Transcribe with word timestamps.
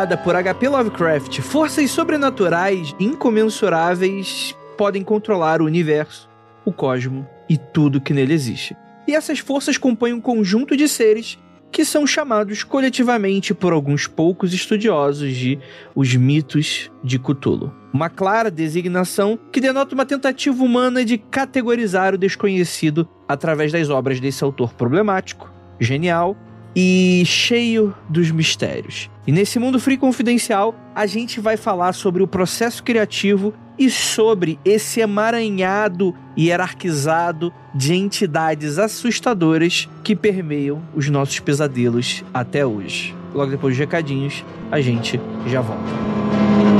criada 0.00 0.16
por 0.16 0.34
H.P. 0.34 0.66
Lovecraft, 0.66 1.40
forças 1.42 1.90
sobrenaturais 1.90 2.94
incomensuráveis 2.98 4.56
podem 4.74 5.04
controlar 5.04 5.60
o 5.60 5.66
universo, 5.66 6.26
o 6.64 6.72
cosmo 6.72 7.28
e 7.50 7.58
tudo 7.58 8.00
que 8.00 8.14
nele 8.14 8.32
existe. 8.32 8.74
E 9.06 9.14
essas 9.14 9.40
forças 9.40 9.76
compõem 9.76 10.14
um 10.14 10.20
conjunto 10.20 10.74
de 10.74 10.88
seres 10.88 11.38
que 11.70 11.84
são 11.84 12.06
chamados 12.06 12.64
coletivamente 12.64 13.52
por 13.52 13.74
alguns 13.74 14.06
poucos 14.06 14.54
estudiosos 14.54 15.34
de 15.34 15.58
os 15.94 16.16
mitos 16.16 16.90
de 17.04 17.18
Cthulhu. 17.18 17.70
Uma 17.92 18.08
clara 18.08 18.50
designação 18.50 19.38
que 19.52 19.60
denota 19.60 19.94
uma 19.94 20.06
tentativa 20.06 20.64
humana 20.64 21.04
de 21.04 21.18
categorizar 21.18 22.14
o 22.14 22.18
desconhecido 22.18 23.06
através 23.28 23.70
das 23.70 23.90
obras 23.90 24.18
desse 24.18 24.42
autor 24.42 24.72
problemático, 24.72 25.52
genial 25.78 26.34
e 26.74 27.22
cheio 27.26 27.94
dos 28.08 28.30
mistérios. 28.30 29.10
E 29.26 29.32
nesse 29.32 29.58
mundo 29.58 29.80
free 29.80 29.96
confidencial, 29.96 30.74
a 30.94 31.06
gente 31.06 31.40
vai 31.40 31.56
falar 31.56 31.92
sobre 31.92 32.22
o 32.22 32.26
processo 32.26 32.82
criativo 32.82 33.52
e 33.78 33.90
sobre 33.90 34.58
esse 34.64 35.00
emaranhado 35.00 36.14
hierarquizado 36.36 37.52
de 37.74 37.94
entidades 37.94 38.78
assustadoras 38.78 39.88
que 40.04 40.14
permeiam 40.14 40.82
os 40.94 41.08
nossos 41.08 41.40
pesadelos 41.40 42.24
até 42.32 42.64
hoje. 42.64 43.14
Logo 43.34 43.50
depois 43.50 43.74
dos 43.74 43.78
recadinhos, 43.78 44.44
a 44.70 44.80
gente 44.80 45.20
já 45.46 45.60
volta. 45.60 46.79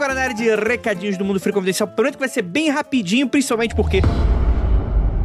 Agora 0.00 0.14
na 0.14 0.22
área 0.22 0.34
de 0.34 0.54
recadinhos 0.54 1.18
do 1.18 1.26
Mundo 1.26 1.38
Free 1.38 1.52
Confidencial. 1.52 1.86
Prometo 1.86 2.14
que 2.14 2.20
vai 2.20 2.28
ser 2.28 2.40
bem 2.40 2.70
rapidinho, 2.70 3.28
principalmente 3.28 3.74
porque. 3.74 4.00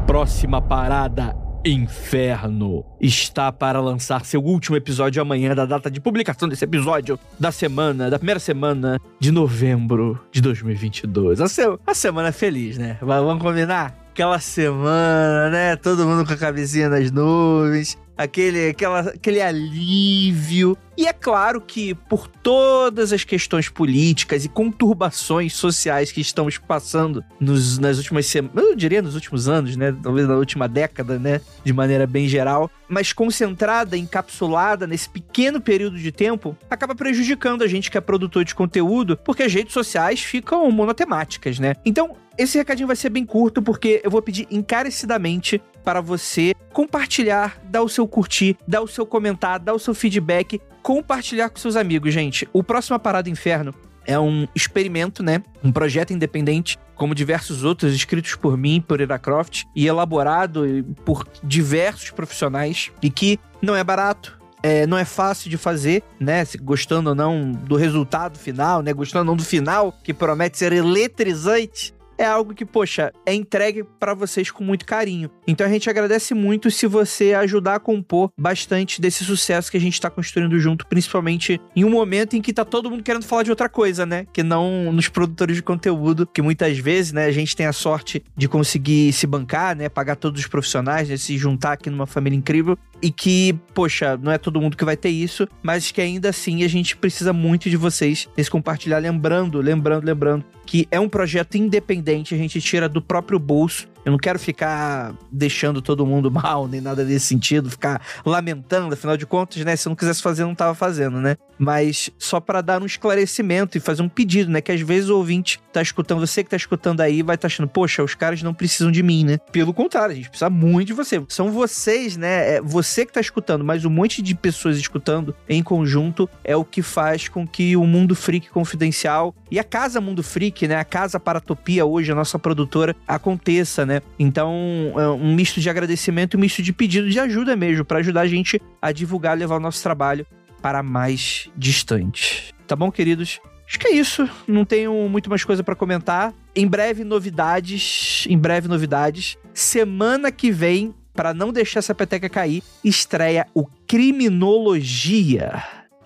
Próxima 0.06 0.62
parada. 0.62 1.34
Inferno 1.64 2.86
está 3.00 3.54
para 3.54 3.80
lançar 3.80 4.26
seu 4.26 4.44
último 4.44 4.76
episódio 4.76 5.22
amanhã, 5.22 5.56
da 5.56 5.66
data 5.66 5.90
de 5.90 6.02
publicação 6.02 6.48
desse 6.48 6.64
episódio 6.66 7.18
da 7.40 7.52
semana, 7.52 8.10
da 8.10 8.20
primeira 8.20 8.40
semana 8.40 9.00
de 9.18 9.32
novembro 9.32 10.20
de 10.32 10.42
2022. 10.42 11.40
A, 11.40 11.48
se 11.48 11.62
a 11.88 11.94
semana 11.96 12.34
feliz, 12.34 12.78
né? 12.78 12.98
Vamos 13.02 13.42
combinar? 13.42 13.96
Aquela 14.12 14.40
semana, 14.40 15.50
né? 15.50 15.76
Todo 15.78 16.06
mundo 16.06 16.26
com 16.28 16.34
a 16.34 16.38
cabecinha 16.38 16.90
nas 16.90 17.10
nuvens, 17.12 17.98
aquele, 18.18 18.70
aquela, 18.70 19.00
aquele 19.00 19.42
alívio. 19.42 20.78
E 20.98 21.08
é 21.08 21.12
claro 21.14 21.60
que, 21.60 21.94
por 21.94 22.28
todas 22.28 23.12
as 23.12 23.26
questões 23.26 23.68
políticas 23.68 24.46
e 24.46 24.50
conturbações 24.50 25.54
sociais 25.54 26.12
que 26.12 26.22
estamos 26.22 26.58
passando 26.58 27.24
nos, 27.38 27.78
nas 27.78 27.98
últimas 27.98 28.26
semanas, 28.28 28.64
eu 28.64 28.76
diria 28.76 29.02
nos 29.02 29.14
últimos 29.14 29.50
anos, 29.50 29.76
né? 29.76 29.94
Talvez 30.02 30.26
na 30.26 30.36
última 30.36 30.70
década, 30.70 31.20
né? 31.20 31.42
De 31.66 31.74
maneira 31.74 32.08
bem 32.08 32.30
geral, 32.30 32.72
mas 32.88 33.12
concentrada, 33.12 33.98
encapsulada 33.98 34.88
nesse 34.88 35.10
pequeno 35.10 35.60
período 35.60 35.98
de 35.98 36.12
tempo, 36.14 36.56
acaba 36.70 36.96
prejudicando 36.96 37.62
a 37.62 37.68
gente 37.68 37.92
que 37.92 37.98
é 37.98 38.02
produtor 38.02 38.46
de 38.46 38.56
conteúdo, 38.56 39.18
porque 39.18 39.44
as 39.44 39.54
redes 39.54 39.74
sociais 39.74 40.22
ficam 40.22 40.72
monotemáticas, 40.72 41.60
né? 41.60 41.76
Então, 41.86 42.16
esse 42.38 42.58
recadinho 42.58 42.88
vai 42.88 42.96
ser 42.96 43.10
bem 43.10 43.26
curto, 43.26 43.62
porque 43.62 44.02
eu 44.04 44.12
vou 44.12 44.22
pedir 44.22 44.48
encarecidamente 44.52 45.62
para 45.86 46.02
você 46.02 46.56
compartilhar, 46.74 47.62
dar 47.64 47.84
o 47.84 47.88
seu 47.88 48.08
curtir, 48.08 48.58
dar 48.68 48.82
o 48.82 48.88
seu 48.88 49.06
comentar, 49.06 49.60
dar 49.60 49.74
o 49.74 49.80
seu 49.80 49.94
feedback, 49.94 50.60
compartilhar 50.82 51.50
com 51.50 51.58
seus 51.58 51.76
amigos, 51.76 52.14
gente. 52.14 52.50
O 52.52 52.64
próximo 52.64 53.00
Parada 53.00 53.30
Inferno 53.30 53.74
é 54.06 54.20
um 54.20 54.48
experimento, 54.54 55.24
né? 55.24 55.42
Um 55.64 55.72
projeto 55.72 56.12
independente, 56.12 56.78
como 56.96 57.16
diversos 57.16 57.64
outros, 57.64 57.94
escritos 57.94 58.36
por 58.36 58.58
mim, 58.58 58.84
por 58.86 59.00
Iracroft, 59.00 59.64
e 59.76 59.88
elaborado 59.88 60.66
por 61.06 61.28
diversos 61.44 62.12
profissionais, 62.12 62.92
e 63.02 63.10
que 63.10 63.40
não 63.62 63.76
é 63.76 63.84
barato, 63.84 64.40
é, 64.62 64.88
não 64.88 64.98
é 64.98 65.06
fácil 65.06 65.50
de 65.50 65.58
fazer, 65.58 66.04
né? 66.20 66.44
Gostando 66.62 67.10
ou 67.10 67.16
não 67.16 67.52
do 67.52 67.76
resultado 67.76 68.38
final, 68.38 68.82
né? 68.82 68.92
Gostando 68.92 69.22
ou 69.22 69.26
não 69.26 69.36
do 69.36 69.46
final, 69.46 69.94
que 70.04 70.14
promete 70.14 70.58
ser 70.58 70.74
eletrizante 70.74 71.95
é 72.18 72.26
algo 72.26 72.54
que, 72.54 72.66
poxa, 72.66 73.12
é 73.26 73.34
entregue 73.34 73.84
para 74.00 74.14
vocês 74.14 74.52
com 74.52 74.64
muito 74.64 74.86
carinho. 74.86 75.30
Então 75.48 75.66
a 75.66 75.70
gente 75.70 75.90
agradece 75.90 76.34
muito 76.34 76.72
se 76.72 76.88
você 76.88 77.34
ajudar 77.34 77.76
a 77.76 77.80
compor 77.80 78.32
bastante 78.38 79.02
desse 79.02 79.24
sucesso 79.24 79.70
que 79.72 79.78
a 79.78 79.82
gente 79.82 80.00
tá 80.00 80.10
construindo 80.10 80.60
junto, 80.60 80.88
principalmente 80.88 81.60
em 81.76 81.84
um 81.84 81.90
momento 81.90 82.36
em 82.36 82.42
que 82.42 82.54
tá 82.54 82.66
todo 82.66 82.90
mundo 82.90 83.04
querendo 83.04 83.26
falar 83.26 83.44
de 83.44 83.50
outra 83.50 83.70
coisa, 83.70 84.06
né? 84.06 84.26
Que 84.32 84.44
não 84.44 84.92
nos 84.92 85.08
produtores 85.08 85.56
de 85.56 85.64
conteúdo, 85.64 86.28
que 86.28 86.42
muitas 86.42 86.78
vezes, 86.78 87.12
né, 87.12 87.26
a 87.26 87.32
gente 87.32 87.56
tem 87.56 87.66
a 87.66 87.74
sorte 87.74 88.24
de 88.36 88.48
conseguir 88.48 89.12
se 89.14 89.28
bancar, 89.28 89.76
né, 89.76 89.90
pagar 89.90 90.16
todos 90.16 90.42
os 90.42 90.48
profissionais, 90.48 91.10
né, 91.10 91.18
se 91.18 91.38
juntar 91.38 91.74
aqui 91.74 91.90
numa 91.90 92.06
família 92.06 92.38
incrível 92.38 92.78
e 93.02 93.12
que, 93.12 93.54
poxa, 93.74 94.18
não 94.18 94.32
é 94.32 94.38
todo 94.38 94.60
mundo 94.60 94.78
que 94.78 94.86
vai 94.86 94.98
ter 94.98 95.10
isso, 95.10 95.48
mas 95.62 95.92
que 95.92 96.02
ainda 96.02 96.30
assim 96.30 96.64
a 96.64 96.68
gente 96.68 96.96
precisa 96.96 97.34
muito 97.34 97.70
de 97.70 97.78
vocês 97.78 98.28
nesse 98.36 98.50
compartilhar, 98.50 99.00
lembrando, 99.00 99.60
lembrando, 99.60 100.06
lembrando 100.06 100.46
que 100.66 100.88
é 100.90 101.00
um 101.00 101.08
projeto 101.08 101.56
independente, 101.56 102.05
a 102.34 102.38
gente 102.38 102.62
tira 102.62 102.88
do 102.88 103.02
próprio 103.02 103.40
bolso. 103.40 103.88
Eu 104.06 104.12
não 104.12 104.20
quero 104.20 104.38
ficar 104.38 105.14
deixando 105.32 105.82
todo 105.82 106.06
mundo 106.06 106.30
mal, 106.32 106.68
nem 106.68 106.80
nada 106.80 107.04
desse 107.04 107.26
sentido, 107.26 107.72
ficar 107.72 108.02
lamentando, 108.24 108.94
afinal 108.94 109.18
de 109.18 109.26
contas, 109.26 109.66
né? 109.66 109.76
Se 109.76 109.88
eu 109.88 109.90
não 109.90 109.96
quisesse 109.96 110.22
fazer, 110.22 110.44
eu 110.44 110.48
não 110.48 110.56
tava 110.56 110.76
fazendo, 110.76 111.20
né? 111.20 111.36
Mas 111.58 112.12
só 112.20 112.40
para 112.40 112.62
dar 112.62 112.82
um 112.82 112.86
esclarecimento 112.86 113.78
e 113.78 113.82
fazer 113.82 114.04
um 114.04 114.10
pedido, 114.10 114.52
né? 114.52 114.62
Que 114.62 114.72
às 114.72 114.82
vezes 114.82 115.10
o 115.10 115.18
ouvinte 115.18 115.60
tá 115.74 115.82
escutando, 115.82 116.20
você 116.20 116.44
que 116.44 116.50
tá 116.50 116.56
escutando 116.56 117.02
aí, 117.02 117.24
vai 117.24 117.36
estar 117.36 117.48
tá 117.48 117.54
achando, 117.54 117.68
poxa, 117.68 118.04
os 118.04 118.14
caras 118.14 118.44
não 118.44 118.54
precisam 118.54 118.92
de 118.92 119.02
mim, 119.02 119.26
né? 119.26 119.38
Pelo 119.52 119.74
contrário, 119.74 120.14
a 120.14 120.16
gente 120.16 120.30
precisa 120.30 120.50
muito 120.50 120.88
de 120.88 120.94
você. 120.94 121.24
São 121.28 121.52
vocês, 121.52 122.16
né? 122.16 122.56
É 122.56 122.62
você 122.62 123.06
que 123.06 123.14
tá 123.14 123.22
escutando, 123.22 123.64
mas 123.64 123.86
um 123.86 123.90
monte 123.90 124.22
de 124.22 124.36
pessoas 124.36 124.78
escutando 124.78 125.36
em 125.50 125.64
conjunto 125.64 126.30
é 126.44 126.56
o 126.56 126.64
que 126.64 126.82
faz 126.82 127.28
com 127.28 127.48
que 127.48 127.76
o 127.76 127.86
Mundo 127.86 128.16
Freak 128.16 128.50
Confidencial 128.50 129.34
e 129.50 129.58
a 129.58 129.64
Casa 129.64 130.00
Mundo 130.00 130.22
Freak, 130.22 130.68
né? 130.68 130.76
A 130.76 130.86
Casa 130.86 131.20
Paratopia, 131.20 131.86
hoje, 131.86 132.12
a 132.12 132.16
nossa 132.16 132.38
produtora, 132.38 132.96
aconteça, 133.08 133.86
né? 133.86 133.95
Então, 134.18 134.54
é 134.96 135.08
um 135.10 135.34
misto 135.34 135.60
de 135.60 135.70
agradecimento 135.70 136.34
e 136.34 136.38
um 136.38 136.42
misto 136.42 136.62
de 136.62 136.74
pedido 136.74 137.10
de 137.10 137.20
ajuda 137.20 137.56
mesmo, 137.56 137.86
para 137.86 138.00
ajudar 138.00 138.22
a 138.22 138.28
gente 138.28 138.62
a 138.82 138.92
divulgar, 138.92 139.38
levar 139.38 139.58
o 139.58 139.60
nosso 139.60 139.82
trabalho 139.84 140.26
para 140.62 140.82
mais 140.82 141.50
distante. 141.56 142.54
Tá 142.66 142.76
bom, 142.76 142.92
queridos? 142.92 143.40
Acho 143.68 143.80
que 143.80 143.88
é 143.88 143.92
isso. 143.92 144.30
Não 144.48 144.64
tenho 144.64 144.94
muito 145.10 145.30
mais 145.30 145.44
coisa 145.44 145.64
para 145.64 145.76
comentar. 145.76 146.34
Em 146.56 146.68
breve, 146.68 147.04
novidades. 147.04 148.26
Em 148.30 148.38
breve, 148.38 148.68
novidades. 148.68 149.38
Semana 149.54 150.32
que 150.32 150.52
vem, 150.52 150.94
para 151.14 151.34
não 151.34 151.52
deixar 151.52 151.80
essa 151.80 151.96
peteca 151.96 152.30
cair, 152.30 152.64
estreia 152.84 153.48
o 153.54 153.66
Criminologia, 153.88 155.64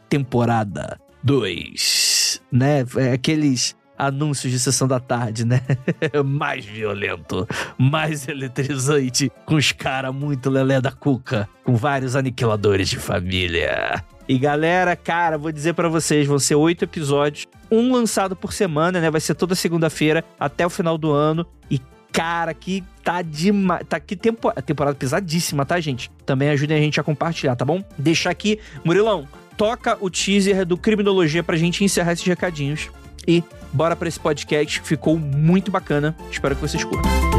temporada 0.07 0.99
2. 1.23 2.41
Né? 2.51 2.85
É 2.97 3.13
aqueles 3.13 3.75
anúncios 3.99 4.51
de 4.51 4.59
sessão 4.59 4.87
da 4.87 4.99
tarde, 4.99 5.45
né? 5.45 5.61
mais 6.25 6.63
violento, 6.65 7.45
mais 7.77 8.27
eletrizante, 8.27 9.29
com 9.45 9.55
os 9.55 9.73
caras 9.73 10.15
muito 10.15 10.49
lelé 10.49 10.79
da 10.79 10.91
cuca, 10.91 11.49
com 11.63 11.75
vários 11.75 12.15
aniquiladores 12.15 12.89
de 12.89 12.97
família. 12.97 14.03
E 14.27 14.37
galera, 14.37 14.95
cara, 14.95 15.37
vou 15.37 15.51
dizer 15.51 15.73
para 15.73 15.89
vocês, 15.89 16.25
vão 16.25 16.39
ser 16.39 16.55
oito 16.55 16.85
episódios, 16.85 17.45
um 17.69 17.91
lançado 17.91 18.35
por 18.35 18.53
semana, 18.53 19.01
né? 19.01 19.11
Vai 19.11 19.19
ser 19.19 19.35
toda 19.35 19.55
segunda-feira 19.55 20.23
até 20.39 20.65
o 20.65 20.69
final 20.69 20.97
do 20.97 21.11
ano. 21.11 21.45
E 21.69 21.81
cara, 22.11 22.53
que 22.53 22.83
tá 23.03 23.21
demais. 23.21 23.85
Tá 23.87 23.99
que 23.99 24.15
tempo, 24.15 24.51
temporada 24.61 24.95
pesadíssima, 24.95 25.65
tá, 25.65 25.79
gente? 25.79 26.11
Também 26.25 26.49
ajudem 26.49 26.77
a 26.77 26.79
gente 26.79 26.99
a 26.99 27.03
compartilhar, 27.03 27.55
tá 27.55 27.65
bom? 27.65 27.83
Deixa 27.97 28.29
aqui, 28.29 28.59
Murilão, 28.83 29.27
toca 29.57 29.97
o 29.99 30.09
teaser 30.09 30.65
do 30.65 30.77
Criminologia 30.77 31.43
pra 31.43 31.57
gente 31.57 31.83
encerrar 31.83 32.13
esses 32.13 32.25
recadinhos. 32.25 32.89
E 33.27 33.43
bora 33.71 33.95
para 33.95 34.07
esse 34.07 34.19
podcast, 34.19 34.81
ficou 34.81 35.17
muito 35.17 35.71
bacana. 35.71 36.15
Espero 36.31 36.55
que 36.55 36.61
vocês 36.61 36.83
curtam. 36.83 37.38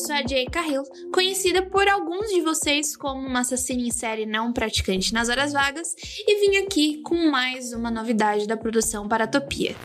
Sou 0.00 0.14
a 0.14 0.26
Jay 0.26 0.46
Carril, 0.46 0.82
conhecida 1.12 1.62
por 1.62 1.86
alguns 1.86 2.30
de 2.30 2.40
vocês 2.40 2.96
como 2.96 3.26
uma 3.26 3.40
assassina 3.40 3.82
em 3.82 3.90
série 3.90 4.24
não 4.24 4.50
praticante 4.50 5.12
nas 5.12 5.28
horas 5.28 5.52
vagas, 5.52 5.94
e 6.26 6.40
vim 6.40 6.56
aqui 6.56 7.02
com 7.02 7.30
mais 7.30 7.74
uma 7.74 7.90
novidade 7.90 8.46
da 8.46 8.56
produção 8.56 9.06
Paratopia. 9.06 9.76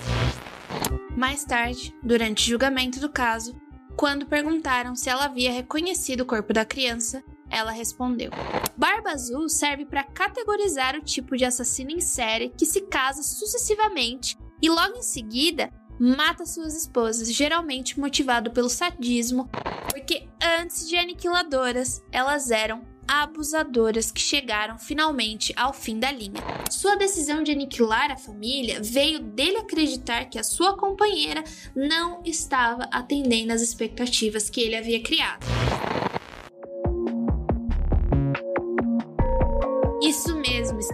Mais 1.18 1.44
tarde, 1.44 1.94
durante 2.02 2.46
o 2.46 2.50
julgamento 2.50 3.00
do 3.00 3.10
caso, 3.10 3.60
quando 3.98 4.26
perguntaram 4.26 4.96
se 4.96 5.10
ela 5.10 5.26
havia 5.26 5.52
reconhecido 5.52 6.22
o 6.22 6.26
corpo 6.26 6.54
da 6.54 6.64
criança, 6.64 7.22
ela 7.50 7.72
respondeu: 7.72 8.32
Barba 8.78 9.12
Azul 9.12 9.50
serve 9.50 9.86
para 9.86 10.04
categorizar 10.04 10.96
o 10.96 11.04
tipo 11.04 11.36
de 11.36 11.44
assassino 11.44 11.92
em 11.92 12.00
série 12.00 12.54
que 12.58 12.66
se 12.66 12.82
casa 12.82 13.22
sucessivamente 13.22 14.38
e 14.62 14.70
logo 14.70 14.98
em 14.98 15.04
seguida 15.04 15.70
mata 16.00 16.46
suas 16.46 16.76
esposas, 16.76 17.32
geralmente 17.32 18.00
motivado 18.00 18.52
pelo 18.52 18.70
sadismo, 18.70 19.50
porque 19.90 20.28
antes 20.60 20.88
de 20.88 20.98
aniquiladoras, 20.98 22.02
elas 22.12 22.52
eram 22.52 22.84
abusadoras 23.08 24.12
que 24.12 24.20
chegaram 24.20 24.78
finalmente 24.78 25.54
ao 25.56 25.74
fim 25.74 26.00
da 26.00 26.12
linha. 26.12 26.42
Sua 26.70 26.96
decisão 26.96 27.44
de 27.44 27.52
aniquilar 27.52 28.12
a 28.12 28.18
família 28.18 28.82
veio 28.82 29.20
dele 29.20 29.58
acreditar 29.58 30.26
que 30.26 30.40
a 30.40 30.44
sua 30.44 30.76
companheira 30.76 31.44
não 31.76 32.22
estava 32.26 32.84
atendendo 32.92 33.54
às 33.54 33.62
expectativas 33.62 34.50
que 34.50 34.62
ele 34.62 34.76
havia 34.76 35.02
criado. 35.02 35.46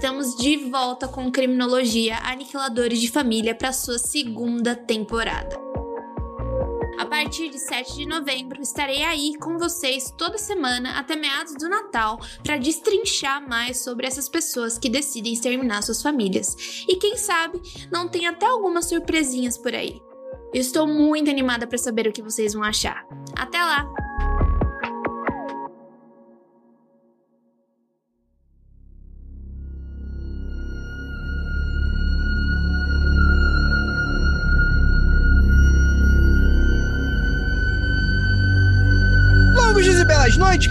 Estamos 0.02 0.36
de 0.36 0.58
volta 0.58 1.08
com 1.08 1.32
Criminologia 1.32 2.18
Aniquiladores 2.24 3.00
de 3.00 3.08
Família 3.08 3.54
para 3.54 3.72
sua 3.72 4.00
segunda 4.00 4.76
temporada. 4.76 5.56
A 6.98 7.06
partir 7.06 7.50
de 7.50 7.60
7 7.60 7.98
de 7.98 8.08
novembro, 8.08 8.60
estarei 8.64 9.04
aí 9.04 9.36
com 9.38 9.60
vocês 9.60 10.12
toda 10.18 10.40
semana 10.40 10.98
até 10.98 11.16
meados 11.16 11.54
do 11.54 11.70
Natal 11.70 12.20
para 12.44 12.58
destrinchar 12.58 13.48
mais 13.48 13.84
sobre 13.84 14.08
essas 14.08 14.28
pessoas 14.28 14.76
que 14.76 14.90
decidem 14.90 15.34
exterminar 15.34 15.84
suas 15.84 16.02
famílias. 16.02 16.84
E 16.90 16.96
quem 16.96 17.16
sabe 17.16 17.62
não 17.92 18.08
tem 18.10 18.26
até 18.26 18.48
algumas 18.48 18.90
surpresinhas 18.90 19.56
por 19.56 19.76
aí. 19.76 20.02
Estou 20.52 20.88
muito 20.88 21.30
animada 21.30 21.68
para 21.68 21.78
saber 21.78 22.08
o 22.08 22.12
que 22.12 22.24
vocês 22.24 22.56
vão 22.56 22.64
achar. 22.64 23.06
Até 23.38 23.60
lá! 23.60 24.11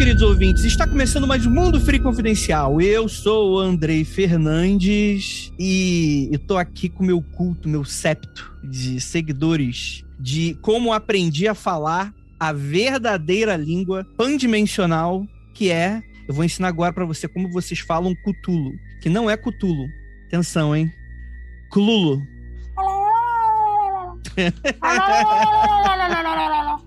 Queridos 0.00 0.23
ouvintes. 0.23 0.64
Está 0.64 0.87
começando 0.87 1.26
mais 1.26 1.44
um 1.44 1.50
Mundo 1.50 1.79
Free 1.79 2.00
Confidencial. 2.00 2.81
Eu 2.81 3.06
sou 3.06 3.52
o 3.52 3.58
Andrei 3.58 4.02
Fernandes 4.02 5.52
e 5.58 6.31
estou 6.32 6.56
aqui 6.56 6.88
com 6.88 7.05
meu 7.05 7.20
culto, 7.20 7.69
meu 7.69 7.85
septo 7.85 8.50
de 8.64 8.99
seguidores 8.99 10.02
de 10.19 10.55
como 10.62 10.94
aprendi 10.94 11.47
a 11.47 11.55
falar 11.55 12.14
a 12.38 12.50
verdadeira 12.50 13.58
língua 13.58 14.06
pandimensional 14.17 15.26
que 15.52 15.70
é. 15.70 16.03
Eu 16.26 16.32
vou 16.32 16.46
ensinar 16.46 16.69
agora 16.69 16.94
para 16.94 17.05
você 17.05 17.29
como 17.29 17.53
vocês 17.53 17.81
falam 17.81 18.14
Cutulo, 18.25 18.73
que 19.03 19.11
não 19.11 19.29
é 19.29 19.37
Cutulo. 19.37 19.87
Atenção, 20.29 20.75
hein? 20.75 20.91
Clulo. 21.70 22.23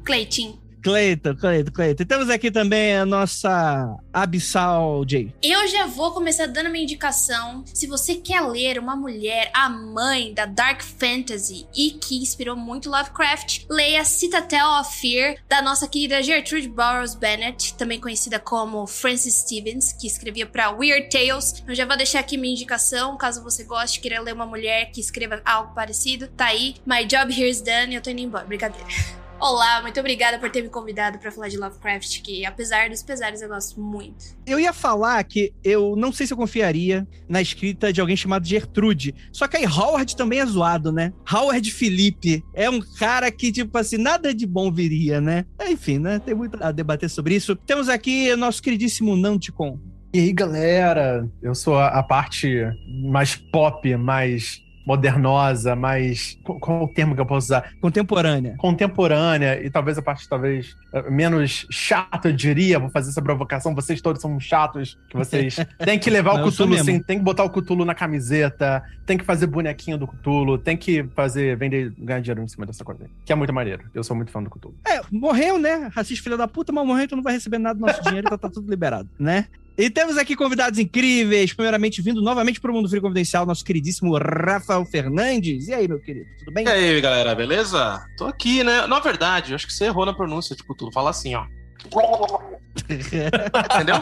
Cleitinho. 0.03 0.62
Cleiton, 0.83 1.35
Cleiton, 1.35 1.71
Cleiton. 1.71 2.03
Temos 2.03 2.29
aqui 2.29 2.51
também 2.51 2.97
a 2.97 3.05
nossa 3.05 3.97
Abissal 4.11 5.03
Jay. 5.07 5.33
Eu 5.41 5.65
já 5.67 5.87
vou 5.87 6.11
começar 6.11 6.45
dando 6.47 6.67
uma 6.67 6.77
indicação. 6.77 7.63
Se 7.73 7.87
você 7.87 8.15
quer 8.15 8.41
ler 8.41 8.77
uma 8.77 8.95
mulher, 8.95 9.49
a 9.53 9.69
mãe 9.69 10.33
da 10.33 10.45
Dark 10.45 10.81
Fantasy 10.81 11.65
e 11.73 11.91
que 11.91 12.17
inspirou 12.17 12.55
muito 12.55 12.89
Lovecraft, 12.89 13.65
leia 13.69 14.03
Citadel 14.03 14.81
of 14.81 14.99
Fear, 14.99 15.37
da 15.47 15.61
nossa 15.61 15.87
querida 15.87 16.21
Gertrude 16.21 16.67
Burroughs 16.67 17.15
Bennett, 17.15 17.75
também 17.75 17.99
conhecida 17.99 18.37
como 18.37 18.85
Frances 18.85 19.35
Stevens, 19.35 19.93
que 19.93 20.05
escrevia 20.05 20.45
para 20.45 20.69
Weird 20.71 21.09
Tales. 21.09 21.63
Eu 21.65 21.73
já 21.73 21.85
vou 21.85 21.95
deixar 21.95 22.19
aqui 22.19 22.37
minha 22.37 22.53
indicação, 22.53 23.17
caso 23.17 23.41
você 23.41 23.63
goste, 23.63 24.01
queira 24.01 24.21
ler 24.21 24.33
uma 24.33 24.45
mulher 24.45 24.91
que 24.91 24.99
escreva 24.99 25.41
algo 25.45 25.73
parecido. 25.73 26.27
Tá 26.27 26.47
aí. 26.47 26.75
My 26.85 27.05
job 27.05 27.31
here 27.31 27.49
is 27.49 27.61
done 27.61 27.93
e 27.93 27.95
eu 27.95 28.01
tô 28.01 28.09
indo 28.09 28.21
embora. 28.21 28.45
Brincadeira. 28.45 29.22
Olá, 29.39 29.81
muito 29.81 29.99
obrigada 29.99 30.39
por 30.39 30.49
ter 30.49 30.61
me 30.61 30.69
convidado 30.69 31.19
para 31.19 31.29
falar 31.29 31.49
de 31.49 31.57
Lovecraft, 31.57 32.21
que 32.21 32.45
apesar 32.45 32.89
dos 32.89 33.03
pesares 33.03 33.41
eu 33.41 33.49
gosto 33.49 33.79
muito. 33.81 34.37
Eu 34.45 34.59
ia 34.59 34.71
falar 34.71 35.21
que 35.25 35.53
eu 35.63 35.95
não 35.97 36.13
sei 36.13 36.25
se 36.25 36.33
eu 36.33 36.37
confiaria 36.37 37.05
na 37.27 37.41
escrita 37.41 37.91
de 37.91 37.99
alguém 37.99 38.15
chamado 38.15 38.47
Gertrude. 38.47 39.13
Só 39.31 39.47
que 39.47 39.57
aí 39.57 39.65
Howard 39.65 40.15
também 40.15 40.39
é 40.39 40.45
zoado, 40.45 40.91
né? 40.91 41.11
Howard 41.29 41.69
Felipe 41.71 42.43
é 42.53 42.69
um 42.69 42.79
cara 42.79 43.29
que, 43.31 43.51
tipo 43.51 43.77
assim, 43.77 43.97
nada 43.97 44.33
de 44.33 44.47
bom 44.47 44.71
viria, 44.71 45.19
né? 45.19 45.45
Enfim, 45.67 45.99
né? 45.99 46.19
Tem 46.19 46.33
muito 46.33 46.57
a 46.63 46.71
debater 46.71 47.09
sobre 47.09 47.35
isso. 47.35 47.55
Temos 47.55 47.89
aqui 47.89 48.31
o 48.31 48.37
nosso 48.37 48.61
queridíssimo 48.61 49.15
Nanticon. 49.15 49.77
E 50.13 50.19
aí, 50.19 50.31
galera? 50.31 51.27
Eu 51.41 51.55
sou 51.55 51.75
a, 51.75 51.87
a 51.87 52.03
parte 52.03 52.61
mais 53.03 53.35
pop, 53.35 53.95
mais 53.97 54.61
modernosa, 54.85 55.75
mais. 55.75 56.37
Qual 56.43 56.83
o 56.83 56.87
termo 56.87 57.15
que 57.15 57.21
eu 57.21 57.25
posso 57.25 57.47
usar? 57.47 57.73
Contemporânea. 57.79 58.55
Contemporânea, 58.57 59.63
e 59.63 59.69
talvez 59.69 59.97
a 59.97 60.01
parte 60.01 60.27
talvez 60.27 60.75
eh, 60.91 61.09
menos 61.09 61.65
chata, 61.69 62.29
eu 62.29 62.33
diria, 62.33 62.79
vou 62.79 62.89
fazer 62.89 63.09
essa 63.09 63.21
provocação. 63.21 63.73
Vocês 63.73 64.01
todos 64.01 64.21
são 64.21 64.39
chatos, 64.39 64.97
que 65.09 65.17
vocês 65.17 65.55
têm 65.83 65.97
que 65.97 66.09
levar 66.09 66.39
o 66.39 66.43
Cutulo 66.43 66.77
sim, 66.83 66.99
tem 66.99 67.17
que 67.17 67.23
botar 67.23 67.43
o 67.43 67.49
Cutulo 67.49 67.85
na 67.85 67.95
camiseta, 67.95 68.83
tem 69.05 69.17
que 69.17 69.23
fazer 69.23 69.47
bonequinho 69.47 69.97
do 69.97 70.07
Cutulo, 70.07 70.57
tem 70.57 70.75
que 70.75 71.03
fazer, 71.15 71.57
vender, 71.57 71.93
ganhar 71.97 72.19
dinheiro 72.19 72.43
em 72.43 72.47
cima 72.47 72.65
dessa 72.65 72.83
coisa. 72.83 73.05
Que 73.25 73.31
é 73.31 73.35
muito 73.35 73.53
maneiro. 73.53 73.83
Eu 73.93 74.03
sou 74.03 74.15
muito 74.15 74.31
fã 74.31 74.41
do 74.41 74.49
Cutulo. 74.49 74.75
É, 74.87 75.01
morreu, 75.11 75.57
né? 75.57 75.89
Racista 75.93 76.23
filha 76.23 76.37
da 76.37 76.47
puta, 76.47 76.71
mas 76.71 76.85
morreu, 76.85 77.05
então 77.05 77.15
não 77.15 77.23
vai 77.23 77.33
receber 77.33 77.57
nada 77.57 77.79
do 77.79 77.85
nosso 77.85 78.01
dinheiro, 78.03 78.27
então 78.27 78.37
tá 78.37 78.49
tudo 78.49 78.69
liberado, 78.69 79.09
né? 79.19 79.47
E 79.77 79.89
temos 79.89 80.17
aqui 80.17 80.35
convidados 80.35 80.77
incríveis, 80.77 81.51
primeiramente 81.51 82.01
vindo 82.01 82.21
novamente 82.21 82.61
para 82.61 82.69
o 82.69 82.73
Mundo 82.73 82.87
Frio 82.87 83.01
Confidencial, 83.01 83.45
nosso 83.45 83.65
queridíssimo 83.65 84.15
Rafael 84.17 84.85
Fernandes. 84.85 85.67
E 85.67 85.73
aí, 85.73 85.87
meu 85.87 85.99
querido, 85.99 86.27
tudo 86.37 86.53
bem? 86.53 86.65
E 86.65 86.69
aí, 86.69 87.01
galera, 87.01 87.33
beleza? 87.33 88.05
Tô 88.15 88.25
aqui, 88.25 88.63
né? 88.63 88.85
Na 88.85 88.99
verdade, 88.99 89.55
acho 89.55 89.65
que 89.65 89.73
você 89.73 89.85
errou 89.85 90.05
na 90.05 90.13
pronúncia, 90.13 90.55
tipo, 90.55 90.75
tudo. 90.75 90.91
Fala 90.91 91.09
assim, 91.09 91.33
ó. 91.33 91.45
Entendeu? 92.87 93.95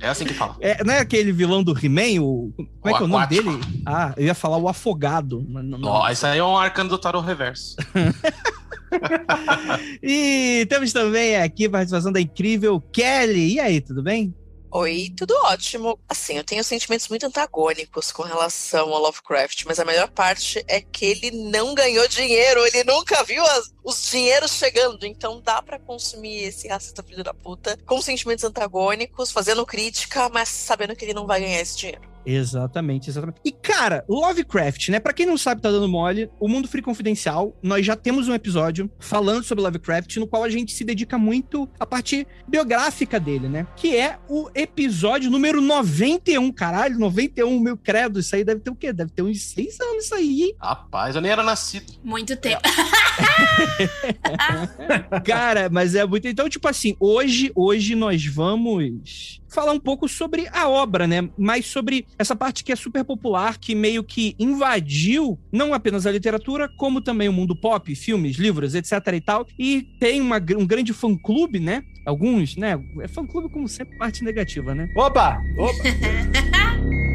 É 0.00 0.08
assim 0.08 0.24
que 0.24 0.34
fala. 0.34 0.56
É, 0.60 0.84
não 0.84 0.94
é 0.94 1.00
aquele 1.00 1.32
vilão 1.32 1.62
do 1.62 1.76
He-Man? 1.76 2.22
O... 2.22 2.52
Como 2.56 2.68
é 2.84 2.92
o 2.92 2.96
que 2.96 3.02
é 3.02 3.06
o 3.06 3.08
nome 3.08 3.26
dele? 3.26 3.60
Ah, 3.84 4.14
eu 4.16 4.26
ia 4.26 4.34
falar 4.34 4.58
o 4.58 4.68
Afogado. 4.68 5.44
Mas 5.48 5.64
não, 5.64 5.78
não. 5.78 6.02
Oh, 6.02 6.08
isso 6.08 6.24
aí 6.24 6.38
é 6.38 6.44
um 6.44 6.56
arcano 6.56 6.90
do 6.90 6.98
Tarot 6.98 7.26
Reverso. 7.26 7.76
e 10.02 10.66
temos 10.68 10.92
também 10.92 11.36
aqui 11.36 11.66
a 11.66 11.70
participação 11.70 12.12
da 12.12 12.20
incrível 12.20 12.80
Kelly. 12.92 13.54
E 13.54 13.60
aí, 13.60 13.80
tudo 13.80 14.02
bem? 14.02 14.32
Oi, 14.76 15.12
tudo 15.16 15.32
ótimo. 15.44 15.96
Assim, 16.08 16.36
eu 16.36 16.42
tenho 16.42 16.64
sentimentos 16.64 17.08
muito 17.08 17.24
antagônicos 17.24 18.10
com 18.10 18.24
relação 18.24 18.92
ao 18.92 19.00
Lovecraft, 19.02 19.66
mas 19.66 19.78
a 19.78 19.84
melhor 19.84 20.10
parte 20.10 20.64
é 20.66 20.80
que 20.80 21.04
ele 21.04 21.30
não 21.30 21.76
ganhou 21.76 22.08
dinheiro, 22.08 22.66
ele 22.66 22.82
nunca 22.82 23.22
viu 23.22 23.44
as, 23.44 23.72
os 23.84 24.10
dinheiros 24.10 24.50
chegando. 24.50 25.06
Então 25.06 25.40
dá 25.40 25.62
para 25.62 25.78
consumir 25.78 26.42
esse 26.42 26.66
racista 26.66 27.04
filho 27.04 27.22
da 27.22 27.32
puta 27.32 27.78
com 27.86 28.02
sentimentos 28.02 28.42
antagônicos, 28.42 29.30
fazendo 29.30 29.64
crítica, 29.64 30.28
mas 30.28 30.48
sabendo 30.48 30.96
que 30.96 31.04
ele 31.04 31.14
não 31.14 31.24
vai 31.24 31.38
ganhar 31.38 31.60
esse 31.60 31.76
dinheiro. 31.76 32.13
Exatamente, 32.24 33.10
exatamente. 33.10 33.40
E, 33.44 33.52
cara, 33.52 34.04
Lovecraft, 34.08 34.88
né? 34.88 35.00
Pra 35.00 35.12
quem 35.12 35.26
não 35.26 35.36
sabe, 35.36 35.60
tá 35.60 35.70
dando 35.70 35.88
mole, 35.88 36.30
o 36.38 36.48
Mundo 36.48 36.68
Free 36.68 36.82
Confidencial, 36.82 37.56
nós 37.62 37.84
já 37.84 37.96
temos 37.96 38.28
um 38.28 38.34
episódio 38.34 38.90
falando 38.98 39.42
sobre 39.42 39.64
Lovecraft, 39.64 40.16
no 40.16 40.26
qual 40.26 40.44
a 40.44 40.48
gente 40.48 40.72
se 40.72 40.84
dedica 40.84 41.18
muito 41.18 41.68
à 41.78 41.84
parte 41.84 42.26
biográfica 42.46 43.18
dele, 43.18 43.48
né? 43.48 43.66
Que 43.76 43.96
é 43.96 44.18
o 44.28 44.48
episódio 44.54 45.30
número 45.30 45.60
91. 45.60 46.52
Caralho, 46.52 46.98
91, 46.98 47.60
meu 47.60 47.76
credo. 47.76 48.20
Isso 48.20 48.36
aí 48.36 48.44
deve 48.44 48.60
ter 48.60 48.70
o 48.70 48.76
quê? 48.76 48.92
Deve 48.92 49.10
ter 49.10 49.22
uns 49.22 49.42
seis 49.42 49.78
anos 49.80 50.04
isso 50.04 50.14
aí. 50.14 50.54
Rapaz, 50.60 51.16
eu 51.16 51.20
nem 51.20 51.32
era 51.32 51.42
nascido. 51.42 51.92
Muito 52.02 52.36
tempo. 52.36 52.62
cara, 55.24 55.68
mas 55.70 55.94
é 55.94 56.06
muito. 56.06 56.28
Então, 56.28 56.48
tipo 56.48 56.68
assim, 56.68 56.96
hoje, 57.00 57.50
hoje 57.54 57.94
nós 57.94 58.24
vamos 58.26 59.40
falar 59.54 59.72
um 59.72 59.80
pouco 59.80 60.08
sobre 60.08 60.48
a 60.52 60.68
obra, 60.68 61.06
né? 61.06 61.28
Mais 61.38 61.66
sobre 61.66 62.06
essa 62.18 62.34
parte 62.34 62.64
que 62.64 62.72
é 62.72 62.76
super 62.76 63.04
popular, 63.04 63.58
que 63.58 63.74
meio 63.74 64.02
que 64.02 64.34
invadiu 64.38 65.38
não 65.52 65.72
apenas 65.72 66.06
a 66.06 66.12
literatura, 66.12 66.68
como 66.76 67.00
também 67.00 67.28
o 67.28 67.32
mundo 67.32 67.54
pop, 67.54 67.94
filmes, 67.94 68.36
livros, 68.36 68.74
etc 68.74 68.92
e 69.14 69.20
tal. 69.20 69.46
E 69.58 69.82
tem 70.00 70.20
uma, 70.20 70.36
um 70.58 70.66
grande 70.66 70.92
fã-clube, 70.92 71.60
né? 71.60 71.82
Alguns, 72.04 72.56
né? 72.56 72.78
É 73.00 73.08
fã-clube 73.08 73.48
como 73.48 73.68
sempre 73.68 73.96
parte 73.96 74.24
negativa, 74.24 74.74
né? 74.74 74.88
Opa! 74.96 75.38
Opa! 75.56 77.13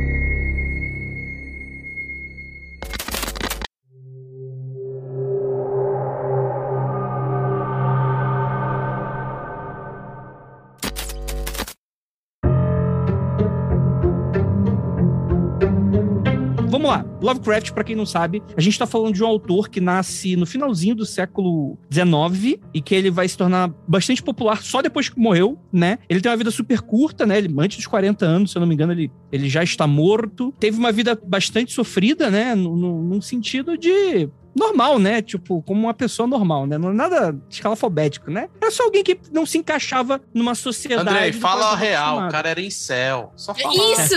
Lá. 16.89 17.08
Lovecraft, 17.21 17.71
para 17.71 17.83
quem 17.83 17.95
não 17.95 18.05
sabe, 18.05 18.41
a 18.55 18.61
gente 18.61 18.77
tá 18.77 18.85
falando 18.85 19.13
de 19.13 19.23
um 19.23 19.27
autor 19.27 19.69
que 19.69 19.79
nasce 19.81 20.35
no 20.35 20.45
finalzinho 20.45 20.95
do 20.95 21.05
século 21.05 21.77
XIX 21.91 22.59
e 22.73 22.81
que 22.81 22.95
ele 22.95 23.11
vai 23.11 23.27
se 23.27 23.37
tornar 23.37 23.69
bastante 23.87 24.21
popular 24.23 24.61
só 24.61 24.81
depois 24.81 25.09
que 25.09 25.19
morreu, 25.19 25.57
né? 25.71 25.99
Ele 26.07 26.21
tem 26.21 26.31
uma 26.31 26.37
vida 26.37 26.51
super 26.51 26.81
curta, 26.81 27.25
né? 27.25 27.37
Ele, 27.37 27.53
antes 27.59 27.77
dos 27.77 27.87
40 27.87 28.25
anos, 28.25 28.51
se 28.51 28.57
eu 28.57 28.61
não 28.61 28.67
me 28.67 28.73
engano, 28.73 28.93
ele, 28.93 29.11
ele 29.31 29.49
já 29.49 29.63
está 29.63 29.85
morto. 29.85 30.53
Teve 30.59 30.77
uma 30.77 30.91
vida 30.91 31.19
bastante 31.25 31.73
sofrida, 31.73 32.29
né? 32.29 32.55
No, 32.55 32.75
no, 32.75 33.03
num 33.03 33.21
sentido 33.21 33.77
de 33.77 34.29
normal, 34.55 34.99
né? 34.99 35.21
Tipo, 35.21 35.61
como 35.61 35.81
uma 35.81 35.93
pessoa 35.93 36.27
normal, 36.27 36.65
né? 36.65 36.77
Não 36.77 36.89
é 36.89 36.93
nada 36.93 37.35
escalafobético, 37.49 38.29
né? 38.29 38.49
Era 38.61 38.71
só 38.71 38.83
alguém 38.83 39.03
que 39.03 39.17
não 39.31 39.45
se 39.45 39.57
encaixava 39.57 40.21
numa 40.33 40.55
sociedade. 40.55 41.09
André, 41.09 41.31
fala 41.33 41.71
a 41.71 41.75
real, 41.75 42.27
o 42.27 42.29
cara 42.29 42.49
era 42.49 42.61
incel. 42.61 43.31
Só 43.35 43.53
fala. 43.53 43.73
Isso, 43.73 44.15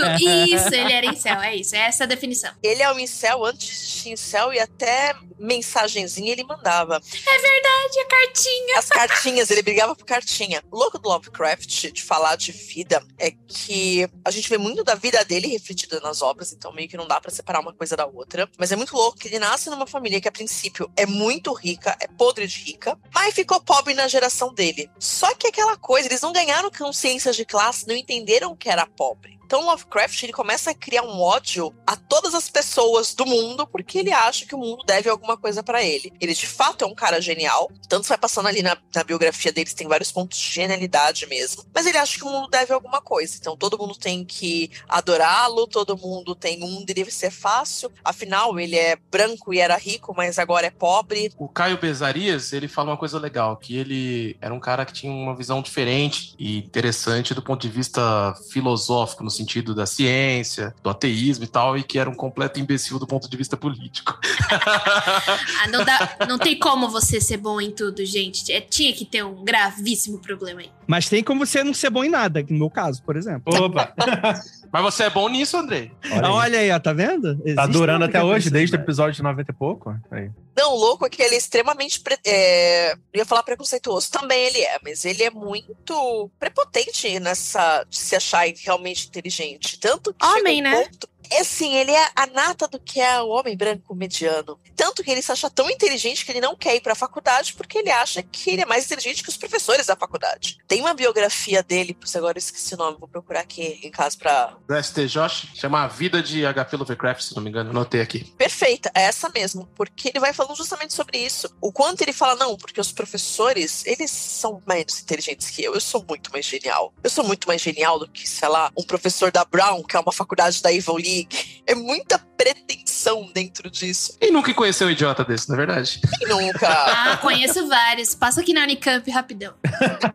isso, 0.53 0.73
ele 0.73 0.91
era 0.91 1.05
incel, 1.07 1.39
é 1.41 1.55
isso, 1.55 1.75
é 1.75 1.79
essa 1.79 2.03
a 2.03 2.07
definição. 2.07 2.51
Ele 2.61 2.81
é 2.81 2.91
um 2.93 2.99
incel 2.99 3.43
antes 3.45 4.03
de 4.03 4.11
incel 4.11 4.53
e 4.53 4.59
até 4.59 5.15
mensagenzinha 5.37 6.31
ele 6.31 6.43
mandava. 6.43 6.95
É 6.95 7.37
verdade, 7.39 7.99
a 7.99 8.05
cartinha. 8.05 8.79
As 8.79 8.87
cartinhas, 8.87 9.51
ele 9.51 9.61
brigava 9.61 9.95
por 9.95 10.05
cartinha. 10.05 10.63
O 10.71 10.77
louco 10.77 10.97
do 10.97 11.09
Lovecraft 11.09 11.91
de 11.91 12.03
falar 12.03 12.35
de 12.35 12.51
vida 12.51 13.03
é 13.17 13.31
que 13.31 14.07
a 14.23 14.31
gente 14.31 14.49
vê 14.49 14.57
muito 14.57 14.83
da 14.83 14.95
vida 14.95 15.23
dele 15.25 15.47
refletida 15.47 15.99
nas 15.99 16.21
obras, 16.21 16.53
então 16.53 16.71
meio 16.73 16.87
que 16.87 16.97
não 16.97 17.07
dá 17.07 17.19
para 17.19 17.31
separar 17.31 17.59
uma 17.59 17.73
coisa 17.73 17.95
da 17.95 18.05
outra. 18.05 18.49
Mas 18.57 18.71
é 18.71 18.75
muito 18.75 18.95
louco 18.95 19.17
que 19.17 19.27
ele 19.27 19.39
nasce 19.39 19.69
numa 19.69 19.87
família 19.87 20.21
que 20.21 20.27
a 20.27 20.31
princípio 20.31 20.89
é 20.95 21.05
muito 21.05 21.53
rica, 21.53 21.95
é 21.99 22.07
podre 22.07 22.47
de 22.47 22.59
rica, 22.59 22.97
mas 23.13 23.33
ficou 23.33 23.59
pobre 23.61 23.93
na 23.93 24.07
geração 24.07 24.53
dele. 24.53 24.89
Só 24.99 25.33
que 25.35 25.47
aquela 25.47 25.77
coisa, 25.77 26.07
eles 26.07 26.21
não 26.21 26.31
ganharam 26.31 26.71
consciência 26.71 27.31
de 27.31 27.45
classe, 27.45 27.87
não 27.87 27.95
entenderam 27.95 28.55
que 28.55 28.69
era 28.69 28.85
pobre. 28.85 29.33
Então 29.45 29.65
Lovecraft 29.65 30.23
ele 30.23 30.33
começa 30.33 30.71
a 30.71 30.73
criar 30.73 31.03
um 31.03 31.21
ódio 31.21 31.71
a 31.85 31.95
todas 31.95 32.33
as 32.33 32.49
pessoas 32.49 32.82
do 33.15 33.25
mundo 33.25 33.67
porque 33.67 33.99
ele 33.99 34.11
acha 34.11 34.45
que 34.45 34.55
o 34.55 34.57
mundo 34.57 34.83
deve 34.85 35.09
alguma 35.09 35.37
coisa 35.37 35.63
para 35.63 35.83
ele. 35.83 36.13
Ele 36.19 36.33
de 36.33 36.47
fato 36.47 36.83
é 36.83 36.87
um 36.87 36.95
cara 36.95 37.21
genial, 37.21 37.71
tanto 37.87 38.07
vai 38.07 38.17
passando 38.17 38.47
ali 38.47 38.61
na, 38.61 38.77
na 38.95 39.03
biografia 39.03 39.51
deles 39.51 39.73
tem 39.73 39.87
vários 39.87 40.11
pontos 40.11 40.37
de 40.37 40.49
genialidade 40.49 41.25
mesmo, 41.27 41.63
mas 41.73 41.85
ele 41.85 41.97
acha 41.97 42.17
que 42.17 42.23
o 42.23 42.29
mundo 42.29 42.49
deve 42.49 42.73
alguma 42.73 43.01
coisa. 43.01 43.35
Então 43.39 43.55
todo 43.55 43.77
mundo 43.77 43.95
tem 43.95 44.23
que 44.23 44.71
adorá-lo, 44.87 45.67
todo 45.67 45.97
mundo 45.97 46.35
tem 46.35 46.63
um 46.63 46.83
deve 46.83 47.11
ser 47.11 47.31
fácil. 47.31 47.91
Afinal 48.03 48.59
ele 48.59 48.77
é 48.77 48.95
branco 49.11 49.53
e 49.53 49.59
era 49.59 49.77
rico, 49.77 50.13
mas 50.15 50.37
agora 50.37 50.67
é 50.67 50.71
pobre. 50.71 51.31
O 51.37 51.47
Caio 51.47 51.79
Bezarias 51.79 52.53
ele 52.53 52.67
fala 52.67 52.91
uma 52.91 52.97
coisa 52.97 53.19
legal 53.19 53.57
que 53.57 53.77
ele 53.77 54.37
era 54.41 54.53
um 54.53 54.59
cara 54.59 54.85
que 54.85 54.93
tinha 54.93 55.11
uma 55.11 55.35
visão 55.35 55.61
diferente 55.61 56.35
e 56.37 56.57
interessante 56.57 57.33
do 57.33 57.41
ponto 57.41 57.61
de 57.61 57.69
vista 57.69 58.33
filosófico 58.51 59.23
no 59.23 59.31
sentido 59.31 59.73
da 59.73 59.85
ciência, 59.85 60.73
do 60.83 60.89
ateísmo 60.89 61.43
e 61.43 61.47
tal, 61.47 61.77
e 61.77 61.83
que 61.83 61.97
era 61.97 62.09
um 62.09 62.15
completo 62.15 62.59
imbecil 62.59 62.72
do 62.99 63.07
ponto 63.07 63.29
de 63.29 63.37
vista 63.37 63.55
político. 63.57 64.19
ah, 64.51 65.67
não, 65.69 65.83
dá, 65.83 66.17
não 66.27 66.37
tem 66.37 66.57
como 66.57 66.89
você 66.89 67.19
ser 67.19 67.37
bom 67.37 67.59
em 67.59 67.71
tudo, 67.71 68.05
gente. 68.05 68.51
É, 68.51 68.61
tinha 68.61 68.93
que 68.93 69.05
ter 69.05 69.23
um 69.23 69.43
gravíssimo 69.43 70.19
problema 70.19 70.61
aí. 70.61 70.71
Mas 70.87 71.09
tem 71.09 71.23
como 71.23 71.45
você 71.45 71.63
não 71.63 71.73
ser 71.73 71.89
bom 71.89 72.03
em 72.03 72.09
nada, 72.09 72.43
no 72.49 72.57
meu 72.57 72.69
caso, 72.69 73.01
por 73.03 73.15
exemplo. 73.15 73.53
Opa! 73.55 73.93
Mas 74.73 74.81
você 74.81 75.03
é 75.03 75.09
bom 75.11 75.29
nisso, 75.29 75.55
Andrei. 75.55 75.91
Olha 76.11 76.25
aí, 76.25 76.31
Olha 76.31 76.59
aí 76.59 76.71
ó, 76.71 76.79
tá 76.79 76.93
vendo? 76.93 77.33
Existe 77.43 77.55
tá 77.55 77.67
durando 77.67 78.05
até 78.05 78.23
hoje, 78.23 78.49
desde 78.49 78.75
o 78.75 78.79
episódio 78.79 79.13
de 79.13 79.21
90 79.21 79.51
e 79.51 79.53
pouco. 79.53 79.95
Aí. 80.09 80.31
Não, 80.57 80.73
o 80.73 80.75
louco 80.75 81.05
é 81.05 81.09
que 81.09 81.21
ele 81.21 81.35
é 81.35 81.37
extremamente. 81.37 81.99
Pre... 81.99 82.17
É... 82.25 82.93
Eu 82.93 83.19
ia 83.19 83.25
falar 83.25 83.43
preconceituoso. 83.43 84.09
Também 84.11 84.45
ele 84.45 84.61
é, 84.61 84.79
mas 84.83 85.05
ele 85.05 85.21
é 85.23 85.29
muito 85.29 86.29
prepotente 86.39 87.19
nessa 87.19 87.85
de 87.87 87.97
se 87.97 88.15
achar 88.15 88.45
realmente 88.65 89.07
inteligente. 89.07 89.79
Tanto 89.79 90.11
que. 90.11 90.25
Homem, 90.25 90.61
um 90.61 90.63
né? 90.63 90.83
Ponto 90.85 91.07
assim, 91.39 91.75
ele 91.75 91.91
é 91.91 92.09
a 92.15 92.27
nata 92.27 92.67
do 92.67 92.79
que 92.79 92.99
é 92.99 93.21
o 93.21 93.29
homem 93.29 93.55
branco 93.55 93.95
mediano. 93.95 94.59
Tanto 94.75 95.03
que 95.03 95.11
ele 95.11 95.21
se 95.21 95.31
acha 95.31 95.49
tão 95.49 95.69
inteligente 95.69 96.25
que 96.25 96.31
ele 96.31 96.41
não 96.41 96.55
quer 96.55 96.75
ir 96.75 96.81
para 96.81 96.93
a 96.93 96.95
faculdade 96.95 97.53
porque 97.53 97.77
ele 97.77 97.91
acha 97.91 98.21
que 98.21 98.51
ele 98.51 98.61
é 98.61 98.65
mais 98.65 98.85
inteligente 98.85 99.23
que 99.23 99.29
os 99.29 99.37
professores 99.37 99.87
da 99.87 99.95
faculdade. 99.95 100.57
Tem 100.67 100.81
uma 100.81 100.93
biografia 100.93 101.63
dele, 101.63 101.97
se 102.03 102.17
agora 102.17 102.37
eu 102.37 102.39
esqueci 102.39 102.73
o 102.73 102.77
nome, 102.77 102.97
vou 102.99 103.07
procurar 103.07 103.41
aqui 103.41 103.79
em 103.83 103.91
casa 103.91 104.17
para. 104.17 104.57
Do 104.67 104.81
STJ, 104.81 105.49
chama 105.55 105.83
A 105.83 105.87
Vida 105.87 106.21
de 106.21 106.41
HP 106.41 106.75
Lovecraft, 106.77 107.21
se 107.23 107.35
não 107.35 107.43
me 107.43 107.49
engano, 107.49 107.69
anotei 107.69 108.01
aqui. 108.01 108.23
Perfeita, 108.37 108.91
é 108.93 109.03
essa 109.03 109.29
mesmo, 109.29 109.67
porque 109.75 110.09
ele 110.09 110.19
vai 110.19 110.33
falando 110.33 110.55
justamente 110.55 110.93
sobre 110.93 111.17
isso. 111.17 111.53
O 111.61 111.71
quanto 111.71 112.01
ele 112.01 112.13
fala, 112.13 112.35
não, 112.35 112.57
porque 112.57 112.79
os 112.79 112.91
professores, 112.91 113.85
eles 113.85 114.11
são 114.11 114.61
menos 114.67 115.01
inteligentes 115.01 115.49
que 115.49 115.63
eu, 115.63 115.73
eu 115.73 115.81
sou 115.81 116.05
muito 116.07 116.31
mais 116.31 116.45
genial. 116.45 116.93
Eu 117.03 117.09
sou 117.09 117.23
muito 117.23 117.47
mais 117.47 117.61
genial 117.61 117.99
do 117.99 118.07
que, 118.07 118.27
sei 118.27 118.47
lá, 118.47 118.71
um 118.77 118.83
professor 118.83 119.31
da 119.31 119.45
Brown, 119.45 119.83
que 119.83 119.95
é 119.95 119.99
uma 119.99 120.11
faculdade 120.11 120.61
da 120.61 120.71
Evil 120.71 120.95
League 120.95 121.22
é 121.65 121.75
muita 121.75 122.19
pretensão 122.37 123.29
dentro 123.33 123.69
disso. 123.69 124.17
E 124.21 124.31
nunca 124.31 124.53
conheceu 124.53 124.87
um 124.87 124.91
idiota 124.91 125.23
desse, 125.23 125.49
na 125.49 125.55
é 125.55 125.57
verdade? 125.57 126.01
Quem 126.19 126.27
nunca? 126.27 126.73
Ah, 127.03 127.17
conheço 127.17 127.67
vários. 127.67 128.13
Passa 128.15 128.41
aqui 128.41 128.53
na 128.53 128.63
Unicamp 128.63 129.09
rapidão. 129.09 129.53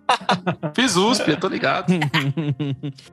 Fiz 0.74 0.96
USP, 0.96 1.30
eu 1.30 1.40
tô 1.40 1.48
ligado. 1.48 1.92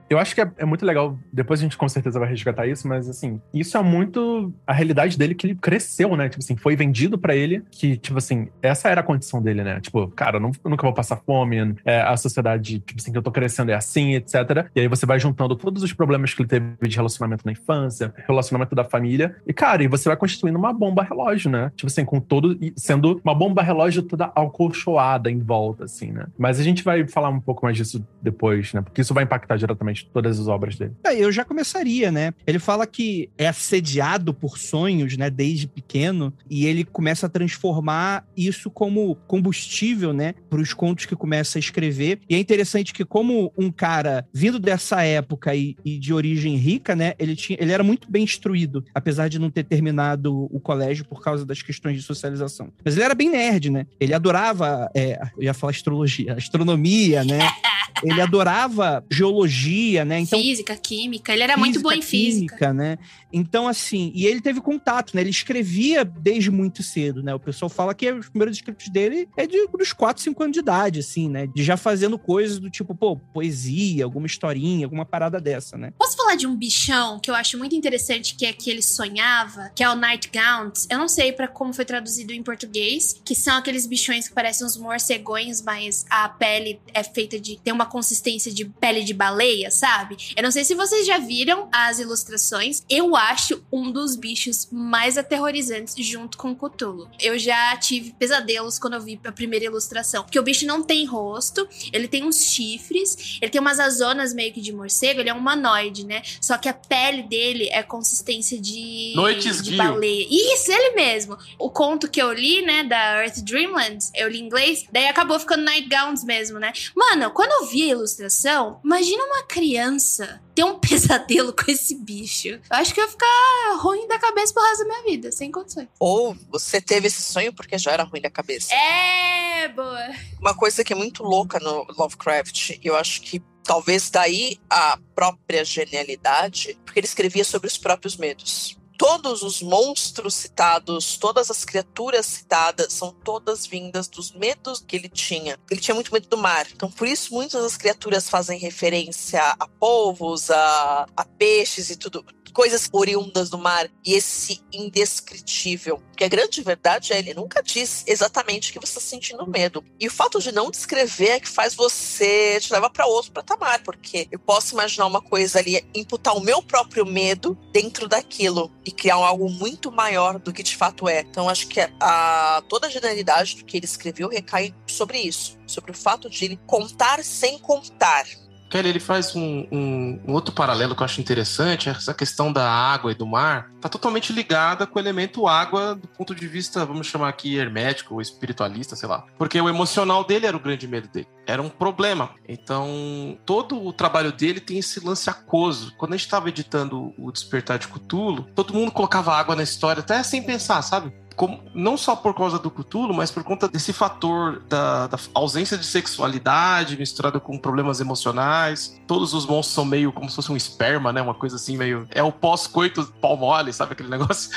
eu 0.10 0.18
acho 0.20 0.36
que 0.36 0.42
é, 0.42 0.52
é, 0.58 0.66
muito 0.66 0.86
legal. 0.86 1.18
Depois 1.32 1.60
a 1.60 1.64
gente 1.64 1.78
com 1.78 1.88
certeza 1.88 2.20
vai 2.20 2.30
resgatar 2.30 2.68
isso, 2.68 2.88
mas 2.88 3.10
assim, 3.10 3.42
isso 3.54 3.78
é 3.78 3.84
muito 3.84 4.54
a 4.68 4.74
realidade 4.74 5.18
dele 5.18 5.36
que 5.36 5.48
ele 5.48 5.56
cresceu, 5.56 6.16
né? 6.16 6.30
Tipo 6.30 6.44
assim, 6.44 6.56
foi 6.56 6.76
vendido 6.76 7.18
para 7.18 7.36
ele 7.36 7.64
que, 7.72 7.98
tipo 7.98 8.18
assim, 8.18 8.50
essa 8.62 8.90
era 8.90 9.02
a 9.02 9.04
condição 9.04 9.42
dele, 9.42 9.64
né? 9.64 9.80
Tipo, 9.80 10.08
cara, 10.10 10.38
eu, 10.38 10.42
não, 10.42 10.52
eu 10.64 10.70
nunca 10.70 10.84
vou 10.84 10.94
passar 10.94 11.18
fome, 11.18 11.76
é, 11.86 12.02
a 12.02 12.16
sociedade, 12.18 12.80
tipo 12.80 13.00
assim, 13.00 13.12
que 13.12 13.18
eu 13.18 13.24
tô 13.24 13.32
crescendo 13.32 13.72
é 13.72 13.76
assim, 13.76 14.16
etc. 14.16 14.68
E 14.76 14.82
aí 14.82 14.88
você 14.88 15.06
vai 15.06 15.20
juntando 15.20 15.56
todos 15.56 15.84
os 15.84 15.94
problemas 15.94 16.34
que 16.34 16.42
ele 16.42 16.50
teve 16.50 16.76
de 16.82 16.96
relacionamento 16.96 17.46
na 17.46 17.52
infância, 17.52 17.85
relacionamento 18.28 18.76
da 18.76 18.84
família. 18.84 19.36
E, 19.48 19.54
cara, 19.54 19.84
e 19.84 19.88
você 19.88 20.10
vai 20.10 20.18
constituindo 20.18 20.58
uma 20.58 20.74
bomba 20.74 21.04
relógio, 21.04 21.50
né? 21.50 21.72
Tipo 21.76 21.88
assim, 21.88 22.06
com 22.06 22.20
todo. 22.20 22.58
sendo 22.76 23.22
uma 23.24 23.36
bomba 23.36 23.62
relógio 23.62 24.04
toda 24.04 24.32
alcolchoada 24.36 25.30
em 25.30 25.40
volta, 25.40 25.86
assim, 25.86 26.12
né? 26.12 26.28
Mas 26.38 26.60
a 26.60 26.64
gente 26.64 26.84
vai 26.84 27.08
falar 27.08 27.30
um 27.30 27.40
pouco 27.40 27.66
mais 27.66 27.78
disso 27.78 28.06
depois, 28.22 28.74
né? 28.74 28.82
Porque 28.82 29.02
isso 29.02 29.14
vai 29.14 29.24
impactar 29.24 29.58
diretamente 29.58 30.10
todas 30.14 30.40
as 30.40 30.48
obras 30.48 30.76
dele. 30.76 30.94
É, 31.06 31.16
eu 31.16 31.32
já 31.32 31.44
começaria, 31.44 32.12
né? 32.12 32.34
Ele 32.46 32.60
fala 32.60 32.86
que 32.86 33.30
é 33.38 33.48
assediado 33.48 34.34
por 34.34 34.58
sonhos, 34.58 35.18
né? 35.18 35.30
Desde 35.30 35.68
pequeno, 35.68 36.34
e 36.50 36.66
ele 36.66 36.84
começa 36.84 37.26
a 37.26 37.30
transformar 37.30 38.26
isso 38.36 38.70
como 38.70 39.16
combustível, 39.28 40.14
né? 40.14 40.34
Para 40.50 40.60
os 40.60 40.74
contos 40.74 41.06
que 41.06 41.16
começa 41.16 41.58
a 41.58 41.60
escrever. 41.60 42.20
E 42.30 42.36
é 42.36 42.40
interessante 42.40 42.94
que, 42.94 43.06
como 43.06 43.52
um 43.58 43.72
cara 43.72 44.28
vindo 44.34 44.60
dessa 44.60 45.04
época 45.04 45.56
e, 45.56 45.76
e 45.84 45.98
de 45.98 46.14
origem 46.14 46.56
rica, 46.56 46.96
né? 46.96 47.14
Ele 47.20 47.36
tinha, 47.36 47.58
ele 47.66 47.74
era 47.74 47.84
muito 47.84 48.10
bem 48.10 48.24
instruído, 48.24 48.84
apesar 48.94 49.28
de 49.28 49.40
não 49.40 49.50
ter 49.50 49.64
terminado 49.64 50.48
o 50.52 50.60
colégio 50.60 51.06
por 51.06 51.22
causa 51.22 51.46
das 51.46 51.62
questões 51.62 51.98
de 51.98 52.04
socialização. 52.04 52.72
Mas 52.84 52.96
ele 52.96 53.04
era 53.04 53.16
bem 53.16 53.30
nerd, 53.30 53.70
né? 53.70 53.86
Ele 54.00 54.14
adorava, 54.14 54.90
é, 54.96 55.20
eu 55.38 55.44
ia 55.44 55.54
falar 55.54 55.72
astrologia, 55.72 56.34
astronomia, 56.34 57.24
né? 57.24 57.40
ele 58.04 58.22
adorava 58.22 59.04
geologia, 59.10 60.04
né? 60.04 60.20
Então, 60.20 60.40
física, 60.40 60.76
química, 60.76 61.34
ele 61.34 61.44
era 61.44 61.54
física, 61.54 61.66
muito 61.66 61.82
bom 61.82 61.92
em 61.92 62.02
física. 62.02 62.56
Química, 62.56 62.74
né? 62.74 62.98
Então, 63.32 63.68
assim, 63.68 64.12
e 64.16 64.26
ele 64.26 64.42
teve 64.42 64.62
contato, 64.62 65.14
né? 65.14 65.22
Ele 65.22 65.30
escrevia 65.30 66.06
desde 66.06 66.50
muito 66.50 66.82
cedo, 66.82 67.22
né? 67.22 67.34
O 67.34 67.40
pessoal 67.40 67.70
fala 67.70 67.94
que 67.94 68.12
os 68.12 68.30
primeiros 68.30 68.58
escritos 68.58 68.88
dele 68.90 69.28
é 69.36 69.46
de, 69.46 69.68
dos 69.68 69.92
4, 69.92 70.24
5 70.24 70.44
anos 70.44 70.54
de 70.54 70.60
idade, 70.60 71.00
assim, 71.00 71.30
né? 71.30 71.48
De 71.48 71.64
já 71.64 71.78
fazendo 71.78 72.18
coisas 72.18 72.60
do 72.60 72.70
tipo, 72.70 72.96
pô, 72.96 73.18
poesia, 73.18 74.04
alguma 74.04 74.26
historinha, 74.26 74.86
alguma 74.86 75.06
parada 75.06 75.40
dessa, 75.40 75.78
né? 75.78 75.92
Posso 75.98 76.16
falar 76.16 76.36
de 76.36 76.48
um 76.48 76.56
bichão 76.56 77.20
que 77.20 77.30
eu 77.30 77.36
acho 77.36 77.55
muito 77.56 77.76
interessante, 77.76 78.36
que 78.36 78.46
é 78.46 78.54
que 78.54 78.70
ele 78.70 78.82
sonhava, 78.82 79.72
que 79.76 79.84
é 79.84 79.90
o 79.90 79.96
Nightgowns. 79.96 80.88
Eu 80.90 80.98
não 80.98 81.08
sei 81.08 81.32
para 81.32 81.48
como 81.48 81.74
foi 81.74 81.86
traduzido 81.86 82.34
em 82.34 82.44
português, 82.44 83.20
que 83.24 83.36
são 83.36 83.58
aqueles 83.58 83.86
bichões 83.86 84.28
que 84.28 84.34
parecem 84.34 84.66
uns 84.66 84.78
morcegões, 84.78 85.62
mas 85.62 86.06
a 86.10 86.28
pele 86.30 86.80
é 86.94 87.04
feita 87.04 87.40
de. 87.40 87.58
tem 87.58 87.74
uma 87.74 87.86
consistência 87.86 88.52
de 88.52 88.66
pele 88.66 89.04
de 89.04 89.14
baleia, 89.14 89.72
sabe? 89.72 90.18
Eu 90.36 90.44
não 90.44 90.52
sei 90.52 90.66
se 90.66 90.76
vocês 90.76 91.06
já 91.06 91.18
viram 91.18 91.70
as 91.72 92.00
ilustrações. 92.00 92.84
Eu 92.90 93.16
acho 93.16 93.64
um 93.72 93.92
dos 93.92 94.16
bichos 94.16 94.68
mais 94.72 95.18
aterrorizantes 95.18 95.96
junto 96.06 96.38
com 96.38 96.52
o 96.52 96.56
Cthulhu. 96.56 97.10
Eu 97.20 97.38
já 97.38 97.76
tive 97.78 98.12
pesadelos 98.14 98.78
quando 98.80 98.94
eu 98.94 99.02
vi 99.02 99.20
a 99.24 99.32
primeira 99.32 99.66
ilustração. 99.66 100.24
Porque 100.24 100.40
o 100.40 100.44
bicho 100.44 100.66
não 100.66 100.84
tem 100.84 101.06
rosto, 101.06 101.68
ele 101.92 102.08
tem 102.08 102.24
uns 102.24 102.46
chifres, 102.46 103.38
ele 103.42 103.52
tem 103.52 103.62
umas 103.62 103.80
azonas 103.80 104.34
meio 104.34 104.54
que 104.54 104.62
de 104.62 104.74
morcego, 104.74 105.20
ele 105.20 105.30
é 105.30 105.34
um 105.34 105.38
humanoide, 105.38 106.06
né? 106.06 106.22
Só 106.42 106.58
que 106.58 106.68
a 106.68 106.74
pele 106.74 107.24
dele 107.24 107.45
é 107.72 107.84
consistência 107.84 108.60
de, 108.60 109.14
Noites 109.16 109.62
de 109.62 109.76
baleia. 109.76 110.28
Isso, 110.30 110.72
ele 110.72 110.92
mesmo. 110.92 111.38
O 111.60 111.70
conto 111.70 112.10
que 112.10 112.22
eu 112.22 112.32
li, 112.34 112.62
né, 112.62 112.84
da 112.84 113.24
Earth 113.24 113.40
Dreamlands, 113.40 114.12
eu 114.16 114.30
li 114.30 114.40
em 114.40 114.46
inglês, 114.46 114.86
daí 114.92 115.08
acabou 115.08 115.40
ficando 115.40 115.64
Nightgowns 115.64 116.24
mesmo, 116.24 116.60
né? 116.60 116.72
Mano, 116.96 117.32
quando 117.32 117.52
eu 117.64 117.70
vi 117.70 117.84
a 117.84 117.94
ilustração, 117.94 118.80
imagina 118.84 119.24
uma 119.24 119.44
criança 119.44 120.42
ter 120.54 120.64
um 120.64 120.80
pesadelo 120.80 121.54
com 121.54 121.70
esse 121.70 121.96
bicho. 121.96 122.48
Eu 122.48 122.62
acho 122.70 122.94
que 122.94 123.00
eu 123.00 123.06
ia 123.06 123.12
ficar 123.12 123.78
ruim 123.80 124.08
da 124.08 124.18
cabeça 124.18 124.54
pro 124.54 124.64
resto 124.64 124.80
da 124.80 124.90
minha 124.90 125.04
vida, 125.04 125.32
sem 125.32 125.52
condições. 125.52 125.88
Ou 126.00 126.36
você 126.50 126.80
teve 126.80 127.08
esse 127.08 127.22
sonho 127.22 127.54
porque 127.54 127.78
já 127.78 127.92
era 127.92 128.04
ruim 128.04 128.22
da 128.22 128.30
cabeça. 128.30 128.74
É, 128.74 129.68
boa. 129.70 130.10
Uma 130.40 130.56
coisa 130.56 130.84
que 130.84 130.94
é 130.94 130.96
muito 130.96 131.24
louca 131.24 131.60
no 131.60 131.86
Lovecraft, 131.98 132.80
eu 132.84 132.96
acho 132.96 133.22
que 133.22 133.42
talvez 133.66 134.10
daí 134.10 134.60
a 134.70 134.98
própria 135.14 135.66
genialidade, 135.66 136.78
porque 136.86 137.00
ele 137.00 137.08
escrevia 137.08 137.44
sobre 137.44 137.68
os 137.68 137.78
próprios 137.78 138.16
medos. 138.16 138.78
todos 138.98 139.44
os 139.44 139.62
monstros 139.62 140.36
citados, 140.36 141.18
todas 141.18 141.52
as 141.52 141.66
criaturas 141.66 142.26
citadas, 142.26 142.94
são 142.94 143.12
todas 143.12 143.66
vindas 143.66 144.08
dos 144.08 144.32
medos 144.32 144.82
que 144.88 144.96
ele 144.96 145.10
tinha. 145.10 145.60
Ele 145.70 145.82
tinha 145.82 145.94
muito 145.94 146.14
medo 146.14 146.30
do 146.30 146.38
mar. 146.38 146.66
Então, 146.74 146.90
por 146.90 147.06
isso, 147.06 147.34
muitas 147.34 147.62
das 147.62 147.76
criaturas 147.76 148.30
fazem 148.30 148.58
referência 148.58 149.42
a 149.60 149.68
polvos, 149.68 150.50
a, 150.50 151.06
a 151.14 151.26
peixes 151.26 151.90
e 151.90 151.98
tudo 151.98 152.26
coisas 152.56 152.90
oriundas 152.94 153.50
do 153.50 153.58
mar 153.58 153.90
e 154.04 154.14
esse 154.14 154.62
indescritível. 154.72 155.98
Porque 156.08 156.24
a 156.24 156.30
grande 156.30 156.62
verdade 156.62 157.12
é 157.12 157.20
ele 157.20 157.34
nunca 157.34 157.62
diz 157.62 158.04
exatamente 158.08 158.72
que 158.72 158.80
você 158.80 158.98
está 158.98 159.02
sentindo 159.02 159.46
medo. 159.46 159.84
E 160.00 160.08
o 160.08 160.12
fato 160.12 160.40
de 160.40 160.54
não 160.54 160.72
descrever 160.72 161.32
é 161.32 161.40
que 161.40 161.50
faz 161.50 161.76
você 161.76 162.58
te 162.62 162.72
levar 162.72 162.90
para 162.90 163.06
outro 163.06 163.34
patamar, 163.34 163.84
porque 163.84 164.28
eu 164.32 164.40
posso 164.40 164.74
imaginar 164.74 165.06
uma 165.06 165.22
coisa 165.22 165.60
ali, 165.60 165.86
imputar 165.94 166.36
o 166.36 166.40
meu 166.40 166.64
próprio 166.64 167.06
medo 167.06 167.58
dentro 167.74 168.08
daquilo 168.08 168.72
e 168.86 168.92
criar 168.92 169.16
algo 169.16 169.50
muito 169.50 169.92
maior 169.92 170.40
do 170.40 170.54
que 170.54 170.64
de 170.64 170.78
fato 170.78 171.10
é. 171.10 171.22
Então 171.22 171.50
acho 171.50 171.68
que 171.68 171.82
a, 172.00 172.64
toda 172.70 172.88
a 172.88 172.90
genialidade 172.90 173.58
do 173.58 173.66
que 173.66 173.76
ele 173.76 173.86
escreveu 173.86 174.30
recai 174.30 174.74
sobre 174.88 175.20
isso, 175.20 175.58
sobre 175.68 175.92
o 175.92 175.96
fato 175.96 176.30
de 176.30 176.46
ele 176.46 176.60
contar 176.66 177.22
sem 177.22 177.60
contar. 177.60 178.26
Kelly, 178.70 178.90
ele 178.90 179.00
faz 179.00 179.36
um, 179.36 179.68
um, 179.72 180.22
um, 180.28 180.34
outro 180.34 180.54
paralelo 180.54 180.96
que 180.96 181.02
eu 181.02 181.06
acho 181.06 181.22
interessante, 181.22 181.90
essa 181.90 182.14
questão 182.14 182.52
da 182.52 182.70
água 182.70 183.12
e 183.12 183.16
do 183.16 183.26
mar, 183.26 183.70
está 183.76 183.88
totalmente 183.88 184.34
ligada 184.34 184.86
com 184.88 184.98
o 184.98 185.02
elemento 185.02 185.48
água 185.48 185.96
do 185.96 186.08
ponto 186.08 186.34
de 186.34 186.48
vista, 186.48 186.86
vamos 186.86 187.08
chamar 187.08 187.30
aqui, 187.30 187.56
hermético 187.56 188.16
ou 188.16 188.22
espiritualista, 188.22 188.96
sei 188.96 189.08
lá. 189.08 189.26
Porque 189.38 189.60
o 189.60 189.70
emocional 189.70 190.24
dele 190.24 190.46
era 190.48 190.58
o 190.58 190.60
grande 190.60 190.88
medo 190.88 191.08
dele. 191.08 191.28
Era 191.46 191.62
um 191.62 191.70
problema. 191.70 192.32
Então, 192.48 193.38
todo 193.46 193.82
o 193.86 193.94
trabalho 193.94 194.32
dele 194.32 194.60
tem 194.60 194.80
esse 194.80 195.00
lance 195.00 195.30
aquoso. 195.30 195.94
Quando 195.98 196.14
a 196.14 196.18
gente 196.18 196.26
estava 196.26 196.50
editando 196.50 197.14
o 197.18 197.32
Despertar 197.32 197.78
de 197.78 197.88
Cthulhu, 197.88 198.48
todo 198.56 198.74
mundo 198.74 198.92
colocava 198.92 199.36
água 199.36 199.56
na 199.56 199.64
história, 199.64 200.00
até 200.00 200.22
sem 200.24 200.42
pensar, 200.42 200.82
sabe? 200.82 201.14
Como, 201.36 201.62
não 201.74 201.98
só 201.98 202.16
por 202.16 202.34
causa 202.34 202.58
do 202.58 202.72
Cthulhu, 202.72 203.14
mas 203.14 203.30
por 203.30 203.44
conta 203.44 203.68
desse 203.68 203.92
fator 203.92 204.62
da, 204.70 205.08
da, 205.08 205.20
ausência 205.34 205.78
de 205.78 205.86
sexualidade 205.86 206.98
misturado 206.98 207.42
com 207.42 207.58
problemas 207.58 208.00
emocionais. 208.00 209.00
Todos 209.06 209.34
os 209.34 209.46
monstros 209.46 209.76
são 209.76 209.86
meio 209.86 210.12
como 210.12 210.30
se 210.30 210.36
fosse 210.36 210.52
um 210.52 210.56
esperma, 210.56 211.12
né? 211.12 211.22
Uma 211.22 211.34
coisa 211.34 211.58
assim, 211.58 211.78
meio. 211.78 212.08
É 212.12 212.24
o 212.24 212.32
pós-coito 212.32 213.06
pau 213.22 213.36
mole, 213.36 213.74
sabe 213.74 213.94
aquele 213.94 214.10
negócio? 214.10 214.50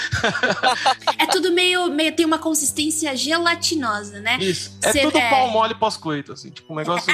é 1.19 1.27
tudo 1.27 1.53
meio, 1.53 1.91
meio. 1.91 2.15
tem 2.15 2.25
uma 2.25 2.39
consistência 2.39 3.15
gelatinosa, 3.17 4.21
né? 4.21 4.39
Isso. 4.41 4.79
É 4.83 4.93
Cê, 4.93 5.01
tudo 5.01 5.19
é... 5.19 5.31
pau 5.31 5.51
mole 5.51 5.75
pós-coito, 5.75 6.33
assim, 6.33 6.51
tipo 6.51 6.73
um 6.73 6.77
negócio. 6.77 7.13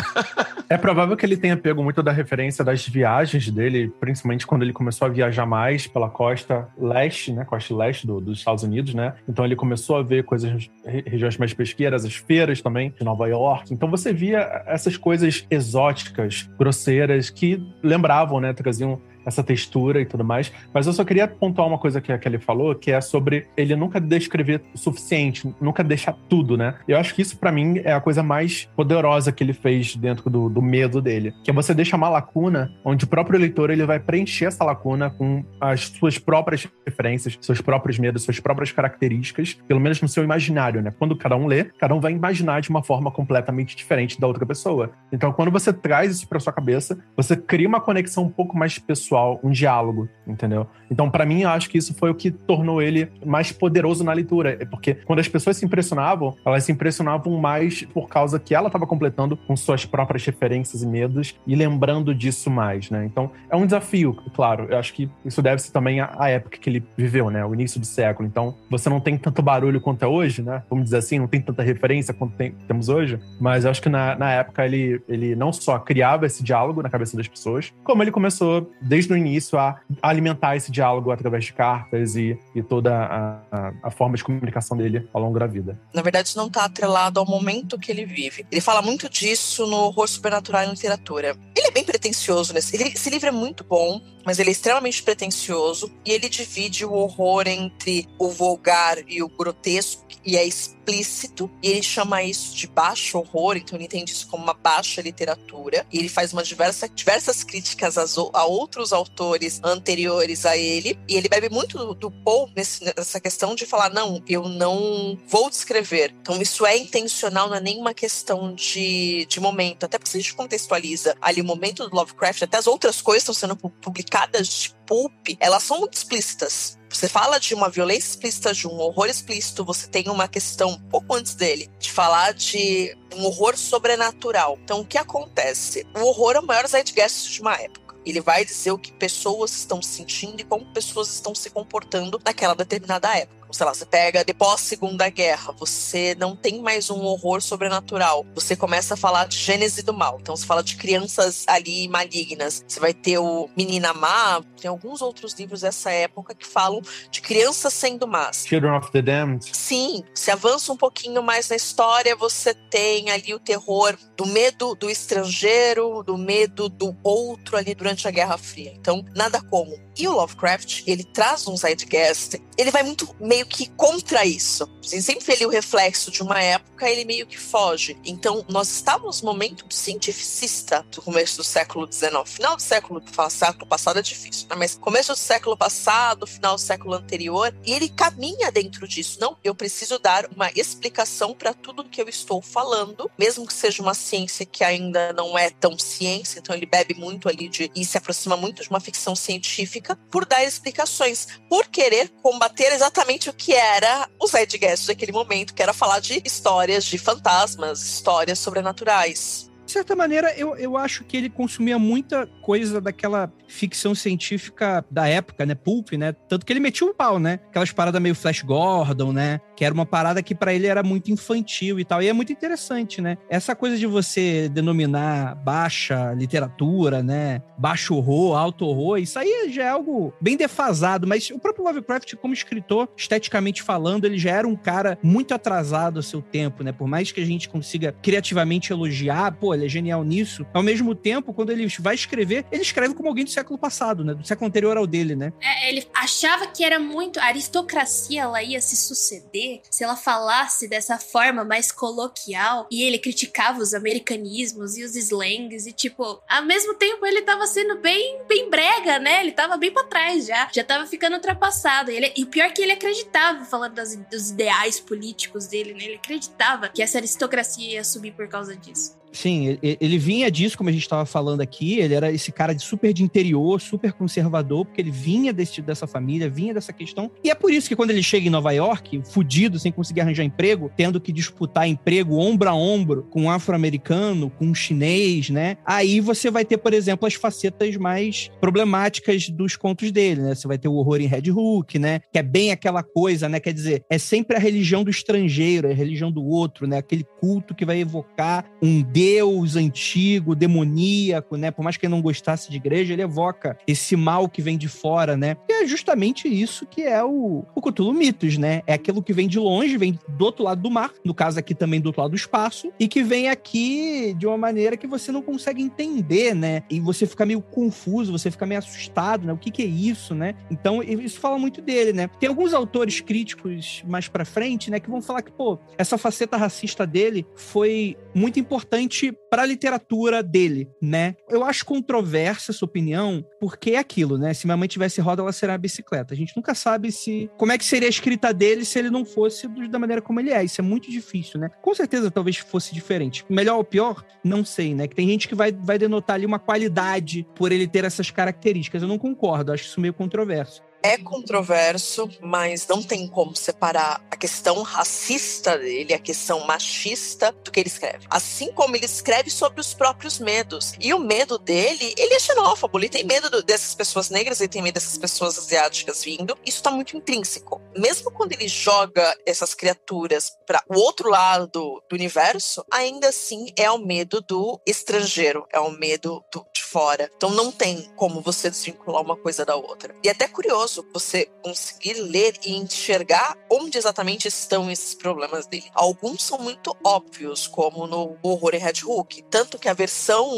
é 0.68 0.78
provável 0.78 1.16
que 1.16 1.26
ele 1.26 1.36
tenha 1.36 1.56
pego 1.56 1.84
muito 1.84 2.02
da 2.02 2.12
referência 2.12 2.64
das 2.64 2.86
viagens 2.86 3.50
dele, 3.50 3.92
principalmente 4.00 4.46
quando 4.46 4.62
ele 4.62 4.72
começou 4.72 5.06
a 5.06 5.10
viajar 5.10 5.44
mais 5.44 5.86
pela 5.86 6.08
costa 6.08 6.68
leste, 6.78 7.32
né? 7.32 7.44
Costa 7.44 7.74
leste 7.74 8.06
do, 8.06 8.20
dos 8.20 8.38
Estados 8.38 8.64
Unidos 8.64 8.77
Unidos, 8.78 8.94
né? 8.94 9.14
Então 9.28 9.44
ele 9.44 9.56
começou 9.56 9.96
a 9.96 10.02
ver 10.02 10.24
coisas, 10.24 10.70
regiões 11.06 11.36
mais 11.36 11.52
pesqueiras, 11.52 12.04
as 12.04 12.14
feiras 12.14 12.62
também 12.62 12.94
de 12.96 13.04
Nova 13.04 13.26
York. 13.26 13.72
Então 13.74 13.90
você 13.90 14.12
via 14.12 14.62
essas 14.66 14.96
coisas 14.96 15.44
exóticas, 15.50 16.48
grosseiras, 16.58 17.28
que 17.30 17.60
lembravam, 17.82 18.40
né? 18.40 18.52
Traziam 18.52 19.00
essa 19.24 19.42
textura 19.42 20.00
e 20.00 20.06
tudo 20.06 20.24
mais. 20.24 20.52
Mas 20.72 20.86
eu 20.86 20.92
só 20.92 21.04
queria 21.04 21.28
pontuar 21.28 21.68
uma 21.68 21.78
coisa 21.78 22.00
que 22.00 22.12
a 22.12 22.18
Kelly 22.18 22.38
falou, 22.38 22.74
que 22.74 22.90
é 22.90 23.00
sobre 23.00 23.46
ele 23.56 23.74
nunca 23.76 24.00
descrever 24.00 24.62
o 24.74 24.78
suficiente, 24.78 25.52
nunca 25.60 25.84
deixar 25.84 26.14
tudo, 26.28 26.56
né? 26.56 26.74
Eu 26.86 26.98
acho 26.98 27.14
que 27.14 27.22
isso 27.22 27.36
para 27.36 27.52
mim 27.52 27.80
é 27.84 27.92
a 27.92 28.00
coisa 28.00 28.22
mais 28.22 28.68
poderosa 28.76 29.32
que 29.32 29.42
ele 29.42 29.52
fez 29.52 29.96
dentro 29.96 30.30
do, 30.30 30.48
do 30.48 30.62
medo 30.62 31.00
dele, 31.00 31.34
que 31.44 31.50
é 31.50 31.54
você 31.54 31.74
deixa 31.74 31.96
uma 31.96 32.08
lacuna 32.08 32.72
onde 32.84 33.04
o 33.04 33.08
próprio 33.08 33.38
leitor 33.38 33.70
ele 33.70 33.84
vai 33.84 33.98
preencher 33.98 34.46
essa 34.46 34.64
lacuna 34.64 35.10
com 35.10 35.44
as 35.60 35.88
suas 35.88 36.18
próprias 36.18 36.66
referências, 36.86 37.38
seus 37.40 37.60
próprios 37.60 37.98
medos, 37.98 38.22
suas 38.22 38.40
próprias 38.40 38.72
características, 38.72 39.58
pelo 39.66 39.80
menos 39.80 40.00
no 40.00 40.08
seu 40.08 40.24
imaginário, 40.24 40.80
né? 40.80 40.92
Quando 40.98 41.16
cada 41.16 41.36
um 41.36 41.46
lê, 41.46 41.64
cada 41.64 41.94
um 41.94 42.00
vai 42.00 42.12
imaginar 42.12 42.60
de 42.60 42.70
uma 42.70 42.82
forma 42.82 43.10
completamente 43.10 43.76
diferente 43.76 44.20
da 44.20 44.26
outra 44.26 44.46
pessoa. 44.46 44.92
Então, 45.12 45.32
quando 45.32 45.50
você 45.50 45.72
traz 45.72 46.12
isso 46.12 46.28
para 46.28 46.40
sua 46.40 46.52
cabeça, 46.52 46.98
você 47.16 47.36
cria 47.36 47.68
uma 47.68 47.80
conexão 47.80 48.24
um 48.24 48.30
pouco 48.30 48.56
mais 48.56 48.78
pessoal 48.78 49.07
pessoal, 49.08 49.40
um 49.42 49.50
diálogo, 49.50 50.08
entendeu? 50.26 50.66
Então, 50.90 51.10
para 51.10 51.24
mim, 51.24 51.42
eu 51.42 51.48
acho 51.48 51.68
que 51.70 51.78
isso 51.78 51.94
foi 51.94 52.10
o 52.10 52.14
que 52.14 52.30
tornou 52.30 52.82
ele 52.82 53.10
mais 53.24 53.50
poderoso 53.50 54.04
na 54.04 54.12
leitura. 54.12 54.56
É 54.60 54.64
porque 54.64 54.94
quando 54.94 55.18
as 55.18 55.28
pessoas 55.28 55.56
se 55.56 55.64
impressionavam, 55.64 56.36
elas 56.44 56.64
se 56.64 56.72
impressionavam 56.72 57.36
mais 57.38 57.82
por 57.82 58.08
causa 58.08 58.38
que 58.38 58.54
ela 58.54 58.68
estava 58.68 58.86
completando 58.86 59.36
com 59.36 59.56
suas 59.56 59.84
próprias 59.84 60.24
referências 60.24 60.82
e 60.82 60.86
medos 60.86 61.34
e 61.46 61.54
lembrando 61.54 62.14
disso 62.14 62.50
mais, 62.50 62.90
né? 62.90 63.04
Então, 63.04 63.30
é 63.50 63.56
um 63.56 63.64
desafio, 63.64 64.14
claro. 64.34 64.66
Eu 64.68 64.78
acho 64.78 64.92
que 64.92 65.10
isso 65.24 65.40
deve-se 65.40 65.72
também 65.72 66.00
à, 66.00 66.28
época 66.28 66.58
que 66.58 66.68
ele 66.68 66.84
viveu, 66.96 67.30
né? 67.30 67.44
O 67.44 67.54
início 67.54 67.80
do 67.80 67.86
século. 67.86 68.28
Então, 68.28 68.54
você 68.70 68.88
não 68.88 69.00
tem 69.00 69.16
tanto 69.16 69.40
barulho 69.42 69.80
quanto 69.80 70.02
é 70.02 70.06
hoje, 70.06 70.42
né? 70.42 70.62
Vamos 70.68 70.84
dizer 70.84 70.98
assim, 70.98 71.18
não 71.18 71.26
tem 71.26 71.40
tanta 71.40 71.62
referência 71.62 72.12
quanto 72.12 72.34
tem, 72.34 72.52
temos 72.66 72.88
hoje. 72.88 73.18
Mas 73.40 73.64
eu 73.64 73.70
acho 73.70 73.80
que 73.80 73.88
na, 73.88 74.14
na 74.16 74.30
época 74.32 74.64
ele, 74.64 75.00
ele 75.08 75.34
não 75.34 75.52
só 75.52 75.78
criava 75.78 76.26
esse 76.26 76.42
diálogo 76.42 76.82
na 76.82 76.90
cabeça 76.90 77.16
das 77.16 77.28
pessoas, 77.28 77.72
como 77.84 78.02
ele 78.02 78.10
começou, 78.10 78.70
desde 78.80 78.97
o 79.06 79.16
início, 79.16 79.58
a 79.58 79.78
alimentar 80.02 80.56
esse 80.56 80.70
diálogo 80.70 81.10
através 81.10 81.44
de 81.44 81.52
cartas 81.52 82.16
e, 82.16 82.38
e 82.54 82.62
toda 82.62 82.94
a, 82.94 83.72
a, 83.82 83.90
forma 83.90 84.16
de 84.16 84.24
comunicação 84.24 84.76
dele 84.76 85.08
ao 85.12 85.22
longo 85.22 85.38
da 85.38 85.46
vida. 85.46 85.78
Na 85.92 86.02
verdade, 86.02 86.28
isso 86.28 86.38
não 86.38 86.46
está 86.46 86.64
atrelado 86.64 87.20
ao 87.20 87.26
momento 87.26 87.78
que 87.78 87.90
ele 87.90 88.04
vive. 88.04 88.46
Ele 88.50 88.60
fala 88.60 88.82
muito 88.82 89.08
disso 89.08 89.66
no 89.66 89.76
Horror 89.76 90.08
Supernatural 90.08 90.64
em 90.64 90.70
Literatura. 90.70 91.36
Ele 91.56 91.68
é 91.68 91.70
bem 91.70 91.84
pretencioso 91.84 92.52
nesse. 92.52 92.74
Ele, 92.74 92.88
esse 92.88 93.10
livro 93.10 93.28
é 93.28 93.32
muito 93.32 93.64
bom, 93.64 94.00
mas 94.24 94.38
ele 94.38 94.50
é 94.50 94.52
extremamente 94.52 95.02
pretencioso 95.02 95.90
e 96.04 96.12
ele 96.12 96.28
divide 96.28 96.84
o 96.84 96.92
horror 96.92 97.46
entre 97.46 98.06
o 98.18 98.28
vulgar 98.28 98.98
e 99.06 99.22
o 99.22 99.28
grotesco 99.28 100.07
e 100.24 100.36
é 100.36 100.44
explícito, 100.44 101.50
e 101.62 101.68
ele 101.68 101.82
chama 101.82 102.22
isso 102.22 102.54
de 102.54 102.66
baixo 102.66 103.18
horror, 103.18 103.56
então 103.56 103.76
ele 103.76 103.84
entende 103.84 104.12
isso 104.12 104.26
como 104.28 104.42
uma 104.42 104.54
baixa 104.54 105.00
literatura, 105.00 105.86
e 105.92 105.98
ele 105.98 106.08
faz 106.08 106.32
uma 106.32 106.42
diversa, 106.42 106.88
diversas 106.88 107.44
críticas 107.44 107.96
a 107.98 108.44
outros 108.44 108.92
autores 108.92 109.60
anteriores 109.62 110.46
a 110.46 110.56
ele, 110.56 110.98
e 111.08 111.16
ele 111.16 111.28
bebe 111.28 111.48
muito 111.48 111.78
do, 111.78 111.94
do 111.94 112.10
Paul 112.10 112.50
nesse, 112.56 112.84
nessa 112.84 113.20
questão 113.20 113.54
de 113.54 113.66
falar, 113.66 113.90
não, 113.90 114.22
eu 114.28 114.48
não 114.48 115.18
vou 115.26 115.50
descrever. 115.50 116.14
Então 116.20 116.40
isso 116.40 116.64
é 116.66 116.76
intencional, 116.76 117.48
não 117.48 117.56
é 117.56 117.60
nenhuma 117.60 117.94
questão 117.94 118.54
de, 118.54 119.26
de 119.26 119.40
momento, 119.40 119.84
até 119.84 119.98
porque 119.98 120.10
se 120.10 120.18
a 120.18 120.20
gente 120.20 120.34
contextualiza 120.34 121.16
ali 121.20 121.40
o 121.40 121.44
momento 121.44 121.88
do 121.88 121.94
Lovecraft, 121.94 122.42
até 122.42 122.56
as 122.56 122.66
outras 122.66 123.00
coisas 123.00 123.22
estão 123.22 123.34
sendo 123.34 123.56
publicadas 123.56 124.48
de 124.48 124.74
pulp, 124.86 125.28
elas 125.38 125.62
são 125.62 125.80
muito 125.80 125.94
explícitas. 125.94 126.77
Você 126.90 127.08
fala 127.08 127.38
de 127.38 127.54
uma 127.54 127.68
violência 127.68 128.08
explícita, 128.08 128.52
de 128.52 128.66
um 128.66 128.78
horror 128.78 129.06
explícito, 129.06 129.64
você 129.64 129.86
tem 129.86 130.08
uma 130.08 130.26
questão 130.26 130.70
um 130.70 130.80
pouco 130.88 131.14
antes 131.14 131.34
dele, 131.34 131.70
de 131.78 131.92
falar 131.92 132.32
de 132.32 132.96
um 133.14 133.24
horror 133.26 133.56
sobrenatural. 133.56 134.58
Então, 134.64 134.80
o 134.80 134.86
que 134.86 134.96
acontece? 134.96 135.86
O 135.96 136.00
horror 136.06 136.36
é 136.36 136.40
o 136.40 136.46
maior 136.46 136.66
zeitgeist 136.66 137.30
de 137.30 137.40
uma 137.40 137.54
época. 137.54 137.94
Ele 138.06 138.20
vai 138.20 138.44
dizer 138.44 138.72
o 138.72 138.78
que 138.78 138.90
pessoas 138.92 139.54
estão 139.54 139.82
sentindo 139.82 140.40
e 140.40 140.44
como 140.44 140.72
pessoas 140.72 141.12
estão 141.12 141.34
se 141.34 141.50
comportando 141.50 142.20
naquela 142.24 142.54
determinada 142.54 143.14
época 143.16 143.37
sei 143.52 143.66
lá, 143.66 143.74
você 143.74 143.86
pega 143.86 144.24
de 144.24 144.34
pós-segunda 144.34 145.08
guerra, 145.08 145.52
você 145.52 146.14
não 146.18 146.36
tem 146.36 146.60
mais 146.60 146.90
um 146.90 147.00
horror 147.02 147.40
sobrenatural. 147.40 148.26
Você 148.34 148.54
começa 148.56 148.94
a 148.94 148.96
falar 148.96 149.26
de 149.26 149.36
gênese 149.36 149.82
do 149.82 149.92
mal. 149.92 150.18
Então 150.20 150.36
você 150.36 150.46
fala 150.46 150.62
de 150.62 150.76
crianças 150.76 151.44
ali 151.46 151.88
malignas. 151.88 152.64
Você 152.66 152.80
vai 152.80 152.92
ter 152.92 153.18
o 153.18 153.48
Menina 153.56 153.92
Má, 153.92 154.42
tem 154.60 154.68
alguns 154.68 155.00
outros 155.02 155.34
livros 155.34 155.62
dessa 155.62 155.90
época 155.90 156.34
que 156.34 156.46
falam 156.46 156.80
de 157.10 157.20
crianças 157.20 157.72
sendo 157.72 158.06
más. 158.06 158.44
Children 158.46 158.76
of 158.76 158.90
the 158.92 159.02
Damned. 159.02 159.44
Sim, 159.52 160.04
se 160.14 160.30
avança 160.30 160.72
um 160.72 160.76
pouquinho 160.76 161.22
mais 161.22 161.48
na 161.48 161.56
história, 161.56 162.14
você 162.16 162.54
tem 162.54 163.10
ali 163.10 163.34
o 163.34 163.38
terror 163.38 163.96
do 164.16 164.26
medo 164.26 164.74
do 164.74 164.90
estrangeiro, 164.90 166.02
do 166.02 166.16
medo 166.18 166.68
do 166.68 166.96
outro 167.02 167.56
ali 167.56 167.74
durante 167.74 168.06
a 168.06 168.10
Guerra 168.10 168.36
Fria. 168.36 168.72
Então, 168.74 169.04
nada 169.14 169.40
como. 169.42 169.87
E 169.98 170.06
o 170.06 170.12
Lovecraft, 170.12 170.84
ele 170.86 171.02
traz 171.02 171.48
um 171.48 171.56
zeitgeist, 171.56 172.40
ele 172.56 172.70
vai 172.70 172.84
muito 172.84 173.14
meio 173.18 173.44
que 173.44 173.68
contra 173.70 174.24
isso. 174.24 174.68
Assim, 174.84 175.00
sempre 175.00 175.32
ali 175.32 175.44
o 175.44 175.48
reflexo 175.48 176.10
de 176.10 176.22
uma 176.22 176.40
época, 176.40 176.88
ele 176.88 177.04
meio 177.04 177.26
que 177.26 177.36
foge. 177.36 177.98
Então, 178.04 178.44
nós 178.48 178.70
estávamos 178.70 179.20
no 179.20 179.32
momento 179.32 179.66
cientificista 179.74 180.86
do 180.92 181.02
começo 181.02 181.36
do 181.38 181.44
século 181.44 181.90
XIX. 181.90 182.10
Final 182.26 182.54
do 182.54 182.62
século, 182.62 183.02
século 183.28 183.66
passado 183.66 183.98
é 183.98 184.02
difícil, 184.02 184.46
né? 184.48 184.56
mas 184.56 184.76
começo 184.76 185.12
do 185.12 185.18
século 185.18 185.56
passado, 185.56 186.26
final 186.26 186.54
do 186.54 186.60
século 186.60 186.94
anterior, 186.94 187.52
e 187.64 187.72
ele 187.72 187.88
caminha 187.88 188.52
dentro 188.52 188.86
disso. 188.86 189.18
Não, 189.20 189.36
eu 189.42 189.54
preciso 189.54 189.98
dar 189.98 190.28
uma 190.34 190.50
explicação 190.54 191.34
para 191.34 191.52
tudo 191.52 191.84
que 191.84 192.00
eu 192.00 192.08
estou 192.08 192.40
falando, 192.40 193.10
mesmo 193.18 193.46
que 193.46 193.52
seja 193.52 193.82
uma 193.82 193.94
ciência 193.94 194.46
que 194.46 194.62
ainda 194.62 195.12
não 195.12 195.36
é 195.36 195.50
tão 195.50 195.76
ciência, 195.76 196.38
então 196.38 196.54
ele 196.54 196.66
bebe 196.66 196.94
muito 196.94 197.28
ali 197.28 197.48
de 197.48 197.70
e 197.74 197.84
se 197.84 197.98
aproxima 197.98 198.36
muito 198.36 198.62
de 198.62 198.70
uma 198.70 198.80
ficção 198.80 199.14
científica 199.16 199.87
por 199.96 200.24
dar 200.24 200.44
explicações, 200.44 201.26
por 201.48 201.66
querer 201.66 202.08
combater 202.22 202.72
exatamente 202.72 203.30
o 203.30 203.32
que 203.34 203.52
era 203.52 204.08
o 204.20 204.26
Zeitgeist 204.26 204.86
daquele 204.86 205.12
momento, 205.12 205.54
que 205.54 205.62
era 205.62 205.72
falar 205.72 206.00
de 206.00 206.22
histórias 206.24 206.84
de 206.84 206.98
fantasmas, 206.98 207.82
histórias 207.82 208.38
sobrenaturais. 208.38 209.47
De 209.68 209.72
certa 209.72 209.94
maneira, 209.94 210.32
eu, 210.34 210.56
eu 210.56 210.78
acho 210.78 211.04
que 211.04 211.14
ele 211.14 211.28
consumia 211.28 211.78
muita 211.78 212.26
coisa 212.40 212.80
daquela 212.80 213.30
ficção 213.46 213.94
científica 213.94 214.82
da 214.90 215.06
época, 215.06 215.44
né? 215.44 215.54
Pulp, 215.54 215.92
né? 215.92 216.14
Tanto 216.26 216.46
que 216.46 216.52
ele 216.54 216.58
metia 216.58 216.86
um 216.86 216.94
pau, 216.94 217.18
né? 217.18 217.38
Aquelas 217.50 217.70
paradas 217.70 218.00
meio 218.00 218.14
Flash 218.14 218.40
Gordon, 218.40 219.12
né? 219.12 219.40
Que 219.54 219.66
era 219.66 219.74
uma 219.74 219.84
parada 219.84 220.22
que 220.22 220.34
para 220.34 220.54
ele 220.54 220.66
era 220.66 220.82
muito 220.82 221.10
infantil 221.10 221.78
e 221.78 221.84
tal. 221.84 222.02
E 222.02 222.08
é 222.08 222.14
muito 222.14 222.32
interessante, 222.32 223.02
né? 223.02 223.18
Essa 223.28 223.54
coisa 223.54 223.76
de 223.76 223.86
você 223.86 224.48
denominar 224.48 225.34
baixa 225.34 226.14
literatura, 226.14 227.02
né? 227.02 227.42
Baixo 227.58 227.94
horror, 227.94 228.38
alto 228.38 228.64
horror, 228.64 228.96
isso 228.96 229.18
aí 229.18 229.50
já 229.52 229.64
é 229.64 229.68
algo 229.68 230.14
bem 230.18 230.38
defasado. 230.38 231.06
Mas 231.06 231.28
o 231.28 231.38
próprio 231.38 231.66
Lovecraft, 231.66 232.14
como 232.16 232.32
escritor, 232.32 232.88
esteticamente 232.96 233.62
falando, 233.62 234.06
ele 234.06 234.16
já 234.16 234.30
era 234.30 234.48
um 234.48 234.56
cara 234.56 234.98
muito 235.02 235.34
atrasado 235.34 235.98
ao 235.98 236.02
seu 236.02 236.22
tempo, 236.22 236.62
né? 236.62 236.72
Por 236.72 236.88
mais 236.88 237.12
que 237.12 237.20
a 237.20 237.26
gente 237.26 237.50
consiga 237.50 237.94
criativamente 238.00 238.72
elogiar, 238.72 239.32
pô, 239.32 239.57
ele 239.58 239.66
é 239.66 239.68
genial 239.68 240.04
nisso. 240.04 240.46
Ao 240.52 240.62
mesmo 240.62 240.94
tempo, 240.94 241.32
quando 241.32 241.50
ele 241.50 241.66
vai 241.80 241.94
escrever, 241.94 242.44
ele 242.50 242.62
escreve 242.62 242.94
como 242.94 243.08
alguém 243.08 243.24
do 243.24 243.30
século 243.30 243.58
passado, 243.58 244.04
né? 244.04 244.14
Do 244.14 244.26
século 244.26 244.48
anterior 244.48 244.76
ao 244.76 244.86
dele, 244.86 245.14
né? 245.14 245.32
É, 245.40 245.68
ele 245.68 245.86
achava 245.94 246.46
que 246.46 246.64
era 246.64 246.78
muito. 246.78 247.18
A 247.20 247.24
aristocracia 247.24 248.22
ela 248.22 248.42
ia 248.42 248.60
se 248.60 248.76
suceder 248.76 249.60
se 249.70 249.84
ela 249.84 249.96
falasse 249.96 250.68
dessa 250.68 250.98
forma 250.98 251.44
mais 251.44 251.70
coloquial. 251.70 252.66
E 252.70 252.82
ele 252.82 252.98
criticava 252.98 253.60
os 253.60 253.74
americanismos 253.74 254.76
e 254.76 254.84
os 254.84 254.96
slangs. 254.96 255.66
E, 255.66 255.72
tipo, 255.72 256.20
ao 256.28 256.44
mesmo 256.44 256.74
tempo 256.74 257.04
ele 257.04 257.22
tava 257.22 257.46
sendo 257.46 257.78
bem, 257.78 258.20
bem 258.28 258.48
brega, 258.48 258.98
né? 258.98 259.20
Ele 259.20 259.32
tava 259.32 259.56
bem 259.56 259.72
pra 259.72 259.84
trás 259.84 260.26
já. 260.26 260.48
Já 260.52 260.64
tava 260.64 260.86
ficando 260.86 261.14
ultrapassado. 261.14 261.90
E, 261.90 261.96
ele, 261.96 262.12
e 262.16 262.24
pior 262.24 262.52
que 262.52 262.62
ele 262.62 262.72
acreditava, 262.72 263.44
falando 263.44 263.74
das, 263.74 263.96
dos 263.96 264.30
ideais 264.30 264.80
políticos 264.80 265.46
dele, 265.46 265.74
né? 265.74 265.84
Ele 265.84 265.96
acreditava 265.96 266.68
que 266.68 266.82
essa 266.82 266.98
aristocracia 266.98 267.74
ia 267.74 267.84
subir 267.84 268.12
por 268.12 268.28
causa 268.28 268.56
disso. 268.56 268.96
Sim, 269.12 269.58
ele 269.62 269.98
vinha 269.98 270.30
disso, 270.30 270.56
como 270.56 270.68
a 270.68 270.72
gente 270.72 270.82
estava 270.82 271.04
falando 271.06 271.40
aqui, 271.40 271.78
ele 271.80 271.94
era 271.94 272.12
esse 272.12 272.30
cara 272.30 272.54
de 272.54 272.62
super 272.62 272.92
de 272.92 273.02
interior, 273.02 273.60
super 273.60 273.92
conservador, 273.92 274.64
porque 274.64 274.80
ele 274.80 274.90
vinha 274.90 275.32
desse, 275.32 275.60
dessa 275.62 275.86
família, 275.86 276.28
vinha 276.28 276.54
dessa 276.54 276.72
questão. 276.72 277.10
E 277.22 277.30
é 277.30 277.34
por 277.34 277.52
isso 277.52 277.68
que 277.68 277.76
quando 277.76 277.90
ele 277.90 278.02
chega 278.02 278.26
em 278.26 278.30
Nova 278.30 278.52
York, 278.52 279.02
fudido, 279.04 279.58
sem 279.58 279.72
conseguir 279.72 280.00
arranjar 280.00 280.24
emprego, 280.24 280.70
tendo 280.76 281.00
que 281.00 281.12
disputar 281.12 281.68
emprego 281.68 282.16
ombro 282.16 282.48
a 282.48 282.54
ombro 282.54 283.06
com 283.10 283.22
um 283.22 283.30
afro-americano, 283.30 284.30
com 284.30 284.46
um 284.46 284.54
chinês, 284.54 285.30
né? 285.30 285.56
Aí 285.64 286.00
você 286.00 286.30
vai 286.30 286.44
ter, 286.44 286.58
por 286.58 286.72
exemplo, 286.72 287.06
as 287.06 287.14
facetas 287.14 287.76
mais 287.76 288.30
problemáticas 288.40 289.28
dos 289.28 289.56
contos 289.56 289.90
dele, 289.90 290.22
né? 290.22 290.34
Você 290.34 290.46
vai 290.46 290.58
ter 290.58 290.68
o 290.68 290.74
horror 290.74 291.00
em 291.00 291.06
Red 291.06 291.30
Hook, 291.30 291.78
né? 291.78 292.00
Que 292.12 292.18
é 292.18 292.22
bem 292.22 292.50
aquela 292.50 292.82
coisa, 292.82 293.28
né? 293.28 293.40
Quer 293.40 293.52
dizer, 293.52 293.84
é 293.90 293.98
sempre 293.98 294.36
a 294.36 294.40
religião 294.40 294.84
do 294.84 294.90
estrangeiro, 294.90 295.68
é 295.68 295.72
a 295.72 295.74
religião 295.74 296.10
do 296.10 296.24
outro, 296.24 296.66
né? 296.66 296.78
Aquele 296.78 297.04
culto 297.20 297.54
que 297.54 297.64
vai 297.64 297.78
evocar 297.78 298.44
um 298.62 298.82
Deus 298.98 299.54
antigo, 299.54 300.34
demoníaco, 300.34 301.36
né? 301.36 301.52
Por 301.52 301.62
mais 301.62 301.76
que 301.76 301.86
ele 301.86 301.94
não 301.94 302.02
gostasse 302.02 302.50
de 302.50 302.56
igreja, 302.56 302.92
ele 302.92 303.02
evoca 303.02 303.56
esse 303.64 303.94
mal 303.94 304.28
que 304.28 304.42
vem 304.42 304.58
de 304.58 304.66
fora, 304.66 305.16
né? 305.16 305.36
E 305.48 305.52
é 305.52 305.66
justamente 305.68 306.26
isso 306.26 306.66
que 306.66 306.82
é 306.82 307.04
o, 307.04 307.44
o 307.54 307.62
Cthulhu 307.62 307.94
Mitos, 307.94 308.36
né? 308.36 308.60
É 308.66 308.74
aquilo 308.74 309.00
que 309.00 309.12
vem 309.12 309.28
de 309.28 309.38
longe, 309.38 309.76
vem 309.76 309.96
do 310.08 310.24
outro 310.24 310.42
lado 310.42 310.60
do 310.60 310.68
mar, 310.68 310.90
no 311.04 311.14
caso 311.14 311.38
aqui 311.38 311.54
também 311.54 311.80
do 311.80 311.86
outro 311.86 312.02
lado 312.02 312.10
do 312.10 312.16
espaço, 312.16 312.72
e 312.76 312.88
que 312.88 313.04
vem 313.04 313.28
aqui 313.28 314.14
de 314.18 314.26
uma 314.26 314.36
maneira 314.36 314.76
que 314.76 314.88
você 314.88 315.12
não 315.12 315.22
consegue 315.22 315.62
entender, 315.62 316.34
né? 316.34 316.64
E 316.68 316.80
você 316.80 317.06
fica 317.06 317.24
meio 317.24 317.40
confuso, 317.40 318.10
você 318.10 318.32
fica 318.32 318.46
meio 318.46 318.58
assustado, 318.58 319.28
né? 319.28 319.32
O 319.32 319.38
que, 319.38 319.52
que 319.52 319.62
é 319.62 319.66
isso, 319.66 320.12
né? 320.12 320.34
Então, 320.50 320.82
isso 320.82 321.20
fala 321.20 321.38
muito 321.38 321.62
dele, 321.62 321.92
né? 321.92 322.10
Tem 322.18 322.28
alguns 322.28 322.52
autores 322.52 323.00
críticos 323.00 323.84
mais 323.86 324.08
pra 324.08 324.24
frente, 324.24 324.72
né, 324.72 324.80
que 324.80 324.90
vão 324.90 325.00
falar 325.00 325.22
que, 325.22 325.30
pô, 325.30 325.56
essa 325.76 325.96
faceta 325.96 326.36
racista 326.36 326.84
dele 326.84 327.24
foi 327.36 327.96
muito 328.12 328.40
importante 328.40 328.87
importante 328.88 329.12
para 329.30 329.42
a 329.42 329.46
literatura 329.46 330.22
dele, 330.22 330.68
né? 330.80 331.14
Eu 331.28 331.44
acho 331.44 331.64
controversa 331.64 332.50
essa 332.50 332.64
opinião, 332.64 333.24
porque 333.38 333.72
é 333.72 333.78
aquilo, 333.78 334.16
né? 334.16 334.32
Se 334.32 334.46
minha 334.46 334.56
mãe 334.56 334.66
tivesse 334.66 335.00
roda, 335.00 335.22
ela 335.22 335.32
será 335.32 335.56
bicicleta. 335.58 336.14
A 336.14 336.16
gente 336.16 336.34
nunca 336.36 336.54
sabe 336.54 336.90
se 336.90 337.30
como 337.36 337.52
é 337.52 337.58
que 337.58 337.64
seria 337.64 337.88
a 337.88 337.90
escrita 337.90 338.32
dele 338.32 338.64
se 338.64 338.78
ele 338.78 338.90
não 338.90 339.04
fosse 339.04 339.46
da 339.68 339.78
maneira 339.78 340.00
como 340.00 340.18
ele 340.18 340.30
é. 340.30 340.42
Isso 340.42 340.60
é 340.60 340.64
muito 340.64 340.90
difícil, 340.90 341.38
né? 341.38 341.50
Com 341.62 341.74
certeza 341.74 342.10
talvez 342.10 342.38
fosse 342.38 342.74
diferente. 342.74 343.24
Melhor 343.28 343.58
ou 343.58 343.64
pior, 343.64 344.04
não 344.24 344.44
sei, 344.44 344.74
né? 344.74 344.88
Que 344.88 344.96
tem 344.96 345.08
gente 345.08 345.28
que 345.28 345.34
vai, 345.34 345.52
vai 345.52 345.78
denotar 345.78 346.14
ali 346.14 346.26
uma 346.26 346.38
qualidade 346.38 347.26
por 347.34 347.52
ele 347.52 347.68
ter 347.68 347.84
essas 347.84 348.10
características. 348.10 348.82
Eu 348.82 348.88
não 348.88 348.98
concordo, 348.98 349.52
acho 349.52 349.64
isso 349.64 349.80
meio 349.80 349.92
controverso 349.92 350.62
é 350.82 350.96
controverso, 350.96 352.08
mas 352.20 352.66
não 352.66 352.82
tem 352.82 353.06
como 353.08 353.34
separar 353.34 354.04
a 354.10 354.16
questão 354.16 354.62
racista 354.62 355.56
dele, 355.58 355.94
a 355.94 355.98
questão 355.98 356.46
machista 356.46 357.32
do 357.44 357.50
que 357.50 357.60
ele 357.60 357.68
escreve. 357.68 358.06
Assim 358.10 358.52
como 358.52 358.76
ele 358.76 358.86
escreve 358.86 359.30
sobre 359.30 359.60
os 359.60 359.74
próprios 359.74 360.18
medos. 360.18 360.74
E 360.80 360.92
o 360.94 360.98
medo 360.98 361.38
dele, 361.38 361.94
ele 361.96 362.14
é 362.14 362.18
xenófobo, 362.18 362.78
ele 362.78 362.88
tem 362.88 363.04
medo 363.04 363.42
dessas 363.42 363.74
pessoas 363.74 364.10
negras, 364.10 364.40
ele 364.40 364.48
tem 364.48 364.62
medo 364.62 364.74
dessas 364.74 364.98
pessoas 364.98 365.38
asiáticas 365.38 366.04
vindo. 366.04 366.36
Isso 366.44 366.58
está 366.58 366.70
muito 366.70 366.96
intrínseco. 366.96 367.60
Mesmo 367.76 368.10
quando 368.10 368.32
ele 368.32 368.48
joga 368.48 369.16
essas 369.26 369.54
criaturas 369.54 370.36
para 370.46 370.62
o 370.68 370.78
outro 370.78 371.08
lado 371.08 371.46
do, 371.48 371.82
do 371.88 371.96
universo, 371.96 372.64
ainda 372.70 373.08
assim 373.08 373.52
é 373.56 373.70
o 373.70 373.78
medo 373.78 374.20
do 374.20 374.60
estrangeiro, 374.66 375.46
é 375.52 375.58
o 375.60 375.70
medo 375.70 376.24
do, 376.32 376.46
de 376.54 376.62
fora. 376.62 377.10
Então 377.16 377.30
não 377.30 377.50
tem 377.50 377.90
como 377.96 378.20
você 378.20 378.50
desvincular 378.50 379.02
uma 379.02 379.16
coisa 379.16 379.44
da 379.44 379.56
outra. 379.56 379.94
E 380.02 380.08
é 380.08 380.12
até 380.12 380.28
curioso 380.28 380.67
você 380.92 381.26
conseguir 381.42 381.94
ler 381.94 382.34
e 382.44 382.56
enxergar 382.56 383.36
onde 383.50 383.78
exatamente 383.78 384.28
estão 384.28 384.70
esses 384.70 384.94
problemas 384.94 385.46
dele. 385.46 385.70
Alguns 385.74 386.22
são 386.22 386.38
muito 386.38 386.76
óbvios, 386.84 387.46
como 387.46 387.86
no 387.86 388.16
Horror 388.22 388.54
em 388.54 388.58
Red 388.58 388.84
Hook, 388.84 389.22
tanto 389.30 389.58
que 389.58 389.68
a 389.68 389.74
versão 389.74 390.28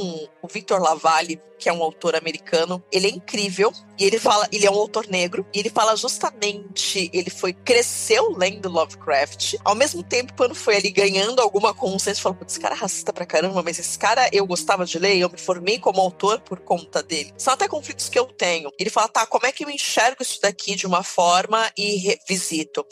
o 0.42 0.48
Victor 0.48 0.80
Lavalle 0.80 1.40
que 1.60 1.68
é 1.68 1.72
um 1.72 1.82
autor 1.82 2.16
americano, 2.16 2.82
ele 2.90 3.06
é 3.06 3.10
incrível 3.10 3.70
e 3.98 4.04
ele 4.04 4.18
fala, 4.18 4.48
ele 4.50 4.66
é 4.66 4.70
um 4.70 4.78
autor 4.78 5.06
negro 5.06 5.46
e 5.54 5.58
ele 5.60 5.68
fala 5.68 5.94
justamente, 5.94 7.10
ele 7.12 7.28
foi 7.28 7.52
cresceu 7.52 8.34
lendo 8.34 8.70
Lovecraft, 8.70 9.56
ao 9.62 9.74
mesmo 9.74 10.02
tempo 10.02 10.32
quando 10.34 10.54
foi 10.54 10.76
ali 10.76 10.90
ganhando 10.90 11.40
alguma 11.40 11.74
consciência, 11.74 12.22
falou, 12.22 12.38
esse 12.48 12.58
cara 12.58 12.74
é 12.74 12.78
racista 12.78 13.12
pra 13.12 13.26
caramba, 13.26 13.62
mas 13.62 13.78
esse 13.78 13.98
cara 13.98 14.28
eu 14.32 14.46
gostava 14.46 14.86
de 14.86 14.98
ler, 14.98 15.18
eu 15.18 15.28
me 15.28 15.36
formei 15.36 15.78
como 15.78 16.00
autor 16.00 16.40
por 16.40 16.60
conta 16.60 17.02
dele. 17.02 17.34
São 17.36 17.52
até 17.52 17.68
conflitos 17.68 18.08
que 18.08 18.18
eu 18.18 18.24
tenho. 18.24 18.70
Ele 18.78 18.88
fala, 18.88 19.08
tá, 19.08 19.26
como 19.26 19.44
é 19.44 19.52
que 19.52 19.64
eu 19.64 19.70
enxergo 19.70 20.19
isso 20.22 20.40
daqui 20.40 20.74
de 20.74 20.86
uma 20.86 21.02
forma 21.02 21.70
e 21.76 21.96
revisito? 21.96 22.86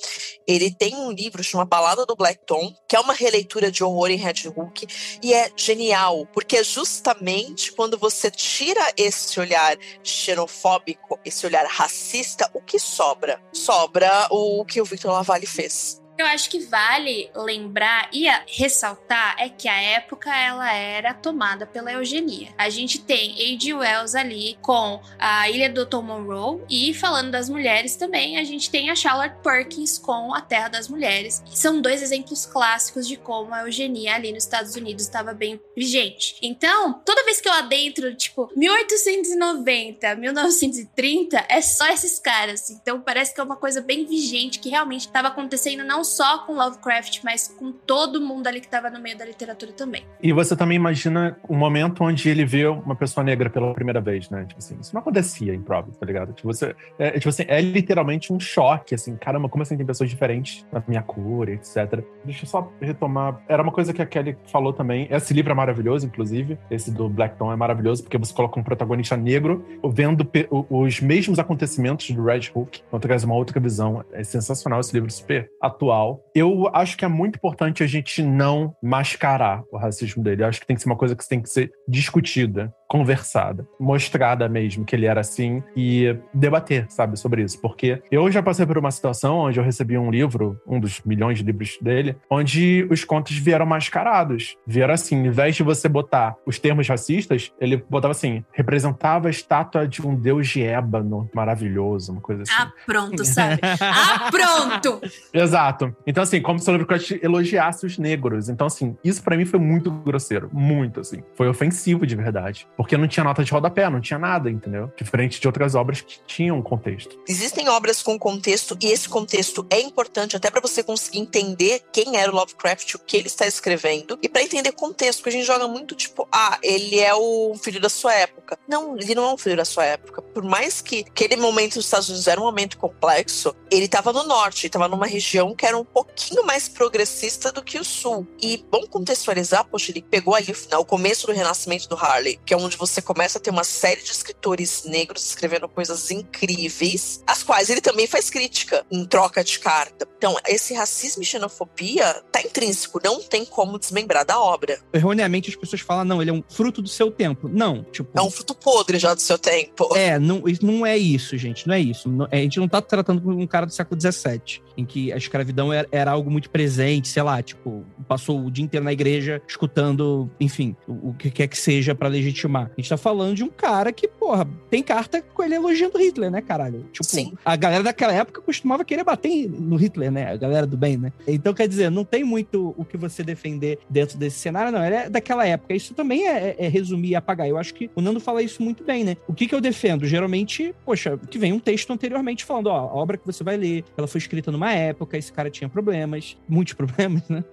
Ele 0.47 0.71
tem 0.71 0.95
um 0.97 1.11
livro 1.11 1.43
chamado 1.43 1.69
Balada 1.69 2.07
do 2.07 2.17
Black 2.17 2.45
Tom, 2.47 2.75
que 2.89 2.97
é 2.97 3.01
uma 3.01 3.13
releitura 3.13 3.71
de 3.71 3.85
horror 3.85 4.11
em 4.11 4.17
Red 4.17 4.49
Hook 4.49 4.87
e 5.23 5.35
é 5.35 5.51
genial, 5.57 6.27
porque 6.33 6.57
é 6.57 6.65
justamente 6.65 7.73
quando 7.73 7.99
você 7.99 8.31
tira 8.31 8.81
esse 8.97 9.39
olhar 9.39 9.77
xenofóbico, 10.03 11.19
esse 11.25 11.47
olhar 11.47 11.67
racista, 11.67 12.51
o 12.55 12.61
que 12.61 12.79
sobra? 12.79 13.41
Sobra 13.53 14.29
o 14.31 14.65
que 14.65 14.81
o 14.81 14.85
Victor 14.85 15.13
Lavalle 15.13 15.47
fez. 15.47 16.01
Eu 16.19 16.27
acho 16.27 16.51
que 16.51 16.59
vale 16.59 17.31
lembrar 17.33 18.11
e 18.13 18.27
ressaltar 18.49 19.37
é 19.39 19.49
que 19.49 19.69
a 19.69 19.81
época 19.81 20.37
ela 20.37 20.75
era 20.75 21.15
tomada 21.15 21.65
pela 21.65 21.93
eugenia. 21.93 22.49
A 22.59 22.69
gente 22.69 23.01
tem 23.01 23.35
A.G. 23.55 23.73
Wells 23.73 24.17
ali 24.17 24.59
com 24.61 25.01
a 25.17 25.49
Ilha 25.49 25.71
do 25.71 25.87
Tom 25.87 26.03
Monroe 26.03 26.61
e 26.69 26.93
falando 26.93 27.31
das 27.31 27.49
mulheres 27.49 27.95
também, 27.95 28.37
a 28.37 28.43
gente 28.43 28.69
tem 28.69 28.91
a 28.91 28.97
Charlotte 28.97 29.37
Perkins 29.45 29.97
com 29.97 30.35
A 30.35 30.41
Terra 30.41 30.67
das 30.67 30.89
Mulheres. 30.89 31.41
São 31.55 31.81
dois 31.81 32.03
exemplos 32.03 32.45
clássicos 32.45 33.07
de 33.07 33.17
como 33.17 33.55
a 33.55 33.61
eugenia 33.61 34.17
ali 34.17 34.33
nos 34.33 34.43
Estados 34.43 34.75
Unidos 34.75 35.05
estava 35.05 35.33
bem 35.33 35.61
vigente. 35.77 36.35
Então, 36.43 37.01
toda 37.05 37.25
vez 37.25 37.41
que 37.41 37.49
eu 37.49 37.53
adentro, 37.53 38.13
tipo, 38.17 38.51
1890, 38.57 40.17
1930, 40.17 41.47
é 41.49 41.61
só 41.61 41.87
esses 41.87 42.19
caras. 42.19 42.71
Então, 42.71 43.01
parece 43.01 43.33
que 43.33 43.41
é 43.41 43.45
uma 43.45 43.57
coisa 43.57 43.81
bem 43.81 44.05
vigente 44.05 44.59
que 44.59 44.69
realmente 44.69 45.07
estava 45.07 45.29
acontecendo 45.29 45.85
não 45.85 46.08
só 46.09 46.39
com 46.39 46.55
Lovecraft, 46.55 47.21
mas 47.23 47.49
com 47.49 47.71
todo 47.71 48.21
mundo 48.21 48.47
ali 48.47 48.61
que 48.61 48.67
estava 48.67 48.91
no 48.91 49.01
meio 49.01 49.17
da 49.17 49.25
literatura 49.25 49.73
também. 49.73 50.05
E 50.23 50.33
você 50.33 50.57
também 50.57 50.77
imagina 50.77 51.39
o 51.49 51.55
momento 51.55 52.03
onde 52.03 52.29
ele 52.29 52.45
vê 52.45 52.67
uma 52.67 52.97
pessoa 52.97 53.23
negra 53.23 53.51
pela 53.51 53.73
primeira 53.75 54.01
vez, 54.01 54.29
né? 54.31 54.45
Tipo 54.47 54.59
assim, 54.59 54.79
isso 54.81 54.95
não 54.95 55.01
acontecia 55.01 55.55
em 55.55 55.61
prova, 55.61 55.91
tá 55.93 56.07
ligado? 56.07 56.33
Tipo, 56.33 56.49
você, 56.49 56.75
é, 56.99 57.13
tipo 57.13 57.29
assim, 57.29 57.45
é 57.47 57.61
literalmente 57.61 58.33
um 58.33 58.41
choque, 58.41 58.95
assim, 58.95 59.17
caramba, 59.17 59.49
como 59.49 59.63
assim 59.63 59.77
tem 59.77 59.87
pessoas 59.87 60.09
diferentes 60.09 60.67
na 60.73 60.83
minha 60.87 61.03
cor, 61.03 61.49
etc. 61.49 62.03
Deixa 62.25 62.45
eu 62.45 62.49
só 62.49 62.73
retomar. 62.81 63.43
Era 63.49 63.63
uma 63.63 63.73
coisa 63.73 63.93
que 63.93 64.01
a 64.01 64.07
Kelly 64.07 64.37
falou 64.51 64.73
também. 64.73 65.07
Esse 65.11 65.35
livro 65.35 65.53
é 65.53 65.55
maravilhoso, 65.55 66.07
inclusive. 66.07 66.59
Esse 66.71 66.91
do 66.91 67.09
Blackton 67.09 67.53
é 67.53 67.57
maravilhoso, 67.57 68.03
porque 68.03 68.17
você 68.17 68.33
coloca 68.33 68.59
um 68.59 68.63
protagonista 68.63 69.17
negro 69.17 69.65
vendo 69.85 70.27
os 70.71 71.01
mesmos 71.01 71.39
acontecimentos 71.39 72.11
do 72.11 72.25
Red 72.25 72.51
Hook, 72.55 72.81
então 72.87 72.99
traz 72.99 73.25
uma 73.25 73.35
outra 73.35 73.61
visão. 73.61 74.05
É 74.13 74.25
sensacional 74.25 74.81
esse 74.81 74.95
livro, 74.95 75.11
super 75.11 75.51
atual 75.61 75.98
eu 76.35 76.69
acho 76.75 76.97
que 76.97 77.05
é 77.05 77.09
muito 77.09 77.37
importante 77.37 77.83
a 77.83 77.87
gente 77.87 78.23
não 78.23 78.75
mascarar 78.83 79.63
o 79.73 79.77
racismo 79.77 80.23
dele. 80.23 80.43
Eu 80.43 80.47
acho 80.47 80.61
que 80.61 80.67
tem 80.67 80.77
que 80.77 80.83
ser 80.83 80.89
uma 80.89 80.97
coisa 80.97 81.17
que 81.17 81.29
tem 81.29 81.41
que 81.41 81.49
ser 81.49 81.71
discutida. 81.89 82.73
Conversada, 82.89 83.69
mostrada 83.79 84.49
mesmo 84.49 84.85
que 84.85 84.97
ele 84.97 85.07
era 85.07 85.21
assim 85.21 85.63
e 85.77 86.17
debater, 86.33 86.87
sabe, 86.89 87.19
sobre 87.19 87.43
isso. 87.43 87.61
Porque 87.61 88.03
eu 88.11 88.31
já 88.33 88.43
passei 88.43 88.65
por 88.65 88.79
uma 88.79 88.91
situação 88.91 89.37
onde 89.37 89.61
eu 89.61 89.65
recebi 89.65 89.99
um 89.99 90.11
livro, 90.11 90.59
um 90.67 90.81
dos 90.81 91.03
milhões 91.05 91.39
de 91.39 91.45
livros 91.45 91.79
dele, 91.81 92.17
onde 92.31 92.89
os 92.91 93.05
contos 93.05 93.37
vieram 93.37 93.67
mascarados. 93.67 94.57
Vieram 94.67 94.95
assim, 94.95 95.27
em 95.27 95.31
vez 95.31 95.55
de 95.55 95.63
você 95.63 95.89
botar 95.89 96.35
os 96.47 96.59
termos 96.59 96.89
racistas, 96.89 97.53
ele 97.61 97.77
botava 97.77 98.13
assim, 98.13 98.43
representava 98.53 99.29
a 99.29 99.31
estátua 99.31 99.87
de 99.87 100.05
um 100.05 100.15
deus 100.15 100.49
de 100.49 100.63
ébano 100.63 101.29
maravilhoso, 101.35 102.13
uma 102.13 102.21
coisa 102.23 102.43
assim. 102.43 102.53
Ah, 102.57 102.73
pronto, 102.87 103.25
sabe? 103.25 103.61
ah, 103.81 104.31
pronto! 104.31 105.01
Exato. 105.35 105.95
Então, 106.07 106.23
assim, 106.23 106.41
como 106.41 106.59
se 106.59 106.71
o 106.71 106.73
Lovecraft 106.73 107.23
elogiasse 107.23 107.85
os 107.85 107.99
negros. 107.99 108.49
Então, 108.49 108.67
assim, 108.67 108.97
isso 109.05 109.23
para 109.23 109.37
mim 109.37 109.45
foi 109.45 109.61
muito 109.61 109.91
grosseiro. 109.91 110.49
Muito, 110.53 111.01
assim. 111.01 111.23
Foi 111.35 111.49
ofensivo 111.49 112.07
de 112.07 112.17
verdade. 112.17 112.67
Porque 112.79 112.97
não 112.97 113.09
tinha 113.09 113.25
nota 113.25 113.43
de 113.43 113.51
rodapé, 113.51 113.91
não 113.91 114.01
tinha 114.01 114.21
nada, 114.21 114.49
entendeu? 114.49 114.89
Diferente 114.97 115.41
de 115.41 115.47
outras 115.49 115.75
obras 115.75 116.01
que 116.01 116.21
tinham 116.29 116.63
contexto. 116.63 117.19
Existem 117.29 117.69
obras 117.69 118.01
com 118.01 118.17
contexto 118.17 118.79
e 118.81 118.87
esse 118.87 119.09
contexto 119.09 119.67
é 119.69 119.81
importante 119.81 120.37
até 120.37 120.49
para 120.49 120.61
você 120.61 120.81
conseguir 120.81 121.19
entender 121.19 121.83
quem 121.93 122.17
era 122.17 122.31
o 122.31 122.35
Lovecraft, 122.37 122.95
o 122.95 122.99
que 123.01 123.17
ele 123.17 123.27
está 123.27 123.49
escrevendo 123.49 124.17
e 124.23 124.29
para 124.29 124.43
entender 124.43 124.71
contexto, 124.71 125.19
porque 125.19 125.31
a 125.31 125.33
gente 125.33 125.45
joga 125.47 125.67
muito 125.67 125.97
tipo, 125.97 126.29
ah, 126.31 126.57
ele 126.63 127.01
é 127.01 127.13
o 127.13 127.53
filho 127.61 127.81
da 127.81 127.89
sua 127.89 128.15
época. 128.15 128.57
Não, 128.69 128.97
ele 128.97 129.13
não 129.13 129.31
é 129.31 129.33
um 129.35 129.39
filho 129.39 129.57
da 129.57 129.65
sua 129.65 129.85
época. 129.85 130.23
Por 130.23 130.45
mais 130.45 130.81
que 130.81 131.01
aquele 131.01 131.35
momento 131.35 131.75
dos 131.75 131.85
Estados 131.85 132.09
Unidos 132.09 132.29
era 132.29 132.41
um 132.41 132.45
momento 132.45 132.79
complexo, 132.79 133.57
ele 133.73 133.87
estava 133.87 134.13
no 134.13 134.23
norte, 134.23 134.67
estava 134.67 134.87
numa 134.87 135.07
região 135.07 135.53
que 135.53 135.67
era 135.67 135.77
um 135.77 135.85
pouquinho 135.85 136.47
mais 136.47 136.69
progressista 136.69 137.51
do 137.51 137.61
que 137.61 137.77
o 137.77 137.85
sul. 137.85 138.25
E 138.41 138.65
bom 138.71 138.87
contextualizar, 138.87 139.65
poxa, 139.65 139.91
ele 139.91 140.03
pegou 140.03 140.37
ali 140.37 140.55
o 140.79 140.85
começo 140.85 141.27
do 141.27 141.33
renascimento 141.33 141.89
do 141.89 141.97
Harley, 141.97 142.39
que 142.47 142.55
é 142.55 142.57
onde 142.69 142.77
você 142.77 143.01
começa 143.01 143.39
a 143.39 143.41
ter 143.41 143.51
uma 143.51 143.65
série 143.65 144.03
de 144.03 144.11
escritores 144.11 144.85
negros 144.85 145.27
escrevendo 145.27 145.69
coisas 145.69 146.11
incríveis, 146.11 147.23
as 147.27 147.43
quais 147.43 147.71
ele 147.71 147.81
também 147.81 148.07
faz 148.07 148.31
crítica 148.31 148.85
em 148.91 149.05
troca 149.07 149.43
de 149.43 149.59
carta. 149.59 150.07
Então, 150.17 150.37
esse 150.47 150.75
racismo 150.75 151.23
e 151.23 151.27
xenofobia 151.27 152.23
tá 152.31 152.41
intrínseco, 152.43 153.01
não 153.03 153.23
tem 153.23 153.45
como 153.45 153.79
desmembrar 153.79 154.25
da 154.25 154.39
obra. 154.39 154.79
Erroneamente 154.93 155.49
as 155.49 155.57
pessoas 155.57 155.81
falam, 155.81 156.05
não, 156.05 156.21
ele 156.21 156.31
é 156.31 156.35
um 156.35 156.43
fruto 156.49 156.83
do 156.83 156.89
seu 156.89 157.11
tempo. 157.11 157.49
Não, 157.49 157.83
tipo. 157.85 158.11
É 158.17 158.21
um 158.21 158.31
fruto 158.31 158.55
podre 158.55 158.99
já 158.99 159.15
do 159.15 159.21
seu 159.21 159.39
tempo. 159.39 159.97
É, 159.97 160.19
não, 160.19 160.43
não 160.61 160.85
é 160.85 160.99
isso, 160.99 161.37
gente, 161.39 161.67
não 161.67 161.75
é 161.75 161.81
isso. 161.81 162.11
a 162.31 162.37
gente 162.37 162.61
não 162.61 162.69
tá 162.69 162.83
tratando 162.83 163.23
com 163.23 163.31
um 163.31 163.47
cara 163.47 163.65
do 163.65 163.73
século 163.73 163.99
XVII, 163.99 164.61
em 164.77 164.85
que 164.85 165.13
a 165.13 165.17
escravidão 165.17 165.73
era, 165.73 165.89
era 165.91 166.11
algo 166.11 166.31
muito 166.31 166.51
presente, 166.51 167.09
sei 167.09 167.23
lá, 167.23 167.43
tipo, 167.43 167.85
passou 168.07 168.45
o 168.45 168.51
dia 168.51 168.65
inteiro 168.65 168.85
na 168.85 168.93
igreja 168.93 169.41
escutando, 169.49 170.31
enfim, 170.39 170.77
o, 170.87 171.11
o 171.11 171.15
que 171.15 171.31
quer 171.31 171.47
que 171.47 171.57
seja 171.57 171.95
para 171.95 172.09
legitimar. 172.09 172.58
A 172.65 172.81
gente 172.81 172.89
tá 172.89 172.97
falando 172.97 173.35
de 173.35 173.45
um 173.45 173.49
cara 173.49 173.93
que, 173.93 174.09
porra, 174.09 174.49
tem 174.71 174.83
carta 174.83 175.23
com 175.23 175.43
ele 175.43 175.55
elogiando 175.55 175.99
Hitler, 175.99 176.31
né, 176.31 176.41
caralho? 176.41 176.85
Tipo, 176.93 177.05
Sim. 177.05 177.35
a 177.45 177.57
galera 177.57 177.83
daquela 177.83 178.13
época 178.13 178.41
costumava 178.41 178.85
querer 178.85 179.05
bater 179.05 179.49
no 179.49 179.77
Hitler, 179.77 180.11
né? 180.11 180.33
A 180.33 180.37
galera 180.37 180.67
do 180.67 180.77
bem, 180.77 180.97
né? 180.97 181.13
Então, 181.27 181.55
quer 181.55 181.69
dizer, 181.69 181.91
não 181.91 182.05
tem 182.05 182.25
muito 182.25 182.75
o 182.77 182.85
que 182.85 182.97
você 182.97 183.23
defender 183.23 183.79
dentro 183.89 184.19
desse 184.19 184.39
cenário, 184.39 184.73
não. 184.73 184.85
Ele 184.85 184.95
é 184.95 185.11
daquela 185.11 185.47
época. 185.47 185.75
Isso 185.75 185.95
também 185.95 186.27
é, 186.27 186.57
é 186.59 186.69
resumir 186.69 187.11
e 187.11 187.15
apagar. 187.15 187.49
Eu 187.49 187.59
acho 187.59 187.75
que 187.75 187.91
o 187.95 188.01
Nando 188.01 188.21
fala 188.21 188.43
isso 188.43 188.63
muito 188.63 188.85
bem, 188.85 189.05
né? 189.05 189.17
O 189.27 189.35
que, 189.35 189.47
que 189.47 189.55
eu 189.55 189.61
defendo? 189.61 190.07
Geralmente, 190.07 190.75
poxa, 190.85 191.19
que 191.31 191.39
vem 191.39 191.53
um 191.53 191.59
texto 191.59 191.93
anteriormente 191.93 192.45
falando, 192.45 192.69
ó, 192.69 192.79
a 192.79 192.95
obra 192.95 193.17
que 193.17 193.27
você 193.27 193.43
vai 193.45 193.57
ler, 193.57 193.85
ela 193.97 194.07
foi 194.07 194.19
escrita 194.19 194.51
numa 194.51 194.73
época, 194.73 195.17
esse 195.17 195.33
cara 195.33 195.51
tinha 195.51 195.69
problemas, 195.69 196.37
muitos 196.49 196.75
problemas, 196.75 197.23
né? 197.29 197.45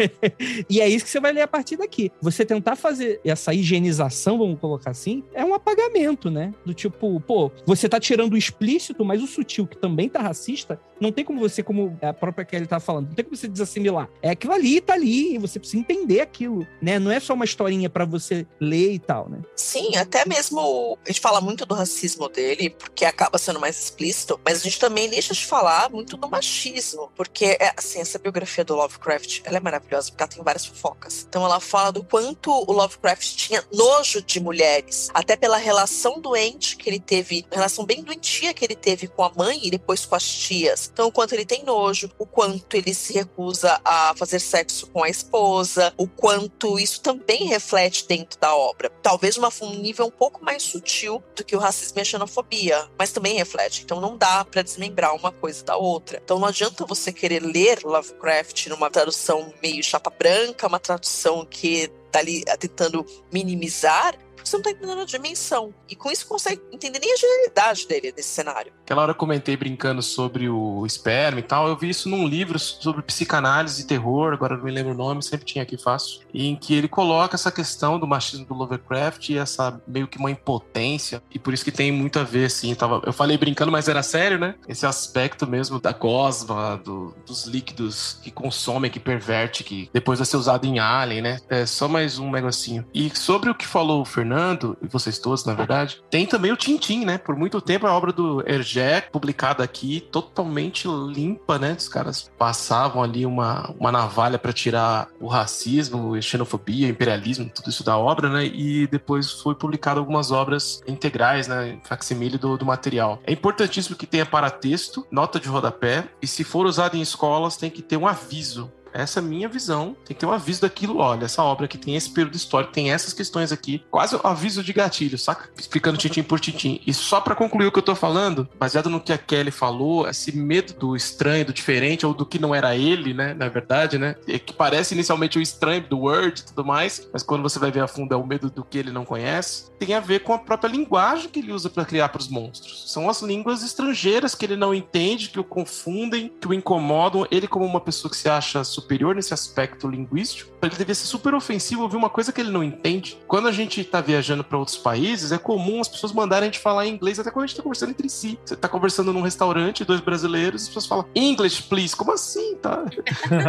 e 0.68 0.80
é 0.80 0.88
isso 0.88 1.04
que 1.04 1.10
você 1.10 1.20
vai 1.20 1.32
ler 1.32 1.42
a 1.42 1.48
partir 1.48 1.76
daqui. 1.76 2.10
Você 2.20 2.44
tentar 2.44 2.76
fazer 2.76 3.20
essa 3.24 3.54
higienização, 3.54 4.38
vamos 4.44 4.60
colocar 4.60 4.90
assim, 4.90 5.22
é 5.34 5.44
um 5.44 5.54
apagamento, 5.54 6.30
né? 6.30 6.54
Do 6.64 6.74
tipo, 6.74 7.20
pô, 7.20 7.50
você 7.66 7.88
tá 7.88 7.98
tirando 7.98 8.34
o 8.34 8.36
explícito, 8.36 9.04
mas 9.04 9.22
o 9.22 9.26
sutil, 9.26 9.66
que 9.66 9.76
também 9.76 10.08
tá 10.08 10.20
racista, 10.20 10.80
não 11.00 11.10
tem 11.10 11.24
como 11.24 11.40
você, 11.40 11.62
como 11.62 11.98
a 12.00 12.12
própria 12.12 12.44
Kelly 12.44 12.66
tá 12.66 12.78
falando, 12.78 13.08
não 13.08 13.14
tem 13.14 13.24
como 13.24 13.36
você 13.36 13.48
desassimilar. 13.48 14.08
É 14.22 14.30
aquilo 14.30 14.52
ali, 14.52 14.80
tá 14.80 14.94
ali, 14.94 15.34
e 15.34 15.38
você 15.38 15.58
precisa 15.58 15.80
entender 15.80 16.20
aquilo, 16.20 16.66
né? 16.80 16.98
Não 16.98 17.10
é 17.10 17.18
só 17.18 17.34
uma 17.34 17.44
historinha 17.44 17.90
para 17.90 18.04
você 18.04 18.46
ler 18.60 18.92
e 18.92 18.98
tal, 18.98 19.28
né? 19.28 19.40
Sim, 19.56 19.96
até 19.96 20.24
mesmo 20.26 20.98
a 21.04 21.08
gente 21.08 21.20
fala 21.20 21.40
muito 21.40 21.66
do 21.66 21.74
racismo 21.74 22.28
dele, 22.28 22.70
porque 22.70 23.04
acaba 23.04 23.38
sendo 23.38 23.60
mais 23.60 23.78
explícito, 23.82 24.40
mas 24.44 24.60
a 24.60 24.62
gente 24.62 24.78
também 24.78 25.08
deixa 25.08 25.34
de 25.34 25.44
falar 25.44 25.90
muito 25.90 26.16
do 26.16 26.28
machismo, 26.28 27.10
porque, 27.16 27.56
é, 27.60 27.72
assim, 27.76 28.00
essa 28.00 28.18
biografia 28.18 28.64
do 28.64 28.74
Lovecraft, 28.76 29.40
ela 29.44 29.56
é 29.56 29.60
maravilhosa, 29.60 30.10
porque 30.10 30.22
ela 30.22 30.30
tem 30.30 30.42
várias 30.42 30.66
fofocas. 30.66 31.26
Então 31.28 31.44
ela 31.44 31.60
fala 31.60 31.90
do 31.90 32.04
quanto 32.04 32.50
o 32.50 32.72
Lovecraft 32.72 33.34
tinha 33.36 33.64
nojo 33.72 34.22
de 34.32 34.40
mulheres, 34.40 35.08
até 35.12 35.36
pela 35.36 35.56
relação 35.56 36.20
doente 36.20 36.76
que 36.76 36.88
ele 36.88 37.00
teve, 37.00 37.44
relação 37.50 37.84
bem 37.84 38.02
doentia 38.02 38.54
que 38.54 38.64
ele 38.64 38.74
teve 38.74 39.06
com 39.06 39.22
a 39.22 39.32
mãe 39.36 39.60
e 39.62 39.70
depois 39.70 40.06
com 40.06 40.14
as 40.14 40.26
tias. 40.26 40.90
Então, 40.92 41.08
o 41.08 41.12
quanto 41.12 41.34
ele 41.34 41.44
tem 41.44 41.64
nojo, 41.64 42.10
o 42.18 42.26
quanto 42.26 42.76
ele 42.76 42.94
se 42.94 43.12
recusa 43.12 43.80
a 43.84 44.14
fazer 44.16 44.40
sexo 44.40 44.86
com 44.88 45.02
a 45.02 45.08
esposa, 45.08 45.92
o 45.96 46.06
quanto 46.06 46.78
isso 46.78 47.00
também 47.00 47.44
reflete 47.46 48.06
dentro 48.06 48.38
da 48.38 48.54
obra. 48.54 48.90
Talvez 49.02 49.36
uma, 49.36 49.50
um 49.62 49.74
nível 49.74 50.06
um 50.06 50.10
pouco 50.10 50.44
mais 50.44 50.62
sutil 50.62 51.22
do 51.36 51.44
que 51.44 51.56
o 51.56 51.58
racismo 51.58 51.98
e 51.98 52.02
a 52.02 52.04
xenofobia, 52.04 52.88
mas 52.98 53.12
também 53.12 53.36
reflete. 53.36 53.82
Então, 53.84 54.00
não 54.00 54.16
dá 54.16 54.44
para 54.44 54.62
desmembrar 54.62 55.14
uma 55.14 55.30
coisa 55.30 55.64
da 55.64 55.76
outra. 55.76 56.20
Então, 56.22 56.38
não 56.38 56.48
adianta 56.48 56.86
você 56.86 57.12
querer 57.12 57.42
ler 57.42 57.80
Lovecraft 57.84 58.66
numa 58.68 58.90
tradução 58.90 59.52
meio 59.62 59.82
chapa 59.82 60.10
branca, 60.10 60.66
uma 60.66 60.78
tradução 60.78 61.44
que 61.44 61.90
tá 62.12 62.18
ali 62.18 62.44
tentando 62.60 63.04
minimizar, 63.32 64.14
porque 64.42 64.50
você 64.50 64.56
não 64.56 64.62
tá 64.62 64.70
entendendo 64.70 65.00
a 65.00 65.04
dimensão. 65.04 65.72
E 65.88 65.94
com 65.94 66.10
isso 66.10 66.26
consegue 66.26 66.60
entender 66.72 66.98
nem 66.98 67.12
a 67.12 67.16
genialidade 67.16 67.86
dele 67.86 68.12
nesse 68.14 68.28
cenário. 68.28 68.72
Aquela 68.82 69.02
hora 69.02 69.12
eu 69.12 69.16
comentei 69.16 69.56
brincando 69.56 70.02
sobre 70.02 70.48
o 70.48 70.84
esperma 70.84 71.40
e 71.40 71.42
tal. 71.42 71.68
Eu 71.68 71.76
vi 71.76 71.88
isso 71.88 72.08
num 72.08 72.26
livro 72.26 72.58
sobre 72.58 73.02
psicanálise 73.02 73.82
e 73.82 73.86
terror, 73.86 74.32
agora 74.32 74.56
não 74.56 74.64
me 74.64 74.70
lembro 74.70 74.92
o 74.92 74.96
nome, 74.96 75.22
sempre 75.22 75.46
tinha 75.46 75.62
aqui 75.62 75.76
fácil. 75.76 76.20
Em 76.34 76.56
que 76.56 76.74
ele 76.74 76.88
coloca 76.88 77.36
essa 77.36 77.50
questão 77.50 77.98
do 77.98 78.06
machismo 78.06 78.44
do 78.44 78.54
Lovecraft 78.54 79.30
e 79.30 79.38
essa 79.38 79.80
meio 79.86 80.08
que 80.08 80.18
uma 80.18 80.30
impotência. 80.30 81.22
E 81.30 81.38
por 81.38 81.54
isso 81.54 81.64
que 81.64 81.72
tem 81.72 81.92
muito 81.92 82.18
a 82.18 82.24
ver, 82.24 82.46
assim. 82.46 82.74
Tava, 82.74 83.00
eu 83.06 83.12
falei 83.12 83.38
brincando, 83.38 83.70
mas 83.70 83.88
era 83.88 84.02
sério, 84.02 84.38
né? 84.38 84.56
Esse 84.68 84.84
aspecto 84.84 85.46
mesmo 85.46 85.80
da 85.80 85.92
gosma, 85.92 86.80
do, 86.84 87.14
dos 87.26 87.46
líquidos 87.46 88.18
que 88.22 88.30
consomem, 88.30 88.90
que 88.90 89.00
perverte, 89.00 89.62
que 89.62 89.88
depois 89.92 90.18
vai 90.18 90.26
ser 90.26 90.36
usado 90.36 90.66
em 90.66 90.78
Alien, 90.78 91.22
né? 91.22 91.38
É 91.48 91.64
só 91.64 91.86
mais 91.86 92.18
um 92.18 92.30
negocinho. 92.30 92.84
E 92.92 93.10
sobre 93.16 93.50
o 93.50 93.54
que 93.54 93.66
falou 93.66 94.02
o 94.02 94.04
Fernando 94.04 94.31
Fernando, 94.32 94.78
e 94.80 94.86
vocês 94.86 95.18
todos, 95.18 95.44
na 95.44 95.52
verdade, 95.52 96.02
tem 96.10 96.24
também 96.26 96.50
o 96.50 96.56
Tintim, 96.56 97.04
né? 97.04 97.18
Por 97.18 97.36
muito 97.36 97.60
tempo 97.60 97.86
a 97.86 97.94
obra 97.94 98.12
do 98.12 98.42
Hergé, 98.48 99.02
publicada 99.12 99.62
aqui, 99.62 100.00
totalmente 100.10 100.88
limpa, 100.88 101.58
né? 101.58 101.76
Os 101.78 101.86
caras 101.86 102.30
passavam 102.38 103.02
ali 103.02 103.26
uma, 103.26 103.74
uma 103.78 103.92
navalha 103.92 104.38
para 104.38 104.52
tirar 104.52 105.08
o 105.20 105.26
racismo, 105.26 106.14
a 106.14 106.20
xenofobia, 106.22 106.86
o 106.86 106.90
imperialismo, 106.90 107.50
tudo 107.54 107.68
isso 107.68 107.84
da 107.84 107.98
obra, 107.98 108.30
né? 108.30 108.46
E 108.46 108.86
depois 108.86 109.30
foi 109.30 109.54
publicado 109.54 110.00
algumas 110.00 110.30
obras 110.30 110.80
integrais, 110.86 111.46
né? 111.46 111.78
Facsimile 111.84 112.38
do, 112.38 112.56
do 112.56 112.64
material. 112.64 113.20
É 113.26 113.32
importantíssimo 113.32 113.96
que 113.96 114.06
tenha 114.06 114.24
paratexto, 114.24 115.06
nota 115.10 115.38
de 115.38 115.48
rodapé, 115.48 116.08
e 116.22 116.26
se 116.26 116.42
for 116.42 116.64
usado 116.64 116.96
em 116.96 117.02
escolas, 117.02 117.58
tem 117.58 117.68
que 117.68 117.82
ter 117.82 117.98
um 117.98 118.06
aviso 118.06 118.72
essa 118.92 119.20
é 119.20 119.22
a 119.22 119.24
minha 119.24 119.48
visão. 119.48 119.96
Tem 120.04 120.14
que 120.14 120.20
ter 120.20 120.26
um 120.26 120.32
aviso 120.32 120.62
daquilo. 120.62 120.98
Olha, 120.98 121.24
essa 121.24 121.42
obra 121.42 121.66
aqui 121.66 121.78
tem 121.78 121.96
esse 121.96 122.10
período 122.10 122.36
histórico, 122.36 122.72
tem 122.72 122.92
essas 122.92 123.12
questões 123.12 123.52
aqui. 123.52 123.84
Quase 123.90 124.16
um 124.16 124.20
aviso 124.22 124.62
de 124.62 124.72
gatilho, 124.72 125.18
saca? 125.18 125.48
Explicando 125.58 125.98
tintim 125.98 126.22
por 126.22 126.40
tintim. 126.40 126.80
E 126.86 126.92
só 126.92 127.20
para 127.20 127.34
concluir 127.34 127.66
o 127.66 127.72
que 127.72 127.78
eu 127.78 127.82
tô 127.82 127.94
falando, 127.94 128.48
baseado 128.58 128.90
no 128.90 129.00
que 129.00 129.12
a 129.12 129.18
Kelly 129.18 129.50
falou, 129.50 130.08
esse 130.08 130.36
medo 130.36 130.74
do 130.74 130.96
estranho, 130.96 131.44
do 131.46 131.52
diferente, 131.52 132.06
ou 132.06 132.14
do 132.14 132.26
que 132.26 132.38
não 132.38 132.54
era 132.54 132.76
ele, 132.76 133.14
né? 133.14 133.34
Na 133.34 133.48
verdade, 133.48 133.98
né? 133.98 134.16
É 134.26 134.38
que 134.38 134.52
parece 134.52 134.94
inicialmente 134.94 135.38
o 135.38 135.42
estranho 135.42 135.86
do 135.88 135.98
Word 136.00 136.40
e 136.40 136.44
tudo 136.44 136.64
mais, 136.64 137.08
mas 137.12 137.22
quando 137.22 137.42
você 137.42 137.58
vai 137.58 137.70
ver 137.70 137.80
a 137.80 137.88
fundo 137.88 138.12
é 138.12 138.16
o 138.16 138.26
medo 138.26 138.50
do 138.50 138.64
que 138.64 138.78
ele 138.78 138.90
não 138.90 139.04
conhece. 139.04 139.70
Tem 139.78 139.94
a 139.94 140.00
ver 140.00 140.20
com 140.20 140.32
a 140.32 140.38
própria 140.38 140.68
linguagem 140.68 141.28
que 141.28 141.40
ele 141.40 141.52
usa 141.52 141.68
para 141.68 141.84
criar 141.84 142.08
para 142.08 142.20
os 142.20 142.28
monstros. 142.28 142.84
São 142.86 143.08
as 143.08 143.22
línguas 143.22 143.62
estrangeiras 143.62 144.34
que 144.34 144.44
ele 144.44 144.56
não 144.56 144.74
entende, 144.74 145.28
que 145.28 145.40
o 145.40 145.44
confundem, 145.44 146.32
que 146.40 146.48
o 146.48 146.54
incomodam. 146.54 147.26
Ele, 147.30 147.48
como 147.48 147.64
uma 147.64 147.80
pessoa 147.80 148.10
que 148.10 148.16
se 148.16 148.28
acha 148.28 148.62
superior 148.82 149.14
nesse 149.14 149.32
aspecto 149.32 149.88
linguístico, 149.88 150.52
ele 150.62 150.76
devia 150.76 150.94
ser 150.94 151.06
super 151.06 151.34
ofensivo 151.34 151.82
ouvir 151.82 151.96
uma 151.96 152.10
coisa 152.10 152.32
que 152.32 152.40
ele 152.40 152.50
não 152.50 152.62
entende. 152.62 153.18
Quando 153.26 153.48
a 153.48 153.52
gente 153.52 153.82
tá 153.84 154.00
viajando 154.00 154.44
para 154.44 154.58
outros 154.58 154.76
países, 154.76 155.32
é 155.32 155.38
comum 155.38 155.80
as 155.80 155.88
pessoas 155.88 156.12
mandarem 156.12 156.48
a 156.48 156.52
gente 156.52 156.60
falar 156.60 156.86
inglês 156.86 157.18
até 157.18 157.30
quando 157.30 157.44
a 157.44 157.46
gente 157.46 157.56
tá 157.56 157.62
conversando 157.62 157.90
entre 157.90 158.08
si. 158.08 158.38
Você 158.44 158.56
tá 158.56 158.68
conversando 158.68 159.12
num 159.12 159.22
restaurante, 159.22 159.84
dois 159.84 160.00
brasileiros, 160.00 160.62
as 160.62 160.68
pessoas 160.68 160.86
falam 160.86 161.06
English, 161.14 161.62
please. 161.64 161.96
Como 161.96 162.12
assim, 162.12 162.56
tá? 162.56 162.84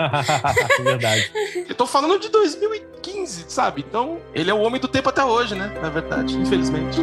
verdade. 0.82 1.32
Eu 1.68 1.76
tô 1.76 1.86
falando 1.86 2.20
de 2.20 2.30
2015, 2.30 3.46
sabe? 3.48 3.86
Então, 3.88 4.20
ele 4.34 4.50
é 4.50 4.54
o 4.54 4.60
homem 4.62 4.80
do 4.80 4.88
tempo 4.88 5.10
até 5.10 5.24
hoje, 5.24 5.56
né? 5.56 5.78
Na 5.82 5.90
verdade, 5.90 6.36
infelizmente. 6.38 7.00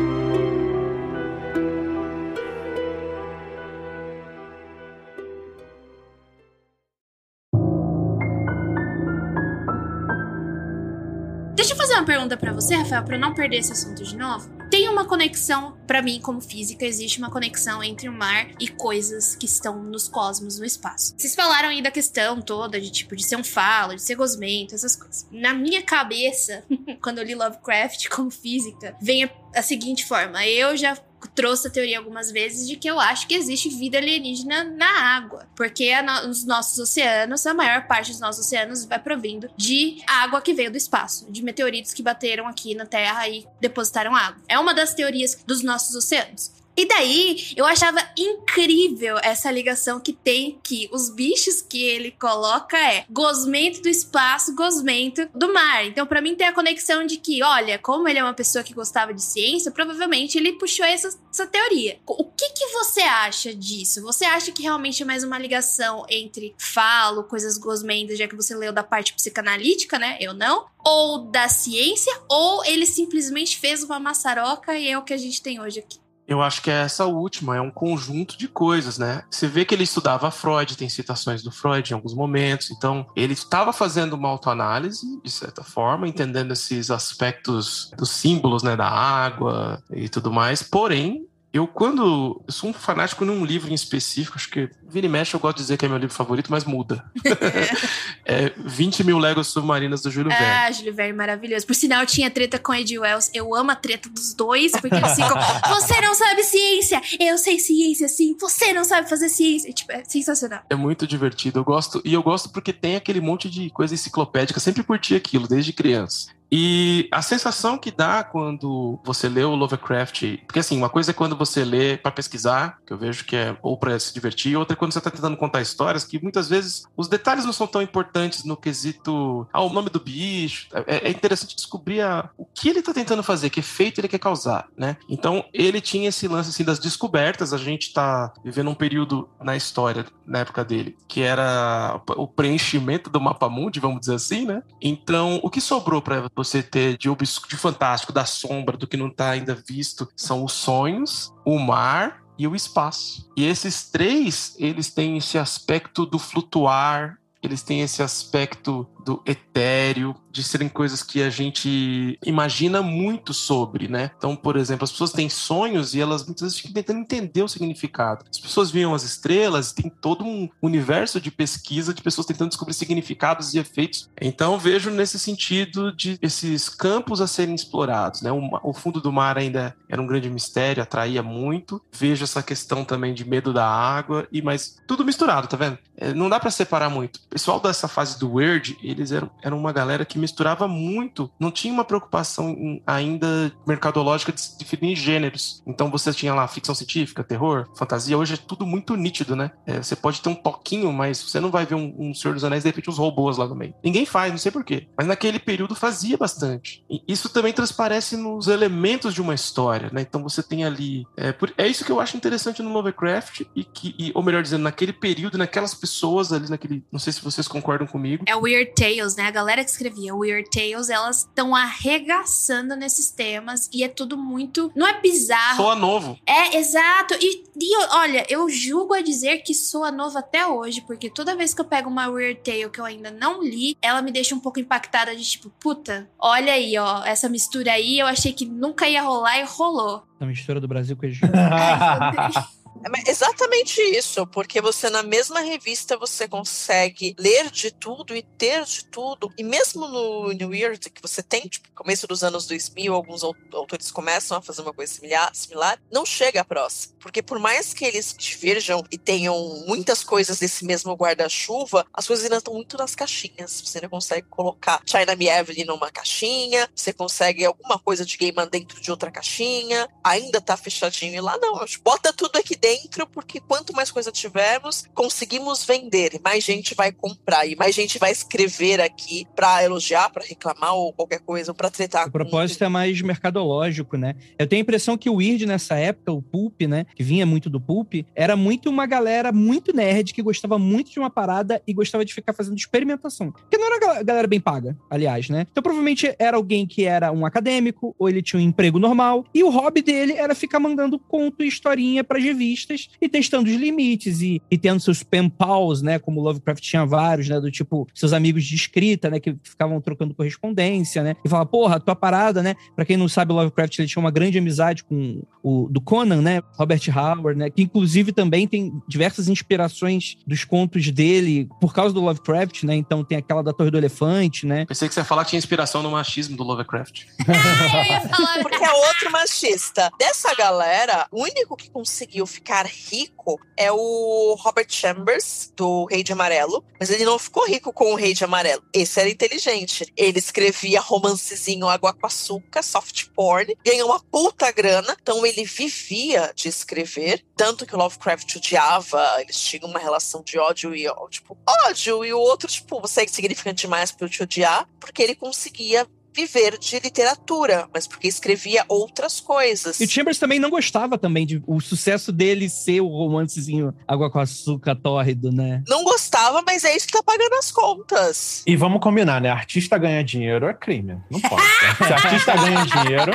Uma 11.94 12.05
pergunta 12.05 12.20
pergunta 12.20 12.37
para 12.37 12.53
você, 12.53 12.74
Rafael, 12.74 13.03
para 13.05 13.18
não 13.18 13.35
perder 13.35 13.59
esse 13.59 13.72
assunto 13.72 14.05
de 14.05 14.16
novo. 14.16 14.48
Tem 14.70 14.88
uma 14.88 15.05
conexão, 15.05 15.76
para 15.87 16.03
mim, 16.03 16.20
como 16.20 16.40
física, 16.40 16.85
existe 16.85 17.18
uma 17.18 17.31
conexão 17.31 17.83
entre 17.83 18.09
o 18.09 18.12
mar 18.12 18.48
e 18.61 18.68
coisas 18.68 19.35
que 19.35 19.46
estão 19.46 19.83
nos 19.83 20.07
cosmos, 20.07 20.59
no 20.59 20.64
espaço. 20.64 21.14
Vocês 21.16 21.35
falaram 21.35 21.70
aí 21.70 21.83
da 21.83 21.90
questão 21.90 22.40
toda 22.40 22.81
de 22.81 22.90
tipo 22.90 23.16
de 23.16 23.24
ser 23.24 23.37
um 23.37 23.42
falo, 23.42 23.96
de 23.96 24.03
ser 24.03 24.14
gosmento, 24.14 24.74
essas 24.74 24.94
coisas. 24.94 25.26
Na 25.31 25.53
minha 25.55 25.83
cabeça, 25.83 26.62
quando 27.03 27.18
eu 27.18 27.24
li 27.24 27.35
Lovecraft 27.35 28.09
como 28.09 28.31
física, 28.31 28.94
vem 29.00 29.24
a, 29.24 29.31
a 29.57 29.62
seguinte 29.62 30.07
forma: 30.07 30.46
eu 30.46 30.76
já 30.76 30.96
trouxe 31.28 31.68
a 31.68 31.70
teoria 31.70 31.98
algumas 31.98 32.30
vezes 32.30 32.66
de 32.66 32.76
que 32.76 32.88
eu 32.88 32.98
acho 32.98 33.26
que 33.26 33.35
existe 33.35 33.68
vida 33.68 33.98
alienígena 33.98 34.64
na 34.64 35.16
água. 35.16 35.46
Porque 35.54 36.00
no, 36.02 36.28
nos 36.28 36.44
nossos 36.44 36.78
oceanos, 36.78 37.46
a 37.46 37.54
maior 37.54 37.87
parte 37.87 38.11
dos 38.11 38.20
nossos 38.20 38.46
oceanos 38.46 38.85
vai 38.85 38.98
provindo 38.98 39.50
de 39.56 40.02
água 40.06 40.40
que 40.40 40.54
veio 40.54 40.70
do 40.70 40.76
espaço, 40.76 41.30
de 41.30 41.42
meteoritos 41.42 41.92
que 41.92 42.02
bateram 42.02 42.46
aqui 42.46 42.74
na 42.74 42.87
Terra 42.87 43.28
e 43.28 43.46
depositaram 43.61 44.14
água. 44.14 44.40
É 44.48 44.59
uma 44.59 44.74
das 44.74 44.94
teorias 44.94 45.42
dos 45.46 45.62
nossos 45.62 45.94
oceanos. 45.94 46.60
E 46.80 46.88
daí, 46.88 47.52
eu 47.58 47.66
achava 47.66 48.00
incrível 48.16 49.18
essa 49.22 49.50
ligação 49.50 50.00
que 50.00 50.14
tem 50.14 50.58
que 50.64 50.88
os 50.90 51.10
bichos 51.10 51.60
que 51.60 51.82
ele 51.82 52.10
coloca 52.12 52.74
é 52.74 53.04
gosmento 53.10 53.82
do 53.82 53.88
espaço, 53.90 54.54
gosmento 54.54 55.28
do 55.34 55.52
mar. 55.52 55.84
Então, 55.84 56.06
para 56.06 56.22
mim, 56.22 56.34
tem 56.34 56.46
a 56.46 56.54
conexão 56.54 57.04
de 57.04 57.18
que, 57.18 57.42
olha, 57.42 57.78
como 57.78 58.08
ele 58.08 58.18
é 58.18 58.24
uma 58.24 58.32
pessoa 58.32 58.64
que 58.64 58.72
gostava 58.72 59.12
de 59.12 59.22
ciência, 59.22 59.70
provavelmente 59.70 60.38
ele 60.38 60.54
puxou 60.54 60.86
essa, 60.86 61.08
essa 61.30 61.46
teoria. 61.46 62.00
O 62.06 62.24
que, 62.24 62.48
que 62.48 62.68
você 62.68 63.02
acha 63.02 63.54
disso? 63.54 64.00
Você 64.00 64.24
acha 64.24 64.50
que 64.50 64.62
realmente 64.62 65.02
é 65.02 65.04
mais 65.04 65.22
uma 65.22 65.38
ligação 65.38 66.06
entre 66.08 66.54
falo, 66.56 67.24
coisas 67.24 67.58
gosmentas, 67.58 68.16
já 68.16 68.26
que 68.26 68.34
você 68.34 68.56
leu 68.56 68.72
da 68.72 68.82
parte 68.82 69.12
psicanalítica, 69.12 69.98
né? 69.98 70.16
Eu 70.18 70.32
não. 70.32 70.64
Ou 70.82 71.30
da 71.30 71.46
ciência, 71.46 72.22
ou 72.26 72.64
ele 72.64 72.86
simplesmente 72.86 73.58
fez 73.58 73.82
uma 73.82 74.00
maçaroca 74.00 74.74
e 74.78 74.88
é 74.88 74.96
o 74.96 75.04
que 75.04 75.12
a 75.12 75.18
gente 75.18 75.42
tem 75.42 75.60
hoje 75.60 75.78
aqui. 75.78 75.98
Eu 76.30 76.40
acho 76.40 76.62
que 76.62 76.70
é 76.70 76.82
essa 76.82 77.06
última, 77.06 77.56
é 77.56 77.60
um 77.60 77.72
conjunto 77.72 78.38
de 78.38 78.46
coisas, 78.46 78.98
né? 78.98 79.24
Você 79.28 79.48
vê 79.48 79.64
que 79.64 79.74
ele 79.74 79.82
estudava 79.82 80.30
Freud, 80.30 80.76
tem 80.76 80.88
citações 80.88 81.42
do 81.42 81.50
Freud 81.50 81.90
em 81.90 81.94
alguns 81.94 82.14
momentos, 82.14 82.70
então 82.70 83.04
ele 83.16 83.32
estava 83.32 83.72
fazendo 83.72 84.12
uma 84.12 84.28
autoanálise, 84.28 85.20
de 85.24 85.30
certa 85.30 85.64
forma, 85.64 86.06
entendendo 86.06 86.52
esses 86.52 86.88
aspectos 86.88 87.90
dos 87.98 88.10
símbolos, 88.10 88.62
né, 88.62 88.76
da 88.76 88.86
água 88.88 89.82
e 89.90 90.08
tudo 90.08 90.30
mais, 90.30 90.62
porém, 90.62 91.26
eu, 91.52 91.66
quando. 91.66 92.40
Eu 92.46 92.52
sou 92.52 92.70
um 92.70 92.72
fanático 92.72 93.24
num 93.24 93.44
livro 93.44 93.70
em 93.70 93.74
específico, 93.74 94.36
acho 94.36 94.48
que 94.48 94.70
vira 94.88 95.06
e 95.06 95.08
mexe, 95.08 95.34
eu 95.34 95.40
gosto 95.40 95.56
de 95.56 95.62
dizer 95.64 95.76
que 95.76 95.84
é 95.84 95.88
meu 95.88 95.98
livro 95.98 96.14
favorito, 96.14 96.50
mas 96.50 96.64
muda. 96.64 97.04
é 98.24 98.52
20 98.56 99.02
mil 99.02 99.18
léguas 99.18 99.48
submarinas 99.48 100.00
do 100.00 100.10
Júlio 100.12 100.30
Verne. 100.30 100.46
Ah, 100.46 100.70
Júlio 100.70 100.94
Verne, 100.94 101.12
maravilhoso. 101.12 101.66
Por 101.66 101.74
sinal, 101.74 102.06
tinha 102.06 102.30
treta 102.30 102.56
com 102.56 102.72
Ed 102.72 102.96
Wells. 102.96 103.30
Eu 103.34 103.52
amo 103.52 103.72
a 103.72 103.74
treta 103.74 104.08
dos 104.08 104.32
dois, 104.32 104.70
porque 104.72 104.94
eles 104.94 105.14
ficam. 105.14 105.36
Você 105.74 106.00
não 106.00 106.14
sabe 106.14 106.44
ciência! 106.44 107.02
Eu 107.18 107.36
sei 107.36 107.58
ciência, 107.58 108.08
sim. 108.08 108.36
Você 108.40 108.72
não 108.72 108.84
sabe 108.84 109.08
fazer 109.08 109.28
ciência. 109.28 109.72
Tipo, 109.72 109.90
é 109.90 110.04
sensacional. 110.04 110.62
É 110.70 110.76
muito 110.76 111.04
divertido. 111.04 111.58
Eu 111.58 111.64
gosto. 111.64 112.00
E 112.04 112.14
eu 112.14 112.22
gosto 112.22 112.48
porque 112.50 112.72
tem 112.72 112.94
aquele 112.94 113.20
monte 113.20 113.50
de 113.50 113.70
coisa 113.70 113.92
enciclopédica. 113.92 114.60
Sempre 114.60 114.84
curti 114.84 115.16
aquilo, 115.16 115.48
desde 115.48 115.72
criança. 115.72 116.28
E 116.50 117.08
a 117.12 117.22
sensação 117.22 117.78
que 117.78 117.90
dá 117.90 118.24
quando 118.24 118.98
você 119.04 119.28
lê 119.28 119.44
o 119.44 119.54
Lovecraft, 119.54 120.38
porque 120.46 120.58
assim, 120.58 120.76
uma 120.76 120.88
coisa 120.88 121.12
é 121.12 121.14
quando 121.14 121.36
você 121.36 121.64
lê 121.64 121.96
para 121.96 122.10
pesquisar, 122.10 122.78
que 122.86 122.92
eu 122.92 122.98
vejo 122.98 123.24
que 123.24 123.36
é 123.36 123.56
ou 123.62 123.76
para 123.76 123.98
se 123.98 124.12
divertir, 124.12 124.56
outra 124.56 124.74
é 124.74 124.76
quando 124.76 124.92
você 124.92 124.98
está 124.98 125.10
tentando 125.10 125.36
contar 125.36 125.60
histórias 125.60 126.04
que 126.04 126.20
muitas 126.20 126.48
vezes 126.48 126.84
os 126.96 127.08
detalhes 127.08 127.44
não 127.44 127.52
são 127.52 127.66
tão 127.66 127.80
importantes 127.80 128.44
no 128.44 128.56
quesito, 128.56 129.46
ah, 129.52 129.62
o 129.62 129.72
nome 129.72 129.90
do 129.90 130.00
bicho. 130.00 130.68
É, 130.86 131.08
é 131.08 131.10
interessante 131.10 131.54
descobrir 131.54 132.00
a, 132.00 132.28
o 132.36 132.44
que 132.44 132.68
ele 132.68 132.80
está 132.80 132.92
tentando 132.92 133.22
fazer, 133.22 133.50
que 133.50 133.60
efeito 133.60 134.00
ele 134.00 134.08
quer 134.08 134.18
causar, 134.18 134.66
né? 134.76 134.96
Então, 135.08 135.44
ele 135.52 135.80
tinha 135.80 136.08
esse 136.08 136.26
lance 136.26 136.50
assim 136.50 136.64
das 136.64 136.78
descobertas, 136.78 137.52
a 137.52 137.58
gente 137.58 137.88
está 137.88 138.32
vivendo 138.44 138.70
um 138.70 138.74
período 138.74 139.28
na 139.40 139.56
história, 139.56 140.04
na 140.26 140.40
época 140.40 140.64
dele, 140.64 140.96
que 141.06 141.22
era 141.22 142.00
o 142.16 142.26
preenchimento 142.26 143.08
do 143.08 143.20
mapa 143.20 143.48
mundi, 143.48 143.78
vamos 143.78 144.00
dizer 144.00 144.14
assim, 144.14 144.44
né? 144.44 144.62
Então, 144.80 145.40
o 145.42 145.50
que 145.50 145.60
sobrou 145.60 146.02
para 146.02 146.28
você 146.44 146.62
ter 146.62 146.96
de, 146.96 147.09
de 147.09 147.57
fantástico, 147.57 148.12
da 148.12 148.24
sombra, 148.24 148.76
do 148.76 148.87
que 148.87 148.96
não 148.96 149.09
está 149.09 149.31
ainda 149.31 149.55
visto, 149.55 150.09
são 150.16 150.44
os 150.44 150.53
sonhos, 150.53 151.33
o 151.44 151.59
mar 151.59 152.22
e 152.38 152.48
o 152.48 152.57
espaço. 152.57 153.29
E 153.37 153.44
esses 153.44 153.90
três, 153.90 154.57
eles 154.59 154.88
têm 154.90 155.18
esse 155.18 155.37
aspecto 155.37 156.07
do 156.07 156.18
flutuar, 156.18 157.18
eles 157.42 157.62
têm 157.62 157.81
esse 157.81 158.03
aspecto 158.03 158.87
do 159.05 159.22
etéreo, 159.26 160.14
de 160.31 160.42
serem 160.44 160.68
coisas 160.68 161.03
que 161.03 161.22
a 161.22 161.31
gente 161.31 162.18
imagina 162.24 162.83
muito 162.83 163.35
sobre, 163.35 163.88
né? 163.88 164.11
Então, 164.16 164.37
por 164.37 164.57
exemplo, 164.57 164.85
as 164.85 164.92
pessoas 164.92 165.12
têm 165.12 165.29
sonhos 165.29 165.94
e 165.94 166.00
elas 166.00 166.24
muitas 166.24 166.42
vezes 166.42 166.59
ficam 166.59 166.72
tentando 166.72 167.00
entender 167.00 167.42
o 167.42 167.48
significado. 167.48 168.24
As 168.31 168.38
pessoas 168.38 168.70
viam 168.70 168.94
as 168.94 169.03
estrelas, 169.03 169.72
tem 169.72 169.90
todo 169.90 170.24
um 170.24 170.48
universo 170.62 171.20
de 171.20 171.31
pesquisa 171.31 171.92
de 171.92 172.03
pessoas 172.03 172.26
tentando 172.26 172.50
descobrir 172.50 172.74
significados 172.74 173.55
e 173.55 173.59
efeitos. 173.59 174.09
Então, 174.20 174.59
vejo 174.59 174.90
nesse 174.90 175.18
sentido 175.18 175.92
de 175.92 176.18
esses 176.22 176.68
campos 176.68 177.20
a 177.20 177.26
serem 177.26 177.55
explorados, 177.55 178.22
né? 178.22 178.31
O, 178.62 178.72
fundo 178.72 179.00
do 179.00 179.12
mar 179.12 179.37
ainda 179.37 179.74
era 179.88 180.00
um 180.00 180.07
grande 180.07 180.31
mistério, 180.31 180.83
atraía 180.83 181.22
muito. 181.22 181.83
Vejo 181.92 182.24
essa 182.24 182.42
questão 182.42 182.85
também 182.85 183.12
de 183.12 183.24
medo 183.24 183.53
da 183.53 183.66
água 183.66 184.29
e 184.31 184.40
mas 184.40 184.76
tudo 184.87 185.05
misturado, 185.05 185.48
tá 185.48 185.57
vendo? 185.57 185.79
É, 185.96 186.14
não 186.14 186.29
dá 186.29 186.40
para 186.40 186.50
separar 186.50 186.88
muito. 186.88 187.20
Pessoal 187.30 187.60
dessa 187.60 187.86
fase 187.86 188.18
do 188.18 188.34
Weird, 188.34 188.76
eles 188.82 189.12
eram, 189.12 189.30
eram 189.40 189.56
uma 189.56 189.72
galera 189.72 190.04
que 190.04 190.18
misturava 190.18 190.66
muito, 190.66 191.30
não 191.38 191.50
tinha 191.50 191.72
uma 191.72 191.84
preocupação 191.84 192.80
ainda 192.84 193.52
mercadológica 193.64 194.32
de 194.32 194.58
definir 194.58 194.96
gêneros. 194.96 195.62
Então 195.64 195.88
você 195.90 196.12
tinha 196.12 196.34
lá 196.34 196.46
ficção 196.48 196.74
científica, 196.74 197.22
terror, 197.22 197.68
fantasia, 197.76 198.18
hoje 198.18 198.34
é 198.34 198.36
tudo 198.36 198.66
muito 198.66 198.96
nítido, 198.96 199.36
né? 199.36 199.52
É, 199.64 199.80
você 199.80 199.94
pode 199.94 200.20
ter 200.20 200.28
um 200.28 200.34
toquinho, 200.34 200.92
mas 200.92 201.22
você 201.22 201.38
não 201.38 201.50
vai 201.50 201.64
ver 201.64 201.76
um, 201.76 201.94
um 201.96 202.12
Senhor 202.12 202.34
dos 202.34 202.42
Anéis, 202.42 202.64
de 202.64 202.68
repente, 202.68 202.90
uns 202.90 202.98
robôs 202.98 203.36
lá 203.36 203.46
no 203.46 203.54
meio. 203.54 203.74
Ninguém 203.82 204.04
faz, 204.04 204.32
não 204.32 204.38
sei 204.38 204.50
porquê. 204.50 204.88
Mas 204.98 205.06
naquele 205.06 205.38
período 205.38 205.76
fazia 205.76 206.16
bastante. 206.16 206.84
E 206.90 207.00
isso 207.06 207.28
também 207.28 207.52
transparece 207.52 208.16
nos 208.16 208.48
elementos 208.48 209.14
de 209.14 209.22
uma 209.22 209.34
história, 209.34 209.88
né? 209.92 210.00
Então 210.00 210.22
você 210.22 210.42
tem 210.42 210.64
ali. 210.64 211.06
É, 211.16 211.30
por, 211.30 211.52
é 211.56 211.68
isso 211.68 211.84
que 211.84 211.92
eu 211.92 212.00
acho 212.00 212.16
interessante 212.16 212.60
no 212.60 212.72
Lovecraft, 212.72 213.42
e 213.54 213.62
que, 213.62 213.94
e, 213.96 214.10
ou 214.14 214.22
melhor 214.22 214.42
dizendo, 214.42 214.62
naquele 214.62 214.92
período, 214.92 215.38
naquelas 215.38 215.74
pessoas 215.74 216.32
ali, 216.32 216.48
naquele. 216.50 216.84
Não 216.90 216.98
sei 216.98 217.12
se 217.12 217.19
vocês 217.22 217.46
concordam 217.48 217.87
comigo. 217.87 218.24
É 218.26 218.35
Weird 218.35 218.72
Tales, 218.74 219.16
né? 219.16 219.24
A 219.24 219.30
galera 219.30 219.64
que 219.64 219.70
escrevia 219.70 220.14
Weird 220.14 220.48
Tales, 220.50 220.88
elas 220.88 221.18
estão 221.18 221.54
arregaçando 221.54 222.76
nesses 222.76 223.11
temas 223.11 223.68
e 223.72 223.85
é 223.85 223.88
tudo 223.88 224.16
muito. 224.16 224.70
Não 224.74 224.87
é 224.87 225.00
bizarro. 225.00 225.56
Soa 225.56 225.74
novo. 225.74 226.18
É, 226.26 226.56
exato. 226.56 227.14
E, 227.20 227.44
e 227.61 227.76
olha, 227.92 228.24
eu 228.28 228.48
julgo 228.48 228.94
a 228.94 229.00
dizer 229.00 229.38
que 229.38 229.54
soa 229.54 229.90
novo 229.90 230.18
até 230.18 230.46
hoje, 230.46 230.80
porque 230.83 231.11
toda 231.11 231.37
vez 231.37 231.54
que 231.54 231.61
eu 231.61 231.64
pego 231.64 231.88
uma 231.88 232.09
Weird 232.09 232.40
Tale 232.42 232.70
que 232.70 232.80
eu 232.80 232.85
ainda 232.85 233.11
não 233.11 233.42
li, 233.42 233.76
ela 233.83 234.02
me 234.02 234.12
deixa 234.12 234.35
um 234.35 234.40
pouco 234.40 234.61
impactada 234.61 235.14
de 235.14 235.24
tipo, 235.24 235.50
puta, 235.61 236.09
olha 236.18 236.52
aí, 236.52 236.76
ó, 236.78 237.04
essa 237.04 237.28
mistura 237.28 237.72
aí, 237.72 237.98
eu 237.98 238.06
achei 238.06 238.33
que 238.33 238.44
nunca 238.44 238.88
ia 238.88 239.02
rolar 239.02 239.38
e 239.38 239.44
rolou. 239.44 240.02
A 240.18 240.26
mistura 240.26 240.61
do 240.61 240.68
Brasil 240.68 240.96
com 240.96 241.06
o 241.06 241.09
Egito. 241.09 241.30
É 242.82 243.10
exatamente 243.10 243.78
isso, 243.80 244.26
porque 244.28 244.60
você 244.60 244.88
na 244.88 245.02
mesma 245.02 245.40
revista 245.40 245.98
você 245.98 246.26
consegue 246.26 247.14
ler 247.18 247.50
de 247.50 247.70
tudo 247.70 248.16
e 248.16 248.22
ter 248.22 248.64
de 248.64 248.87
tudo. 248.87 249.31
E 249.37 249.44
mesmo 249.44 249.87
no 249.87 250.33
New 250.33 250.48
Weird, 250.48 250.88
que 250.90 251.02
você 251.02 251.22
tem, 251.22 251.42
tipo, 251.42 251.68
começo 251.74 252.06
dos 252.06 252.24
anos 252.24 252.46
2000, 252.46 252.94
alguns 252.94 253.22
autores 253.22 253.90
começam 253.90 254.38
a 254.38 254.42
fazer 254.42 254.62
uma 254.62 254.72
coisa 254.72 254.92
similar, 254.92 255.31
similar 255.35 255.78
não 255.92 256.06
chega 256.06 256.40
a 256.40 256.44
próxima. 256.44 256.94
Porque 257.00 257.22
por 257.22 257.38
mais 257.38 257.74
que 257.74 257.85
eles 257.85 258.14
diverjam 258.16 258.83
e 258.90 258.96
tenham 258.96 259.37
muitas 259.66 260.02
coisas 260.02 260.38
desse 260.38 260.64
mesmo 260.64 260.94
guarda-chuva, 260.94 261.87
as 261.92 262.06
coisas 262.06 262.24
ainda 262.24 262.38
estão 262.38 262.54
muito 262.54 262.78
nas 262.78 262.94
caixinhas. 262.94 263.60
Você 263.60 263.81
não 263.81 263.90
consegue 263.90 264.26
colocar 264.28 264.83
China 264.87 265.14
Me 265.16 265.28
Evelyn 265.28 265.64
numa 265.66 265.90
caixinha, 265.90 266.68
você 266.74 266.94
consegue 266.94 267.44
alguma 267.44 267.78
coisa 267.78 268.06
de 268.06 268.16
Gaiman 268.16 268.48
dentro 268.48 268.81
de 268.81 268.90
outra 268.90 269.10
caixinha, 269.10 269.87
ainda 270.02 270.40
tá 270.40 270.56
fechadinho. 270.56 271.14
E 271.14 271.20
lá 271.20 271.37
não, 271.38 271.62
bota 271.83 272.12
tudo 272.12 272.37
aqui 272.37 272.56
dentro 272.56 272.69
dentro, 272.71 273.06
porque 273.06 273.40
quanto 273.40 273.75
mais 273.75 273.90
coisa 273.90 274.12
tivermos, 274.12 274.85
conseguimos 274.94 275.64
vender, 275.64 276.14
e 276.14 276.21
mais 276.23 276.44
gente 276.44 276.75
vai 276.75 276.92
comprar, 276.92 277.46
e 277.46 277.56
mais 277.56 277.75
gente 277.75 277.98
vai 277.98 278.12
escrever 278.12 278.81
aqui 278.81 279.27
para 279.35 279.64
elogiar, 279.64 280.10
para 280.10 280.25
reclamar 280.25 280.75
ou 280.75 280.92
qualquer 280.92 281.21
coisa, 281.21 281.50
ou 281.50 281.54
para 281.54 281.71
tretar. 281.71 282.06
O 282.06 282.12
propósito 282.12 282.62
é 282.62 282.68
mais 282.68 283.00
mercadológico, 283.02 283.96
né? 283.96 284.14
Eu 284.38 284.46
tenho 284.46 284.60
a 284.60 284.62
impressão 284.62 284.96
que 284.96 285.10
o 285.10 285.16
Weird 285.16 285.46
nessa 285.46 285.77
época, 285.77 286.12
o 286.12 286.23
Pulp, 286.23 286.62
né, 286.62 286.87
que 286.94 287.02
vinha 287.02 287.27
muito 287.27 287.50
do 287.50 287.60
Pulp, 287.60 287.94
era 288.14 288.37
muito 288.37 288.71
uma 288.71 288.87
galera 288.87 289.33
muito 289.33 289.75
nerd 289.75 290.14
que 290.14 290.23
gostava 290.23 290.58
muito 290.58 290.90
de 290.90 290.98
uma 290.98 291.10
parada 291.10 291.60
e 291.66 291.73
gostava 291.73 292.04
de 292.04 292.14
ficar 292.14 292.33
fazendo 292.33 292.56
experimentação. 292.56 293.33
Porque 293.33 293.56
não 293.56 293.66
era 293.66 294.02
galera 294.02 294.29
bem 294.29 294.40
paga, 294.40 294.77
aliás, 294.88 295.29
né? 295.29 295.46
Então 295.50 295.62
provavelmente 295.62 296.14
era 296.18 296.37
alguém 296.37 296.66
que 296.66 296.85
era 296.85 297.10
um 297.10 297.27
acadêmico 297.27 297.94
ou 297.98 298.08
ele 298.08 298.23
tinha 298.23 298.40
um 298.40 298.44
emprego 298.44 298.79
normal 298.79 299.25
e 299.35 299.42
o 299.42 299.50
hobby 299.50 299.83
dele 299.83 300.12
era 300.12 300.35
ficar 300.35 300.60
mandando 300.60 300.98
conto 300.98 301.42
e 301.42 301.48
historinha 301.48 302.04
para 302.04 302.18
revistas 302.18 302.60
realistas 302.61 302.88
e 303.00 303.08
testando 303.08 303.48
os 303.48 303.56
limites 303.56 304.21
e, 304.21 304.40
e 304.50 304.58
tendo 304.58 304.81
seus 304.81 305.02
pen 305.02 305.29
pals, 305.29 305.83
né? 305.83 305.98
Como 305.98 306.21
Lovecraft 306.21 306.63
tinha 306.63 306.85
vários, 306.85 307.29
né? 307.29 307.40
Do 307.40 307.50
tipo, 307.50 307.87
seus 307.94 308.13
amigos 308.13 308.44
de 308.44 308.54
escrita, 308.54 309.11
né? 309.11 309.21
Que 309.21 309.37
ficavam 309.42 309.81
trocando 309.81 310.15
correspondência, 310.15 311.02
né? 311.02 311.17
E 311.25 311.29
fala, 311.29 311.46
porra, 311.46 311.81
tua 311.81 311.96
parada, 311.96 312.42
né? 312.42 312.54
Pra 312.75 312.85
quem 312.85 312.96
não 312.96 313.08
sabe, 313.08 313.33
Lovecraft 313.33 313.79
ele 313.79 313.88
tinha 313.88 314.00
uma 314.00 314.11
grande 314.11 314.38
amizade 314.38 314.85
com 314.85 315.23
o 315.42 315.69
do 315.71 315.81
Conan, 315.81 316.21
né? 316.21 316.42
Robert 316.56 316.83
Howard, 316.94 317.38
né? 317.38 317.50
Que 317.50 317.63
inclusive 317.63 318.13
também 318.13 318.46
tem 318.46 318.73
diversas 318.88 319.29
inspirações 319.29 320.17
dos 320.27 320.44
contos 320.44 320.90
dele 320.90 321.48
por 321.61 321.73
causa 321.73 321.94
do 321.94 322.00
Lovecraft, 322.00 322.65
né? 322.65 322.77
Então 322.77 323.04
tem 323.04 323.19
aquela 323.19 323.42
da 323.42 323.52
Torre 323.52 323.71
do 323.71 323.79
Elefante, 323.79 324.46
né? 324.46 324.67
Pensei 324.67 324.88
que 324.88 324.94
você 324.94 325.00
ia 325.00 325.04
falar 325.04 325.25
que 325.25 325.31
tinha 325.31 325.38
inspiração 325.38 325.83
no 325.83 325.90
machismo 325.90 326.37
do 326.37 326.42
Lovecraft. 326.42 327.04
É, 327.27 327.31
eu 327.81 327.92
ia 327.92 328.00
falar. 328.08 328.42
Porque 328.42 328.63
é 328.63 328.73
outro 328.73 329.11
machista. 329.11 329.90
Dessa 329.98 330.35
galera, 330.35 331.06
o 331.11 331.23
único 331.23 331.56
que 331.56 331.71
conseguiu 331.71 332.27
ficar 332.27 332.50
rico 332.67 333.40
é 333.57 333.71
o 333.71 334.35
Robert 334.38 334.67
Chambers, 334.69 335.53
do 335.57 335.85
Rei 335.85 336.03
de 336.03 336.13
Amarelo. 336.13 336.65
Mas 336.79 336.90
ele 336.90 337.05
não 337.05 337.19
ficou 337.19 337.46
rico 337.46 337.73
com 337.73 337.92
o 337.92 337.94
Rei 337.94 338.15
de 338.15 338.25
Amarelo. 338.25 338.63
Esse 338.73 339.01
era 339.01 339.09
inteligente. 339.09 339.92
Ele 339.96 340.19
escrevia 340.19 340.81
romancezinho 340.81 341.69
água 341.69 341.92
com 341.92 342.07
açúcar, 342.07 342.63
soft 342.63 343.07
porn, 343.15 343.57
ganhou 343.65 343.88
uma 343.88 344.01
puta 344.01 344.51
grana. 344.51 344.96
Então 345.01 345.25
ele 345.25 345.44
vivia 345.44 346.33
de 346.35 346.48
escrever. 346.48 347.25
Tanto 347.37 347.67
que 347.67 347.75
o 347.75 347.79
Lovecraft 347.79 348.37
odiava, 348.37 349.17
eles 349.21 349.38
tinham 349.38 349.69
uma 349.69 349.79
relação 349.79 350.23
de 350.23 350.38
ódio 350.38 350.75
e 350.75 350.87
tipo, 351.11 351.37
ódio. 351.67 352.05
E 352.05 352.13
o 352.13 352.19
outro, 352.19 352.48
tipo, 352.48 352.81
você 352.81 353.03
é 353.03 353.07
significante 353.07 353.63
demais 353.63 353.92
pra 353.92 354.07
eu 354.07 354.11
te 354.11 354.23
odiar, 354.23 354.69
porque 354.79 355.03
ele 355.03 355.15
conseguia 355.15 355.87
viver 356.15 356.58
de 356.58 356.79
literatura, 356.81 357.69
mas 357.73 357.87
porque 357.87 358.08
escrevia 358.08 358.65
outras 358.69 359.21
coisas. 359.21 359.81
E 359.81 359.85
o 359.85 359.88
Chambers 359.88 360.19
também 360.19 360.38
não 360.38 360.50
gostava 360.50 360.98
também 360.98 361.27
de 361.27 361.42
o 361.46 361.61
sucesso 361.61 362.13
dele 362.13 362.48
ser 362.48 362.81
o 362.81 362.88
romancezinho 362.88 363.75
água 363.87 364.11
com 364.11 364.19
açúcar 364.19 364.75
tórrido, 364.77 365.31
né? 365.33 365.63
Não 365.69 365.85
gostava, 365.85 366.42
mas 366.46 366.65
é 366.65 366.77
isso 366.77 366.87
que 366.87 366.92
tá 366.92 367.02
pagando 367.02 367.35
as 367.35 367.50
contas. 367.50 368.42
E 368.46 368.56
vamos 368.56 368.81
combinar, 368.81 369.21
né? 369.21 369.31
Artista 369.31 369.79
ganhar 369.79 370.02
dinheiro 370.02 370.46
é 370.46 370.54
crime. 370.54 370.98
Não 371.11 371.21
pode. 371.21 371.42
né? 371.42 371.77
Se 371.87 371.92
artista 371.92 372.35
ganha 372.37 372.65
dinheiro, 372.65 373.13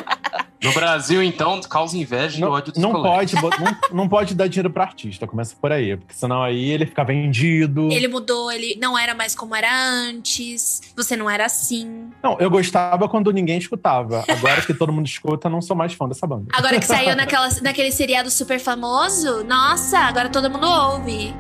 No 0.66 0.74
Brasil, 0.74 1.24
então, 1.24 1.60
causa 1.62 1.98
inveja 1.98 2.38
e 2.38 2.42
não, 2.42 2.52
ódio 2.52 2.74
dos 2.74 2.82
não 2.82 2.92
colegas. 2.92 3.32
pode, 3.40 3.62
não, 3.62 3.78
não 3.92 4.10
pode 4.10 4.34
dar 4.34 4.48
dinheiro 4.48 4.70
pra 4.70 4.84
artista. 4.84 5.28
Começa 5.28 5.56
por 5.60 5.72
aí. 5.72 5.96
Porque 5.96 6.14
senão 6.14 6.42
aí 6.42 6.70
ele 6.70 6.86
fica 6.86 7.04
vendido. 7.04 7.92
Ele 7.92 8.08
mudou, 8.08 8.52
ele 8.52 8.78
não 8.82 8.98
era 8.98 9.14
mais 9.14 9.36
como 9.36 9.56
era 9.56 9.70
antes. 9.72 10.82
Você 10.96 11.16
não 11.16 11.30
era 11.30 11.46
assim. 11.46 12.10
Não, 12.24 12.38
eu 12.40 12.50
gostava 12.50 13.08
quando 13.08 13.32
ninguém 13.32 13.58
escutava. 13.58 14.24
Agora 14.28 14.62
que 14.62 14.74
todo 14.74 14.92
mundo 14.92 15.06
escuta, 15.06 15.50
não 15.50 15.62
sou 15.62 15.76
mais 15.76 15.94
fã 15.94 16.08
dessa 16.08 16.26
banda. 16.26 16.46
Agora 16.54 16.80
que 16.80 16.86
saiu 16.86 17.16
naquela, 17.18 17.50
naquele 17.62 17.92
seriado 17.92 18.30
super 18.30 18.60
famoso, 18.60 19.44
nossa, 19.44 20.00
agora 20.00 20.30
todo 20.30 20.50
mundo 20.50 20.68
ouve. 20.68 21.34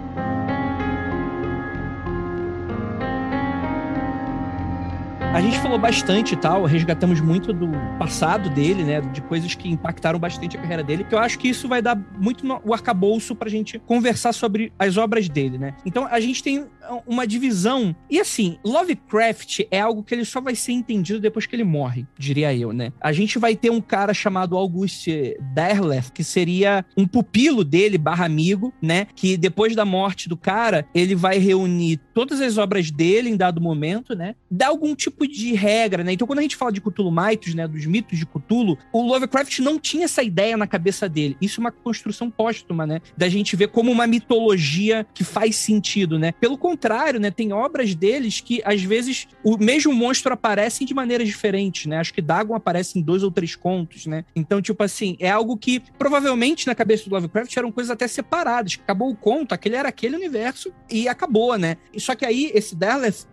A 5.35 5.41
gente 5.41 5.59
falou 5.59 5.77
bastante 5.77 6.31
e 6.31 6.37
tal, 6.37 6.63
resgatamos 6.63 7.19
muito 7.19 7.51
do 7.51 7.67
passado 7.99 8.49
dele, 8.49 8.85
né? 8.85 9.01
De 9.01 9.21
coisas 9.21 9.53
que 9.53 9.67
impactaram 9.67 10.17
bastante 10.17 10.55
a 10.55 10.61
carreira 10.61 10.81
dele, 10.81 11.03
que 11.03 11.13
eu 11.13 11.19
acho 11.19 11.37
que 11.37 11.49
isso 11.49 11.67
vai 11.67 11.81
dar 11.81 12.01
muito 12.17 12.47
no, 12.47 12.61
o 12.63 12.73
arcabouço 12.73 13.35
pra 13.35 13.49
gente 13.49 13.77
conversar 13.79 14.31
sobre 14.31 14.71
as 14.79 14.95
obras 14.95 15.27
dele, 15.27 15.57
né? 15.57 15.75
Então 15.85 16.07
a 16.09 16.21
gente 16.21 16.41
tem 16.41 16.65
uma 17.05 17.25
divisão. 17.25 17.95
E 18.09 18.19
assim, 18.19 18.57
Lovecraft 18.63 19.61
é 19.71 19.79
algo 19.79 20.03
que 20.03 20.13
ele 20.13 20.25
só 20.25 20.41
vai 20.41 20.55
ser 20.55 20.71
entendido 20.71 21.19
depois 21.19 21.45
que 21.45 21.55
ele 21.55 21.63
morre, 21.63 22.05
diria 22.17 22.53
eu, 22.55 22.71
né? 22.71 22.91
A 23.01 23.11
gente 23.11 23.37
vai 23.37 23.55
ter 23.55 23.69
um 23.69 23.81
cara 23.81 24.13
chamado 24.13 24.57
Auguste 24.57 25.37
Derleth, 25.53 26.11
que 26.13 26.23
seria 26.23 26.85
um 26.97 27.07
pupilo 27.07 27.63
dele, 27.63 27.97
barra 27.97 28.25
amigo, 28.25 28.73
né? 28.81 29.07
Que 29.15 29.37
depois 29.37 29.75
da 29.75 29.85
morte 29.85 30.27
do 30.29 30.37
cara, 30.37 30.87
ele 30.93 31.15
vai 31.15 31.37
reunir 31.37 31.97
todas 32.13 32.41
as 32.41 32.57
obras 32.57 32.91
dele 32.91 33.29
em 33.29 33.37
dado 33.37 33.61
momento, 33.61 34.15
né? 34.15 34.35
Dá 34.49 34.67
algum 34.67 34.95
tipo 34.95 35.27
de 35.27 35.53
regra, 35.53 36.03
né? 36.03 36.13
Então, 36.13 36.27
quando 36.27 36.39
a 36.39 36.41
gente 36.41 36.55
fala 36.55 36.71
de 36.71 36.81
Cthulhu 36.81 37.11
Mythos, 37.11 37.53
né? 37.53 37.67
Dos 37.67 37.85
mitos 37.85 38.17
de 38.17 38.25
Cthulhu, 38.25 38.77
o 38.91 39.01
Lovecraft 39.01 39.59
não 39.59 39.79
tinha 39.79 40.05
essa 40.05 40.23
ideia 40.23 40.57
na 40.57 40.67
cabeça 40.67 41.07
dele. 41.07 41.37
Isso 41.41 41.59
é 41.59 41.61
uma 41.61 41.71
construção 41.71 42.29
póstuma, 42.29 42.85
né? 42.85 43.01
Da 43.17 43.29
gente 43.29 43.55
ver 43.55 43.69
como 43.69 43.91
uma 43.91 44.07
mitologia 44.07 45.05
que 45.13 45.23
faz 45.23 45.55
sentido, 45.55 46.17
né? 46.19 46.31
Pelo 46.33 46.57
contrário, 46.57 46.74
né? 47.19 47.31
Tem 47.31 47.51
obras 47.53 47.93
deles 47.95 48.39
que, 48.41 48.61
às 48.65 48.81
vezes, 48.83 49.27
o 49.43 49.57
mesmo 49.57 49.93
monstro 49.93 50.33
aparece 50.33 50.85
de 50.85 50.93
maneiras 50.93 51.27
diferentes, 51.27 51.85
né? 51.85 51.97
Acho 51.97 52.13
que 52.13 52.21
Dagon 52.21 52.55
aparece 52.55 52.97
em 52.97 53.01
dois 53.01 53.23
ou 53.23 53.31
três 53.31 53.55
contos, 53.55 54.05
né? 54.05 54.25
Então, 54.35 54.61
tipo 54.61 54.81
assim, 54.83 55.15
é 55.19 55.29
algo 55.29 55.57
que 55.57 55.81
provavelmente 55.97 56.67
na 56.67 56.75
cabeça 56.75 57.09
do 57.09 57.13
Lovecraft 57.15 57.55
eram 57.57 57.71
coisas 57.71 57.91
até 57.91 58.07
separadas. 58.07 58.77
Acabou 58.81 59.09
o 59.09 59.15
conto, 59.15 59.53
aquele 59.53 59.75
era 59.75 59.89
aquele 59.89 60.15
universo 60.15 60.71
e 60.89 61.07
acabou, 61.07 61.57
né? 61.57 61.77
Só 61.97 62.15
que 62.15 62.25
aí, 62.25 62.51
esse 62.53 62.75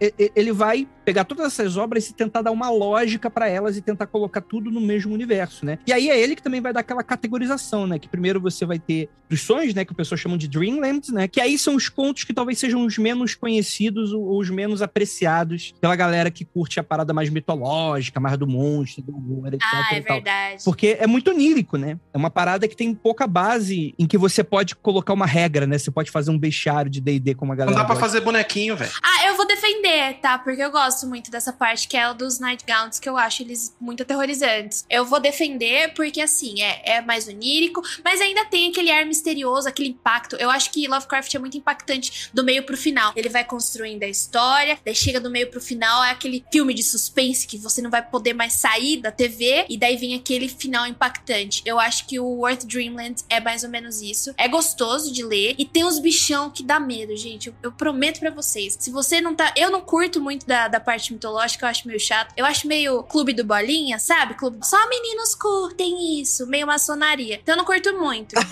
e- 0.00 0.32
ele 0.34 0.52
vai 0.52 0.88
pegar 1.04 1.24
todas 1.24 1.46
essas 1.46 1.76
obras 1.76 2.08
e 2.08 2.14
tentar 2.14 2.42
dar 2.42 2.50
uma 2.52 2.70
lógica 2.70 3.28
pra 3.28 3.48
elas 3.48 3.76
e 3.76 3.82
tentar 3.82 4.06
colocar 4.06 4.40
tudo 4.40 4.70
no 4.70 4.80
mesmo 4.80 5.12
universo, 5.12 5.66
né? 5.66 5.78
E 5.86 5.92
aí 5.92 6.08
é 6.08 6.18
ele 6.20 6.36
que 6.36 6.42
também 6.42 6.60
vai 6.60 6.72
dar 6.72 6.80
aquela 6.80 7.02
categorização, 7.02 7.86
né? 7.86 7.98
Que 7.98 8.08
primeiro 8.08 8.40
você 8.40 8.64
vai 8.64 8.78
ter 8.78 9.08
os 9.30 9.40
sonhos, 9.40 9.74
né? 9.74 9.84
Que 9.84 9.92
o 9.92 9.94
pessoal 9.96 10.16
chama 10.18 10.38
de 10.38 10.46
Dreamlands, 10.48 11.10
né? 11.10 11.26
Que 11.26 11.40
aí 11.40 11.58
são 11.58 11.74
os 11.74 11.88
contos 11.88 12.24
que 12.24 12.32
talvez 12.32 12.58
sejam 12.58 12.84
os 12.86 12.98
menos 12.98 13.31
conhecidos 13.34 14.12
ou 14.12 14.38
os 14.38 14.48
menos 14.50 14.82
apreciados 14.82 15.72
pela 15.80 15.94
galera 15.96 16.30
que 16.30 16.44
curte 16.44 16.78
a 16.80 16.82
parada 16.84 17.12
mais 17.12 17.28
mitológica, 17.30 18.18
mais 18.20 18.36
do 18.38 18.46
monstro, 18.46 19.02
do 19.02 19.12
horror, 19.14 19.48
etc. 19.48 19.60
Ah, 19.62 19.88
é 19.94 19.98
e 19.98 20.02
tal. 20.02 20.16
verdade. 20.16 20.64
Porque 20.64 20.96
é 20.98 21.06
muito 21.06 21.30
onírico, 21.30 21.76
né? 21.76 21.98
É 22.12 22.16
uma 22.18 22.30
parada 22.30 22.66
que 22.68 22.76
tem 22.76 22.94
pouca 22.94 23.26
base 23.26 23.94
em 23.98 24.06
que 24.06 24.16
você 24.18 24.42
pode 24.44 24.74
colocar 24.76 25.12
uma 25.12 25.26
regra, 25.26 25.66
né? 25.66 25.78
Você 25.78 25.90
pode 25.90 26.10
fazer 26.10 26.30
um 26.30 26.38
bestiário 26.38 26.90
de 26.90 27.00
D&D 27.00 27.34
como 27.34 27.52
a 27.52 27.54
Não 27.54 27.58
galera 27.58 27.76
dá 27.78 27.84
pra 27.84 27.94
gosta. 27.94 28.08
fazer 28.08 28.20
bonequinho, 28.24 28.76
velho. 28.76 28.90
Ah, 29.02 29.26
eu 29.26 29.36
vou 29.36 29.46
defender, 29.62 30.14
tá? 30.20 30.38
Porque 30.38 30.60
eu 30.60 30.70
gosto 30.70 31.06
muito 31.06 31.30
dessa 31.30 31.52
parte 31.52 31.86
que 31.86 31.96
é 31.96 32.12
dos 32.12 32.40
Nightgowns, 32.40 32.98
que 32.98 33.08
eu 33.08 33.16
acho 33.16 33.42
eles 33.42 33.74
muito 33.80 34.02
aterrorizantes. 34.02 34.84
Eu 34.90 35.04
vou 35.04 35.20
defender 35.20 35.94
porque, 35.94 36.20
assim, 36.20 36.60
é, 36.60 36.96
é 36.96 37.00
mais 37.00 37.28
onírico, 37.28 37.80
mas 38.04 38.20
ainda 38.20 38.44
tem 38.44 38.70
aquele 38.70 38.90
ar 38.90 39.06
misterioso, 39.06 39.68
aquele 39.68 39.90
impacto. 39.90 40.34
Eu 40.36 40.50
acho 40.50 40.72
que 40.72 40.88
Lovecraft 40.88 41.34
é 41.34 41.38
muito 41.38 41.56
impactante 41.56 42.28
do 42.34 42.42
meio 42.42 42.64
pro 42.64 42.76
final. 42.76 43.12
Ele 43.14 43.28
vai 43.28 43.44
construindo 43.44 44.02
a 44.02 44.08
história, 44.08 44.78
daí 44.84 44.94
chega 44.94 45.20
do 45.20 45.30
meio 45.30 45.48
pro 45.48 45.60
final, 45.60 46.02
é 46.02 46.10
aquele 46.10 46.44
filme 46.52 46.74
de 46.74 46.82
suspense 46.82 47.46
que 47.46 47.56
você 47.56 47.80
não 47.80 47.90
vai 47.90 48.02
poder 48.02 48.34
mais 48.34 48.54
sair 48.54 48.96
da 48.96 49.12
TV, 49.12 49.66
e 49.68 49.76
daí 49.76 49.96
vem 49.96 50.14
aquele 50.14 50.48
final 50.48 50.86
impactante. 50.86 51.62
Eu 51.64 51.78
acho 51.78 52.06
que 52.06 52.18
o 52.18 52.48
Earth 52.48 52.64
Dreamland 52.64 53.22
é 53.28 53.40
mais 53.40 53.62
ou 53.62 53.70
menos 53.70 54.00
isso. 54.02 54.34
É 54.36 54.48
gostoso 54.48 55.12
de 55.12 55.22
ler, 55.22 55.54
e 55.56 55.64
tem 55.64 55.84
uns 55.84 56.00
bichão 56.00 56.50
que 56.50 56.64
dá 56.64 56.80
medo, 56.80 57.16
gente. 57.16 57.48
Eu, 57.48 57.54
eu 57.62 57.72
prometo 57.72 58.18
pra 58.18 58.30
vocês. 58.30 58.76
Se 58.78 58.90
você 58.90 59.20
não 59.20 59.34
tá. 59.34 59.51
Eu 59.56 59.70
não 59.70 59.80
curto 59.80 60.20
muito 60.20 60.46
da, 60.46 60.68
da 60.68 60.80
parte 60.80 61.12
mitológica, 61.12 61.66
eu 61.66 61.70
acho 61.70 61.86
meio 61.86 62.00
chato. 62.00 62.32
Eu 62.36 62.44
acho 62.44 62.66
meio 62.66 63.02
clube 63.02 63.32
do 63.32 63.44
bolinha, 63.44 63.98
sabe? 63.98 64.34
Clube... 64.34 64.58
Só 64.66 64.88
meninos 64.88 65.34
curtem 65.34 66.20
isso, 66.20 66.46
meio 66.46 66.66
maçonaria. 66.66 67.38
Então 67.42 67.54
eu 67.54 67.58
não 67.58 67.64
curto 67.64 67.92
muito. 67.98 68.34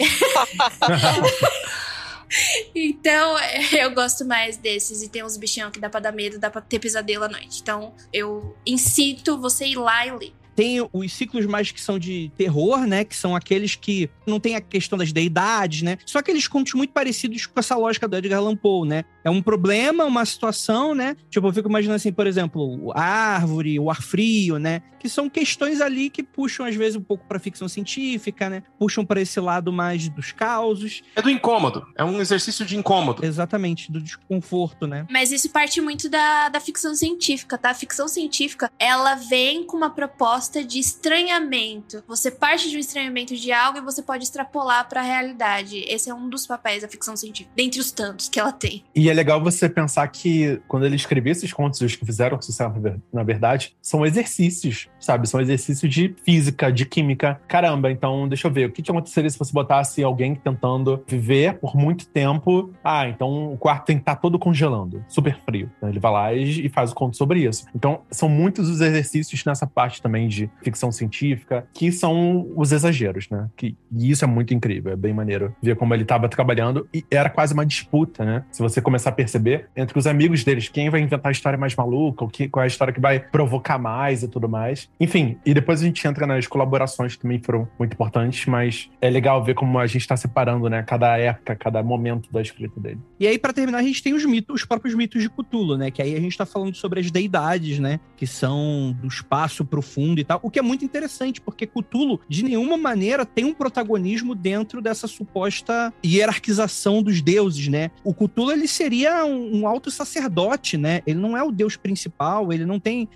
Então, 2.75 3.37
eu 3.77 3.93
gosto 3.93 4.25
mais 4.25 4.57
desses. 4.57 5.03
E 5.03 5.09
tem 5.09 5.25
uns 5.25 5.37
bichão 5.37 5.71
que 5.71 5.81
dá 5.81 5.91
pra 5.91 6.01
dar 6.01 6.13
medo, 6.13 6.39
dá 6.39 6.51
pra 6.51 6.61
ter 6.61 6.79
pesadelo 6.79 7.25
à 7.25 7.29
noite. 7.29 7.61
Então, 7.61 7.93
eu 8.13 8.57
incito 8.65 9.39
você 9.39 9.67
ir 9.67 9.77
lá 9.77 10.07
e 10.07 10.13
ler. 10.13 10.33
Tem 10.55 10.87
os 10.93 11.13
ciclos 11.13 11.47
mais 11.47 11.71
que 11.71 11.81
são 11.81 11.99
de 11.99 12.31
terror, 12.37 12.87
né? 12.87 13.05
Que 13.05 13.17
são 13.17 13.35
aqueles 13.35 13.77
que 13.77 14.11
não 14.27 14.39
tem 14.39 14.57
a 14.57 14.61
questão 14.61 14.99
das 14.99 15.11
deidades, 15.11 15.81
né? 15.81 15.97
São 16.05 16.19
aqueles 16.19 16.47
contos 16.47 16.75
muito 16.75 16.93
parecidos 16.93 17.47
com 17.47 17.59
essa 17.59 17.77
lógica 17.77 18.07
do 18.07 18.17
Edgar 18.17 18.41
Allan 18.41 18.57
Poe, 18.57 18.87
né? 18.87 19.05
É 19.25 19.31
um 19.31 19.43
problema, 19.43 20.05
uma 20.05 20.25
situação, 20.25 20.95
né? 20.95 21.17
Tipo, 21.29 21.49
eu 21.49 21.53
fico 21.53 21.69
imaginando 21.69 21.97
assim, 21.97 22.13
por 22.13 22.27
exemplo, 22.27 22.93
a 22.95 23.03
árvore, 23.03 23.79
o 23.79 23.91
ar 23.91 24.03
frio, 24.03 24.59
né? 24.59 24.83
Que 24.99 25.09
são 25.09 25.31
questões 25.31 25.81
ali 25.81 26.11
que 26.11 26.23
puxam, 26.23 26.67
às 26.67 26.75
vezes, 26.75 26.97
um 26.97 27.03
pouco 27.03 27.25
pra 27.27 27.39
ficção 27.39 27.69
científica, 27.69 28.51
né? 28.51 28.63
Puxam 28.79 29.05
para 29.05 29.21
esse 29.21 29.41
lado 29.41 29.73
mais 29.73 30.09
dos 30.09 30.33
causos. 30.33 31.03
É 31.17 31.23
do 31.23 31.31
incômodo. 31.31 31.87
É 31.97 32.05
um 32.05 32.21
exercício 32.21 32.65
de 32.67 32.77
incômodo. 32.77 33.25
Exatamente, 33.25 33.91
do 33.91 34.01
desconforto, 34.01 34.87
né? 34.87 35.07
Mas 35.11 35.33
isso 35.33 35.49
parte 35.51 35.81
muito 35.81 36.09
da, 36.09 36.49
da 36.49 36.61
ficção 36.61 36.95
científica, 36.95 37.57
tá? 37.57 37.71
A 37.71 37.75
ficção 37.75 38.09
científica, 38.09 38.71
ela 38.79 39.15
vem 39.15 39.65
com 39.65 39.77
uma 39.77 39.91
proposta 39.91 40.65
de 40.65 40.79
estranhamento. 40.79 42.03
Você 42.07 42.31
parte 42.31 42.71
de 42.71 42.77
um 42.77 42.81
estranhamento 42.81 43.37
de 43.37 43.53
algo 43.53 43.79
e 43.79 43.83
você 43.83 44.03
pode 44.03 44.25
extrapolar 44.25 44.89
pra 44.89 45.03
realidade. 45.03 45.85
Esse 45.87 46.11
é 46.11 46.15
um 46.15 46.29
dos 46.29 46.47
papéis 46.47 46.83
da 46.83 46.89
ficção 46.89 47.17
científica, 47.17 47.53
dentre 47.57 47.81
os 47.81 47.91
tantos 47.91 48.29
que 48.29 48.39
ela 48.39 48.53
tem. 48.53 48.85
E 48.95 49.10
é 49.11 49.15
legal 49.15 49.43
você 49.43 49.69
pensar 49.69 50.07
que 50.09 50.61
quando 50.69 50.87
ele 50.87 50.97
escrevia 50.97 51.33
esses 51.33 51.53
contos, 51.53 51.81
os 51.81 51.97
que 51.97 52.05
fizeram 52.05 52.41
sucesso, 52.41 52.71
na 52.75 52.79
ver- 52.81 53.01
na 53.13 53.23
verdade, 53.23 53.75
são 53.81 54.05
exercícios, 54.05 54.89
sabe? 54.99 55.29
São 55.29 55.41
exercícios 55.41 55.93
de 55.93 56.15
física, 56.25 56.71
de 56.73 56.85
química. 56.85 57.41
Caramba, 57.49 57.91
então 57.91 58.29
deixa 58.29 58.47
eu 58.47 58.53
ver. 58.53 58.69
O 58.69 58.73
que, 58.73 58.83
que 58.83 58.91
aconteceria 58.91 59.31
se 59.31 59.39
você 59.39 59.53
botasse 59.53 60.03
alguém 60.03 60.35
tentando 60.35 61.03
viver 61.07 61.55
por 61.59 61.75
muito 61.77 62.07
tempo? 62.09 62.71
Ah, 62.85 63.09
então 63.09 63.53
o 63.53 63.57
quarto 63.57 63.87
tem 63.87 63.97
que 63.97 64.03
estar 64.03 64.17
todo 64.17 64.39
congelando, 64.39 65.05
super 65.09 65.39
frio. 65.45 65.71
Então 65.79 65.89
ele 65.89 65.99
vai 66.01 66.13
lá 66.13 66.35
e, 66.35 66.67
e 66.67 66.69
faz 66.69 66.93
o 66.93 66.95
conto 66.95 67.17
sobre 67.17 67.41
isso. 67.41 67.65
Então 67.75 68.03
são 68.11 68.29
muitos 68.29 68.69
os 68.69 68.81
exercícios 68.81 69.45
nessa 69.45 69.67
parte 69.67 70.03
também 70.03 70.29
de 70.29 70.51
ficção 70.63 70.93
científica, 70.93 71.67
que 71.73 71.91
são 71.91 72.51
os 72.55 72.73
exageros, 72.73 73.29
né? 73.31 73.49
Que, 73.57 73.77
e 73.97 74.11
isso 74.11 74.25
é 74.25 74.29
muito 74.29 74.53
incrível, 74.53 74.93
é 74.93 74.97
bem 74.97 75.13
maneiro 75.15 75.55
ver 75.63 75.77
como 75.77 75.95
ele 75.95 76.03
estava 76.03 76.29
trabalhando 76.29 76.87
e 76.93 77.05
era 77.11 77.31
quase 77.31 77.55
uma 77.55 77.65
disputa, 77.65 78.25
né? 78.25 78.45
Se 78.51 78.61
você 78.63 78.81
começar 78.81 79.00
a 79.09 79.13
perceber, 79.13 79.69
entre 79.77 79.99
os 79.99 80.07
amigos 80.07 80.45
deles, 80.45 80.69
quem 80.69 80.91
vai 80.91 81.01
inventar 81.01 81.29
a 81.29 81.33
história 81.33 81.59
mais 81.59 81.75
maluca, 81.75 82.25
ou 82.25 82.31
que, 82.31 82.49
qual 82.49 82.63
é 82.63 82.65
a 82.65 82.69
história 82.69 82.93
que 82.93 83.01
vai 83.01 83.21
provocar 83.21 83.79
mais 83.79 84.23
e 84.23 84.29
tudo 84.29 84.49
mais. 84.49 84.89
Enfim, 84.99 85.37
e 85.45 85.55
depois 85.55 85.83
a 85.83 85.85
gente 85.85 86.07
entra 86.07 86.27
nas 86.27 86.47
colaborações 86.47 87.17
que 87.17 87.23
também 87.23 87.39
foram 87.39 87.69
muito 87.79 87.95
importantes, 87.95 88.47
mas 88.47 88.91
é 89.01 89.11
legal 89.11 89.43
ver 89.43 89.55
como 89.55 89.79
a 89.79 89.87
gente 89.87 90.03
está 90.03 90.17
separando, 90.17 90.69
né? 90.69 90.83
Cada 90.83 91.17
época, 91.19 91.57
cada 91.57 91.83
momento 91.83 92.31
da 92.33 92.41
escrita 92.41 92.81
dele. 92.81 92.99
E 93.19 93.27
aí, 93.27 93.39
para 93.39 93.53
terminar, 93.53 93.79
a 93.79 93.83
gente 93.83 94.03
tem 94.03 94.15
os 94.15 94.25
mitos, 94.25 94.61
os 94.61 94.65
próprios 94.65 94.95
mitos 94.95 95.23
de 95.23 95.29
Cthulhu, 95.29 95.77
né? 95.77 95.91
Que 95.91 96.03
aí 96.03 96.17
a 96.17 96.21
gente 96.21 96.37
tá 96.37 96.47
falando 96.47 96.75
sobre 96.75 97.01
as 97.01 97.11
deidades, 97.11 97.79
né? 97.79 98.01
Que 98.17 98.27
são 98.27 98.97
do 99.01 99.09
espaço 99.09 99.65
profundo 99.65 100.21
e 100.21 100.25
tal. 100.25 100.41
O 100.43 100.51
que 100.51 100.59
é 100.59 100.63
muito 100.63 100.85
interessante, 100.85 101.41
porque 101.41 101.67
Cthulhu, 101.67 102.21
de 102.29 102.45
nenhuma 102.45 102.77
maneira, 102.77 103.25
tem 103.25 103.45
um 103.45 103.55
protagonismo 103.55 104.35
dentro 104.35 104.81
dessa 104.81 105.07
suposta 105.07 105.93
hierarquização 106.05 107.03
dos 107.03 107.21
deuses, 107.21 107.69
né? 107.69 107.91
O 108.05 108.15
Cthulhu, 108.15 108.53
ele 108.53 108.69
seria 108.69 108.90
um, 109.25 109.61
um 109.61 109.67
alto 109.67 109.91
sacerdote, 109.91 110.77
né? 110.77 111.03
Ele 111.07 111.19
não 111.19 111.37
é 111.37 111.43
o 111.43 111.51
deus 111.51 111.77
principal, 111.77 112.53
ele 112.53 112.65
não 112.65 112.79
tem 112.79 113.09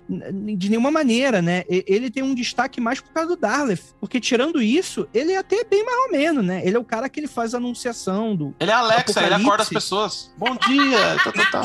de 0.57 0.69
nenhuma 0.69 0.91
maneira, 0.91 1.41
né? 1.41 1.63
Ele 1.67 2.09
tem 2.09 2.23
um 2.23 2.33
destaque 2.33 2.79
mais 2.79 2.99
por 2.99 3.11
causa 3.11 3.29
do 3.29 3.35
Darleth, 3.35 3.95
porque 3.99 4.19
tirando 4.19 4.61
isso, 4.61 5.07
ele 5.13 5.33
é 5.33 5.37
até 5.37 5.63
bem 5.63 5.83
mais 5.83 5.97
ou 6.05 6.11
menos, 6.11 6.43
né? 6.43 6.61
Ele 6.65 6.75
é 6.75 6.79
o 6.79 6.83
cara 6.83 7.09
que 7.09 7.19
ele 7.19 7.27
faz 7.27 7.53
a 7.53 7.57
anunciação 7.57 8.35
do. 8.35 8.55
Ele 8.59 8.71
é 8.71 8.73
Alexa, 8.73 9.23
ele 9.23 9.33
acorda 9.33 9.63
as 9.63 9.69
pessoas. 9.69 10.31
Bom 10.37 10.55
dia! 10.55 11.17
tá, 11.23 11.31
tá, 11.31 11.51
tá. 11.51 11.61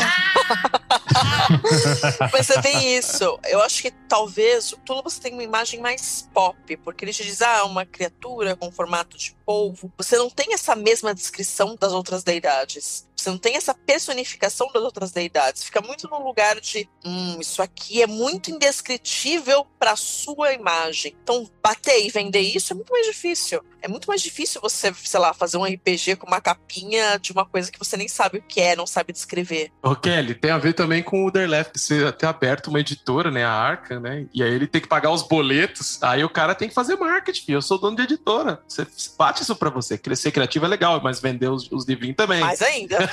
Mas 2.32 2.50
é 2.50 2.60
bem 2.60 2.96
isso. 2.96 3.38
Eu 3.44 3.60
acho 3.62 3.82
que 3.82 3.90
talvez 3.90 4.72
o 4.72 4.78
você 5.02 5.20
tem 5.20 5.32
uma 5.32 5.42
imagem 5.42 5.80
mais 5.80 6.28
pop, 6.34 6.76
porque 6.78 7.04
ele 7.04 7.12
te 7.12 7.22
diz, 7.22 7.40
ah, 7.42 7.64
uma 7.64 7.86
criatura 7.86 8.56
com 8.56 8.70
formato 8.70 9.16
de 9.16 9.34
polvo. 9.44 9.92
Você 9.96 10.16
não 10.16 10.28
tem 10.28 10.52
essa 10.52 10.74
mesma 10.76 11.14
descrição 11.14 11.76
das 11.78 11.92
outras 11.92 12.22
deidades. 12.22 13.08
Você 13.20 13.28
não 13.28 13.38
tem 13.38 13.56
essa 13.56 13.74
personificação 13.74 14.68
das 14.72 14.82
outras 14.82 15.12
deidades. 15.12 15.62
Fica 15.62 15.82
muito 15.82 16.08
no 16.08 16.24
lugar 16.24 16.58
de, 16.58 16.88
hum, 17.04 17.36
isso 17.38 17.60
aqui 17.60 18.02
é 18.02 18.06
muito 18.06 18.50
indescritível 18.50 19.66
para 19.78 19.94
sua 19.94 20.54
imagem. 20.54 21.14
Então, 21.22 21.48
bater 21.62 22.04
e 22.04 22.08
vender 22.08 22.40
isso 22.40 22.72
é 22.72 22.76
muito 22.76 22.90
mais 22.90 23.06
difícil. 23.06 23.62
É 23.82 23.88
muito 23.88 24.06
mais 24.06 24.22
difícil 24.22 24.60
você, 24.60 24.92
sei 24.94 25.20
lá, 25.20 25.34
fazer 25.34 25.58
um 25.58 25.64
RPG 25.64 26.16
com 26.16 26.26
uma 26.26 26.40
capinha 26.40 27.18
de 27.18 27.32
uma 27.32 27.44
coisa 27.44 27.70
que 27.70 27.78
você 27.78 27.96
nem 27.96 28.08
sabe 28.08 28.38
o 28.38 28.42
que 28.42 28.60
é, 28.60 28.74
não 28.74 28.86
sabe 28.86 29.12
descrever. 29.12 29.70
Ô, 29.82 29.94
Kelly, 29.94 30.34
tem 30.34 30.50
a 30.50 30.58
ver 30.58 30.72
também 30.72 31.02
com 31.02 31.24
o 31.24 31.30
Derleft 31.61 31.78
ser 31.78 32.12
ter 32.12 32.26
aberto 32.26 32.68
uma 32.68 32.80
editora, 32.80 33.30
né, 33.30 33.44
a 33.44 33.50
Arca, 33.50 34.00
né? 34.00 34.26
E 34.32 34.42
aí 34.42 34.52
ele 34.52 34.66
tem 34.66 34.80
que 34.80 34.88
pagar 34.88 35.11
os 35.11 35.22
boletos. 35.22 36.02
Aí 36.02 36.24
o 36.24 36.28
cara 36.28 36.54
tem 36.54 36.68
que 36.68 36.74
fazer 36.74 36.96
marketing. 36.96 37.52
Eu 37.52 37.62
sou 37.62 37.78
dono 37.78 37.96
de 37.96 38.02
editora. 38.02 38.61
Você 38.66 38.86
bate 39.18 39.42
isso 39.42 39.54
para 39.54 39.70
você. 39.70 39.98
Crescer 39.98 40.30
criativo 40.30 40.64
é 40.64 40.68
legal, 40.68 41.00
mas 41.02 41.20
vender 41.20 41.48
os, 41.48 41.70
os 41.70 41.86
livrinhos 41.86 42.16
também. 42.16 42.40
Mais 42.40 42.62
ainda. 42.62 42.98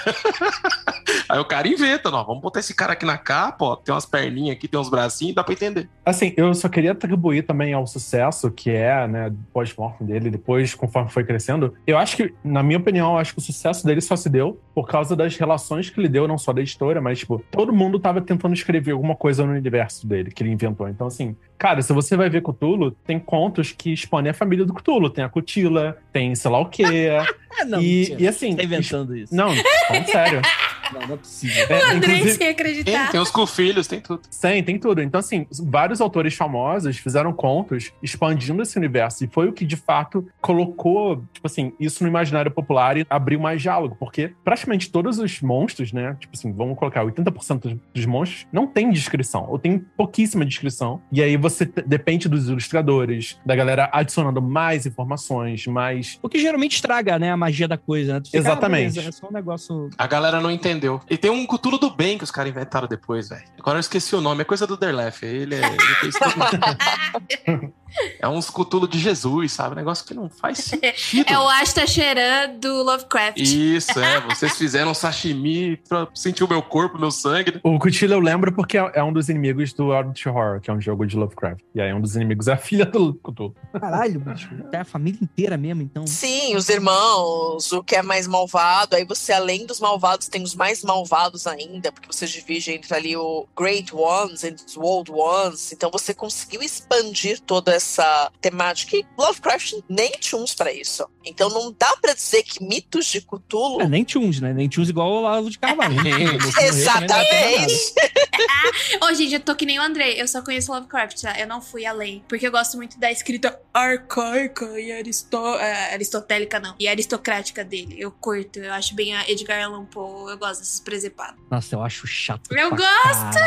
Aí 1.29 1.39
o 1.39 1.45
cara 1.45 1.67
inventa, 1.67 2.09
não, 2.09 2.23
vamos 2.25 2.41
botar 2.41 2.59
esse 2.59 2.73
cara 2.73 2.93
aqui 2.93 3.05
na 3.05 3.17
capa, 3.17 3.65
ó, 3.65 3.75
tem 3.75 3.93
umas 3.93 4.05
perninhas 4.05 4.55
aqui, 4.55 4.67
tem 4.67 4.79
uns 4.79 4.89
bracinhos, 4.89 5.35
dá 5.35 5.43
pra 5.43 5.53
entender. 5.53 5.89
Assim, 6.05 6.33
eu 6.37 6.53
só 6.53 6.69
queria 6.69 6.93
atribuir 6.93 7.43
também 7.43 7.73
ao 7.73 7.85
sucesso 7.85 8.49
que 8.49 8.69
é, 8.69 9.07
né, 9.07 9.33
pós-mortem 9.51 10.07
dele, 10.07 10.29
depois, 10.29 10.73
conforme 10.73 11.09
foi 11.09 11.25
crescendo. 11.25 11.73
Eu 11.85 11.97
acho 11.97 12.15
que, 12.15 12.33
na 12.43 12.63
minha 12.63 12.79
opinião, 12.79 13.13
eu 13.13 13.17
acho 13.17 13.33
que 13.33 13.39
o 13.39 13.41
sucesso 13.41 13.85
dele 13.85 13.99
só 13.99 14.15
se 14.15 14.29
deu 14.29 14.59
por 14.73 14.87
causa 14.87 15.15
das 15.15 15.35
relações 15.35 15.89
que 15.89 15.99
ele 15.99 16.07
deu, 16.07 16.27
não 16.27 16.37
só 16.37 16.53
da 16.53 16.61
história, 16.61 17.01
mas, 17.01 17.19
tipo, 17.19 17.43
todo 17.51 17.73
mundo 17.73 17.99
tava 17.99 18.21
tentando 18.21 18.36
escrever 18.53 18.91
alguma 18.91 19.15
coisa 19.15 19.45
no 19.45 19.53
universo 19.53 20.07
dele, 20.07 20.31
que 20.31 20.43
ele 20.43 20.51
inventou. 20.51 20.87
Então, 20.87 21.07
assim, 21.07 21.35
cara, 21.57 21.81
se 21.81 21.91
você 21.93 22.15
vai 22.15 22.29
ver 22.29 22.41
Cthulhu, 22.41 22.91
tem 22.91 23.19
contos 23.19 23.71
que 23.71 23.91
expõem 23.91 24.29
a 24.29 24.33
família 24.33 24.65
do 24.65 24.73
Cthulhu. 24.73 25.09
Tem 25.09 25.23
a 25.23 25.29
Cutila, 25.29 25.97
tem 26.11 26.35
sei 26.35 26.51
lá 26.51 26.59
o 26.59 26.65
quê. 26.65 26.83
É, 26.83 27.23
não, 27.65 27.81
e, 27.81 28.15
e 28.17 28.27
assim. 28.27 28.55
Tá 28.55 28.63
inventando 28.63 29.15
isso. 29.15 29.35
Não, 29.35 29.49
falando 29.87 30.05
sério. 30.05 30.41
Não, 30.93 31.07
não 31.07 31.13
é 31.15 31.17
possível. 31.17 31.65
É, 31.69 31.79
o 31.79 31.95
André 31.95 32.27
sem 32.29 32.49
acreditar. 32.49 33.03
Tem, 33.03 33.11
tem 33.11 33.19
os 33.19 33.31
com 33.31 33.45
filhos, 33.45 33.87
tem 33.87 33.99
tudo. 33.99 34.21
Tem, 34.41 34.63
tem 34.63 34.79
tudo. 34.79 35.01
Então, 35.01 35.19
assim, 35.19 35.45
vários 35.51 36.01
autores 36.01 36.35
famosos 36.35 36.97
fizeram 36.97 37.33
contos 37.33 37.91
expandindo 38.01 38.61
esse 38.61 38.77
universo. 38.77 39.23
E 39.23 39.27
foi 39.27 39.47
o 39.47 39.53
que, 39.53 39.65
de 39.65 39.75
fato, 39.75 40.27
colocou, 40.41 41.23
tipo 41.33 41.45
assim, 41.45 41.73
isso 41.79 42.03
no 42.03 42.09
imaginário 42.09 42.51
popular 42.51 42.97
e 42.97 43.05
abriu 43.09 43.39
mais 43.39 43.61
diálogo. 43.61 43.95
Porque 43.99 44.33
praticamente 44.43 44.89
todos 44.89 45.19
os 45.19 45.41
monstros, 45.41 45.91
né? 45.91 46.15
Tipo 46.19 46.35
assim, 46.35 46.51
vamos 46.51 46.77
colocar 46.77 47.03
80% 47.05 47.79
dos 47.93 48.05
monstros, 48.05 48.47
não 48.51 48.67
tem 48.67 48.91
descrição. 48.91 49.45
Ou 49.49 49.59
tem 49.59 49.79
pouquíssima 49.79 50.45
descrição. 50.45 51.01
E 51.11 51.21
aí 51.21 51.37
você 51.37 51.65
depende 51.85 52.27
dos 52.27 52.49
ilustradores, 52.49 53.39
da 53.45 53.55
galera 53.55 53.89
adicionando 53.91 54.41
mais 54.41 54.85
informações, 54.85 55.65
mais. 55.67 56.19
O 56.21 56.29
que 56.29 56.39
geralmente 56.39 56.75
estraga, 56.75 57.19
né, 57.19 57.31
a 57.31 57.37
magia 57.37 57.67
da 57.67 57.77
coisa, 57.77 58.15
né? 58.15 58.21
Fica, 58.25 58.37
Exatamente. 58.37 58.99
Ah, 58.99 59.03
é 59.03 59.11
só 59.11 59.27
um 59.27 59.33
negócio. 59.33 59.89
A 59.97 60.07
galera 60.07 60.39
não 60.41 60.51
entendeu. 60.51 60.76
E 61.09 61.17
tem 61.17 61.31
um 61.31 61.45
Cthulhu 61.45 61.77
do 61.77 61.89
bem 61.89 62.17
que 62.17 62.23
os 62.23 62.31
caras 62.31 62.51
inventaram 62.51 62.87
depois, 62.87 63.29
velho. 63.29 63.43
Agora 63.59 63.77
eu 63.77 63.81
esqueci 63.81 64.15
o 64.15 64.21
nome, 64.21 64.41
é 64.41 64.45
coisa 64.45 64.67
do 64.67 64.77
Derlef. 64.77 65.23
Ele 65.23 65.55
é. 65.55 65.65
Ele 65.65 65.95
fez 66.01 66.15
tudo. 66.15 67.73
É 68.19 68.27
uns 68.27 68.49
Cthulhu 68.49 68.87
de 68.87 68.99
Jesus, 68.99 69.51
sabe? 69.51 69.73
Um 69.73 69.77
negócio 69.77 70.05
que 70.05 70.13
não 70.13 70.29
faz 70.29 70.59
sentido. 70.59 71.27
É 71.27 71.37
o 71.37 71.47
Asta 71.47 71.85
Cheran 71.85 72.57
do 72.59 72.83
Lovecraft. 72.83 73.39
Isso, 73.39 73.99
é. 73.99 74.21
Vocês 74.21 74.57
fizeram 74.57 74.93
sashimi 74.93 75.77
pra 75.87 76.07
sentir 76.13 76.43
o 76.43 76.47
meu 76.47 76.61
corpo, 76.61 76.97
o 76.97 76.99
meu 76.99 77.11
sangue. 77.11 77.59
O 77.63 77.77
Cthulhu 77.79 78.13
eu 78.13 78.19
lembro 78.19 78.51
porque 78.51 78.77
é 78.77 79.03
um 79.03 79.11
dos 79.11 79.29
inimigos 79.29 79.73
do 79.73 79.93
Eldritch 79.93 80.25
Horror, 80.27 80.61
que 80.61 80.69
é 80.69 80.73
um 80.73 80.79
jogo 80.79 81.05
de 81.05 81.15
Lovecraft. 81.15 81.61
E 81.75 81.81
aí 81.81 81.93
um 81.93 82.01
dos 82.01 82.15
inimigos 82.15 82.47
é 82.47 82.53
a 82.53 82.57
filha 82.57 82.85
do 82.85 83.13
Cthulhu. 83.15 83.55
Caralho, 83.79 84.19
bicho. 84.19 84.49
É 84.71 84.79
a 84.79 84.85
família 84.85 85.19
inteira 85.21 85.57
mesmo, 85.57 85.81
então. 85.81 86.05
Sim, 86.05 86.55
os 86.55 86.67
irmãos, 86.69 87.71
o 87.71 87.83
que 87.83 87.95
é 87.95 88.01
mais 88.01 88.27
malvado. 88.27 88.95
Aí 88.95 89.05
você, 89.05 89.31
além 89.31 89.65
dos 89.65 89.79
malvados, 89.79 90.27
tem 90.27 90.43
os 90.43 90.53
mais 90.53 90.83
malvados 90.83 91.47
ainda, 91.47 91.91
porque 91.91 92.07
você 92.11 92.25
divide 92.25 92.71
entre 92.71 92.93
ali 92.93 93.15
o 93.15 93.47
Great 93.57 93.95
Ones 93.95 94.43
e 94.43 94.53
os 94.53 94.77
Old 94.77 95.11
Ones. 95.11 95.71
Então 95.71 95.89
você 95.89 96.13
conseguiu 96.13 96.61
expandir 96.61 97.39
toda 97.39 97.76
essa 97.77 98.31
temática. 98.41 98.97
E 98.97 99.05
Lovecraft 99.17 99.73
nem 99.89 100.11
tinha 100.19 100.41
uns 100.41 100.53
pra 100.53 100.71
isso. 100.71 101.07
Então 101.25 101.49
não 101.49 101.73
dá 101.77 101.95
pra 102.01 102.13
dizer 102.13 102.43
que 102.43 102.63
mitos 102.63 103.05
de 103.05 103.21
Cthulhu. 103.21 103.81
É, 103.81 103.87
nem 103.87 104.05
uns, 104.15 104.39
né? 104.39 104.53
Nem 104.53 104.69
uns 104.77 104.89
igual 104.89 105.11
o 105.11 105.21
Lavo 105.21 105.49
de 105.49 105.59
Carvalho. 105.59 105.95
Exatamente. 106.61 107.93
Ô, 109.01 109.13
gente, 109.13 109.33
eu 109.33 109.39
tô 109.39 109.55
que 109.55 109.65
nem 109.65 109.79
o 109.79 109.81
André. 109.81 110.13
Eu 110.13 110.27
só 110.27 110.41
conheço 110.41 110.71
Lovecraft, 110.71 111.21
tá? 111.21 111.39
Eu 111.39 111.47
não 111.47 111.61
fui 111.61 111.85
além. 111.85 112.23
Porque 112.27 112.47
eu 112.47 112.51
gosto 112.51 112.77
muito 112.77 112.99
da 112.99 113.11
escrita 113.11 113.59
arcaica 113.73 114.79
e 114.79 114.91
aristo... 114.91 115.37
é, 115.57 115.93
aristotélica, 115.93 116.59
não. 116.59 116.75
E 116.79 116.87
aristocrática 116.87 117.63
dele. 117.63 117.95
Eu 117.97 118.11
curto. 118.11 118.59
Eu 118.59 118.73
acho 118.73 118.95
bem 118.95 119.15
a 119.15 119.29
Edgar 119.29 119.63
Allan 119.63 119.85
Poe. 119.85 120.31
Eu 120.31 120.37
gosto 120.37 120.59
desses 120.61 120.79
presepados. 120.79 121.39
Nossa, 121.49 121.75
eu 121.75 121.83
acho 121.83 122.07
chato. 122.07 122.49
Eu 122.51 122.69
gosto! 122.71 123.37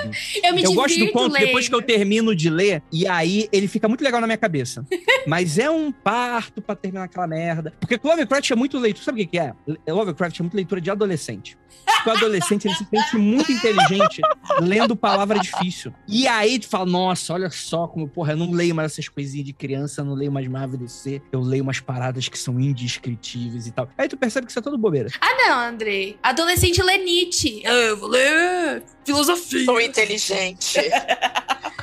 Eu 0.42 0.54
me 0.54 0.62
Eu 0.62 0.72
gosto 0.74 0.98
do 0.98 1.10
conto 1.12 1.32
lendo. 1.32 1.46
depois 1.46 1.68
que 1.68 1.74
eu 1.74 1.82
termino 1.82 2.34
de 2.34 2.48
ler, 2.48 2.82
e 2.92 3.06
aí 3.06 3.48
ele 3.52 3.68
fica 3.68 3.79
muito 3.88 4.02
legal 4.02 4.20
na 4.20 4.26
minha 4.26 4.38
cabeça. 4.38 4.84
Mas 5.26 5.58
é 5.58 5.70
um 5.70 5.92
parto 5.92 6.62
pra 6.62 6.74
terminar 6.74 7.04
aquela 7.04 7.26
merda. 7.26 7.72
Porque 7.80 7.98
Lovecraft 8.02 8.50
é 8.50 8.56
muito 8.56 8.78
leitura. 8.78 9.04
Sabe 9.04 9.22
o 9.22 9.24
que 9.24 9.32
que 9.32 9.38
é? 9.38 9.52
Lovecraft 9.88 10.40
é 10.40 10.42
muito 10.42 10.54
leitura 10.54 10.80
de 10.80 10.90
adolescente. 10.90 11.56
Porque 11.96 12.10
o 12.10 12.12
adolescente 12.12 12.66
ele 12.66 12.74
se 12.74 12.84
sente 12.84 13.16
muito 13.16 13.50
inteligente 13.52 14.22
lendo 14.60 14.96
palavra 14.96 15.38
difícil. 15.38 15.92
E 16.06 16.26
aí 16.26 16.58
tu 16.58 16.68
fala, 16.68 16.86
nossa, 16.86 17.32
olha 17.34 17.50
só 17.50 17.86
como, 17.86 18.08
porra, 18.08 18.32
eu 18.32 18.36
não 18.36 18.50
leio 18.50 18.74
mais 18.74 18.92
essas 18.92 19.08
coisinhas 19.08 19.46
de 19.46 19.52
criança, 19.52 20.00
eu 20.00 20.04
não 20.04 20.14
leio 20.14 20.32
mais 20.32 20.46
Marvel 20.48 20.78
DC, 20.78 21.20
eu 21.30 21.40
leio 21.40 21.62
umas 21.62 21.80
paradas 21.80 22.28
que 22.28 22.38
são 22.38 22.58
indescritíveis 22.58 23.66
e 23.66 23.70
tal. 23.72 23.88
Aí 23.98 24.08
tu 24.08 24.16
percebe 24.16 24.46
que 24.46 24.52
isso 24.52 24.58
é 24.58 24.62
tudo 24.62 24.78
bobeira. 24.78 25.10
Ah, 25.20 25.34
não, 25.48 25.58
Andrei. 25.68 26.18
Adolescente 26.22 26.82
lê 26.82 26.98
Nietzsche. 26.98 27.62
Ah, 27.66 27.70
Eu 27.70 27.96
vou 27.96 28.08
ler 28.08 28.82
filosofia. 29.04 29.64
Sou 29.64 29.80
inteligente. 29.80 30.78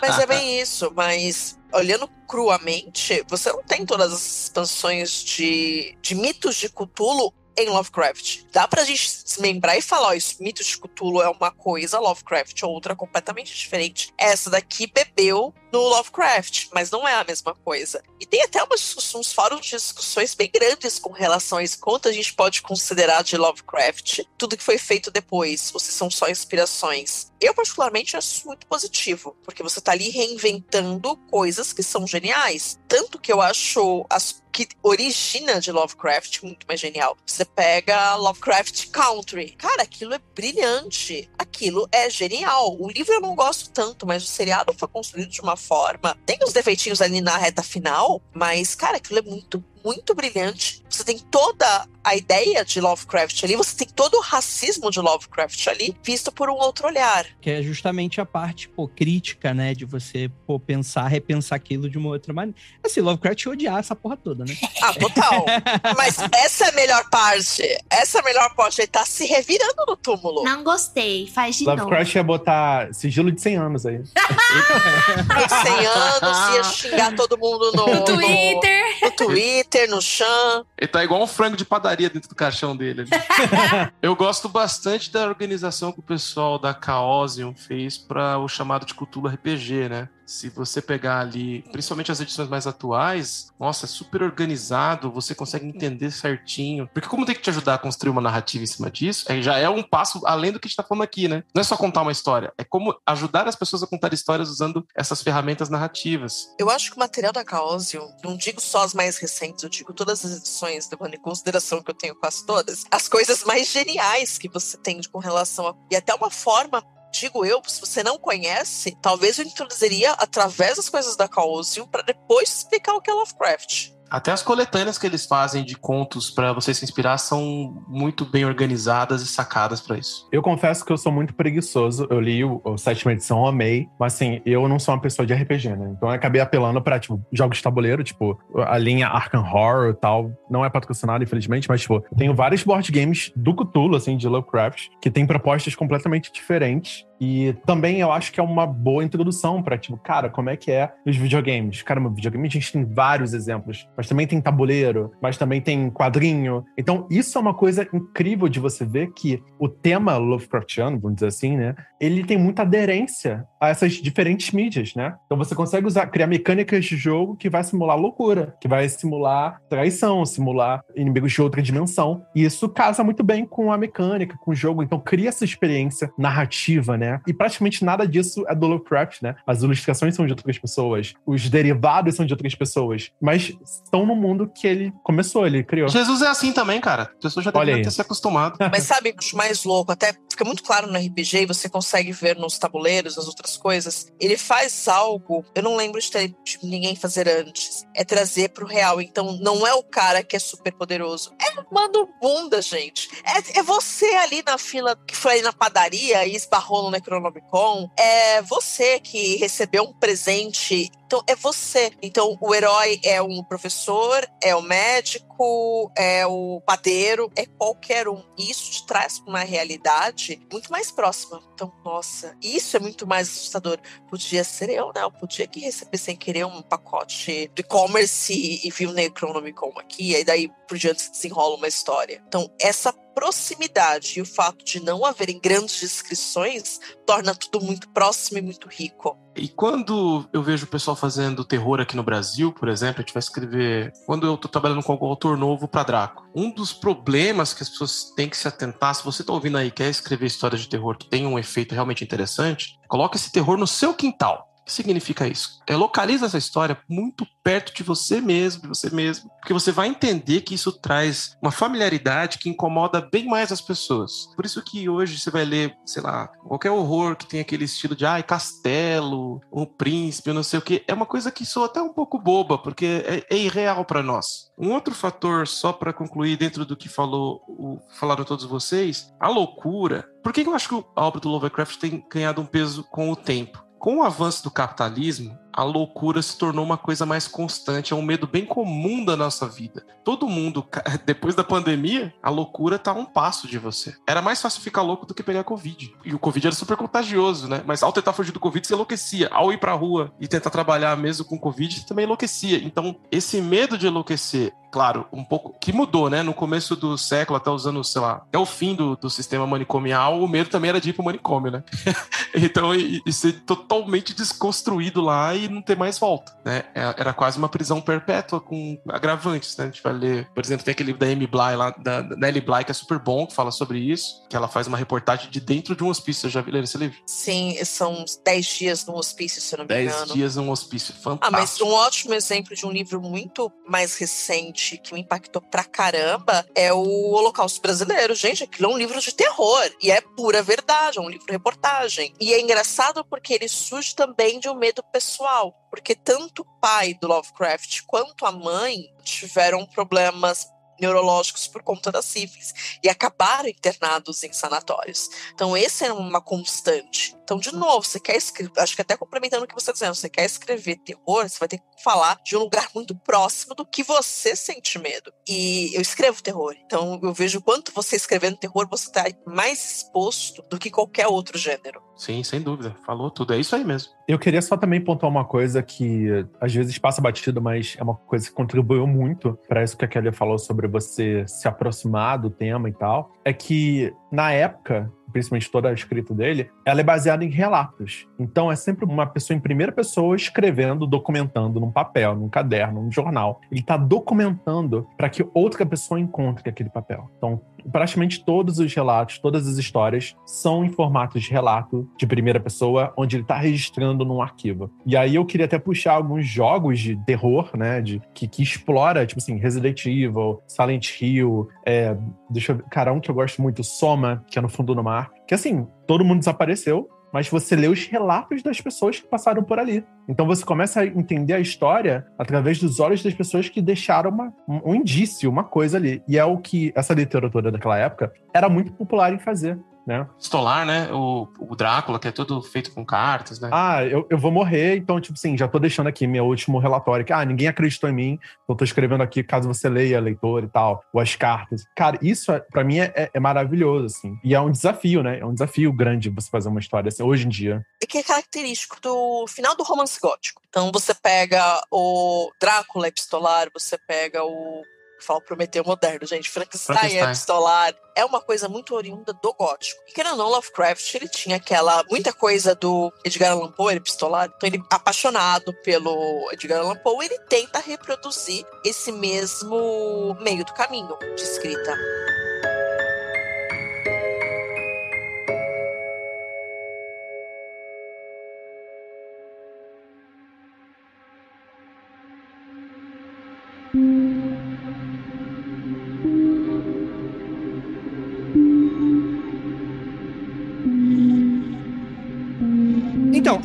mas 0.00 0.18
é 0.18 0.26
bem 0.26 0.60
isso. 0.60 0.92
Mas 0.94 1.58
olhando 1.72 2.08
cruamente, 2.28 3.24
você 3.28 3.52
não 3.52 3.62
tem 3.62 3.84
todas 3.84 4.12
as 4.12 4.42
expansões 4.42 5.22
de, 5.22 5.96
de 6.00 6.14
mitos 6.14 6.56
de 6.56 6.68
Cthulhu 6.68 7.32
em 7.56 7.68
Lovecraft. 7.68 8.44
Dá 8.52 8.66
pra 8.66 8.84
gente 8.84 9.08
se 9.08 9.40
lembrar 9.40 9.76
e 9.76 9.82
falar, 9.82 10.08
ó, 10.08 10.12
isso, 10.14 10.42
mitos 10.42 10.66
de 10.66 10.78
Cthulhu 10.78 11.22
é 11.22 11.28
uma 11.28 11.50
coisa, 11.50 11.98
Lovecraft 11.98 12.62
é 12.62 12.66
outra 12.66 12.96
completamente 12.96 13.54
diferente. 13.54 14.12
Essa 14.18 14.50
daqui 14.50 14.86
bebeu 14.86 15.54
no 15.74 15.80
Lovecraft, 15.80 16.68
mas 16.72 16.88
não 16.92 17.06
é 17.06 17.14
a 17.14 17.24
mesma 17.24 17.52
coisa. 17.52 18.00
E 18.20 18.24
tem 18.24 18.40
até 18.42 18.62
umas, 18.62 18.96
uns 19.12 19.32
fóruns 19.32 19.66
de 19.66 19.72
discussões 19.72 20.32
bem 20.32 20.48
grandes 20.48 21.00
com 21.00 21.10
relação 21.10 21.58
a 21.58 21.64
isso. 21.64 21.80
Quanto 21.80 22.08
a 22.08 22.12
gente 22.12 22.32
pode 22.32 22.62
considerar 22.62 23.24
de 23.24 23.36
Lovecraft 23.36 24.20
tudo 24.38 24.56
que 24.56 24.62
foi 24.62 24.78
feito 24.78 25.10
depois, 25.10 25.72
ou 25.74 25.80
se 25.80 25.90
são 25.90 26.08
só 26.08 26.28
inspirações. 26.28 27.32
Eu, 27.40 27.52
particularmente, 27.52 28.16
acho 28.16 28.46
muito 28.46 28.68
positivo, 28.68 29.36
porque 29.42 29.64
você 29.64 29.80
tá 29.80 29.90
ali 29.90 30.10
reinventando 30.10 31.16
coisas 31.28 31.72
que 31.72 31.82
são 31.82 32.06
geniais. 32.06 32.78
Tanto 32.86 33.18
que 33.18 33.32
eu 33.32 33.40
acho 33.40 34.06
as 34.08 34.44
que 34.54 34.68
origina 34.84 35.60
de 35.60 35.72
Lovecraft 35.72 36.44
muito 36.44 36.64
mais 36.68 36.78
genial. 36.78 37.18
Você 37.26 37.44
pega 37.44 38.14
Lovecraft 38.14 38.88
Country. 38.90 39.50
Cara, 39.58 39.82
aquilo 39.82 40.14
é 40.14 40.20
brilhante. 40.32 41.28
Aquilo 41.54 41.88
é 41.92 42.10
genial. 42.10 42.76
O 42.80 42.90
livro 42.90 43.14
eu 43.14 43.20
não 43.20 43.34
gosto 43.36 43.70
tanto, 43.70 44.04
mas 44.06 44.24
o 44.24 44.26
seriado 44.26 44.74
foi 44.76 44.88
construído 44.88 45.30
de 45.30 45.40
uma 45.40 45.56
forma. 45.56 46.16
Tem 46.26 46.36
uns 46.42 46.52
defeitinhos 46.52 47.00
ali 47.00 47.20
na 47.20 47.36
reta 47.36 47.62
final, 47.62 48.20
mas, 48.32 48.74
cara, 48.74 48.96
aquilo 48.96 49.20
é 49.20 49.22
muito 49.22 49.64
muito 49.84 50.14
brilhante. 50.14 50.82
Você 50.88 51.04
tem 51.04 51.18
toda 51.18 51.86
a 52.04 52.14
ideia 52.14 52.64
de 52.64 52.80
Lovecraft 52.80 53.44
ali, 53.44 53.56
você 53.56 53.74
tem 53.76 53.88
todo 53.88 54.16
o 54.16 54.20
racismo 54.20 54.90
de 54.90 55.00
Lovecraft 55.00 55.66
ali, 55.68 55.96
visto 56.02 56.30
por 56.30 56.50
um 56.50 56.54
outro 56.54 56.86
olhar. 56.86 57.26
Que 57.40 57.50
é 57.50 57.62
justamente 57.62 58.20
a 58.20 58.26
parte 58.26 58.68
pô, 58.68 58.86
crítica, 58.86 59.54
né? 59.54 59.74
De 59.74 59.86
você 59.86 60.30
pô, 60.46 60.60
pensar, 60.60 61.06
repensar 61.08 61.56
aquilo 61.56 61.88
de 61.88 61.96
uma 61.96 62.10
outra 62.10 62.32
maneira. 62.32 62.58
Assim, 62.84 63.00
Lovecraft 63.00 63.46
odiar 63.46 63.78
essa 63.78 63.96
porra 63.96 64.16
toda, 64.16 64.44
né? 64.44 64.54
Ah, 64.82 64.92
total. 64.92 65.46
Mas 65.96 66.18
essa 66.32 66.66
é 66.66 66.68
a 66.68 66.72
melhor 66.72 67.08
parte. 67.08 67.62
Essa 67.88 68.18
é 68.18 68.20
a 68.20 68.24
melhor 68.24 68.54
parte. 68.54 68.82
Ele 68.82 68.88
tá 68.88 69.04
se 69.06 69.24
revirando 69.26 69.84
no 69.86 69.96
túmulo. 69.96 70.44
Não 70.44 70.62
gostei. 70.62 71.26
Faz 71.28 71.56
de 71.56 71.64
Lovecraft 71.64 72.08
novo. 72.08 72.18
ia 72.18 72.22
botar 72.22 72.94
sigilo 72.94 73.32
de 73.32 73.40
100 73.40 73.56
anos 73.56 73.86
aí. 73.86 74.02
100 74.04 75.86
anos, 75.86 76.54
ia 76.54 76.64
xingar 76.64 77.14
todo 77.14 77.38
mundo 77.38 77.72
no, 77.74 77.86
No 77.86 78.04
Twitter. 78.04 78.84
No, 79.00 79.08
no 79.08 79.16
Twitter, 79.16 79.73
no 79.86 80.00
Chan. 80.00 80.64
Ele 80.78 80.88
tá 80.88 81.04
igual 81.04 81.22
um 81.22 81.26
frango 81.26 81.56
de 81.56 81.64
padaria 81.64 82.08
dentro 82.08 82.28
do 82.28 82.34
caixão 82.34 82.76
dele. 82.76 83.02
ali. 83.02 83.10
Eu 84.00 84.14
gosto 84.16 84.48
bastante 84.48 85.10
da 85.10 85.26
organização 85.26 85.92
que 85.92 86.00
o 86.00 86.02
pessoal 86.02 86.58
da 86.58 86.72
Chaosium 86.74 87.54
fez 87.54 87.98
para 87.98 88.38
o 88.38 88.48
chamado 88.48 88.86
de 88.86 88.94
Cthulhu 88.94 89.28
RPG, 89.28 89.88
né? 89.88 90.08
Se 90.26 90.48
você 90.48 90.80
pegar 90.80 91.20
ali, 91.20 91.62
principalmente 91.72 92.10
as 92.10 92.20
edições 92.20 92.48
mais 92.48 92.66
atuais, 92.66 93.52
nossa, 93.58 93.86
é 93.86 93.88
super 93.88 94.22
organizado, 94.22 95.10
você 95.10 95.34
consegue 95.34 95.66
entender 95.66 96.10
certinho. 96.10 96.88
Porque 96.92 97.08
como 97.08 97.26
tem 97.26 97.34
que 97.34 97.42
te 97.42 97.50
ajudar 97.50 97.74
a 97.74 97.78
construir 97.78 98.10
uma 98.10 98.20
narrativa 98.20 98.64
em 98.64 98.66
cima 98.66 98.90
disso, 98.90 99.30
é, 99.30 99.40
já 99.42 99.58
é 99.58 99.68
um 99.68 99.82
passo 99.82 100.20
além 100.26 100.52
do 100.52 100.58
que 100.58 100.66
a 100.66 100.68
gente 100.68 100.76
tá 100.76 100.82
falando 100.82 101.02
aqui, 101.02 101.28
né? 101.28 101.44
Não 101.54 101.60
é 101.60 101.64
só 101.64 101.76
contar 101.76 102.02
uma 102.02 102.12
história, 102.12 102.52
é 102.56 102.64
como 102.64 102.94
ajudar 103.06 103.46
as 103.46 103.56
pessoas 103.56 103.82
a 103.82 103.86
contar 103.86 104.12
histórias 104.12 104.48
usando 104.48 104.86
essas 104.94 105.22
ferramentas 105.22 105.68
narrativas. 105.68 106.48
Eu 106.58 106.70
acho 106.70 106.90
que 106.90 106.96
o 106.96 107.00
material 107.00 107.32
da 107.32 107.44
Chaosium, 107.44 108.08
não 108.22 108.36
digo 108.36 108.60
só 108.60 108.84
as 108.84 108.94
mais 108.94 109.18
recentes, 109.18 109.62
eu 109.62 109.68
digo 109.68 109.92
todas 109.92 110.24
as 110.24 110.38
edições, 110.38 110.88
levando 110.90 111.14
em 111.14 111.20
consideração 111.20 111.82
que 111.82 111.90
eu 111.90 111.94
tenho 111.94 112.14
quase 112.14 112.44
todas, 112.46 112.84
as 112.90 113.08
coisas 113.08 113.44
mais 113.44 113.70
geniais 113.70 114.38
que 114.38 114.48
você 114.48 114.76
tem 114.78 115.00
com 115.10 115.18
relação 115.18 115.66
a. 115.66 115.74
E 115.90 115.96
até 115.96 116.14
uma 116.14 116.30
forma 116.30 116.82
digo 117.20 117.44
eu, 117.44 117.62
se 117.66 117.80
você 117.80 118.02
não 118.02 118.18
conhece, 118.18 118.96
talvez 119.00 119.38
eu 119.38 119.44
introduziria 119.44 120.12
através 120.12 120.76
das 120.76 120.88
coisas 120.88 121.16
da 121.16 121.28
Chaosium 121.32 121.86
para 121.86 122.02
depois 122.02 122.50
explicar 122.50 122.94
o 122.94 123.00
que 123.00 123.10
é 123.10 123.14
Lovecraft. 123.14 123.93
Até 124.14 124.30
as 124.30 124.44
coletâneas 124.44 124.96
que 124.96 125.08
eles 125.08 125.26
fazem 125.26 125.64
de 125.64 125.76
contos 125.76 126.30
para 126.30 126.52
você 126.52 126.72
se 126.72 126.84
inspirar 126.84 127.18
são 127.18 127.82
muito 127.88 128.24
bem 128.24 128.44
organizadas 128.44 129.22
e 129.22 129.26
sacadas 129.26 129.80
para 129.80 129.98
isso. 129.98 130.28
Eu 130.30 130.40
confesso 130.40 130.84
que 130.84 130.92
eu 130.92 130.96
sou 130.96 131.10
muito 131.10 131.34
preguiçoso. 131.34 132.06
Eu 132.08 132.20
li 132.20 132.44
o, 132.44 132.60
o 132.62 132.78
sétima 132.78 133.12
edição, 133.12 133.44
amei. 133.44 133.88
Mas 133.98 134.14
assim, 134.14 134.40
eu 134.46 134.68
não 134.68 134.78
sou 134.78 134.94
uma 134.94 135.00
pessoa 135.00 135.26
de 135.26 135.34
RPG, 135.34 135.70
né? 135.70 135.94
Então 135.96 136.08
eu 136.08 136.14
acabei 136.14 136.40
apelando 136.40 136.80
pra, 136.80 137.00
tipo, 137.00 137.20
jogos 137.32 137.56
de 137.56 137.64
tabuleiro, 137.64 138.04
tipo, 138.04 138.38
a 138.54 138.78
linha 138.78 139.08
Arkham 139.08 139.42
Horror 139.42 139.90
e 139.90 139.94
tal. 139.94 140.30
Não 140.48 140.64
é 140.64 140.70
patrocinado, 140.70 141.24
infelizmente, 141.24 141.68
mas, 141.68 141.80
tipo, 141.80 142.00
tenho 142.16 142.36
vários 142.36 142.62
board 142.62 142.92
games 142.92 143.32
do 143.34 143.52
Cthulhu, 143.52 143.96
assim, 143.96 144.16
de 144.16 144.28
Lovecraft, 144.28 144.90
que 145.02 145.10
tem 145.10 145.26
propostas 145.26 145.74
completamente 145.74 146.32
diferentes. 146.32 147.04
E 147.20 147.54
também 147.64 148.00
eu 148.00 148.12
acho 148.12 148.32
que 148.32 148.40
é 148.40 148.42
uma 148.42 148.66
boa 148.66 149.02
introdução 149.02 149.62
pra, 149.62 149.78
tipo, 149.78 149.96
cara, 149.96 150.28
como 150.28 150.50
é 150.50 150.56
que 150.56 150.70
é 150.70 150.92
os 151.06 151.16
videogames? 151.16 151.82
Caramba, 151.82 152.10
videogame 152.10 152.46
a 152.46 152.50
gente 152.50 152.72
tem 152.72 152.84
vários 152.84 153.32
exemplos, 153.32 153.88
mas 153.96 154.03
também 154.06 154.26
tem 154.26 154.40
tabuleiro, 154.40 155.10
mas 155.22 155.36
também 155.36 155.60
tem 155.60 155.90
quadrinho. 155.90 156.64
Então, 156.78 157.06
isso 157.10 157.36
é 157.38 157.40
uma 157.40 157.54
coisa 157.54 157.86
incrível 157.92 158.48
de 158.48 158.60
você 158.60 158.84
ver 158.84 159.12
que 159.12 159.42
o 159.58 159.68
tema 159.68 160.16
Lovecraftiano, 160.16 160.98
vamos 160.98 161.16
dizer 161.16 161.28
assim, 161.28 161.56
né? 161.56 161.74
Ele 162.00 162.24
tem 162.24 162.36
muita 162.36 162.62
aderência 162.62 163.44
a 163.60 163.68
essas 163.68 163.92
diferentes 163.94 164.50
mídias, 164.52 164.94
né? 164.94 165.14
Então 165.24 165.38
você 165.38 165.54
consegue 165.54 165.86
usar, 165.86 166.06
criar 166.06 166.26
mecânicas 166.26 166.84
de 166.84 166.96
jogo 166.96 167.36
que 167.36 167.48
vai 167.48 167.64
simular 167.64 167.98
loucura, 167.98 168.54
que 168.60 168.68
vai 168.68 168.88
simular 168.88 169.60
traição, 169.68 170.24
simular 170.24 170.82
inimigos 170.94 171.32
de 171.32 171.42
outra 171.42 171.62
dimensão. 171.62 172.22
E 172.34 172.44
isso 172.44 172.68
casa 172.68 173.02
muito 173.02 173.22
bem 173.22 173.46
com 173.46 173.72
a 173.72 173.78
mecânica, 173.78 174.36
com 174.44 174.50
o 174.50 174.54
jogo. 174.54 174.82
Então 174.82 175.00
cria 175.00 175.28
essa 175.28 175.44
experiência 175.44 176.10
narrativa, 176.18 176.96
né? 176.96 177.20
E 177.26 177.32
praticamente 177.32 177.84
nada 177.84 178.06
disso 178.06 178.44
é 178.48 178.54
do 178.54 178.66
Lovecraft, 178.66 179.22
né? 179.22 179.34
As 179.46 179.62
ilustrações 179.62 180.14
são 180.14 180.26
de 180.26 180.32
outras 180.32 180.58
pessoas, 180.58 181.14
os 181.26 181.48
derivados 181.48 182.16
são 182.16 182.26
de 182.26 182.32
outras 182.32 182.54
pessoas, 182.54 183.10
mas 183.20 183.56
estão 183.94 184.04
no 184.04 184.16
mundo 184.16 184.50
que 184.52 184.66
ele 184.66 184.92
começou, 185.02 185.46
ele 185.46 185.62
criou. 185.62 185.88
Jesus 185.88 186.20
é 186.20 186.26
assim 186.26 186.52
também, 186.52 186.80
cara. 186.80 187.04
As 187.04 187.22
pessoas 187.22 187.44
já 187.44 187.52
aí. 187.54 187.82
ter 187.82 187.90
se 187.90 188.00
acostumado. 188.00 188.58
Mas 188.70 188.82
sabe, 188.82 189.14
o 189.32 189.36
mais 189.36 189.64
louco, 189.64 189.92
até 189.92 190.12
fica 190.28 190.44
muito 190.44 190.64
claro 190.64 190.90
no 190.90 190.98
RPG 190.98 191.42
e 191.42 191.46
você 191.46 191.68
consegue 191.68 192.12
ver 192.12 192.36
nos 192.36 192.58
tabuleiros, 192.58 193.16
nas 193.16 193.28
outras 193.28 193.56
coisas. 193.56 194.12
Ele 194.20 194.36
faz 194.36 194.88
algo, 194.88 195.44
eu 195.54 195.62
não 195.62 195.76
lembro 195.76 196.00
de, 196.00 196.10
ter, 196.10 196.28
de 196.28 196.58
ninguém 196.64 196.96
fazer 196.96 197.28
antes. 197.28 197.84
É 197.94 198.04
trazer 198.04 198.48
pro 198.50 198.66
real. 198.66 199.00
Então, 199.00 199.38
não 199.40 199.66
é 199.66 199.72
o 199.72 199.82
cara 199.82 200.22
que 200.22 200.34
é 200.34 200.38
super 200.38 200.72
poderoso. 200.72 201.32
Mando 201.70 202.08
bunda, 202.20 202.60
gente. 202.60 203.08
É, 203.24 203.58
é 203.58 203.62
você 203.62 204.06
ali 204.16 204.42
na 204.46 204.58
fila 204.58 204.96
que 205.06 205.16
foi 205.16 205.42
na 205.42 205.52
padaria 205.52 206.26
e 206.26 206.34
esbarrou 206.34 206.82
no 206.82 206.90
Necronomicon. 206.90 207.90
É 207.98 208.42
você 208.42 209.00
que 209.00 209.36
recebeu 209.36 209.84
um 209.84 209.92
presente. 209.92 210.90
Então, 211.06 211.22
é 211.26 211.36
você. 211.36 211.92
Então, 212.02 212.36
o 212.40 212.54
herói 212.54 212.98
é 213.04 213.22
um 213.22 213.42
professor, 213.44 214.26
é 214.42 214.54
o 214.56 214.62
médico, 214.62 215.92
é 215.96 216.26
o 216.26 216.60
padeiro, 216.66 217.30
é 217.36 217.46
qualquer 217.46 218.08
um. 218.08 218.22
E 218.38 218.50
isso 218.50 218.70
te 218.70 218.86
traz 218.86 219.18
pra 219.18 219.30
uma 219.30 219.40
realidade 219.40 220.40
muito 220.50 220.72
mais 220.72 220.90
próxima. 220.90 221.42
Então, 221.54 221.72
nossa, 221.84 222.36
isso 222.42 222.76
é 222.76 222.80
muito 222.80 223.06
mais 223.06 223.28
assustador. 223.28 223.78
Podia 224.08 224.42
ser 224.42 224.70
eu, 224.70 224.92
né? 224.94 225.02
Eu 225.02 225.10
podia 225.10 225.46
que 225.46 225.60
receber 225.60 225.98
sem 225.98 226.16
querer 226.16 226.46
um 226.46 226.62
pacote 226.62 227.50
de 227.54 227.60
e-commerce 227.60 228.32
e, 228.32 228.66
e 228.66 228.70
vi 228.70 228.86
o 228.86 228.92
Necronomicon 228.92 229.72
aqui, 229.76 230.10
e 230.10 230.16
aí 230.16 230.24
daí 230.24 230.50
por 230.74 230.78
diante 230.78 231.02
se 231.02 231.12
desenrola 231.12 231.56
uma 231.56 231.68
história. 231.68 232.20
Então, 232.26 232.50
essa 232.60 232.92
proximidade 233.14 234.18
e 234.18 234.22
o 234.22 234.26
fato 234.26 234.64
de 234.64 234.80
não 234.80 235.04
haverem 235.04 235.38
grandes 235.38 235.80
descrições 235.80 236.80
torna 237.06 237.32
tudo 237.32 237.64
muito 237.64 237.88
próximo 237.90 238.38
e 238.38 238.42
muito 238.42 238.68
rico. 238.68 239.16
E 239.36 239.46
quando 239.46 240.28
eu 240.32 240.42
vejo 240.42 240.64
o 240.64 240.68
pessoal 240.68 240.96
fazendo 240.96 241.44
terror 241.44 241.80
aqui 241.80 241.94
no 241.94 242.02
Brasil, 242.02 242.52
por 242.52 242.68
exemplo, 242.68 242.98
a 242.98 243.02
gente 243.02 243.14
vai 243.14 243.20
escrever. 243.20 243.92
Quando 244.04 244.26
eu 244.26 244.36
tô 244.36 244.48
trabalhando 244.48 244.82
com 244.82 244.90
algum 244.90 245.06
autor 245.06 245.38
novo 245.38 245.68
para 245.68 245.84
Draco, 245.84 246.28
um 246.34 246.50
dos 246.50 246.72
problemas 246.72 247.54
que 247.54 247.62
as 247.62 247.68
pessoas 247.68 248.12
têm 248.16 248.28
que 248.28 248.36
se 248.36 248.48
atentar, 248.48 248.96
se 248.96 249.04
você 249.04 249.22
tá 249.22 249.32
ouvindo 249.32 249.58
aí 249.58 249.70
quer 249.70 249.88
escrever 249.88 250.26
histórias 250.26 250.62
de 250.62 250.68
terror 250.68 250.98
que 250.98 251.08
tenham 251.08 251.34
um 251.34 251.38
efeito 251.38 251.72
realmente 251.72 252.02
interessante, 252.02 252.80
coloca 252.88 253.16
esse 253.16 253.30
terror 253.30 253.56
no 253.56 253.66
seu 253.66 253.94
quintal. 253.94 254.53
Que 254.64 254.72
significa 254.72 255.26
isso? 255.26 255.60
É 255.66 255.76
localiza 255.76 256.26
essa 256.26 256.38
história 256.38 256.78
muito 256.88 257.26
perto 257.42 257.74
de 257.74 257.82
você 257.82 258.20
mesmo, 258.20 258.62
de 258.62 258.68
você 258.68 258.88
mesmo, 258.90 259.30
porque 259.38 259.52
você 259.52 259.70
vai 259.70 259.88
entender 259.88 260.40
que 260.40 260.54
isso 260.54 260.72
traz 260.72 261.36
uma 261.42 261.50
familiaridade 261.50 262.38
que 262.38 262.48
incomoda 262.48 263.00
bem 263.00 263.26
mais 263.26 263.52
as 263.52 263.60
pessoas. 263.60 264.30
Por 264.34 264.46
isso 264.46 264.62
que 264.62 264.88
hoje 264.88 265.18
você 265.18 265.30
vai 265.30 265.44
ler, 265.44 265.76
sei 265.84 266.02
lá, 266.02 266.28
qualquer 266.46 266.70
horror 266.70 267.14
que 267.14 267.26
tem 267.26 267.40
aquele 267.40 267.64
estilo 267.64 267.94
de 267.94 268.06
ai, 268.06 268.22
castelo, 268.22 269.40
um 269.52 269.66
príncipe, 269.66 270.32
não 270.32 270.42
sei 270.42 270.58
o 270.58 270.62
que, 270.62 270.82
é 270.88 270.94
uma 270.94 271.06
coisa 271.06 271.30
que 271.30 271.44
soa 271.44 271.66
até 271.66 271.82
um 271.82 271.92
pouco 271.92 272.18
boba, 272.18 272.56
porque 272.56 273.04
é, 273.06 273.26
é 273.28 273.36
irreal 273.36 273.84
para 273.84 274.02
nós. 274.02 274.50
Um 274.58 274.72
outro 274.72 274.94
fator, 274.94 275.46
só 275.46 275.72
para 275.72 275.92
concluir 275.92 276.36
dentro 276.36 276.64
do 276.64 276.76
que 276.76 276.88
falou, 276.88 277.42
o, 277.48 277.78
falaram 277.98 278.24
todos 278.24 278.44
vocês, 278.44 279.12
a 279.20 279.28
loucura. 279.28 280.08
Por 280.22 280.32
que 280.32 280.40
eu 280.40 280.54
acho 280.54 280.68
que 280.68 280.86
a 280.96 281.04
obra 281.04 281.20
do 281.20 281.28
Lovecraft 281.28 281.78
tem 281.78 282.04
ganhado 282.10 282.40
um 282.40 282.46
peso 282.46 282.84
com 282.84 283.10
o 283.10 283.16
tempo? 283.16 283.63
Com 283.84 283.98
o 283.98 284.02
avanço 284.02 284.42
do 284.42 284.50
capitalismo, 284.50 285.38
a 285.54 285.62
loucura 285.62 286.20
se 286.20 286.36
tornou 286.36 286.64
uma 286.64 286.76
coisa 286.76 287.06
mais 287.06 287.28
constante, 287.28 287.92
é 287.92 287.96
um 287.96 288.02
medo 288.02 288.26
bem 288.26 288.44
comum 288.44 289.04
da 289.04 289.16
nossa 289.16 289.46
vida. 289.46 289.86
Todo 290.02 290.28
mundo, 290.28 290.66
depois 291.06 291.34
da 291.34 291.44
pandemia, 291.44 292.12
a 292.20 292.28
loucura 292.28 292.76
tá 292.78 292.90
a 292.90 292.94
um 292.94 293.04
passo 293.04 293.46
de 293.46 293.56
você. 293.56 293.94
Era 294.06 294.20
mais 294.20 294.42
fácil 294.42 294.60
ficar 294.60 294.82
louco 294.82 295.06
do 295.06 295.14
que 295.14 295.22
pegar 295.22 295.44
Covid. 295.44 295.94
E 296.04 296.12
o 296.12 296.18
Covid 296.18 296.48
era 296.48 296.56
super 296.56 296.76
contagioso, 296.76 297.48
né? 297.48 297.62
Mas 297.64 297.82
ao 297.82 297.92
tentar 297.92 298.12
fugir 298.12 298.32
do 298.32 298.40
Covid, 298.40 298.66
você 298.66 298.74
enlouquecia. 298.74 299.28
Ao 299.30 299.52
ir 299.52 299.58
pra 299.58 299.72
rua 299.74 300.12
e 300.20 300.26
tentar 300.26 300.50
trabalhar 300.50 300.96
mesmo 300.96 301.24
com 301.24 301.38
Covid, 301.38 301.78
você 301.80 301.86
também 301.86 302.04
enlouquecia. 302.04 302.58
Então, 302.64 302.96
esse 303.12 303.40
medo 303.40 303.78
de 303.78 303.86
enlouquecer, 303.86 304.52
claro, 304.72 305.06
um 305.12 305.22
pouco. 305.22 305.54
que 305.60 305.72
mudou, 305.72 306.10
né? 306.10 306.22
No 306.22 306.34
começo 306.34 306.74
do 306.74 306.98
século, 306.98 307.36
até 307.36 307.50
os 307.50 307.64
anos, 307.64 307.92
sei 307.92 308.00
lá, 308.00 308.22
até 308.28 308.38
o 308.38 308.44
fim 308.44 308.74
do, 308.74 308.96
do 308.96 309.08
sistema 309.08 309.46
manicomial, 309.46 310.20
o 310.20 310.26
medo 310.26 310.50
também 310.50 310.70
era 310.70 310.80
de 310.80 310.90
ir 310.90 310.92
pro 310.92 311.04
manicômio, 311.04 311.52
né? 311.52 311.62
então, 312.34 312.74
e, 312.74 313.00
e 313.06 313.12
ser 313.12 313.44
totalmente 313.44 314.12
desconstruído 314.12 315.00
lá 315.00 315.34
e 315.34 315.43
e 315.44 315.48
não 315.48 315.62
ter 315.62 315.76
mais 315.76 315.98
volta, 315.98 316.36
né? 316.44 316.64
É, 316.74 316.94
era 316.98 317.12
quase 317.12 317.38
uma 317.38 317.48
prisão 317.48 317.80
perpétua 317.80 318.40
com 318.40 318.78
agravantes, 318.88 319.56
né? 319.56 319.64
A 319.64 319.66
gente 319.68 319.82
vai 319.82 319.92
ler, 319.92 320.28
por 320.34 320.44
exemplo, 320.44 320.64
tem 320.64 320.72
aquele 320.72 320.88
livro 320.88 321.00
da 321.00 321.06
Amy 321.06 321.26
Bly 321.26 321.56
lá, 321.56 321.70
da, 321.70 322.02
da 322.02 322.28
Ellie 322.28 322.40
Bly, 322.40 322.64
que 322.64 322.70
é 322.70 322.74
super 322.74 322.98
bom, 322.98 323.26
que 323.26 323.34
fala 323.34 323.50
sobre 323.50 323.78
isso, 323.78 324.24
que 324.28 324.36
ela 324.36 324.48
faz 324.48 324.66
uma 324.66 324.76
reportagem 324.76 325.30
de 325.30 325.40
dentro 325.40 325.76
de 325.76 325.84
um 325.84 325.88
hospício. 325.88 326.26
Eu 326.26 326.30
já 326.30 326.44
ler 326.54 326.64
esse 326.64 326.78
livro? 326.78 326.96
Sim, 327.06 327.62
são 327.64 328.04
10 328.24 328.46
dias 328.46 328.86
num 328.86 328.96
hospício, 328.96 329.40
se 329.40 329.54
eu 329.54 329.58
não 329.58 329.66
me 329.66 329.82
engano. 329.82 330.06
10 330.06 330.12
dias 330.12 330.36
num 330.36 330.50
hospício, 330.50 330.94
fantástico. 330.94 331.26
Ah, 331.26 331.30
mas 331.30 331.60
um 331.60 331.70
ótimo 331.70 332.14
exemplo 332.14 332.54
de 332.54 332.66
um 332.66 332.70
livro 332.70 333.00
muito 333.00 333.50
mais 333.66 333.96
recente 333.96 334.78
que 334.78 334.94
me 334.94 335.00
impactou 335.00 335.42
pra 335.42 335.64
caramba 335.64 336.46
é 336.54 336.72
o 336.72 337.10
Holocausto 337.10 337.60
Brasileiro. 337.60 338.14
Gente, 338.14 338.44
aquilo 338.44 338.70
é 338.70 338.74
um 338.74 338.78
livro 338.78 339.00
de 339.00 339.12
terror 339.12 339.70
e 339.82 339.90
é 339.90 340.00
pura 340.00 340.42
verdade, 340.42 340.98
é 340.98 341.00
um 341.00 341.08
livro 341.08 341.26
reportagem. 341.28 342.14
E 342.20 342.32
é 342.32 342.40
engraçado 342.40 343.04
porque 343.04 343.34
ele 343.34 343.48
surge 343.48 343.94
também 343.94 344.38
de 344.38 344.48
um 344.48 344.54
medo 344.54 344.82
pessoal, 344.92 345.33
porque 345.70 345.94
tanto 345.94 346.42
o 346.42 346.60
pai 346.60 346.94
do 346.94 347.08
Lovecraft 347.08 347.82
quanto 347.86 348.24
a 348.26 348.32
mãe 348.32 348.92
tiveram 349.02 349.66
problemas 349.66 350.48
neurológicos 350.80 351.46
por 351.46 351.62
conta 351.62 351.90
da 351.90 352.02
sífilis 352.02 352.78
e 352.82 352.88
acabaram 352.88 353.48
internados 353.48 354.22
em 354.22 354.32
sanatórios. 354.32 355.08
Então, 355.32 355.56
esse 355.56 355.84
é 355.84 355.92
uma 355.92 356.20
constante. 356.20 357.16
Então, 357.24 357.38
de 357.38 357.52
novo, 357.52 357.82
você 357.82 357.98
quer 357.98 358.16
escrever, 358.16 358.52
acho 358.58 358.76
que 358.76 358.82
até 358.82 358.96
complementando 358.96 359.44
o 359.44 359.48
que 359.48 359.54
você 359.54 359.70
está 359.70 359.72
dizendo, 359.72 359.94
você 359.94 360.10
quer 360.10 360.26
escrever 360.26 360.76
terror, 360.76 361.28
você 361.28 361.38
vai 361.38 361.48
ter 361.48 361.58
que 361.58 361.64
falar 361.82 362.20
de 362.22 362.36
um 362.36 362.40
lugar 362.40 362.68
muito 362.74 362.94
próximo 362.94 363.54
do 363.54 363.64
que 363.64 363.82
você 363.82 364.36
sente 364.36 364.78
medo. 364.78 365.10
E 365.26 365.74
eu 365.74 365.80
escrevo 365.80 366.22
terror, 366.22 366.54
então 366.64 367.00
eu 367.02 367.12
vejo 367.14 367.40
quanto 367.40 367.72
você 367.74 367.96
escrevendo 367.96 368.36
terror, 368.36 368.68
você 368.70 368.88
está 368.88 369.04
mais 369.26 369.64
exposto 369.64 370.44
do 370.50 370.58
que 370.58 370.70
qualquer 370.70 371.06
outro 371.06 371.38
gênero. 371.38 371.82
Sim, 371.96 372.22
sem 372.22 372.40
dúvida. 372.40 372.74
Falou 372.84 373.10
tudo. 373.10 373.34
É 373.34 373.38
isso 373.38 373.54
aí 373.54 373.64
mesmo. 373.64 373.92
Eu 374.06 374.18
queria 374.18 374.42
só 374.42 374.56
também 374.56 374.80
pontuar 374.80 375.10
uma 375.10 375.24
coisa 375.24 375.62
que 375.62 376.08
às 376.40 376.52
vezes 376.52 376.76
passa 376.76 377.00
batido, 377.00 377.40
mas 377.40 377.76
é 377.78 377.82
uma 377.82 377.94
coisa 377.94 378.26
que 378.26 378.34
contribuiu 378.34 378.86
muito 378.86 379.38
para 379.48 379.62
isso 379.62 379.76
que 379.76 379.84
a 379.84 379.88
Kelly 379.88 380.12
falou 380.12 380.38
sobre 380.38 380.66
você 380.66 381.26
se 381.26 381.46
aproximar 381.46 382.18
do 382.18 382.30
tema 382.30 382.68
e 382.68 382.72
tal. 382.72 383.12
É 383.24 383.32
que 383.32 383.94
na 384.10 384.32
época 384.32 384.92
principalmente 385.14 385.48
toda 385.48 385.68
a 385.68 385.72
escrita 385.72 386.12
dele, 386.12 386.50
ela 386.66 386.80
é 386.80 386.84
baseada 386.84 387.24
em 387.24 387.30
relatos. 387.30 388.08
Então 388.18 388.50
é 388.50 388.56
sempre 388.56 388.84
uma 388.84 389.06
pessoa 389.06 389.36
em 389.36 389.40
primeira 389.40 389.70
pessoa 389.70 390.16
escrevendo, 390.16 390.86
documentando 390.88 391.60
num 391.60 391.70
papel, 391.70 392.16
num 392.16 392.28
caderno, 392.28 392.82
num 392.82 392.90
jornal. 392.90 393.40
Ele 393.50 393.60
está 393.60 393.76
documentando 393.76 394.88
para 394.96 395.08
que 395.08 395.24
outra 395.32 395.64
pessoa 395.64 396.00
encontre 396.00 396.50
aquele 396.50 396.68
papel. 396.68 397.08
Então 397.16 397.40
praticamente 397.70 398.24
todos 398.24 398.58
os 398.58 398.74
relatos, 398.74 399.18
todas 399.18 399.46
as 399.46 399.56
histórias 399.56 400.14
são 400.26 400.64
em 400.64 400.68
formato 400.68 401.18
de 401.18 401.30
relato 401.30 401.88
de 401.98 402.06
primeira 402.06 402.40
pessoa, 402.40 402.92
onde 402.96 403.16
ele 403.16 403.22
está 403.22 403.36
registrando 403.36 404.04
num 404.04 404.20
arquivo. 404.22 404.70
E 404.86 404.96
aí 404.96 405.14
eu 405.14 405.24
queria 405.24 405.46
até 405.46 405.58
puxar 405.58 405.94
alguns 405.94 406.26
jogos 406.26 406.78
de 406.78 406.96
terror, 407.04 407.50
né, 407.56 407.80
de, 407.80 408.00
que, 408.12 408.26
que 408.28 408.42
explora, 408.42 409.06
tipo 409.06 409.20
assim, 409.20 409.36
Resident 409.36 409.84
Evil, 409.86 410.40
Silent 410.46 411.00
Hill, 411.00 411.48
é, 411.66 411.96
deixa 412.30 412.52
eu 412.52 412.56
ver, 412.56 412.64
cara, 412.70 412.92
um 412.92 413.00
que 413.00 413.10
eu 413.10 413.14
gosto 413.14 413.40
muito, 413.40 413.62
Soma, 413.62 414.24
que 414.28 414.38
é 414.38 414.42
no 414.42 414.48
fundo 414.48 414.74
do 414.74 414.82
mar, 414.82 415.10
que 415.26 415.34
assim, 415.34 415.66
todo 415.86 416.04
mundo 416.04 416.18
desapareceu, 416.18 416.88
mas 417.14 417.28
você 417.28 417.54
lê 417.54 417.68
os 417.68 417.86
relatos 417.86 418.42
das 418.42 418.60
pessoas 418.60 418.98
que 418.98 419.06
passaram 419.06 419.40
por 419.40 419.56
ali. 419.56 419.86
Então 420.08 420.26
você 420.26 420.44
começa 420.44 420.80
a 420.80 420.84
entender 420.84 421.34
a 421.34 421.38
história 421.38 422.04
através 422.18 422.58
dos 422.58 422.80
olhos 422.80 423.04
das 423.04 423.14
pessoas 423.14 423.48
que 423.48 423.62
deixaram 423.62 424.10
uma, 424.10 424.34
um 424.48 424.74
indício, 424.74 425.30
uma 425.30 425.44
coisa 425.44 425.76
ali. 425.76 426.02
E 426.08 426.18
é 426.18 426.24
o 426.24 426.38
que 426.38 426.72
essa 426.74 426.92
literatura 426.92 427.52
daquela 427.52 427.78
época 427.78 428.12
era 428.34 428.48
muito 428.48 428.72
popular 428.72 429.12
em 429.12 429.20
fazer 429.20 429.56
né? 429.86 430.06
Stolar, 430.18 430.64
né? 430.66 430.90
O, 430.92 431.28
o 431.38 431.54
Drácula, 431.54 431.98
que 431.98 432.08
é 432.08 432.12
tudo 432.12 432.42
feito 432.42 432.72
com 432.72 432.84
cartas, 432.84 433.38
né? 433.38 433.50
Ah, 433.52 433.84
eu, 433.84 434.06
eu 434.10 434.18
vou 434.18 434.30
morrer, 434.30 434.76
então, 434.76 435.00
tipo 435.00 435.14
assim, 435.14 435.36
já 435.36 435.46
tô 435.46 435.58
deixando 435.58 435.88
aqui 435.88 436.06
meu 436.06 436.24
último 436.24 436.58
relatório, 436.58 437.04
que, 437.04 437.12
ah, 437.12 437.24
ninguém 437.24 437.48
acreditou 437.48 437.88
em 437.90 437.92
mim, 437.92 438.20
então 438.42 438.56
tô 438.56 438.64
escrevendo 438.64 439.02
aqui, 439.02 439.22
caso 439.22 439.48
você 439.48 439.68
leia, 439.68 440.00
leitor 440.00 440.44
e 440.44 440.48
tal, 440.48 440.82
ou 440.92 441.00
as 441.00 441.14
cartas. 441.14 441.64
Cara, 441.76 441.98
isso, 442.00 442.32
é, 442.32 442.40
para 442.40 442.64
mim, 442.64 442.80
é, 442.80 443.10
é, 443.12 443.20
maravilhoso, 443.20 443.86
assim. 443.86 444.18
E 444.24 444.34
é 444.34 444.40
um 444.40 444.50
desafio, 444.50 445.02
né? 445.02 445.18
É 445.18 445.24
um 445.24 445.32
desafio 445.32 445.72
grande 445.72 446.10
você 446.10 446.30
fazer 446.30 446.48
uma 446.48 446.60
história 446.60 446.88
assim, 446.88 447.02
hoje 447.02 447.26
em 447.26 447.30
dia. 447.30 447.64
E 447.82 447.86
que 447.86 447.98
é 447.98 448.02
característico 448.02 448.78
do 448.80 449.26
final 449.26 449.56
do 449.56 449.62
romance 449.62 449.98
gótico. 450.00 450.42
Então, 450.48 450.70
você 450.72 450.94
pega 450.94 451.60
o 451.70 452.30
Drácula 452.40 452.88
epistolar, 452.88 453.48
você 453.52 453.76
pega 453.86 454.24
o 454.24 454.62
falo 455.04 455.20
Prometeu 455.20 455.62
Moderno, 455.64 456.06
gente. 456.06 456.30
Frankenstein, 456.30 456.76
Frankenstein. 456.76 457.04
Epistolar 457.04 457.74
é 457.94 458.04
uma 458.04 458.20
coisa 458.20 458.48
muito 458.48 458.74
oriunda 458.74 459.12
do 459.12 459.32
gótico. 459.32 459.82
E 459.88 459.92
querendo 459.92 460.12
ou 460.12 460.18
não, 460.18 460.28
Lovecraft, 460.30 460.94
ele 460.94 461.08
tinha 461.08 461.36
aquela, 461.36 461.84
muita 461.90 462.12
coisa 462.12 462.54
do 462.54 462.92
Edgar 463.04 463.32
Allan 463.32 463.52
Poe, 463.52 463.74
epistolar. 463.74 464.32
Então 464.36 464.48
ele, 464.48 464.62
apaixonado 464.70 465.52
pelo 465.62 466.28
Edgar 466.32 466.60
Allan 466.60 466.76
Poe, 466.76 467.06
ele 467.06 467.18
tenta 467.28 467.58
reproduzir 467.58 468.44
esse 468.64 468.90
mesmo 468.90 470.16
meio 470.20 470.44
do 470.44 470.52
caminho 470.52 470.96
de 471.14 471.22
escrita. 471.22 471.76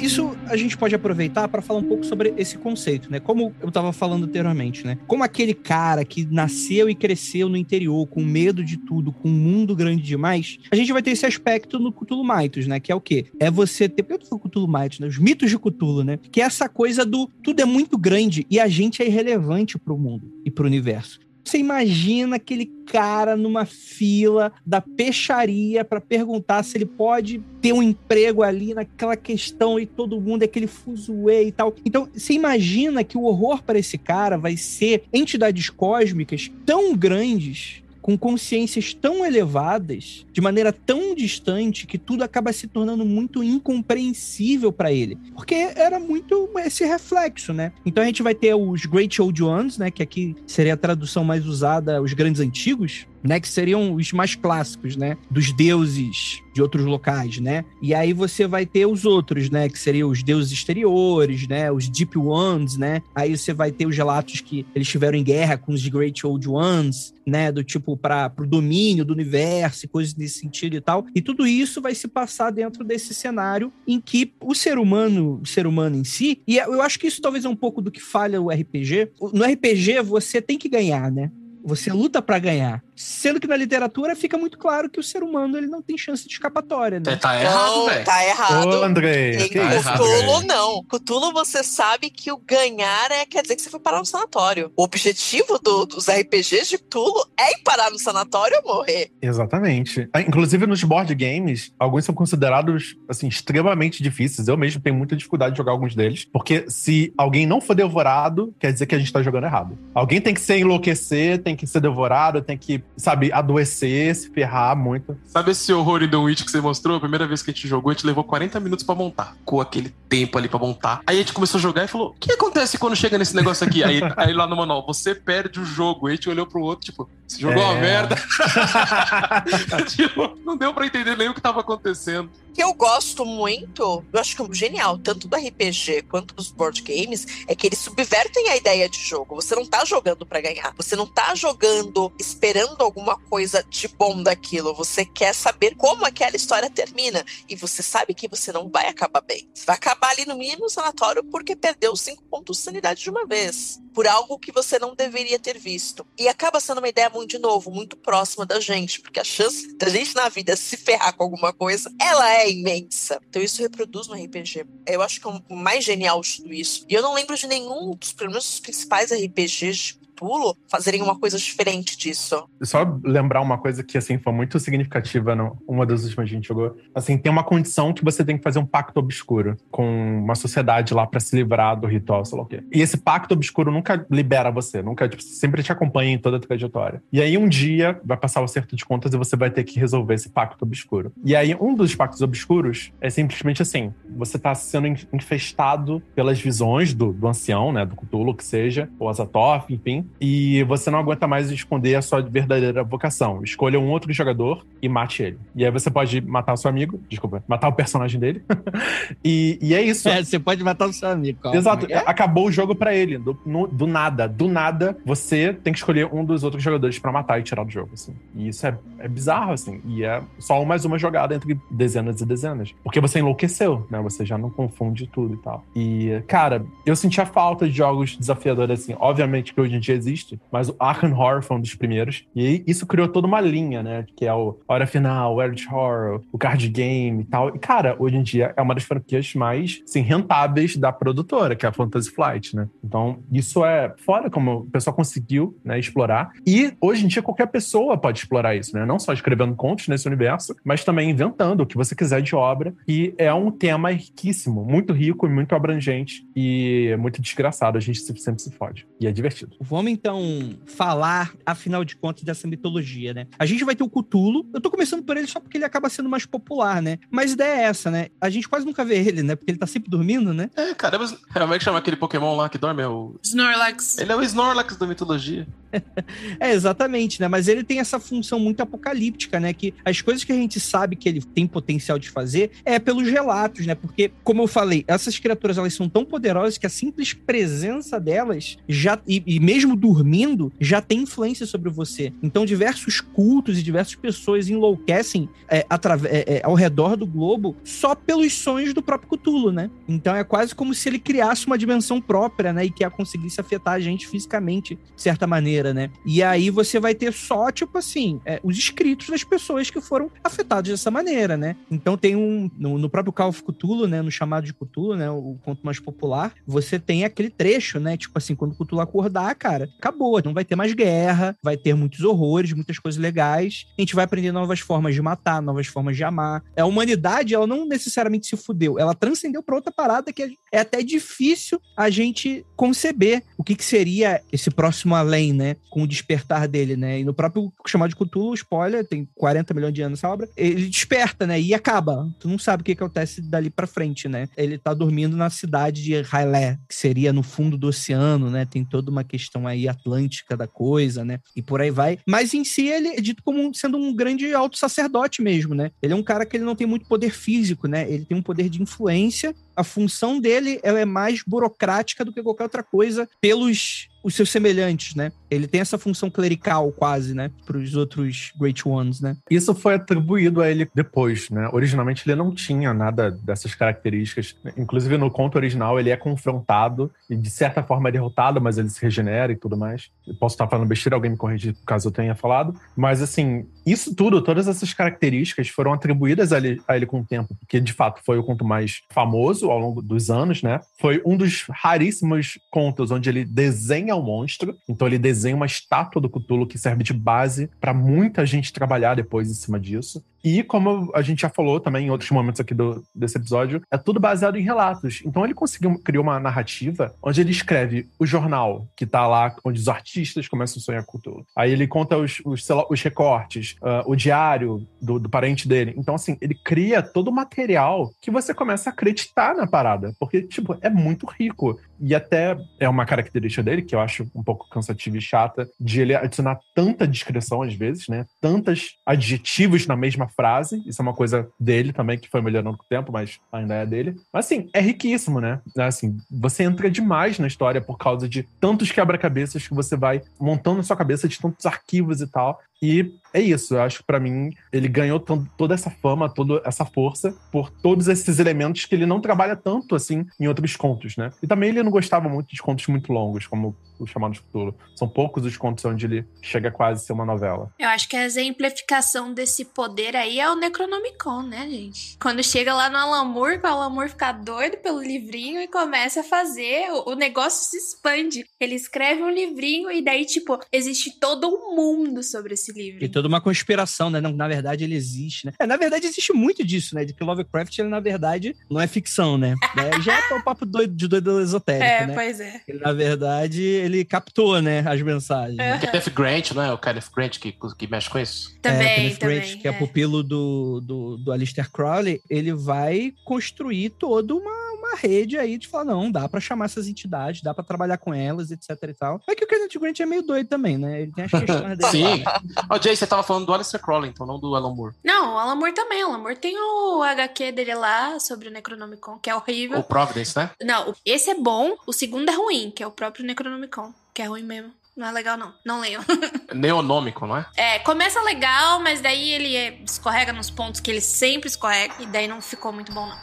Isso 0.02 0.36
a 0.48 0.56
gente 0.56 0.78
pode 0.78 0.96
aproveitar 0.96 1.48
para 1.48 1.62
falar 1.62 1.80
um 1.80 1.84
pouco 1.84 2.06
sobre 2.06 2.34
esse 2.38 2.58
conceito, 2.58 3.12
né? 3.12 3.20
Como 3.20 3.54
eu 3.62 3.70
estava 3.70 3.92
falando 3.92 4.26
anteriormente, 4.26 4.86
né? 4.86 4.98
Como 5.08 5.24
aquele 5.24 5.54
cara 5.54 6.04
que 6.06 6.26
nasceu 6.26 6.90
e 6.90 6.96
cresceu 6.96 7.50
no 7.50 7.58
interior 7.58 8.08
com 8.08 8.24
medo 8.24 8.64
de 8.64 8.78
tudo, 8.78 9.12
com 9.12 9.30
um 9.30 9.32
mundo 9.32 9.76
grande 9.76 10.04
demais, 10.04 10.58
a 10.72 10.76
gente 10.76 10.92
vai 10.92 11.02
ter 11.02 11.12
esse 11.12 11.26
aspecto 11.26 11.80
no 11.80 11.92
Cthulhu 11.92 12.24
Mythos, 12.24 12.68
né? 12.68 12.80
Que 12.80 12.92
é 12.92 12.96
o 12.96 13.02
quê? 13.02 13.26
É 13.40 13.52
você 13.52 13.88
ter... 13.88 14.04
Por 14.04 14.14
eu 14.14 14.20
tô 14.20 14.40
Cthulhu 14.40 14.68
Mythos, 14.68 15.00
né? 15.00 15.08
Os 15.08 15.18
mitos 15.18 15.50
de 15.50 15.58
Cthulhu, 15.58 16.04
né? 16.04 16.18
Que 16.32 16.42
é 16.42 16.46
essa 16.46 16.68
coisa 16.68 17.06
do 17.06 17.28
tudo 17.44 17.62
é 17.62 17.66
muito 17.66 17.98
grande 17.98 18.46
e 18.50 18.60
a 18.60 18.68
gente 18.68 19.02
é 19.02 19.08
irrelevante 19.08 19.78
para 19.78 19.94
o 19.94 19.98
mundo 19.98 20.32
e 20.46 20.52
para 20.52 20.64
o 20.64 20.68
universo. 20.68 21.20
Você 21.44 21.58
imagina 21.58 22.36
aquele 22.36 22.66
cara 22.86 23.36
numa 23.36 23.66
fila 23.66 24.52
da 24.66 24.82
peixaria 24.82 25.84
para 25.86 26.02
perguntar 26.02 26.64
se 26.64 26.78
ele 26.78 26.86
pode 26.86 27.42
ter 27.62 27.74
um 27.74 27.82
emprego 27.82 28.44
ali 28.44 28.74
naquela 28.74 29.16
questão 29.16 29.80
e 29.80 29.86
todo 29.86 30.20
mundo 30.20 30.44
é 30.44 30.46
aquele 30.46 30.68
fuzuê 30.68 31.46
e 31.46 31.52
tal. 31.52 31.76
Então, 31.86 32.08
você 32.14 32.34
imagina 32.34 33.04
que 33.04 33.18
o 33.18 33.24
horror 33.24 33.64
para 33.64 33.80
esse 33.80 33.98
cara 33.98 34.38
vai 34.38 34.58
ser 34.58 35.04
entidades 35.14 35.70
cósmicas 35.70 36.52
tão 36.66 36.96
grandes 36.96 37.84
com 38.02 38.18
consciências 38.18 38.94
tão 38.94 39.26
elevadas, 39.26 40.26
de 40.32 40.42
maneira 40.42 40.72
tão 40.72 41.14
distante, 41.14 41.86
que 41.86 41.98
tudo 41.98 42.24
acaba 42.24 42.52
se 42.54 42.68
tornando 42.68 43.06
muito 43.06 43.44
incompreensível 43.44 44.72
para 44.72 44.92
ele. 44.92 45.18
Porque 45.34 45.56
era 45.56 46.00
muito 46.00 46.50
esse 46.58 46.86
reflexo, 46.86 47.54
né? 47.54 47.72
Então 47.86 48.04
a 48.04 48.08
gente 48.08 48.24
vai 48.24 48.34
ter 48.36 48.54
os 48.54 48.86
Great 48.86 49.22
Old 49.22 49.44
Ones, 49.44 49.78
né? 49.78 49.92
Que 49.92 50.04
aqui 50.04 50.36
seria 50.48 50.74
a 50.74 50.78
tradução 50.78 51.24
mais 51.24 51.46
usada, 51.46 52.02
os 52.02 52.14
grandes 52.14 52.42
antigos, 52.42 53.06
né, 53.24 53.40
que 53.40 53.48
seriam 53.48 53.94
os 53.94 54.12
mais 54.12 54.36
clássicos, 54.36 54.96
né, 54.96 55.18
dos 55.30 55.52
deuses 55.52 56.42
de 56.54 56.62
outros 56.62 56.86
locais, 56.86 57.40
né? 57.40 57.64
E 57.82 57.94
aí 57.94 58.12
você 58.12 58.48
vai 58.48 58.66
ter 58.66 58.86
os 58.86 59.06
outros, 59.06 59.50
né, 59.50 59.70
que 59.70 59.78
seriam 59.78 60.10
os 60.10 60.24
deuses 60.24 60.52
exteriores, 60.52 61.48
né, 61.48 61.72
os 61.72 61.88
Deep 61.88 62.18
Ones, 62.18 62.78
né? 62.78 63.02
Aí 63.16 63.38
você 63.38 63.54
vai 63.54 63.72
ter 63.72 63.86
os 63.86 63.96
relatos 63.96 64.42
que 64.42 64.66
eles 64.76 64.88
estiveram 64.88 65.18
em 65.18 65.24
guerra 65.24 65.58
com 65.58 65.72
os 65.72 65.88
Great 65.88 66.26
Old 66.26 66.50
Ones, 66.50 67.14
né, 67.26 67.52
do 67.52 67.64
tipo 67.64 67.96
para 67.96 68.32
o 68.38 68.46
domínio 68.46 69.06
do 69.06 69.14
universo 69.14 69.86
e 69.86 69.88
coisas 69.88 70.16
nesse 70.16 70.40
sentido 70.40 70.76
e 70.76 70.82
tal. 70.82 71.06
E 71.16 71.22
tudo 71.22 71.46
isso 71.46 71.82
vai 71.82 71.94
se 71.96 72.08
passar 72.08 72.52
dentro 72.52 72.84
desse 72.84 73.14
cenário 73.14 73.72
em 73.88 74.02
que 74.02 74.34
o 74.42 74.56
ser 74.56 74.78
humano, 74.78 75.40
o 75.42 75.46
ser 75.46 75.68
humano 75.68 75.96
em 75.96 76.04
si, 76.04 76.42
e 76.48 76.58
eu 76.58 76.82
acho 76.82 77.00
que 77.00 77.08
isso 77.08 77.22
talvez 77.22 77.46
é 77.46 77.50
um 77.50 77.56
pouco 77.56 77.82
do 77.82 77.92
que 77.92 78.02
falha 78.02 78.42
o 78.42 78.50
RPG. 78.50 79.12
No 79.34 79.46
RPG 79.46 80.02
você 80.02 80.42
tem 80.42 80.58
que 80.58 80.68
ganhar, 80.68 81.12
né? 81.12 81.32
Você 81.64 81.92
luta 81.92 82.22
para 82.22 82.40
ganhar. 82.40 82.84
Sendo 83.00 83.40
que 83.40 83.48
na 83.48 83.56
literatura 83.56 84.14
fica 84.14 84.38
muito 84.38 84.58
claro 84.58 84.90
que 84.90 85.00
o 85.00 85.04
ser 85.04 85.24
humano 85.24 85.58
ele 85.58 85.68
não 85.68 85.82
tem 85.82 85.98
chance 85.98 86.28
de 86.28 86.34
escapatória, 86.34 87.00
né? 87.00 87.16
Tá 87.16 87.42
errado, 87.42 87.86
velho. 87.86 88.06
Tá 88.06 88.26
errado. 88.26 88.68
Ô, 88.68 88.84
André. 88.84 89.38
Em 89.38 89.50
tá 89.50 89.94
Cthulhu, 89.94 90.46
não. 90.46 90.84
Cthulhu, 90.84 91.32
você 91.32 91.64
sabe 91.64 92.10
que 92.10 92.30
o 92.30 92.38
ganhar 92.38 93.10
é, 93.10 93.26
quer 93.26 93.42
dizer 93.42 93.56
que 93.56 93.62
você 93.62 93.70
foi 93.70 93.80
parar 93.80 94.00
no 94.00 94.06
sanatório. 94.06 94.70
O 94.76 94.84
objetivo 94.84 95.58
do, 95.60 95.86
dos 95.86 96.10
RPGs 96.10 96.72
de 96.72 96.78
Cthulhu 96.78 97.26
é 97.40 97.54
ir 97.54 97.64
parar 97.64 97.90
no 97.90 97.98
sanatório 97.98 98.60
ou 98.66 98.76
morrer. 98.76 99.10
Exatamente. 99.22 100.10
Ah, 100.12 100.20
inclusive, 100.20 100.68
nos 100.68 100.84
board 100.84 101.16
games, 101.16 101.72
alguns 101.80 102.04
são 102.04 102.14
considerados, 102.14 102.98
assim, 103.08 103.30
extremamente 103.30 104.04
difíceis. 104.04 104.50
Eu 104.50 104.58
mesmo 104.58 104.82
tenho 104.82 104.98
muita 104.98 105.16
dificuldade 105.16 105.54
de 105.54 105.58
jogar 105.58 105.72
alguns 105.72 105.96
deles. 105.96 106.26
Porque 106.26 106.66
se 106.68 107.14
alguém 107.18 107.46
não 107.46 107.62
for 107.62 107.76
devorado, 107.76 108.54
quer 108.60 108.74
dizer 108.74 108.88
que 108.88 108.96
a 108.96 109.00
gente 109.00 109.14
tá 109.14 109.24
jogando 109.24 109.46
errado. 109.46 109.80
Alguém 109.96 110.20
tem 110.20 110.34
que 110.34 110.42
se 110.42 110.58
enlouquecer, 110.58 111.42
tem 111.42 111.56
que 111.56 111.66
ser 111.66 111.80
devorado, 111.80 112.42
tem 112.42 112.58
que 112.58 112.84
sabe, 112.98 113.32
adoecer, 113.32 114.14
se 114.16 114.30
ferrar 114.30 114.76
muito. 114.76 115.18
Sabe 115.26 115.52
esse 115.52 115.72
horror 115.74 116.08
The 116.10 116.18
Witch 116.18 116.44
que 116.44 116.52
você 116.52 116.62
mostrou? 116.62 116.98
A 116.98 117.00
primeira 117.00 117.26
vez 117.26 117.42
que 117.42 117.52
a 117.52 117.54
gente 117.54 117.68
jogou, 117.68 117.92
a 117.92 117.94
gente 117.94 118.06
levou 118.06 118.24
40 118.24 118.60
minutos 118.60 118.86
para 118.86 118.96
montar. 118.96 119.36
Com 119.46 119.62
aquele 119.62 119.94
tempo 120.08 120.38
ali 120.38 120.48
para 120.48 120.60
montar. 120.60 121.02
Aí 121.08 121.18
a 121.18 121.20
gente 121.20 121.34
começou 121.34 121.58
a 121.58 121.62
jogar 121.62 121.84
e 121.84 121.88
falou: 121.88 122.10
o 122.10 122.14
que 122.14 122.32
acontece 122.32 122.78
quando 122.78 122.96
chega 122.96 123.18
nesse 123.18 123.36
negócio 123.36 123.66
aqui? 123.66 123.84
aí, 123.84 124.02
aí 124.18 124.34
lá 124.34 124.46
no 124.46 124.56
manual, 124.56 124.86
você 124.86 125.16
perde 125.16 125.60
o 125.60 125.66
jogo. 125.66 126.08
Aí 126.08 126.14
a 126.14 126.16
gente 126.16 126.30
olhou 126.30 126.46
pro 126.46 126.62
outro, 126.62 126.86
tipo, 126.86 127.10
esse 127.28 127.40
jogo 127.40 127.60
é, 127.60 127.64
uma 127.64 127.76
merda. 127.76 128.16
tipo, 129.88 130.38
não 130.46 130.58
deu 130.58 130.74
para 130.74 130.86
entender 130.86 131.18
nem 131.18 131.30
o 131.30 131.34
que 131.34 131.42
tava 131.42 131.62
acontecendo 131.62 132.30
que 132.54 132.64
eu 132.64 132.74
gosto 132.74 133.26
muito, 133.26 134.04
eu 134.12 134.20
acho 134.20 134.36
que 134.36 134.42
é 134.42 134.54
genial, 134.54 134.98
tanto 134.98 135.28
do 135.28 135.36
RPG 135.36 136.04
quanto 136.10 136.34
dos 136.34 136.52
board 136.52 136.82
games, 136.82 137.26
é 137.48 137.56
que 137.56 137.68
eles 137.68 137.80
subvertem 137.80 138.50
a 138.50 138.58
ideia 138.58 138.90
de 138.90 139.00
jogo. 139.00 139.36
Você 139.36 139.56
não 139.56 139.66
tá 139.66 139.86
jogando 139.86 140.26
para 140.26 140.42
ganhar. 140.42 140.74
Você 140.76 140.96
não 140.96 141.06
tá 141.06 141.36
jogando 141.36 142.12
esperando 142.20 142.82
alguma 142.82 143.18
coisa 143.18 143.64
de 143.70 143.88
bom 143.88 144.22
daquilo. 144.22 144.74
Você 144.74 145.06
quer 145.06 145.34
saber 145.34 145.76
como 145.76 146.06
aquela 146.06 146.36
história 146.36 146.70
termina. 146.70 147.26
E 147.48 147.56
você 147.56 147.82
sabe 147.82 148.14
que 148.14 148.28
você 148.28 148.52
não 148.52 148.70
vai 148.70 148.88
acabar 148.88 149.22
bem. 149.22 149.50
Você 149.54 149.66
vai 149.66 149.76
acabar 149.76 150.10
ali 150.12 150.26
no 150.26 150.36
mínimo 150.36 150.70
sanatório 150.70 151.24
porque 151.24 151.56
perdeu 151.56 151.96
cinco 151.96 152.24
pontos 152.24 152.58
de 152.58 152.64
sanidade 152.64 153.02
de 153.02 153.10
uma 153.10 153.26
vez. 153.26 153.80
Por 153.94 154.08
algo 154.08 154.40
que 154.40 154.52
você 154.52 154.78
não 154.80 154.96
deveria 154.96 155.40
ter 155.40 155.58
visto. 155.58 156.06
E 156.18 156.28
acaba 156.28 156.60
sendo 156.60 156.78
uma 156.78 156.90
ideia 156.90 157.10
muito, 157.10 157.32
de 157.32 157.40
novo, 157.40 157.72
muito 157.72 157.98
próxima 157.98 158.46
da 158.46 158.60
gente. 158.60 159.02
Porque 159.02 159.20
a 159.20 159.24
chance 159.24 159.76
da 159.78 159.90
gente 159.90 160.16
na 160.16 160.30
vida 160.30 160.56
se 160.56 160.78
ferrar 160.78 161.16
com 161.16 161.24
alguma 161.24 161.52
coisa, 161.52 161.92
ela 162.00 162.32
é 162.34 162.39
imensa. 162.48 163.20
Então 163.28 163.42
isso 163.42 163.62
reproduz 163.62 164.08
no 164.08 164.16
RPG. 164.16 164.66
Eu 164.86 165.02
acho 165.02 165.20
que 165.20 165.28
é 165.28 165.32
o 165.50 165.56
mais 165.56 165.84
genial 165.84 166.22
de 166.22 166.38
tudo 166.38 166.54
isso. 166.54 166.86
E 166.88 166.94
eu 166.94 167.02
não 167.02 167.14
lembro 167.14 167.36
de 167.36 167.48
nenhum 167.48 167.96
dos, 167.96 168.14
dos 168.14 168.60
principais 168.60 169.12
RPGs 169.12 169.99
Cthulhu 170.20 170.56
fazerem 170.68 171.02
uma 171.02 171.18
coisa 171.18 171.38
diferente 171.38 171.98
disso. 171.98 172.48
Só 172.62 173.00
lembrar 173.04 173.42
uma 173.42 173.58
coisa 173.58 173.84
que, 173.84 173.98
assim, 173.98 174.18
foi 174.18 174.34
muito 174.34 174.60
significativa 174.60 175.36
numa 175.36 175.86
das 175.86 176.04
últimas 176.04 176.30
que 176.30 176.36
a 176.36 176.38
gente 176.38 176.48
jogou. 176.48 176.76
Assim, 176.94 177.18
tem 177.18 177.32
uma 177.32 177.44
condição 177.44 177.94
que 177.94 178.04
você 178.04 178.24
tem 178.24 178.38
que 178.38 178.44
fazer 178.44 178.60
um 178.60 178.66
pacto 178.66 179.00
obscuro 179.00 179.56
com 179.72 180.20
uma 180.20 180.36
sociedade 180.36 180.94
lá 180.94 181.08
para 181.08 181.20
se 181.20 181.36
livrar 181.36 181.80
do 181.80 181.88
ritual, 181.88 182.26
sei 182.26 182.38
lá 182.38 182.44
o 182.44 182.48
quê. 182.48 182.64
E 182.72 182.82
esse 182.82 182.98
pacto 182.98 183.34
obscuro 183.34 183.72
nunca 183.72 184.06
libera 184.12 184.52
você, 184.52 184.82
nunca, 184.82 185.08
tipo, 185.08 185.24
sempre 185.24 185.64
te 185.64 185.72
acompanha 185.72 186.12
em 186.12 186.18
toda 186.18 186.38
a 186.38 186.40
trajetória. 186.40 187.02
E 187.12 187.22
aí 187.22 187.38
um 187.38 187.48
dia 187.48 188.00
vai 188.04 188.18
passar 188.18 188.42
o 188.42 188.46
acerto 188.46 188.76
de 188.76 188.86
contas 188.86 189.14
e 189.14 189.18
você 189.18 189.36
vai 189.36 189.50
ter 189.50 189.64
que 189.64 189.80
resolver 189.80 190.14
esse 190.14 190.30
pacto 190.30 190.66
obscuro. 190.66 191.12
E 191.24 191.36
aí 191.36 191.56
um 191.60 191.74
dos 191.74 191.96
pactos 191.96 192.22
obscuros 192.22 192.92
é 193.00 193.10
simplesmente 193.10 193.62
assim, 193.62 193.94
você 194.18 194.38
tá 194.38 194.54
sendo 194.56 194.88
infestado 194.88 196.02
pelas 196.14 196.40
visões 196.40 196.94
do, 196.94 197.14
do 197.14 197.28
ancião, 197.28 197.72
né, 197.72 197.86
do 197.86 197.96
Cthulhu, 197.96 198.34
que 198.34 198.44
seja, 198.44 198.90
ou 199.00 199.10
Azatoth, 199.10 199.70
enfim, 199.70 200.09
e 200.20 200.64
você 200.64 200.92
não 200.92 201.00
aguenta 201.00 201.28
mais 201.28 201.50
esconder 201.50 201.96
a 201.96 202.02
sua 202.02 202.22
verdadeira 202.22 202.84
vocação. 202.84 203.42
Escolha 203.44 203.80
um 203.80 203.90
outro 203.90 204.12
jogador 204.12 204.66
e 204.82 204.90
mate 204.90 205.24
ele. 205.24 205.40
E 205.56 205.66
aí 205.66 205.72
você 205.72 205.90
pode 205.90 206.22
matar 206.22 206.54
o 206.54 206.58
seu 206.58 206.70
amigo, 206.70 207.02
desculpa, 207.10 207.44
matar 207.48 207.68
o 207.68 207.74
personagem 207.74 208.20
dele. 208.20 208.44
e, 209.24 209.58
e, 209.62 209.74
é 209.74 209.82
isso. 209.82 210.10
É, 210.10 210.24
você 210.24 210.40
pode 210.40 210.64
matar 210.64 210.88
o 210.88 210.94
seu 210.94 211.10
amigo. 211.10 211.40
Calma. 211.42 211.58
Exato. 211.58 211.88
É? 211.90 211.98
Acabou 212.06 212.48
o 212.48 212.52
jogo 212.52 212.76
para 212.76 212.94
ele. 212.94 213.18
Do, 213.18 213.38
no, 213.46 213.68
do, 213.68 213.88
nada. 213.88 214.28
Do 214.28 214.48
nada, 214.48 214.98
você 215.06 215.54
tem 215.54 215.72
que 215.72 215.80
escolher 215.80 216.08
um 216.12 216.24
dos 216.26 216.44
outros 216.44 216.62
jogadores 216.62 217.00
para 217.00 217.12
matar 217.12 217.40
e 217.40 217.44
tirar 217.44 217.64
do 217.64 217.72
jogo, 217.72 217.92
assim. 217.94 218.14
E 218.36 218.50
isso 218.50 218.66
é, 218.66 218.78
é 219.00 219.08
bizarro, 219.08 219.54
assim. 219.54 219.82
E 219.86 220.04
é 220.04 220.22
só 220.40 220.64
mais 220.66 220.86
uma 220.86 220.98
jogada 220.98 221.36
entre 221.36 221.60
dezenas 221.70 222.22
e 222.22 222.26
dezenas. 222.26 222.74
Porque 222.84 223.00
você 223.00 223.20
enlouqueceu, 223.20 223.88
né? 223.90 224.00
Você 224.02 224.26
já 224.26 224.38
não 224.38 224.50
confunde 224.50 225.08
tudo 225.08 225.36
e 225.36 225.38
tal. 225.38 225.64
E, 225.76 226.24
cara, 226.28 226.66
eu 226.86 226.96
senti 226.96 227.22
a 227.22 227.26
falta 227.26 227.68
de 227.68 227.76
jogos 227.76 228.18
desafiadores, 228.18 228.82
assim. 228.82 228.96
Obviamente 229.00 229.54
que 229.54 229.62
hoje 229.62 229.76
em 229.76 229.80
dia 229.80 229.99
existe, 230.00 230.40
mas 230.52 230.70
o 230.70 230.76
Arkham 230.80 231.12
Horror 231.12 231.42
foi 231.42 231.58
um 231.58 231.62
dos 231.62 231.76
primeiros. 231.76 232.26
E 232.36 232.64
isso 232.66 232.86
criou 232.86 233.08
toda 233.08 233.28
uma 233.28 233.42
linha, 233.42 233.84
né? 233.84 234.06
Que 234.16 234.26
é 234.26 234.34
o 234.34 234.58
Hora 234.68 234.88
Final, 234.88 235.36
o 235.36 235.42
Eldritch 235.42 235.72
Horror, 235.72 236.22
o 236.32 236.38
Card 236.38 236.68
Game 236.70 237.22
e 237.22 237.26
tal. 237.26 237.56
E, 237.56 237.60
cara, 237.60 237.96
hoje 238.00 238.16
em 238.16 238.24
dia 238.24 238.54
é 238.56 238.62
uma 238.62 238.74
das 238.74 238.84
franquias 238.84 239.34
mais, 239.36 239.82
assim, 239.88 240.02
rentáveis 240.02 240.76
da 240.76 240.92
produtora, 240.92 241.56
que 241.56 241.66
é 241.66 241.70
a 241.70 241.72
Fantasy 241.72 242.10
Flight, 242.10 242.56
né? 242.56 242.68
Então, 242.84 243.20
isso 243.32 243.64
é 243.64 243.94
fora 243.98 244.30
como 244.30 244.60
o 244.60 244.66
pessoal 244.66 244.96
conseguiu, 244.96 245.58
né, 245.64 245.80
explorar. 245.80 246.32
E, 246.46 246.74
hoje 246.82 247.06
em 247.06 247.08
dia, 247.08 247.22
qualquer 247.22 247.48
pessoa 247.48 247.98
pode 247.98 248.20
explorar 248.20 248.56
isso, 248.56 248.76
né? 248.76 248.86
Não 248.86 249.00
só 249.00 249.14
escrevendo 249.14 249.56
contos 249.56 249.88
nesse 249.88 250.08
universo, 250.08 250.56
mas 250.64 250.84
também 250.84 251.10
inventando 251.10 251.62
o 251.62 251.66
que 251.66 251.78
você 251.78 251.96
quiser 251.96 252.22
de 252.22 252.36
obra. 252.36 252.74
E 252.88 253.14
é 253.18 253.34
um 253.34 253.52
tema 253.52 253.92
riquíssimo, 253.92 254.64
muito 254.64 254.94
rico 254.94 255.28
e 255.28 255.30
muito 255.30 255.54
abrangente 255.54 256.28
e 256.36 256.96
muito 257.00 257.22
desgraçado. 257.22 257.78
A 257.78 257.82
gente 257.82 258.00
sempre 258.00 258.42
se 258.42 258.52
fode. 258.52 258.88
E 259.00 259.08
é 259.08 259.12
divertido. 259.12 259.56
Vamos 259.60 259.89
então 259.90 260.56
falar, 260.66 261.34
afinal 261.46 261.84
de 261.84 261.96
contas, 261.96 262.24
dessa 262.24 262.48
mitologia, 262.48 263.14
né? 263.14 263.28
A 263.38 263.46
gente 263.46 263.64
vai 263.64 263.76
ter 263.76 263.84
o 263.84 263.90
Cthulhu. 263.90 264.48
Eu 264.54 264.62
tô 264.62 264.70
começando 264.70 265.04
por 265.04 265.18
ele 265.18 265.28
só 265.28 265.40
porque 265.40 265.58
ele 265.58 265.66
acaba 265.66 265.90
sendo 265.90 266.10
mais 266.10 266.26
popular, 266.26 266.82
né? 266.82 267.00
Mas 267.10 267.32
a 267.32 267.34
ideia 267.34 267.62
é 267.62 267.64
essa, 267.64 267.92
né? 267.92 268.08
A 268.22 268.30
gente 268.30 268.48
quase 268.48 268.66
nunca 268.66 268.86
vê 268.86 268.98
ele, 268.98 269.24
né? 269.24 269.36
Porque 269.36 269.52
ele 269.52 269.60
tá 269.60 269.68
sempre 269.68 269.90
dormindo, 269.90 270.34
né? 270.34 270.50
É, 270.56 270.74
cara, 270.74 270.98
mas 270.98 271.16
como 271.34 271.54
é 271.54 271.58
que 271.58 271.64
chama 271.64 271.80
aquele 271.80 271.98
Pokémon 271.98 272.36
lá 272.36 272.50
que 272.50 272.58
dorme? 272.58 272.84
É 272.84 272.88
o... 272.88 273.16
Snorlax. 273.24 273.98
Ele 273.98 274.12
é 274.12 274.16
o 274.16 274.22
Snorlax 274.22 274.78
da 274.78 274.88
mitologia. 274.88 275.48
é, 276.40 276.52
exatamente, 276.52 277.22
né? 277.22 277.28
Mas 277.28 277.48
ele 277.48 277.64
tem 277.64 277.80
essa 277.80 278.00
função 278.00 278.40
muito 278.40 278.62
apocalíptica, 278.62 279.40
né? 279.40 279.54
Que 279.54 279.74
as 279.84 280.02
coisas 280.02 280.24
que 280.24 280.32
a 280.32 280.36
gente 280.36 280.60
sabe 280.60 280.96
que 280.96 281.08
ele 281.08 281.22
tem 281.22 281.48
potencial 281.48 282.00
de 282.00 282.10
fazer 282.10 282.52
é 282.66 282.80
pelos 282.80 283.08
relatos, 283.08 283.66
né? 283.66 283.76
Porque, 283.76 284.12
como 284.24 284.44
eu 284.44 284.48
falei, 284.48 284.84
essas 284.88 285.18
criaturas 285.20 285.58
elas 285.58 285.74
são 285.74 285.88
tão 285.88 286.04
poderosas 286.04 286.58
que 286.58 286.66
a 286.66 286.70
simples 286.70 287.14
presença 287.14 288.00
delas 288.00 288.58
já 288.68 289.00
e, 289.08 289.24
e 289.26 289.40
mesmo 289.40 289.69
dormindo 289.76 290.52
já 290.60 290.82
tem 290.82 291.02
influência 291.02 291.46
sobre 291.46 291.70
você. 291.70 292.14
Então, 292.22 292.46
diversos 292.46 293.02
cultos 293.02 293.58
e 293.58 293.64
diversas 293.64 293.96
pessoas 293.96 294.50
enlouquecem 294.50 295.30
é, 295.48 295.60
é, 295.60 296.36
é, 296.38 296.42
ao 296.44 296.54
redor 296.54 296.96
do 296.96 297.06
globo 297.06 297.56
só 297.64 297.96
pelos 297.96 298.34
sonhos 298.34 298.74
do 298.74 298.82
próprio 298.82 299.10
Cthulhu, 299.10 299.52
né? 299.52 299.70
Então 299.88 300.16
é 300.16 300.24
quase 300.24 300.54
como 300.54 300.74
se 300.74 300.88
ele 300.90 301.00
criasse 301.00 301.48
uma 301.48 301.58
dimensão 301.58 302.02
própria, 302.02 302.54
né? 302.54 302.66
E 302.66 302.72
que 302.72 302.84
a 302.84 302.90
conseguisse 302.90 303.40
afetar 303.40 303.76
a 303.76 303.80
gente 303.80 304.08
fisicamente, 304.08 304.76
de 304.76 305.02
certa 305.02 305.26
maneira 305.26 305.50
maneira, 305.60 305.74
né? 305.74 305.90
E 306.06 306.22
aí 306.22 306.50
você 306.50 306.80
vai 306.80 306.94
ter 306.94 307.12
só, 307.14 307.52
tipo 307.52 307.78
assim, 307.78 308.22
é, 308.26 308.40
os 308.44 308.58
escritos 308.58 309.10
das 309.10 309.24
pessoas 309.24 309.70
que 309.70 309.82
foram 309.82 310.12
afetadas 310.24 310.70
dessa 310.70 310.92
maneira, 310.92 311.36
né? 311.36 311.56
Então 311.72 311.98
tem 311.98 312.16
um. 312.16 312.50
No, 312.58 312.78
no 312.78 312.90
próprio 312.90 313.14
Call 313.14 313.30
of 313.30 313.44
Cthulhu, 313.44 313.88
né? 313.88 314.02
No 314.02 314.12
chamado 314.12 314.46
de 314.46 314.54
Cthulhu, 314.54 314.96
né? 314.96 315.10
O 315.10 315.38
conto 315.44 315.62
mais 315.64 315.80
popular, 315.80 316.34
você 316.46 316.78
tem 316.78 317.04
aquele 317.04 317.30
trecho, 317.30 317.80
né? 317.80 317.98
Tipo 317.98 318.18
assim, 318.18 318.36
quando 318.36 318.52
o 318.52 318.56
Cthulhu 318.56 318.82
acordar, 318.82 319.34
cara, 319.36 319.59
acabou. 319.64 320.22
Não 320.24 320.34
vai 320.34 320.44
ter 320.44 320.56
mais 320.56 320.74
guerra, 320.74 321.36
vai 321.44 321.58
ter 321.58 321.74
muitos 321.74 322.02
horrores, 322.02 322.54
muitas 322.54 322.80
coisas 322.80 323.00
legais. 323.00 323.66
A 323.78 323.82
gente 323.82 323.96
vai 323.96 324.06
aprender 324.06 324.32
novas 324.32 324.60
formas 324.60 324.96
de 324.96 325.02
matar, 325.02 325.42
novas 325.42 325.68
formas 325.68 325.96
de 325.96 326.04
amar. 326.04 326.44
A 326.58 326.66
humanidade, 326.66 327.34
ela 327.34 327.48
não 327.48 327.66
necessariamente 327.66 328.28
se 328.28 328.38
fudeu, 328.38 328.80
ela 328.80 328.96
transcendeu 328.96 329.44
pra 329.44 329.56
outra 329.56 329.72
parada 329.72 330.12
que 330.12 330.34
é 330.52 330.60
até 330.60 330.82
difícil 330.82 331.62
a 331.78 331.90
gente 331.90 332.46
conceber 332.56 333.24
o 333.38 333.44
que, 333.44 333.56
que 333.56 333.64
seria 333.64 334.22
esse 334.32 334.50
próximo 334.50 334.96
além, 334.96 335.34
né? 335.34 335.56
Com 335.70 335.84
o 335.84 335.88
despertar 335.88 336.48
dele, 336.48 336.76
né? 336.76 337.00
E 337.00 337.04
no 337.04 337.14
próprio 337.14 337.52
chamado 337.68 337.90
de 337.90 337.96
Cthulhu, 337.96 338.34
spoiler, 338.34 338.86
tem 338.86 339.08
40 339.16 339.54
milhões 339.54 339.74
de 339.74 339.82
anos 339.82 340.00
essa 340.00 340.10
obra, 340.10 340.30
ele 340.36 340.68
desperta, 340.68 341.28
né? 341.28 341.40
E 341.40 341.54
acaba. 341.54 342.10
Tu 342.20 342.28
não 342.28 342.40
sabe 342.40 342.62
o 342.62 342.64
que, 342.64 342.72
acontece 342.72 343.22
dali 343.22 343.50
pra 343.50 343.68
frente, 343.68 344.08
né? 344.08 344.28
Ele 344.38 344.58
tá 344.58 344.74
dormindo 344.74 345.18
na 345.18 345.30
cidade 345.30 345.84
de 345.84 346.02
Railé, 346.02 346.58
que 346.68 346.76
seria 346.76 347.12
no 347.12 347.22
fundo 347.22 347.58
do 347.58 347.68
oceano, 347.68 348.30
né? 348.30 348.46
Tem 348.46 348.64
toda 348.64 348.90
uma 348.90 349.04
questão 349.04 349.48
aí 349.50 349.68
atlântica 349.68 350.36
da 350.36 350.48
coisa, 350.48 351.04
né? 351.04 351.20
E 351.36 351.42
por 351.42 351.62
aí 351.62 351.72
vai. 351.72 352.00
Mas 352.06 352.34
em 352.34 352.44
si, 352.44 352.68
ele 352.68 352.90
é 352.90 353.02
dito 353.02 353.22
como 353.24 353.54
sendo 353.54 353.78
um 353.78 353.94
grande 353.94 354.34
alto 354.34 354.58
sacerdote 354.58 355.22
mesmo, 355.22 355.54
né? 355.54 355.72
Ele 355.82 355.94
é 355.94 355.96
um 355.96 356.04
cara 356.04 356.26
que 356.26 356.38
ele 356.38 356.44
não 356.44 356.56
tem 356.56 356.68
muito 356.68 356.88
poder 356.88 357.12
físico, 357.12 357.68
né? 357.68 357.92
Ele 357.92 358.06
tem 358.06 358.18
um 358.18 358.22
poder 358.22 358.50
de 358.50 358.62
influência 358.62 359.36
a 359.60 359.64
função 359.64 360.22
dele 360.22 360.58
ela 360.64 360.80
é 360.80 360.86
mais 360.86 361.22
burocrática 361.28 362.06
do 362.06 362.14
que 362.14 362.24
qualquer 362.24 362.44
outra 362.44 362.64
coisa 362.64 363.10
pelos 363.20 363.90
os 364.04 364.16
seus 364.16 364.32
semelhantes, 364.32 364.96
né? 364.96 365.12
Ele 365.30 365.48
tem 365.48 365.62
essa 365.62 365.78
função 365.78 366.10
clerical 366.10 366.72
quase, 366.72 367.14
né? 367.14 367.30
Para 367.46 367.58
os 367.58 367.76
outros 367.76 368.32
Great 368.40 368.68
Ones, 368.68 369.02
né? 369.02 369.18
Isso 369.30 369.54
foi 369.54 369.76
atribuído 369.76 370.42
a 370.42 370.50
ele 370.50 370.70
depois, 370.74 371.30
né? 371.30 371.50
Originalmente 371.52 372.04
ele 372.08 372.16
não 372.16 372.34
tinha 372.34 372.74
nada 372.74 373.12
dessas 373.12 373.54
características. 373.54 374.36
Inclusive 374.58 374.98
no 374.98 375.12
conto 375.12 375.36
original 375.36 375.80
ele 375.80 375.90
é 375.90 375.98
confrontado 375.98 376.92
e 377.10 377.16
de 377.16 377.30
certa 377.30 377.62
forma 377.62 377.90
é 377.90 377.92
derrotado, 377.92 378.42
mas 378.42 378.58
ele 378.58 378.70
se 378.70 378.82
regenera 378.82 379.32
e 379.32 379.36
tudo 379.36 379.58
mais. 379.58 379.90
Eu 380.08 380.16
posso 380.16 380.36
estar 380.36 380.48
falando 380.48 380.68
besteira, 380.68 380.96
alguém 380.96 381.12
me 381.12 381.18
corrigir 381.18 381.56
caso 381.66 381.90
eu 381.90 381.92
tenha 381.92 382.16
falado. 382.16 382.58
Mas 382.76 383.02
assim, 383.02 383.48
isso 383.66 383.94
tudo, 383.96 384.22
todas 384.22 384.48
essas 384.48 384.74
características 384.74 385.50
foram 385.50 385.74
atribuídas 385.74 386.32
a 386.32 386.38
ele, 386.38 386.62
a 386.68 386.76
ele 386.76 386.86
com 386.86 387.02
o 387.02 387.06
tempo, 387.06 387.36
porque 387.36 387.60
de 387.60 387.74
fato 387.74 388.02
foi 388.04 388.18
o 388.18 388.24
conto 388.24 388.46
mais 388.46 388.82
famoso 388.90 389.49
ao 389.52 389.60
longo 389.60 389.82
dos 389.82 390.10
anos, 390.10 390.42
né? 390.42 390.60
Foi 390.80 391.02
um 391.06 391.18
dos 391.18 391.46
raríssimos 391.50 392.40
contos 392.52 392.92
onde 392.92 393.10
ele 393.10 393.26
desenha 393.26 393.96
o 393.96 394.02
monstro, 394.02 394.56
então 394.68 394.88
ele 394.88 394.98
desenha 394.98 395.36
uma 395.36 395.46
estátua 395.46 396.02
do 396.02 396.10
Cthulhu 396.10 396.48
que 396.48 396.58
serve 396.58 396.84
de 396.84 396.94
base 396.94 397.50
para 397.60 397.74
muita 397.74 398.26
gente 398.26 398.54
trabalhar 398.54 398.96
depois 398.96 399.30
em 399.30 399.34
cima 399.34 399.60
disso. 399.60 400.04
E 400.24 400.44
como 400.44 400.92
a 400.94 401.02
gente 401.02 401.22
já 401.22 401.30
falou 401.30 401.60
também 401.60 401.88
em 401.88 401.90
outros 401.90 402.12
momentos 402.12 402.42
aqui 402.42 402.54
do, 402.54 402.84
desse 402.94 403.18
episódio, 403.18 403.62
é 403.72 403.78
tudo 403.78 404.00
baseado 404.00 404.38
em 404.38 404.44
relatos. 404.44 405.02
Então 405.06 405.24
ele 405.24 405.34
conseguiu 405.34 405.80
criar 405.80 406.02
uma 406.02 406.20
narrativa 406.20 406.94
onde 407.02 407.22
ele 407.22 407.32
escreve 407.32 407.88
o 407.98 408.06
jornal 408.06 408.68
que 408.76 408.86
tá 408.86 409.08
lá, 409.08 409.36
onde 409.44 409.60
os 409.60 409.68
artistas 409.68 410.28
começam 410.28 410.60
a 410.60 410.64
sonhar 410.64 410.86
com 410.86 411.00
tudo. 411.00 411.26
Aí 411.36 411.52
ele 411.52 411.68
conta 411.68 411.98
os, 411.98 412.22
os, 412.26 412.48
lá, 412.48 412.66
os 412.70 412.82
recortes, 412.82 413.56
uh, 413.62 413.90
o 413.90 413.96
diário 413.96 414.66
do, 414.82 415.00
do 415.00 415.10
parente 415.10 415.48
dele. 415.48 415.74
Então, 415.78 415.96
assim, 415.96 416.18
ele 416.22 416.34
cria 416.34 416.82
todo 416.82 417.10
o 417.10 417.14
material 417.14 417.92
que 418.02 418.12
você 418.12 418.34
começa 418.34 418.70
a 418.70 418.74
acreditar 418.74 419.36
na 419.36 419.48
parada. 419.48 419.94
Porque, 420.00 420.22
tipo, 420.24 420.58
é 420.62 420.70
muito 420.70 421.06
rico. 421.06 421.60
E 421.82 421.96
até 421.96 422.38
é 422.60 422.68
uma 422.68 422.86
característica 422.86 423.44
dele, 423.44 423.62
que 423.62 423.76
eu 423.76 423.80
acho 423.80 424.10
um 424.16 424.24
pouco 424.24 424.50
cansativa 424.50 424.98
e 424.98 425.02
chata, 425.02 425.50
de 425.60 425.82
ele 425.82 425.96
adicionar 425.96 426.40
tanta 426.54 426.88
descrição 426.88 427.42
às 427.42 427.54
vezes, 427.54 427.88
né? 427.88 428.06
Tantos 428.22 428.78
adjetivos 428.86 429.66
na 429.68 429.76
mesma 429.76 430.08
frase. 430.08 430.62
Isso 430.66 430.82
é 430.82 430.84
uma 430.84 430.94
coisa 430.94 431.28
dele 431.40 431.72
também, 431.72 431.98
que 431.98 432.10
foi 432.10 432.22
melhorando 432.22 432.58
com 432.58 432.64
o 432.64 432.68
tempo, 432.68 432.92
mas 432.92 433.20
ainda 433.32 433.56
é 433.56 433.66
dele. 433.66 433.96
Mas 434.12 434.26
assim, 434.26 434.50
é 434.54 434.60
riquíssimo, 434.60 435.20
né? 435.20 435.40
Assim, 435.58 435.98
você 436.10 436.44
entra 436.44 436.70
demais 436.70 437.20
na 437.20 437.28
história 437.28 437.62
por 437.62 437.78
causa 437.78 438.08
de 438.08 438.24
tantos 438.40 438.72
quebra-cabeças 438.72 439.48
que 439.48 439.54
você 439.54 439.76
vai 439.76 440.02
montando 440.20 440.58
na 440.58 440.64
sua 440.64 440.76
cabeça, 440.76 441.08
de 441.08 441.20
tantos 441.20 441.46
arquivos 441.46 442.02
e 442.02 442.08
tal. 442.08 442.40
E 442.62 442.94
é 443.14 443.22
isso, 443.22 443.56
eu 443.56 443.62
acho 443.62 443.80
que 443.80 443.86
pra 443.86 444.00
mim 444.00 444.32
ele 444.52 444.68
ganhou 444.68 445.00
toda 445.00 445.54
essa 445.54 445.70
fama, 445.70 446.10
toda 446.10 446.42
essa 446.46 446.66
força 446.66 447.16
por 447.32 447.50
todos 447.50 447.88
esses 447.88 448.20
elementos 448.20 448.66
que 448.66 448.76
ele 448.76 448.86
não 448.86 449.00
trabalha 449.00 449.36
tanto 449.36 449.76
assim 449.76 450.06
em 450.20 450.28
outros 450.28 450.56
contos, 450.58 450.98
né? 450.98 451.10
E 451.24 451.28
também 451.28 451.50
ele 451.50 451.64
não 451.64 451.72
gostava 451.72 452.10
muito 452.10 452.36
de 452.36 452.42
contos 452.42 452.68
muito 452.68 452.92
longos, 452.92 453.26
como 453.26 453.56
o 453.80 453.88
Chamado 453.88 454.14
de 454.14 454.20
Futuro. 454.20 454.56
São 454.76 454.88
poucos 454.88 455.26
os 455.26 455.38
contos 455.38 455.64
onde 455.66 455.86
ele 455.86 456.06
chega 456.22 456.52
quase 456.52 456.82
a 456.82 456.86
ser 456.86 456.94
uma 456.94 457.06
novela. 457.06 457.52
Eu 457.58 457.70
acho 457.70 457.88
que 457.88 457.96
a 457.96 458.06
exemplificação 458.06 459.14
desse 459.14 459.46
poder 459.46 459.96
aí 459.96 460.20
é 460.20 460.30
o 460.30 460.36
Necronomicon, 460.36 461.24
né, 461.24 461.48
gente? 461.50 461.98
Quando 462.00 462.24
chega 462.24 462.54
lá 462.54 462.70
no 462.70 462.78
Alan 462.78 463.06
Moore, 463.06 463.40
o 463.44 463.48
Alan 463.48 463.70
Moore 463.70 463.90
fica 463.90 464.12
doido 464.12 464.58
pelo 464.58 464.82
livrinho 464.82 465.42
e 465.42 465.48
começa 465.48 466.02
a 466.02 466.04
fazer, 466.04 466.70
o 466.86 466.96
negócio 466.96 467.50
se 467.50 467.58
expande. 467.58 468.26
Ele 468.40 468.56
escreve 468.56 469.02
um 469.02 469.10
livrinho 469.10 469.72
e 469.72 469.84
daí, 469.84 470.06
tipo, 470.06 470.40
existe 470.52 471.00
todo 471.00 471.28
um 471.28 471.56
mundo 471.56 472.04
sobre 472.04 472.34
esse 472.34 472.52
livro. 472.52 472.84
E 472.84 472.90
toda 472.90 473.08
uma 473.08 473.22
conspiração, 473.22 473.90
né? 473.90 474.00
Na 474.02 474.28
verdade, 474.28 474.64
ele 474.64 474.76
existe, 474.76 475.26
né? 475.26 475.34
É, 475.40 475.46
na 475.46 475.58
verdade, 475.58 475.88
existe 475.88 476.14
muito 476.14 476.46
disso, 476.46 476.76
né? 476.76 476.86
De 476.86 476.94
que 476.94 477.04
Lovecraft, 477.04 477.58
ele, 477.58 477.70
na 477.70 477.80
verdade, 477.80 478.36
não 478.50 478.60
é 478.60 478.68
ficção, 478.68 479.18
né? 479.18 479.36
é, 479.58 479.82
já 479.82 479.94
é 479.94 480.14
o 480.14 480.24
papo 480.24 480.46
doido, 480.46 480.74
de 480.76 480.88
doido 480.88 481.22
esotérico, 481.22 481.64
é, 481.64 481.88
né? 481.88 481.94
pois 481.94 482.20
é. 482.20 482.42
Ele, 482.48 482.60
na 482.60 482.74
verdade, 482.74 483.44
ele 483.70 483.86
captou, 483.86 484.42
né? 484.42 484.64
As 484.66 484.82
mensagens. 484.82 485.38
Uhum. 485.40 485.60
Kenneth 485.60 485.90
Grant, 485.94 486.32
não 486.32 486.44
é? 486.44 486.52
O 486.52 486.58
Kenneth 486.58 486.90
Grant 486.96 487.20
que, 487.20 487.32
que 487.32 487.68
mexe 487.68 487.90
com 487.90 488.00
isso? 488.00 488.38
Também, 488.42 488.68
é, 488.68 488.76
Kenneth 488.76 488.98
também, 488.98 489.20
Grant, 489.20 489.42
que 489.42 489.48
é, 489.48 489.52
é 489.52 489.54
pupilo 489.54 490.04
do, 490.04 490.62
do, 490.62 490.98
do 490.98 491.12
Alistair 491.12 491.50
Crowley, 491.52 492.02
ele 492.10 492.34
vai 492.34 492.94
construir 493.04 493.70
toda 493.72 494.14
uma 494.14 494.49
uma 494.70 494.78
rede 494.78 495.18
aí 495.18 495.38
de 495.38 495.48
falar, 495.48 495.66
não, 495.66 495.92
dá 495.92 496.08
para 496.08 496.20
chamar 496.20 496.46
essas 496.46 496.68
entidades, 496.68 497.22
dá 497.22 497.34
para 497.34 497.44
trabalhar 497.44 497.78
com 497.78 497.94
elas, 497.94 498.32
etc 498.32 498.50
e 498.64 498.74
tal. 498.74 499.02
É 499.08 499.16
que 499.16 499.24
o 499.24 499.28
Kenneth 499.28 499.60
Grant 499.60 499.80
é 499.80 499.86
meio 499.86 500.02
doido 500.02 500.28
também, 500.28 500.58
né? 500.58 500.84
Ele 500.84 500.92
tem 500.92 501.06
as 501.06 501.12
questões 501.12 501.58
dele. 501.58 501.72
Sim. 501.72 502.04
Ó, 502.50 502.56
oh, 502.56 502.62
Jay, 502.62 502.76
você 502.76 502.88
tava 502.88 503.04
falando 503.04 503.26
do 503.26 503.34
Alistair 503.34 503.64
Crowley, 503.64 503.90
então 503.90 504.06
não 504.06 504.20
do 504.20 504.36
Alan 504.36 504.54
Moore. 504.54 504.76
Não, 504.84 505.16
o 505.16 505.18
Alan 505.18 505.36
Moore 505.36 505.54
também. 505.54 505.84
O 505.84 505.88
Alan 505.88 506.00
Moore 506.00 506.16
tem 506.16 506.36
o 506.38 506.84
HQ 506.84 507.32
dele 507.32 507.56
lá 507.56 508.00
sobre 508.00 508.30
o 508.30 508.32
Necronomicon, 508.32 509.00
que 509.00 509.10
é 509.10 509.16
horrível. 509.16 509.60
O 509.60 509.64
Providence, 509.64 510.18
né? 510.18 510.32
Não, 510.42 510.74
esse 510.86 511.10
é 511.10 511.16
bom, 511.16 511.56
o 511.66 511.74
segundo 511.74 512.10
é 512.10 512.16
ruim, 512.16 512.52
que 512.52 512.64
é 512.64 512.68
o 512.68 512.72
próprio 512.72 513.06
Necronomicon, 513.06 513.74
que 513.94 514.02
é 514.02 514.06
ruim 514.06 514.24
mesmo. 514.24 514.52
Não 514.76 514.88
é 514.88 514.92
legal, 514.94 515.18
não. 515.18 515.34
Não 515.46 515.60
leio. 515.60 515.82
Neonômico, 516.34 517.06
não 517.06 517.18
é? 517.18 517.26
É, 517.36 517.60
começa 517.60 518.02
legal, 518.02 518.62
mas 518.62 518.80
daí 518.80 519.10
ele 519.10 519.62
escorrega 519.66 520.14
nos 520.14 520.30
pontos 520.30 520.62
que 520.62 520.72
ele 520.72 520.80
sempre 520.80 521.28
escorrega, 521.28 521.74
e 521.80 521.86
daí 521.86 522.08
não 522.08 522.22
ficou 522.22 522.54
muito 522.54 522.72
bom, 522.72 522.86
não. 522.86 522.98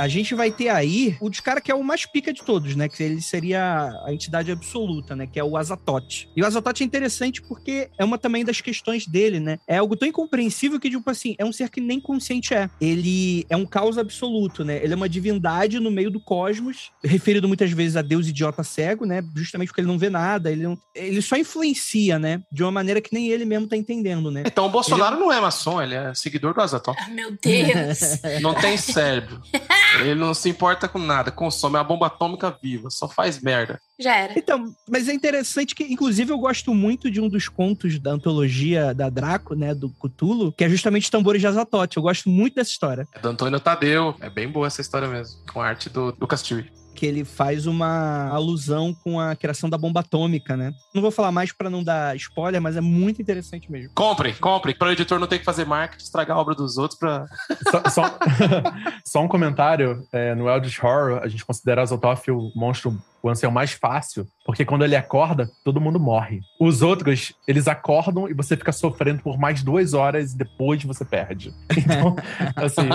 A 0.00 0.08
gente 0.08 0.34
vai 0.34 0.50
ter 0.50 0.70
aí 0.70 1.14
o 1.20 1.28
de 1.28 1.42
cara 1.42 1.60
que 1.60 1.70
é 1.70 1.74
o 1.74 1.84
mais 1.84 2.06
pica 2.06 2.32
de 2.32 2.42
todos, 2.42 2.74
né? 2.74 2.88
Que 2.88 3.02
ele 3.02 3.20
seria 3.20 3.92
a 4.06 4.10
entidade 4.10 4.50
absoluta, 4.50 5.14
né? 5.14 5.26
Que 5.26 5.38
é 5.38 5.44
o 5.44 5.58
Azatote. 5.58 6.30
E 6.34 6.42
o 6.42 6.46
Azatote 6.46 6.82
é 6.82 6.86
interessante 6.86 7.42
porque 7.42 7.90
é 7.98 8.04
uma 8.04 8.16
também 8.16 8.42
das 8.42 8.62
questões 8.62 9.06
dele, 9.06 9.38
né? 9.38 9.58
É 9.68 9.76
algo 9.76 9.94
tão 9.94 10.08
incompreensível 10.08 10.80
que, 10.80 10.88
tipo 10.88 11.08
assim, 11.10 11.34
é 11.36 11.44
um 11.44 11.52
ser 11.52 11.68
que 11.68 11.82
nem 11.82 12.00
consciente 12.00 12.54
é. 12.54 12.70
Ele 12.80 13.44
é 13.50 13.56
um 13.58 13.66
caos 13.66 13.98
absoluto, 13.98 14.64
né? 14.64 14.82
Ele 14.82 14.94
é 14.94 14.96
uma 14.96 15.08
divindade 15.08 15.78
no 15.78 15.90
meio 15.90 16.10
do 16.10 16.18
cosmos, 16.18 16.90
referido 17.04 17.46
muitas 17.46 17.70
vezes 17.70 17.94
a 17.94 18.02
Deus 18.02 18.26
idiota 18.26 18.64
cego, 18.64 19.04
né? 19.04 19.22
Justamente 19.36 19.68
porque 19.68 19.82
ele 19.82 19.88
não 19.88 19.98
vê 19.98 20.08
nada, 20.08 20.50
ele, 20.50 20.62
não... 20.62 20.78
ele 20.94 21.20
só 21.20 21.36
influencia, 21.36 22.18
né? 22.18 22.40
De 22.50 22.62
uma 22.62 22.72
maneira 22.72 23.02
que 23.02 23.12
nem 23.12 23.28
ele 23.28 23.44
mesmo 23.44 23.68
tá 23.68 23.76
entendendo, 23.76 24.30
né? 24.30 24.44
Então 24.46 24.64
o 24.64 24.70
Bolsonaro 24.70 25.16
ele... 25.16 25.24
não 25.24 25.30
é 25.30 25.38
maçom, 25.38 25.82
ele 25.82 25.94
é 25.94 26.14
seguidor 26.14 26.54
do 26.54 26.62
Azatote. 26.62 27.02
Ah, 27.02 27.10
meu 27.10 27.32
Deus! 27.32 28.22
não 28.40 28.54
tem 28.54 28.78
cérebro. 28.78 29.42
Ele 29.98 30.14
não 30.14 30.32
se 30.34 30.48
importa 30.48 30.88
com 30.88 30.98
nada, 30.98 31.30
consome 31.30 31.76
a 31.76 31.84
bomba 31.84 32.06
atômica 32.06 32.56
viva, 32.62 32.90
só 32.90 33.08
faz 33.08 33.40
merda. 33.40 33.80
Já 33.98 34.16
era. 34.16 34.38
Então, 34.38 34.72
mas 34.88 35.08
é 35.08 35.12
interessante 35.12 35.74
que, 35.74 35.84
inclusive, 35.84 36.32
eu 36.32 36.38
gosto 36.38 36.72
muito 36.74 37.10
de 37.10 37.20
um 37.20 37.28
dos 37.28 37.48
contos 37.48 37.98
da 37.98 38.12
antologia 38.12 38.94
da 38.94 39.10
Draco, 39.10 39.54
né, 39.54 39.74
do 39.74 39.90
Cthulhu, 39.90 40.52
que 40.52 40.64
é 40.64 40.68
justamente 40.68 41.10
Tambores 41.10 41.40
de 41.40 41.46
Azatote. 41.46 41.96
Eu 41.96 42.02
gosto 42.02 42.30
muito 42.30 42.54
dessa 42.54 42.70
história. 42.70 43.06
É 43.12 43.18
do 43.18 43.28
Antônio 43.28 43.60
Tadeu. 43.60 44.14
É 44.20 44.30
bem 44.30 44.48
boa 44.48 44.66
essa 44.66 44.80
história 44.80 45.08
mesmo, 45.08 45.40
com 45.52 45.60
a 45.60 45.66
arte 45.66 45.90
do 45.90 46.16
Lucas 46.18 46.42
Tiri 46.42 46.79
que 47.00 47.06
ele 47.06 47.24
faz 47.24 47.66
uma 47.66 48.28
alusão 48.28 48.92
com 48.92 49.18
a 49.18 49.34
criação 49.34 49.70
da 49.70 49.78
bomba 49.78 50.00
atômica, 50.00 50.54
né? 50.54 50.74
Não 50.94 51.00
vou 51.00 51.10
falar 51.10 51.32
mais 51.32 51.50
para 51.50 51.70
não 51.70 51.82
dar 51.82 52.14
spoiler, 52.16 52.60
mas 52.60 52.76
é 52.76 52.80
muito 52.82 53.22
interessante 53.22 53.72
mesmo. 53.72 53.90
Compre, 53.94 54.34
compre, 54.34 54.74
para 54.74 54.88
o 54.88 54.92
editor 54.92 55.18
não 55.18 55.26
ter 55.26 55.38
que 55.38 55.44
fazer 55.46 55.64
marketing, 55.64 56.04
estragar 56.04 56.36
a 56.36 56.40
obra 56.40 56.54
dos 56.54 56.76
outros 56.76 56.98
para 56.98 57.24
só, 57.72 57.88
só, 57.88 58.18
só, 59.02 59.22
um 59.22 59.28
comentário, 59.28 60.06
é, 60.12 60.34
no 60.34 60.46
Eldritch 60.46 60.84
Horror, 60.84 61.22
a 61.22 61.28
gente 61.28 61.42
considera 61.42 61.80
Azothoth 61.80 62.28
o 62.28 62.52
monstro 62.54 62.94
o 63.22 63.28
ancião 63.28 63.50
mais 63.50 63.72
fácil, 63.72 64.26
porque 64.44 64.64
quando 64.64 64.84
ele 64.84 64.96
acorda, 64.96 65.50
todo 65.64 65.80
mundo 65.80 66.00
morre. 66.00 66.40
Os 66.58 66.82
outros, 66.82 67.32
eles 67.46 67.68
acordam 67.68 68.28
e 68.28 68.34
você 68.34 68.56
fica 68.56 68.72
sofrendo 68.72 69.22
por 69.22 69.38
mais 69.38 69.62
duas 69.62 69.94
horas 69.94 70.32
e 70.32 70.36
depois 70.36 70.82
você 70.84 71.04
perde. 71.04 71.52
Então, 71.90 72.14
assim, 72.56 72.88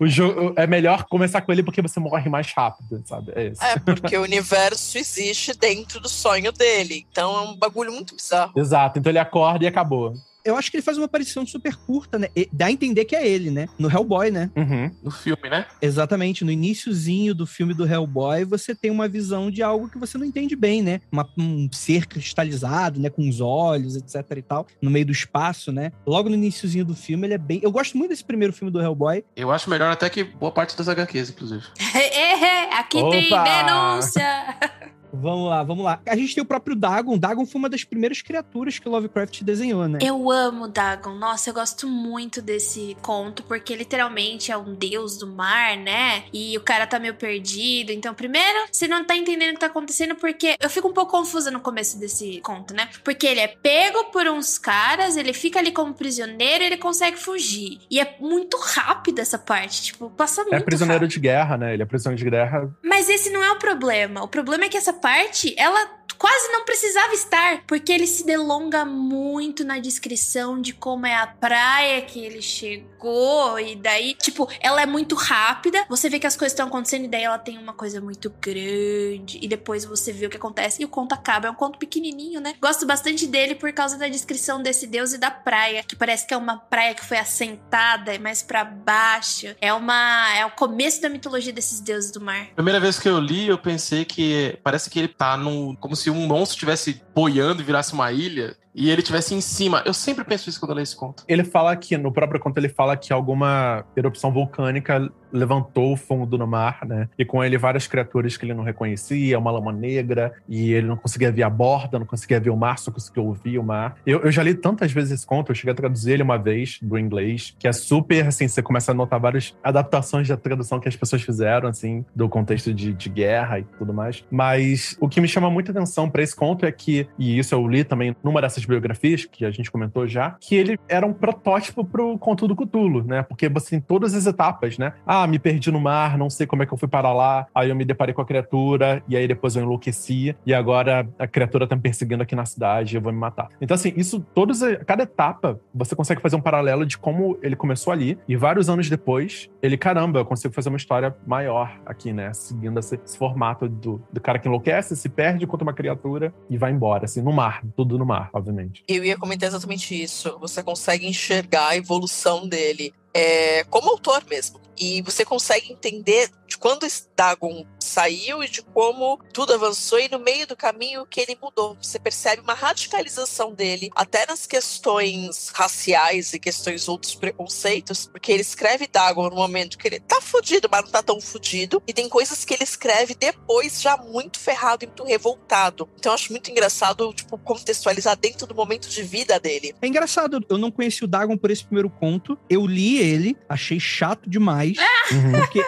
o 0.00 0.06
jogo 0.06 0.54
é 0.56 0.66
melhor 0.66 1.04
começar 1.04 1.42
com 1.42 1.52
ele 1.52 1.62
porque 1.62 1.82
você 1.82 2.00
morre 2.00 2.30
mais 2.30 2.50
rápido, 2.52 3.02
sabe? 3.04 3.32
É, 3.34 3.48
isso. 3.48 3.62
é 3.62 3.78
porque 3.78 4.16
o 4.16 4.22
universo 4.22 4.96
existe 4.96 5.58
dentro 5.58 6.00
do 6.00 6.08
sonho 6.08 6.50
dele. 6.52 7.06
Então 7.10 7.36
é 7.36 7.40
um 7.42 7.56
bagulho 7.56 7.92
muito 7.92 8.14
bizarro. 8.14 8.52
Exato. 8.56 8.98
Então 8.98 9.10
ele 9.10 9.18
acorda 9.18 9.64
e 9.64 9.68
acabou 9.68 10.14
eu 10.48 10.56
acho 10.56 10.70
que 10.70 10.76
ele 10.76 10.82
faz 10.82 10.96
uma 10.96 11.06
aparição 11.06 11.46
super 11.46 11.76
curta, 11.76 12.18
né? 12.18 12.28
E 12.34 12.48
dá 12.52 12.66
a 12.66 12.72
entender 12.72 13.04
que 13.04 13.14
é 13.14 13.26
ele, 13.26 13.50
né? 13.50 13.68
No 13.78 13.90
Hellboy, 13.90 14.30
né? 14.30 14.50
Uhum. 14.56 14.90
No 15.02 15.10
filme, 15.10 15.48
né? 15.48 15.66
Exatamente. 15.80 16.44
No 16.44 16.50
iníciozinho 16.50 17.34
do 17.34 17.46
filme 17.46 17.74
do 17.74 17.86
Hellboy, 17.86 18.44
você 18.44 18.74
tem 18.74 18.90
uma 18.90 19.08
visão 19.08 19.50
de 19.50 19.62
algo 19.62 19.88
que 19.88 19.98
você 19.98 20.16
não 20.16 20.24
entende 20.24 20.56
bem, 20.56 20.82
né? 20.82 21.00
Uma, 21.10 21.28
um 21.38 21.68
ser 21.72 22.06
cristalizado, 22.06 23.00
né? 23.00 23.10
Com 23.10 23.28
os 23.28 23.40
olhos, 23.40 23.96
etc 23.96 24.38
e 24.38 24.42
tal, 24.42 24.66
no 24.80 24.90
meio 24.90 25.06
do 25.06 25.12
espaço, 25.12 25.72
né? 25.72 25.92
Logo 26.06 26.28
no 26.28 26.34
iníciozinho 26.34 26.84
do 26.84 26.94
filme, 26.94 27.26
ele 27.26 27.34
é 27.34 27.38
bem... 27.38 27.60
Eu 27.62 27.70
gosto 27.70 27.96
muito 27.96 28.10
desse 28.10 28.24
primeiro 28.24 28.52
filme 28.52 28.72
do 28.72 28.80
Hellboy. 28.80 29.24
Eu 29.36 29.50
acho 29.50 29.68
melhor 29.68 29.90
até 29.90 30.08
que 30.08 30.24
boa 30.24 30.52
parte 30.52 30.76
das 30.76 30.88
HQs, 30.88 31.30
inclusive. 31.30 31.64
É, 31.98 32.44
é, 32.44 32.78
aqui 32.78 32.98
Opa! 32.98 33.10
tem 33.10 33.28
denúncia! 33.28 34.56
Vamos 35.20 35.48
lá, 35.50 35.62
vamos 35.62 35.84
lá. 35.84 36.00
A 36.06 36.16
gente 36.16 36.34
tem 36.34 36.42
o 36.42 36.46
próprio 36.46 36.76
Dagon. 36.76 37.18
Dagon 37.18 37.44
foi 37.46 37.58
uma 37.58 37.68
das 37.68 37.84
primeiras 37.84 38.22
criaturas 38.22 38.78
que 38.78 38.88
Lovecraft 38.88 39.42
desenhou, 39.42 39.86
né? 39.88 39.98
Eu 40.02 40.30
amo 40.30 40.68
Dagon. 40.68 41.14
Nossa, 41.14 41.50
eu 41.50 41.54
gosto 41.54 41.88
muito 41.88 42.40
desse 42.40 42.96
conto, 43.02 43.42
porque 43.42 43.74
literalmente 43.74 44.52
é 44.52 44.56
um 44.56 44.74
deus 44.74 45.18
do 45.18 45.26
mar, 45.26 45.76
né? 45.76 46.24
E 46.32 46.56
o 46.56 46.60
cara 46.60 46.86
tá 46.86 46.98
meio 46.98 47.14
perdido. 47.14 47.90
Então, 47.90 48.14
primeiro, 48.14 48.66
você 48.70 48.86
não 48.86 49.04
tá 49.04 49.16
entendendo 49.16 49.50
o 49.50 49.54
que 49.54 49.60
tá 49.60 49.66
acontecendo, 49.66 50.14
porque 50.14 50.54
eu 50.60 50.70
fico 50.70 50.88
um 50.88 50.92
pouco 50.92 51.12
confusa 51.12 51.50
no 51.50 51.60
começo 51.60 51.98
desse 51.98 52.40
conto, 52.42 52.72
né? 52.74 52.88
Porque 53.02 53.26
ele 53.26 53.40
é 53.40 53.48
pego 53.48 54.04
por 54.12 54.26
uns 54.26 54.58
caras, 54.58 55.16
ele 55.16 55.32
fica 55.32 55.58
ali 55.58 55.72
como 55.72 55.94
prisioneiro 55.94 56.62
e 56.62 56.66
ele 56.66 56.76
consegue 56.76 57.16
fugir. 57.18 57.80
E 57.90 57.98
é 57.98 58.16
muito 58.20 58.56
rápido 58.58 59.18
essa 59.18 59.38
parte, 59.38 59.82
tipo, 59.82 60.10
passa 60.10 60.42
é 60.42 60.44
muito 60.44 60.54
É 60.54 60.60
prisioneiro 60.60 61.04
rápido. 61.04 61.12
de 61.14 61.20
guerra, 61.20 61.56
né? 61.56 61.74
Ele 61.74 61.82
é 61.82 61.86
prisioneiro 61.86 62.22
de 62.24 62.30
guerra. 62.30 62.70
Mas 62.82 63.08
esse 63.08 63.30
não 63.30 63.42
é 63.42 63.50
o 63.52 63.58
problema. 63.58 64.22
O 64.22 64.28
problema 64.28 64.64
é 64.64 64.68
que 64.68 64.76
essa 64.76 64.92
parte, 64.92 65.07
ela 65.56 65.97
quase 66.18 66.52
não 66.52 66.64
precisava 66.64 67.14
estar, 67.14 67.62
porque 67.66 67.92
ele 67.92 68.06
se 68.06 68.24
delonga 68.24 68.84
muito 68.84 69.64
na 69.64 69.78
descrição 69.78 70.60
de 70.60 70.72
como 70.72 71.06
é 71.06 71.14
a 71.14 71.26
praia 71.26 72.02
que 72.02 72.18
ele 72.20 72.42
chegou 72.42 73.58
e 73.58 73.76
daí, 73.76 74.14
tipo, 74.14 74.48
ela 74.60 74.82
é 74.82 74.86
muito 74.86 75.14
rápida, 75.14 75.84
você 75.88 76.08
vê 76.10 76.18
que 76.18 76.26
as 76.26 76.36
coisas 76.36 76.52
estão 76.52 76.66
acontecendo 76.66 77.04
e 77.04 77.08
daí 77.08 77.22
ela 77.22 77.38
tem 77.38 77.56
uma 77.56 77.72
coisa 77.72 78.00
muito 78.00 78.30
grande 78.40 79.38
e 79.40 79.46
depois 79.46 79.84
você 79.84 80.12
vê 80.12 80.26
o 80.26 80.30
que 80.30 80.36
acontece 80.36 80.82
e 80.82 80.84
o 80.84 80.88
conto 80.88 81.12
acaba, 81.12 81.48
é 81.48 81.50
um 81.50 81.54
conto 81.54 81.78
pequenininho, 81.78 82.40
né? 82.40 82.54
Gosto 82.60 82.84
bastante 82.84 83.26
dele 83.26 83.54
por 83.54 83.72
causa 83.72 83.96
da 83.96 84.08
descrição 84.08 84.60
desse 84.60 84.86
deus 84.86 85.12
e 85.12 85.18
da 85.18 85.30
praia, 85.30 85.84
que 85.84 85.94
parece 85.94 86.26
que 86.26 86.34
é 86.34 86.36
uma 86.36 86.56
praia 86.56 86.94
que 86.94 87.04
foi 87.04 87.18
assentada 87.18 88.14
é 88.14 88.18
mais 88.18 88.42
para 88.42 88.64
baixo. 88.64 89.54
É 89.60 89.72
uma 89.72 90.34
é 90.34 90.44
o 90.44 90.50
começo 90.50 91.00
da 91.00 91.08
mitologia 91.08 91.52
desses 91.52 91.80
deuses 91.80 92.10
do 92.10 92.20
mar. 92.20 92.48
Primeira 92.54 92.80
vez 92.80 92.98
que 92.98 93.08
eu 93.08 93.18
li, 93.18 93.48
eu 93.48 93.58
pensei 93.58 94.04
que 94.04 94.58
parece 94.62 94.90
que 94.90 94.98
ele 94.98 95.08
tá 95.08 95.36
num 95.36 95.74
como 95.76 95.94
se 95.94 96.07
se 96.08 96.10
um 96.10 96.26
monstro 96.26 96.54
estivesse 96.54 97.02
boiando 97.14 97.60
e 97.60 97.64
virasse 97.64 97.92
uma 97.92 98.10
ilha 98.10 98.56
e 98.74 98.90
ele 98.90 99.02
tivesse 99.02 99.34
em 99.34 99.40
cima. 99.40 99.82
Eu 99.84 99.92
sempre 99.92 100.24
penso 100.24 100.48
isso 100.48 100.58
quando 100.58 100.70
eu 100.70 100.76
leio 100.76 100.84
esse 100.84 100.96
conto. 100.96 101.22
Ele 101.28 101.44
fala 101.44 101.76
que, 101.76 101.98
no 101.98 102.10
próprio 102.10 102.40
conto, 102.40 102.56
ele 102.56 102.68
fala 102.68 102.96
que 102.96 103.12
alguma 103.12 103.84
erupção 103.94 104.32
vulcânica 104.32 105.12
levantou 105.32 105.92
o 105.92 105.96
fundo 105.96 106.36
no 106.38 106.46
mar, 106.46 106.80
né? 106.86 107.08
E 107.18 107.24
com 107.24 107.42
ele 107.42 107.58
várias 107.58 107.86
criaturas 107.86 108.36
que 108.36 108.44
ele 108.44 108.54
não 108.54 108.64
reconhecia, 108.64 109.38
uma 109.38 109.50
lama 109.50 109.72
negra, 109.72 110.32
e 110.48 110.72
ele 110.72 110.86
não 110.86 110.96
conseguia 110.96 111.30
ver 111.30 111.42
a 111.42 111.50
borda, 111.50 111.98
não 111.98 112.06
conseguia 112.06 112.40
ver 112.40 112.50
o 112.50 112.56
mar, 112.56 112.78
só 112.78 112.90
conseguia 112.90 113.22
ouvir 113.22 113.58
o 113.58 113.62
mar. 113.62 113.96
Eu, 114.06 114.20
eu 114.20 114.32
já 114.32 114.42
li 114.42 114.54
tantas 114.54 114.92
vezes 114.92 115.12
esse 115.12 115.26
conto, 115.26 115.50
eu 115.50 115.54
cheguei 115.54 115.72
a 115.72 115.76
traduzir 115.76 116.12
ele 116.12 116.22
uma 116.22 116.38
vez 116.38 116.78
do 116.82 116.98
inglês, 116.98 117.54
que 117.58 117.68
é 117.68 117.72
super, 117.72 118.26
assim, 118.26 118.48
você 118.48 118.62
começa 118.62 118.92
a 118.92 118.94
notar 118.94 119.20
várias 119.20 119.56
adaptações 119.62 120.28
da 120.28 120.36
tradução 120.36 120.80
que 120.80 120.88
as 120.88 120.96
pessoas 120.96 121.22
fizeram, 121.22 121.68
assim, 121.68 122.04
do 122.14 122.28
contexto 122.28 122.72
de, 122.72 122.92
de 122.92 123.08
guerra 123.08 123.60
e 123.60 123.64
tudo 123.78 123.92
mais. 123.92 124.24
Mas 124.30 124.96
o 125.00 125.08
que 125.08 125.20
me 125.20 125.28
chama 125.28 125.50
muita 125.50 125.72
atenção 125.72 126.08
para 126.08 126.22
esse 126.22 126.34
conto 126.34 126.64
é 126.64 126.72
que, 126.72 127.08
e 127.18 127.38
isso 127.38 127.54
eu 127.54 127.66
li 127.66 127.84
também 127.84 128.14
numa 128.22 128.40
dessas 128.40 128.64
biografias 128.64 129.24
que 129.24 129.44
a 129.44 129.50
gente 129.50 129.70
comentou 129.70 130.06
já, 130.06 130.36
que 130.40 130.54
ele 130.54 130.78
era 130.88 131.06
um 131.06 131.12
protótipo 131.12 131.84
pro 131.84 132.18
conto 132.18 132.46
do 132.46 132.56
Cthulhu, 132.56 133.04
né? 133.04 133.22
Porque 133.22 133.48
tem 133.68 133.80
todas 133.80 134.14
as 134.14 134.26
etapas, 134.26 134.78
né? 134.78 134.92
Ah, 135.06 135.17
me 135.26 135.38
perdi 135.38 135.70
no 135.70 135.80
mar, 135.80 136.16
não 136.18 136.30
sei 136.30 136.46
como 136.46 136.62
é 136.62 136.66
que 136.66 136.72
eu 136.72 136.78
fui 136.78 136.88
parar 136.88 137.12
lá, 137.12 137.46
aí 137.54 137.70
eu 137.70 137.76
me 137.76 137.84
deparei 137.84 138.14
com 138.14 138.20
a 138.20 138.26
criatura, 138.26 139.02
e 139.08 139.16
aí 139.16 139.26
depois 139.26 139.56
eu 139.56 139.62
enlouqueci, 139.62 140.36
e 140.44 140.54
agora 140.54 141.08
a 141.18 141.26
criatura 141.26 141.66
tá 141.66 141.76
me 141.76 141.82
perseguindo 141.82 142.22
aqui 142.22 142.34
na 142.34 142.44
cidade, 142.44 142.96
eu 142.96 143.02
vou 143.02 143.12
me 143.12 143.18
matar. 143.18 143.48
Então, 143.60 143.74
assim, 143.74 143.92
isso, 143.96 144.20
todos, 144.34 144.60
cada 144.86 145.02
etapa, 145.02 145.60
você 145.74 145.94
consegue 145.94 146.20
fazer 146.20 146.36
um 146.36 146.40
paralelo 146.40 146.86
de 146.86 146.98
como 146.98 147.38
ele 147.42 147.56
começou 147.56 147.92
ali, 147.92 148.18
e 148.28 148.36
vários 148.36 148.68
anos 148.68 148.88
depois, 148.88 149.48
ele, 149.62 149.76
caramba, 149.76 150.20
eu 150.20 150.24
consigo 150.24 150.54
fazer 150.54 150.68
uma 150.68 150.76
história 150.76 151.16
maior 151.26 151.78
aqui, 151.84 152.12
né? 152.12 152.32
Seguindo 152.32 152.78
esse, 152.78 152.98
esse 153.04 153.18
formato 153.18 153.68
do, 153.68 154.02
do 154.12 154.20
cara 154.20 154.38
que 154.38 154.48
enlouquece, 154.48 154.96
se 154.96 155.08
perde 155.08 155.46
contra 155.46 155.64
uma 155.64 155.72
criatura 155.72 156.32
e 156.48 156.56
vai 156.56 156.70
embora, 156.70 157.04
assim, 157.04 157.22
no 157.22 157.32
mar, 157.32 157.62
tudo 157.76 157.98
no 157.98 158.06
mar, 158.06 158.30
obviamente. 158.32 158.84
Eu 158.88 159.04
ia 159.04 159.16
comentar 159.16 159.48
exatamente 159.48 160.00
isso. 160.00 160.38
Você 160.40 160.62
consegue 160.62 161.06
enxergar 161.06 161.68
a 161.68 161.76
evolução 161.76 162.48
dele 162.48 162.92
é, 163.18 163.64
como 163.64 163.90
autor 163.90 164.24
mesmo. 164.30 164.60
E 164.78 165.02
você 165.02 165.24
consegue 165.24 165.72
entender 165.72 166.30
de 166.46 166.56
quando 166.56 166.86
Dagon 167.16 167.66
saiu 167.88 168.42
e 168.42 168.48
de 168.48 168.62
como 168.62 169.18
tudo 169.32 169.54
avançou 169.54 169.98
e 169.98 170.08
no 170.08 170.18
meio 170.18 170.46
do 170.46 170.56
caminho 170.56 171.06
que 171.06 171.20
ele 171.20 171.38
mudou. 171.40 171.76
Você 171.80 171.98
percebe 171.98 172.42
uma 172.42 172.54
radicalização 172.54 173.52
dele, 173.52 173.90
até 173.94 174.26
nas 174.26 174.46
questões 174.46 175.50
raciais 175.54 176.32
e 176.32 176.38
questões 176.38 176.88
outros 176.88 177.14
preconceitos, 177.14 178.06
porque 178.06 178.32
ele 178.32 178.42
escreve 178.42 178.86
Dagon 178.86 179.30
no 179.30 179.36
momento 179.36 179.78
que 179.78 179.88
ele 179.88 180.00
tá 180.00 180.20
fudido, 180.20 180.68
mas 180.70 180.82
não 180.82 180.90
tá 180.90 181.02
tão 181.02 181.20
fudido, 181.20 181.82
e 181.86 181.92
tem 181.92 182.08
coisas 182.08 182.44
que 182.44 182.54
ele 182.54 182.64
escreve 182.64 183.14
depois 183.14 183.80
já 183.80 183.96
muito 183.96 184.38
ferrado 184.38 184.84
e 184.84 184.86
muito 184.86 185.04
revoltado. 185.04 185.88
Então 185.98 186.12
eu 186.12 186.14
acho 186.14 186.30
muito 186.32 186.50
engraçado, 186.50 187.12
tipo, 187.14 187.38
contextualizar 187.38 188.16
dentro 188.16 188.46
do 188.46 188.54
momento 188.54 188.88
de 188.88 189.02
vida 189.02 189.38
dele. 189.40 189.74
É 189.80 189.86
engraçado, 189.86 190.44
eu 190.48 190.58
não 190.58 190.70
conheci 190.70 191.04
o 191.04 191.08
Dagon 191.08 191.36
por 191.36 191.50
esse 191.50 191.64
primeiro 191.64 191.88
conto, 191.88 192.38
eu 192.50 192.66
li 192.66 192.98
ele, 192.98 193.36
achei 193.48 193.80
chato 193.80 194.28
demais, 194.28 194.76
porque, 195.32 195.64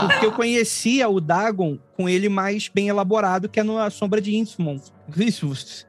porque 0.00 0.26
eu 0.26 0.32
conhecia 0.32 1.08
o 1.08 1.20
Dagon 1.20 1.45
tragam 1.46 1.78
com 1.96 2.08
ele 2.08 2.28
mais 2.28 2.68
bem 2.68 2.88
elaborado, 2.88 3.48
que 3.48 3.58
é 3.58 3.62
no 3.62 3.78
A 3.78 3.90
Sombra 3.90 4.20
de 4.20 4.36
Innsmouth. 4.36 4.92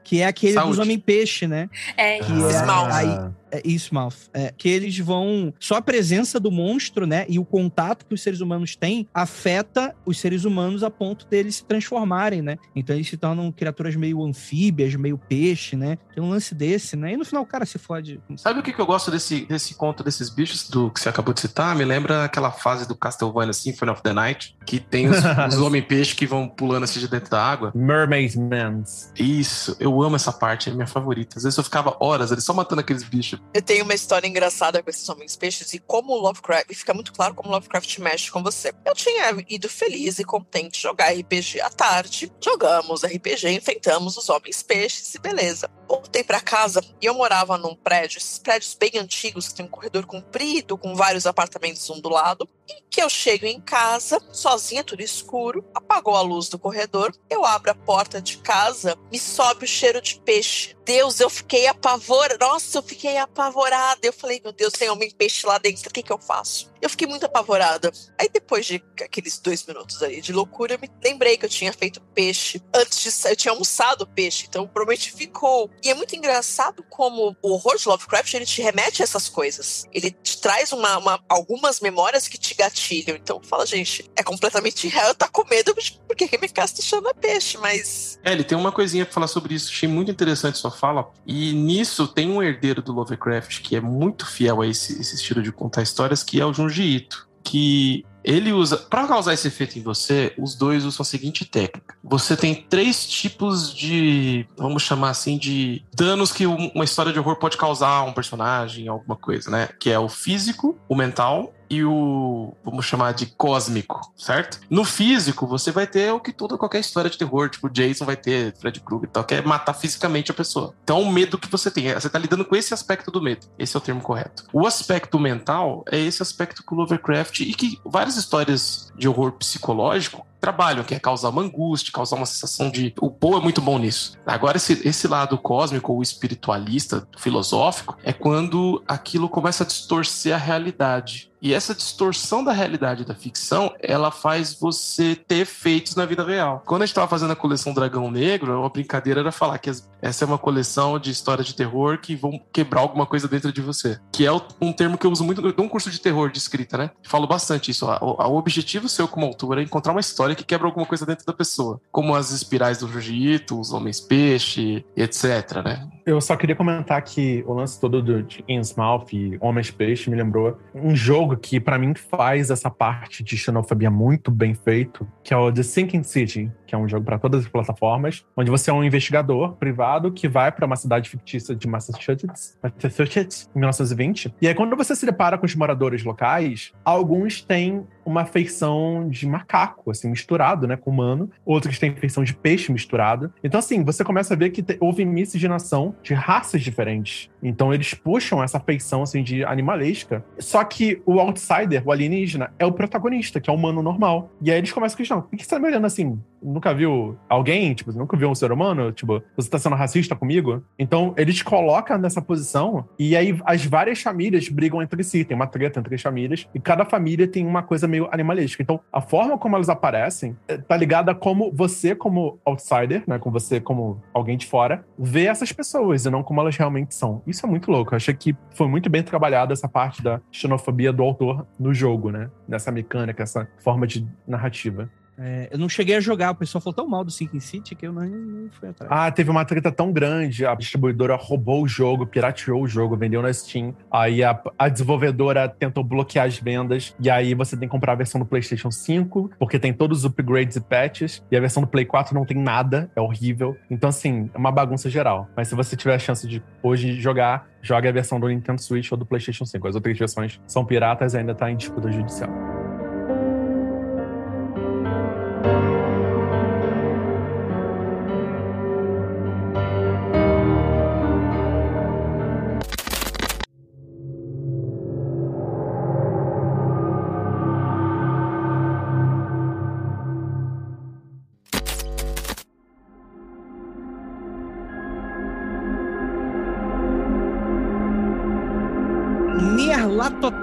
Que 0.04 0.20
é 0.20 0.26
aquele 0.26 0.54
Saúde. 0.54 0.70
dos 0.70 0.78
Homem-Peixe, 0.78 1.46
né? 1.46 1.68
É, 1.96 2.18
que 2.20 2.32
é, 2.32 2.92
aí, 2.92 3.30
é, 3.50 3.62
Ismouth. 3.64 4.30
É, 4.32 4.52
que 4.56 4.68
eles 4.68 4.98
vão. 4.98 5.52
Só 5.58 5.76
a 5.76 5.82
presença 5.82 6.38
do 6.38 6.50
monstro, 6.50 7.06
né? 7.06 7.26
E 7.28 7.38
o 7.38 7.44
contato 7.44 8.06
que 8.06 8.14
os 8.14 8.22
seres 8.22 8.40
humanos 8.40 8.76
têm 8.76 9.08
afeta 9.12 9.94
os 10.06 10.18
seres 10.20 10.44
humanos 10.44 10.82
a 10.82 10.90
ponto 10.90 11.26
deles 11.26 11.56
se 11.56 11.64
transformarem, 11.64 12.42
né? 12.42 12.56
Então 12.74 12.94
eles 12.94 13.08
se 13.08 13.16
tornam 13.16 13.50
criaturas 13.50 13.96
meio 13.96 14.24
anfíbias, 14.24 14.94
meio 14.94 15.18
peixe, 15.18 15.76
né? 15.76 15.98
Tem 16.14 16.22
um 16.22 16.30
lance 16.30 16.54
desse, 16.54 16.96
né? 16.96 17.12
E 17.12 17.16
no 17.16 17.24
final 17.24 17.42
o 17.42 17.46
cara 17.46 17.66
se 17.66 17.78
fode. 17.78 18.20
Sabe 18.36 18.60
o 18.60 18.62
que, 18.62 18.72
que 18.72 18.80
eu 18.80 18.86
gosto 18.86 19.10
desse, 19.10 19.46
desse 19.46 19.74
conto 19.74 20.04
desses 20.04 20.30
bichos 20.30 20.68
do 20.68 20.90
que 20.90 21.00
você 21.00 21.08
acabou 21.08 21.34
de 21.34 21.40
citar? 21.40 21.74
Me 21.74 21.84
lembra 21.84 22.24
aquela 22.24 22.50
fase 22.50 22.86
do 22.86 22.94
Castlevania 22.94 23.52
Symphony 23.52 23.90
of 23.90 24.02
the 24.02 24.12
Night, 24.12 24.56
que 24.64 24.78
tem 24.78 25.08
os, 25.08 25.18
os 25.48 25.58
homem-peixe 25.58 25.97
que 26.06 26.26
vão 26.26 26.48
pulando 26.48 26.84
assim 26.84 27.00
de 27.00 27.08
dentro 27.08 27.30
da 27.30 27.42
água. 27.42 27.72
Mermaid 27.74 28.38
Mans. 28.38 29.12
Isso, 29.16 29.76
eu 29.80 30.02
amo 30.02 30.16
essa 30.16 30.32
parte, 30.32 30.70
é 30.70 30.72
minha 30.72 30.86
favorita. 30.86 31.38
Às 31.38 31.44
vezes 31.44 31.56
eu 31.56 31.64
ficava 31.64 31.96
horas 32.00 32.32
ali 32.32 32.40
só 32.40 32.52
matando 32.52 32.80
aqueles 32.80 33.02
bichos. 33.02 33.40
Eu 33.52 33.62
tenho 33.62 33.84
uma 33.84 33.94
história 33.94 34.26
engraçada 34.26 34.82
com 34.82 34.90
esses 34.90 35.08
homens 35.08 35.36
peixes 35.36 35.72
e 35.74 35.78
como 35.78 36.12
o 36.12 36.20
Lovecraft, 36.20 36.70
e 36.70 36.74
fica 36.74 36.94
muito 36.94 37.12
claro 37.12 37.34
como 37.34 37.48
o 37.48 37.52
Lovecraft 37.52 37.98
mexe 37.98 38.30
com 38.30 38.42
você. 38.42 38.72
Eu 38.84 38.94
tinha 38.94 39.24
ido 39.48 39.68
feliz 39.68 40.18
e 40.18 40.24
contente 40.24 40.80
jogar 40.80 41.12
RPG 41.12 41.60
à 41.60 41.70
tarde, 41.70 42.32
jogamos 42.42 43.02
RPG, 43.04 43.50
enfrentamos 43.50 44.16
os 44.16 44.28
homens 44.28 44.62
peixes 44.62 45.14
e 45.14 45.18
beleza. 45.18 45.70
Voltei 45.88 46.22
para 46.22 46.40
casa 46.40 46.82
e 47.00 47.06
eu 47.06 47.14
morava 47.14 47.56
num 47.56 47.74
prédio, 47.74 48.18
esses 48.18 48.38
prédios 48.38 48.74
bem 48.74 48.92
antigos 48.96 49.48
que 49.48 49.54
tem 49.54 49.66
um 49.66 49.70
corredor 49.70 50.04
comprido 50.06 50.76
com 50.76 50.94
vários 50.94 51.26
apartamentos 51.26 51.88
um 51.90 52.00
do 52.00 52.08
lado, 52.08 52.48
e 52.68 52.82
que 52.90 53.02
eu 53.02 53.08
chego 53.08 53.46
em 53.46 53.60
casa, 53.60 54.20
sozinha, 54.32 54.84
tudo 54.84 55.02
escuro, 55.02 55.64
apagou 55.74 56.14
a 56.16 56.20
luz 56.20 56.48
do 56.48 56.58
corredor, 56.58 57.14
eu 57.30 57.44
abro 57.44 57.70
a 57.70 57.74
porta 57.74 58.20
de 58.20 58.38
casa 58.38 58.98
me 59.10 59.18
sobe 59.18 59.64
o 59.64 59.68
cheiro 59.68 60.00
de 60.00 60.20
peixe. 60.20 60.76
Deus, 60.84 61.20
eu 61.20 61.28
fiquei 61.28 61.66
apavorada. 61.66 62.38
Nossa, 62.46 62.78
eu 62.78 62.82
fiquei 62.82 63.18
apavorada. 63.18 64.00
Eu 64.02 64.12
falei, 64.12 64.40
meu 64.42 64.52
Deus, 64.52 64.72
tem 64.72 64.88
homem-peixe 64.88 65.46
lá 65.46 65.58
dentro, 65.58 65.88
o 65.88 65.92
que, 65.92 66.02
que 66.02 66.12
eu 66.12 66.18
faço? 66.18 66.72
Eu 66.80 66.88
fiquei 66.88 67.06
muito 67.06 67.26
apavorada. 67.26 67.92
Aí 68.18 68.28
depois 68.32 68.64
de 68.64 68.82
aqueles 69.02 69.38
dois 69.38 69.66
minutos 69.66 70.02
aí 70.02 70.20
de 70.20 70.32
loucura, 70.32 70.74
eu 70.74 70.78
me 70.78 70.90
lembrei 71.02 71.36
que 71.36 71.44
eu 71.44 71.48
tinha 71.48 71.72
feito 71.72 72.00
peixe. 72.14 72.62
Antes 72.74 73.02
de 73.02 73.28
eu 73.28 73.36
tinha 73.36 73.52
almoçado 73.52 74.06
peixe, 74.06 74.46
então 74.48 74.66
provavelmente 74.66 75.12
ficou. 75.12 75.70
E 75.82 75.90
é 75.90 75.94
muito 75.94 76.16
engraçado 76.16 76.82
como 76.88 77.36
o 77.42 77.52
horror 77.52 77.76
de 77.76 77.88
Lovecraft, 77.88 78.32
ele 78.34 78.46
te 78.46 78.62
remete 78.62 79.02
a 79.02 79.04
essas 79.04 79.28
coisas. 79.28 79.86
Ele 79.92 80.10
te 80.10 80.40
traz 80.40 80.72
uma, 80.72 80.96
uma 80.98 81.24
algumas 81.28 81.80
memórias 81.80 82.28
que 82.28 82.38
te 82.38 82.54
gatilham. 82.58 83.16
Então 83.16 83.40
fala, 83.42 83.64
gente, 83.64 84.04
é 84.16 84.22
completamente 84.22 84.88
real, 84.88 85.08
eu 85.08 85.14
tá 85.14 85.28
com 85.28 85.44
medo 85.48 85.74
porque 86.06 86.28
quem 86.28 86.40
me 86.40 86.48
te 86.48 86.82
chama 86.82 87.14
peixe, 87.14 87.56
mas... 87.58 88.18
É, 88.24 88.32
ele 88.32 88.44
tem 88.44 88.58
uma 88.58 88.72
coisinha 88.72 89.04
pra 89.04 89.14
falar 89.14 89.28
sobre 89.28 89.54
isso. 89.54 89.70
Achei 89.70 89.88
muito 89.88 90.10
interessante 90.10 90.58
sua 90.58 90.70
fala. 90.70 91.10
E 91.26 91.52
nisso 91.52 92.08
tem 92.08 92.30
um 92.30 92.42
herdeiro 92.42 92.82
do 92.82 92.92
Lovecraft 92.92 93.60
que 93.62 93.76
é 93.76 93.80
muito 93.80 94.26
fiel 94.26 94.60
a 94.60 94.66
esse, 94.66 95.00
esse 95.00 95.14
estilo 95.14 95.42
de 95.42 95.52
contar 95.52 95.82
histórias, 95.82 96.22
que 96.22 96.40
é 96.40 96.44
o 96.44 96.52
Junji 96.52 96.82
Ito. 96.96 97.28
Que 97.44 98.04
ele 98.22 98.52
usa, 98.52 98.76
para 98.76 99.06
causar 99.06 99.32
esse 99.32 99.48
efeito 99.48 99.78
em 99.78 99.82
você, 99.82 100.34
os 100.36 100.54
dois 100.54 100.84
usam 100.84 101.00
a 101.00 101.04
seguinte 101.04 101.46
técnica. 101.46 101.96
Você 102.04 102.36
tem 102.36 102.54
três 102.54 103.06
tipos 103.06 103.74
de, 103.74 104.46
vamos 104.54 104.82
chamar 104.82 105.10
assim, 105.10 105.38
de 105.38 105.82
danos 105.94 106.30
que 106.30 106.44
uma 106.44 106.84
história 106.84 107.10
de 107.10 107.18
horror 107.18 107.36
pode 107.36 107.56
causar 107.56 107.88
a 107.88 108.02
um 108.02 108.12
personagem, 108.12 108.86
alguma 108.88 109.16
coisa, 109.16 109.50
né? 109.50 109.68
Que 109.80 109.88
é 109.88 109.98
o 109.98 110.10
físico, 110.10 110.78
o 110.86 110.94
mental 110.94 111.54
e 111.70 111.84
o, 111.84 112.54
vamos 112.64 112.86
chamar 112.86 113.12
de 113.12 113.26
cósmico, 113.26 114.12
certo? 114.16 114.60
No 114.70 114.84
físico, 114.84 115.46
você 115.46 115.70
vai 115.70 115.86
ter 115.86 116.12
o 116.12 116.20
que 116.20 116.32
toda 116.32 116.56
qualquer 116.56 116.80
história 116.80 117.10
de 117.10 117.18
terror, 117.18 117.48
tipo 117.48 117.68
Jason 117.68 118.04
vai 118.04 118.16
ter, 118.16 118.54
Fred 118.56 118.80
Krueger 118.80 119.08
e 119.08 119.12
tal, 119.12 119.24
que 119.24 119.34
é 119.34 119.42
matar 119.42 119.74
fisicamente 119.74 120.30
a 120.30 120.34
pessoa. 120.34 120.74
Então, 120.82 121.02
o 121.02 121.10
medo 121.10 121.38
que 121.38 121.50
você 121.50 121.70
tem, 121.70 121.92
você 121.92 122.08
tá 122.08 122.18
lidando 122.18 122.44
com 122.44 122.56
esse 122.56 122.72
aspecto 122.72 123.10
do 123.10 123.20
medo. 123.20 123.46
Esse 123.58 123.76
é 123.76 123.78
o 123.78 123.82
termo 123.82 124.00
correto. 124.00 124.44
O 124.52 124.66
aspecto 124.66 125.18
mental 125.18 125.84
é 125.90 125.98
esse 125.98 126.22
aspecto 126.22 126.62
que 126.64 126.72
o 126.72 126.76
Lovecraft 126.76 127.40
e 127.40 127.54
que 127.54 127.78
várias 127.84 128.16
histórias 128.16 128.92
de 128.96 129.08
horror 129.08 129.32
psicológico 129.32 130.26
trabalham, 130.40 130.84
que 130.84 130.94
é 130.94 130.98
causar 130.98 131.30
uma 131.30 131.42
angústia, 131.42 131.92
causar 131.92 132.16
uma 132.16 132.26
sensação 132.26 132.70
de. 132.70 132.94
O 133.00 133.10
Poe 133.10 133.38
é 133.38 133.42
muito 133.42 133.60
bom 133.60 133.78
nisso. 133.78 134.16
Agora, 134.26 134.56
esse, 134.56 134.86
esse 134.86 135.08
lado 135.08 135.36
cósmico 135.36 135.92
ou 135.92 136.02
espiritualista, 136.02 137.06
filosófico, 137.18 137.96
é 138.02 138.12
quando 138.12 138.82
aquilo 138.86 139.28
começa 139.28 139.64
a 139.64 139.66
distorcer 139.66 140.34
a 140.34 140.38
realidade. 140.38 141.27
E 141.40 141.54
essa 141.54 141.74
distorção 141.74 142.42
da 142.42 142.52
realidade 142.52 143.04
da 143.04 143.14
ficção, 143.14 143.72
ela 143.80 144.10
faz 144.10 144.54
você 144.54 145.14
ter 145.14 145.36
efeitos 145.36 145.94
na 145.94 146.04
vida 146.04 146.24
real. 146.24 146.62
Quando 146.66 146.82
a 146.82 146.86
gente 146.86 146.92
estava 146.92 147.08
fazendo 147.08 147.32
a 147.32 147.36
coleção 147.36 147.72
Dragão 147.72 148.10
Negro, 148.10 148.58
uma 148.58 148.68
brincadeira 148.68 149.20
era 149.20 149.32
falar 149.32 149.58
que 149.58 149.70
essa 149.70 150.24
é 150.24 150.26
uma 150.26 150.38
coleção 150.38 150.98
de 150.98 151.10
histórias 151.10 151.46
de 151.46 151.54
terror 151.54 151.98
que 151.98 152.16
vão 152.16 152.40
quebrar 152.52 152.80
alguma 152.80 153.06
coisa 153.06 153.28
dentro 153.28 153.52
de 153.52 153.60
você. 153.60 153.98
Que 154.12 154.26
é 154.26 154.32
um 154.60 154.72
termo 154.72 154.98
que 154.98 155.06
eu 155.06 155.10
uso 155.10 155.24
muito 155.24 155.42
num 155.42 155.68
curso 155.68 155.90
de 155.90 156.00
terror 156.00 156.30
de 156.30 156.38
escrita, 156.38 156.76
né? 156.76 156.90
Falo 157.02 157.26
bastante 157.26 157.70
isso. 157.70 157.86
O 157.86 158.36
objetivo 158.36 158.88
seu 158.88 159.06
como 159.06 159.26
autor 159.26 159.58
é 159.58 159.62
encontrar 159.62 159.92
uma 159.92 160.00
história 160.00 160.34
que 160.34 160.44
quebra 160.44 160.66
alguma 160.66 160.86
coisa 160.86 161.06
dentro 161.06 161.24
da 161.24 161.32
pessoa. 161.32 161.80
Como 161.90 162.14
as 162.14 162.30
espirais 162.30 162.78
do 162.78 162.88
jiu-jitsu, 162.88 163.58
os 163.58 163.72
homens-peixe, 163.72 164.84
etc, 164.96 165.62
né? 165.64 165.88
Eu 166.08 166.22
só 166.22 166.36
queria 166.36 166.56
comentar 166.56 167.02
que 167.02 167.44
o 167.46 167.52
lance 167.52 167.78
todo 167.78 168.00
do 168.00 168.26
Innsmouth 168.48 169.12
e 169.12 169.36
Homens-Peixe 169.42 170.08
me 170.08 170.16
lembrou 170.16 170.58
um 170.74 170.96
jogo 170.96 171.18
jogo 171.18 171.36
que 171.36 171.58
para 171.58 171.78
mim 171.78 171.94
faz 171.94 172.50
essa 172.50 172.70
parte 172.70 173.24
de 173.24 173.36
xenofobia 173.36 173.90
muito 173.90 174.30
bem 174.30 174.54
feito, 174.54 175.06
que 175.22 175.34
é 175.34 175.36
o 175.36 175.50
The 175.52 175.62
Sinking 175.62 176.02
City, 176.02 176.50
que 176.66 176.74
é 176.74 176.78
um 176.78 176.88
jogo 176.88 177.04
para 177.04 177.18
todas 177.18 177.44
as 177.44 177.48
plataformas, 177.48 178.24
onde 178.36 178.50
você 178.50 178.70
é 178.70 178.72
um 178.72 178.84
investigador 178.84 179.54
privado 179.56 180.12
que 180.12 180.28
vai 180.28 180.52
para 180.52 180.64
uma 180.64 180.76
cidade 180.76 181.10
fictícia 181.10 181.56
de 181.56 181.66
Massachusetts, 181.66 182.58
Massachusetts, 182.62 183.50
em 183.54 183.58
1920. 183.58 184.34
E 184.40 184.48
aí 184.48 184.54
quando 184.54 184.76
você 184.76 184.94
se 184.94 185.04
depara 185.04 185.36
com 185.36 185.44
os 185.44 185.54
moradores 185.54 186.04
locais, 186.04 186.72
alguns 186.84 187.42
têm 187.42 187.86
uma 188.08 188.24
feição 188.24 189.06
de 189.08 189.26
macaco, 189.26 189.90
assim, 189.90 190.08
misturado, 190.08 190.66
né, 190.66 190.76
com 190.76 190.90
humano. 190.90 191.30
Outros 191.44 191.78
têm 191.78 191.94
feição 191.94 192.24
de 192.24 192.32
peixe 192.32 192.72
misturado. 192.72 193.32
Então, 193.44 193.58
assim, 193.58 193.84
você 193.84 194.02
começa 194.02 194.32
a 194.32 194.36
ver 194.36 194.48
que 194.48 194.64
houve 194.80 195.04
miscigenação 195.04 195.94
de 196.02 196.14
raças 196.14 196.62
diferentes. 196.62 197.30
Então, 197.42 197.72
eles 197.72 197.94
puxam 197.94 198.42
essa 198.42 198.58
feição, 198.58 199.02
assim, 199.02 199.22
de 199.22 199.44
animalesca. 199.44 200.24
Só 200.38 200.62
que 200.64 201.02
o 201.04 201.20
outsider, 201.20 201.82
o 201.84 201.92
alienígena, 201.92 202.52
é 202.58 202.66
o 202.66 202.72
protagonista, 202.72 203.40
que 203.40 203.48
é 203.48 203.52
o 203.52 203.56
humano 203.56 203.82
normal. 203.82 204.30
E 204.42 204.50
aí 204.50 204.58
eles 204.58 204.72
começam 204.72 204.94
a 204.94 204.96
questionar, 204.96 205.22
por 205.22 205.36
que 205.36 205.44
você 205.44 205.50
tá 205.50 205.58
me 205.58 205.66
olhando 205.68 205.86
assim? 205.86 206.18
Nunca 206.42 206.74
viu 206.74 207.18
alguém? 207.28 207.74
Tipo, 207.74 207.92
nunca 207.92 208.16
viu 208.16 208.28
um 208.28 208.34
ser 208.34 208.52
humano? 208.52 208.92
Tipo, 208.92 209.22
você 209.36 209.48
tá 209.48 209.58
sendo 209.58 209.76
racista 209.76 210.14
comigo? 210.14 210.62
Então, 210.78 211.14
eles 211.16 211.42
colocam 211.42 211.98
nessa 211.98 212.22
posição 212.22 212.88
e 212.98 213.16
aí 213.16 213.38
as 213.44 213.64
várias 213.64 214.00
famílias 214.02 214.48
brigam 214.48 214.82
entre 214.82 215.02
si. 215.02 215.24
Tem 215.24 215.34
uma 215.34 215.46
treta 215.46 215.80
entre 215.80 215.94
as 215.94 216.02
famílias 216.02 216.46
e 216.54 216.60
cada 216.60 216.84
família 216.84 217.26
tem 217.26 217.46
uma 217.46 217.62
coisa 217.62 217.86
meio 217.86 218.08
animalística. 218.10 218.62
Então, 218.62 218.80
a 218.92 219.00
forma 219.00 219.38
como 219.38 219.56
elas 219.56 219.68
aparecem 219.68 220.36
eh, 220.46 220.58
tá 220.58 220.76
ligada 220.76 221.12
a 221.12 221.14
como 221.14 221.52
você, 221.52 221.94
como 221.94 222.38
outsider, 222.44 223.02
né, 223.06 223.18
com 223.18 223.30
você 223.30 223.60
como 223.60 224.02
alguém 224.12 224.36
de 224.36 224.46
fora, 224.46 224.84
vê 224.98 225.26
essas 225.26 225.52
pessoas 225.52 226.04
e 226.04 226.10
não 226.10 226.22
como 226.22 226.40
elas 226.40 226.56
realmente 226.56 226.94
são. 226.94 227.22
Isso 227.26 227.44
é 227.44 227.48
muito 227.48 227.70
louco. 227.70 227.92
Eu 227.92 227.96
achei 227.96 228.14
que 228.14 228.36
foi 228.54 228.68
muito 228.68 228.88
bem 228.88 229.02
trabalhada 229.02 229.52
essa 229.52 229.68
parte 229.68 230.02
da 230.02 230.20
xenofobia 230.30 230.92
do 230.92 231.02
autor 231.02 231.46
no 231.58 231.72
jogo, 231.74 232.10
né? 232.10 232.30
Nessa 232.46 232.70
mecânica, 232.70 233.22
essa 233.22 233.48
forma 233.58 233.86
de 233.86 234.06
narrativa. 234.26 234.90
É, 235.18 235.48
eu 235.50 235.58
não 235.58 235.68
cheguei 235.68 235.96
a 235.96 236.00
jogar, 236.00 236.30
o 236.30 236.34
pessoal 236.34 236.62
falou 236.62 236.74
tão 236.74 236.88
mal 236.88 237.02
do 237.02 237.10
Sinking 237.10 237.40
City 237.40 237.74
que 237.74 237.86
eu 237.86 237.92
não, 237.92 238.04
não 238.06 238.50
fui 238.50 238.68
atrás. 238.68 238.90
Ah, 238.92 239.10
teve 239.10 239.30
uma 239.30 239.44
treta 239.44 239.72
tão 239.72 239.92
grande, 239.92 240.46
a 240.46 240.54
distribuidora 240.54 241.16
roubou 241.16 241.62
o 241.62 241.68
jogo, 241.68 242.06
pirateou 242.06 242.62
o 242.62 242.68
jogo, 242.68 242.96
vendeu 242.96 243.20
na 243.20 243.32
Steam. 243.32 243.74
Aí 243.90 244.22
a, 244.22 244.40
a 244.58 244.68
desenvolvedora 244.68 245.48
tentou 245.48 245.82
bloquear 245.82 246.26
as 246.26 246.38
vendas, 246.38 246.94
e 247.00 247.10
aí 247.10 247.34
você 247.34 247.56
tem 247.56 247.68
que 247.68 247.72
comprar 247.72 247.92
a 247.92 247.96
versão 247.96 248.20
do 248.20 248.26
PlayStation 248.26 248.70
5, 248.70 249.32
porque 249.38 249.58
tem 249.58 249.72
todos 249.72 249.98
os 249.98 250.04
upgrades 250.04 250.56
e 250.56 250.60
patches, 250.60 251.22
e 251.30 251.36
a 251.36 251.40
versão 251.40 251.62
do 251.62 251.66
Play 251.66 251.84
4 251.84 252.14
não 252.14 252.24
tem 252.24 252.36
nada, 252.36 252.90
é 252.94 253.00
horrível. 253.00 253.56
Então, 253.68 253.88
assim, 253.88 254.30
é 254.32 254.38
uma 254.38 254.52
bagunça 254.52 254.88
geral. 254.88 255.28
Mas 255.36 255.48
se 255.48 255.54
você 255.54 255.76
tiver 255.76 255.94
a 255.94 255.98
chance 255.98 256.26
de 256.28 256.42
hoje 256.62 257.00
jogar, 257.00 257.48
joga 257.60 257.88
a 257.88 257.92
versão 257.92 258.20
do 258.20 258.28
Nintendo 258.28 258.60
Switch 258.62 258.90
ou 258.92 258.98
do 258.98 259.04
PlayStation 259.04 259.44
5. 259.44 259.66
As 259.66 259.74
outras 259.74 259.98
versões 259.98 260.40
são 260.46 260.64
piratas 260.64 261.14
e 261.14 261.18
ainda 261.18 261.34
tá 261.34 261.50
em 261.50 261.56
disputa 261.56 261.90
judicial. 261.90 262.30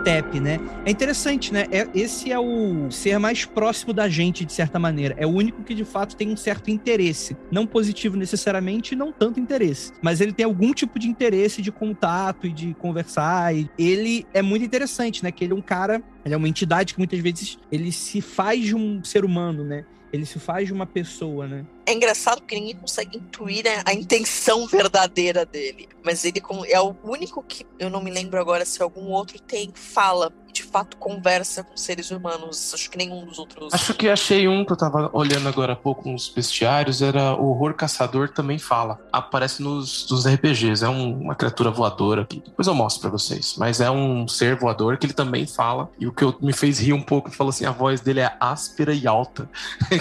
Nyarlathotep, 0.05 0.39
né? 0.39 0.59
É 0.85 0.91
interessante, 0.91 1.51
né? 1.51 1.65
É, 1.71 1.87
esse 1.93 2.31
é 2.31 2.39
o 2.39 2.89
ser 2.91 3.17
mais 3.17 3.45
próximo 3.45 3.91
da 3.91 4.07
gente, 4.07 4.45
de 4.45 4.53
certa 4.53 4.77
maneira. 4.77 5.15
É 5.17 5.25
o 5.25 5.29
único 5.29 5.63
que, 5.63 5.73
de 5.73 5.83
fato, 5.83 6.15
tem 6.15 6.29
um 6.29 6.37
certo 6.37 6.69
interesse. 6.69 7.35
Não 7.51 7.65
positivo 7.65 8.15
necessariamente, 8.15 8.95
não 8.95 9.11
tanto 9.11 9.39
interesse. 9.39 9.91
Mas 10.01 10.21
ele 10.21 10.31
tem 10.31 10.45
algum 10.45 10.73
tipo 10.73 10.99
de 10.99 11.09
interesse 11.09 11.61
de 11.61 11.71
contato 11.71 12.45
e 12.45 12.53
de 12.53 12.73
conversar. 12.75 13.55
E 13.55 13.69
ele 13.77 14.25
é 14.33 14.41
muito 14.41 14.63
interessante, 14.63 15.23
né? 15.23 15.31
Que 15.31 15.43
ele 15.43 15.53
é 15.53 15.55
um 15.55 15.61
cara, 15.61 16.01
ele 16.23 16.33
é 16.33 16.37
uma 16.37 16.47
entidade 16.47 16.93
que 16.93 16.99
muitas 16.99 17.19
vezes 17.19 17.57
ele 17.71 17.91
se 17.91 18.21
faz 18.21 18.63
de 18.63 18.75
um 18.75 19.03
ser 19.03 19.25
humano, 19.25 19.63
né? 19.63 19.85
Ele 20.15 20.25
se 20.25 20.39
faz 20.39 20.67
de 20.67 20.73
uma 20.73 20.85
pessoa, 20.85 21.47
né? 21.47 21.65
É 21.85 21.93
engraçado 21.93 22.39
porque 22.39 22.55
ninguém 22.55 22.75
consegue 22.75 23.17
intuir 23.17 23.65
a 23.85 23.93
intenção 23.93 24.65
verdadeira 24.65 25.45
dele. 25.45 25.89
Mas 26.03 26.23
ele 26.23 26.41
é 26.69 26.79
o 26.79 26.95
único 27.03 27.43
que 27.43 27.65
eu 27.77 27.89
não 27.89 28.01
me 28.01 28.09
lembro 28.09 28.39
agora 28.39 28.65
se 28.65 28.81
algum 28.81 29.11
outro 29.11 29.39
tem 29.39 29.71
fala 29.75 30.33
de 30.55 30.63
fato 30.63 30.95
conversa 30.95 31.63
com 31.63 31.75
seres 31.75 32.11
humanos. 32.11 32.73
Acho 32.73 32.89
que 32.89 32.97
nenhum 32.97 33.25
dos 33.25 33.37
outros. 33.37 33.73
Acho 33.73 33.93
que 33.93 34.07
achei 34.07 34.47
um 34.47 34.63
que 34.63 34.71
eu 34.71 34.77
tava 34.77 35.09
olhando 35.11 35.49
agora 35.49 35.73
há 35.73 35.75
pouco 35.75 36.09
nos 36.09 36.29
bestiários, 36.29 37.01
era 37.01 37.35
o 37.35 37.49
Horror 37.49 37.73
Caçador 37.73 38.29
também 38.29 38.57
fala. 38.57 38.97
Aparece 39.11 39.61
nos, 39.61 40.09
nos 40.09 40.25
RPGs, 40.25 40.85
é 40.85 40.87
um, 40.87 41.23
uma 41.23 41.35
criatura 41.35 41.69
voadora. 41.69 42.25
Que 42.25 42.39
depois 42.39 42.69
eu 42.69 42.73
mostro 42.73 43.01
pra 43.01 43.09
vocês. 43.09 43.55
Mas 43.57 43.81
é 43.81 43.91
um 43.91 44.29
ser 44.29 44.55
voador 44.55 44.97
que 44.97 45.05
ele 45.05 45.13
também 45.13 45.45
fala. 45.45 45.89
E 45.99 46.07
o 46.07 46.13
que 46.13 46.23
eu, 46.23 46.33
me 46.41 46.53
fez 46.53 46.79
rir 46.79 46.93
um 46.93 47.01
pouco, 47.01 47.29
falou 47.29 47.49
assim: 47.49 47.65
a 47.65 47.71
voz 47.71 47.99
dele 47.99 48.21
é 48.21 48.33
áspera 48.39 48.93
e 48.93 49.05
alta. 49.05 49.49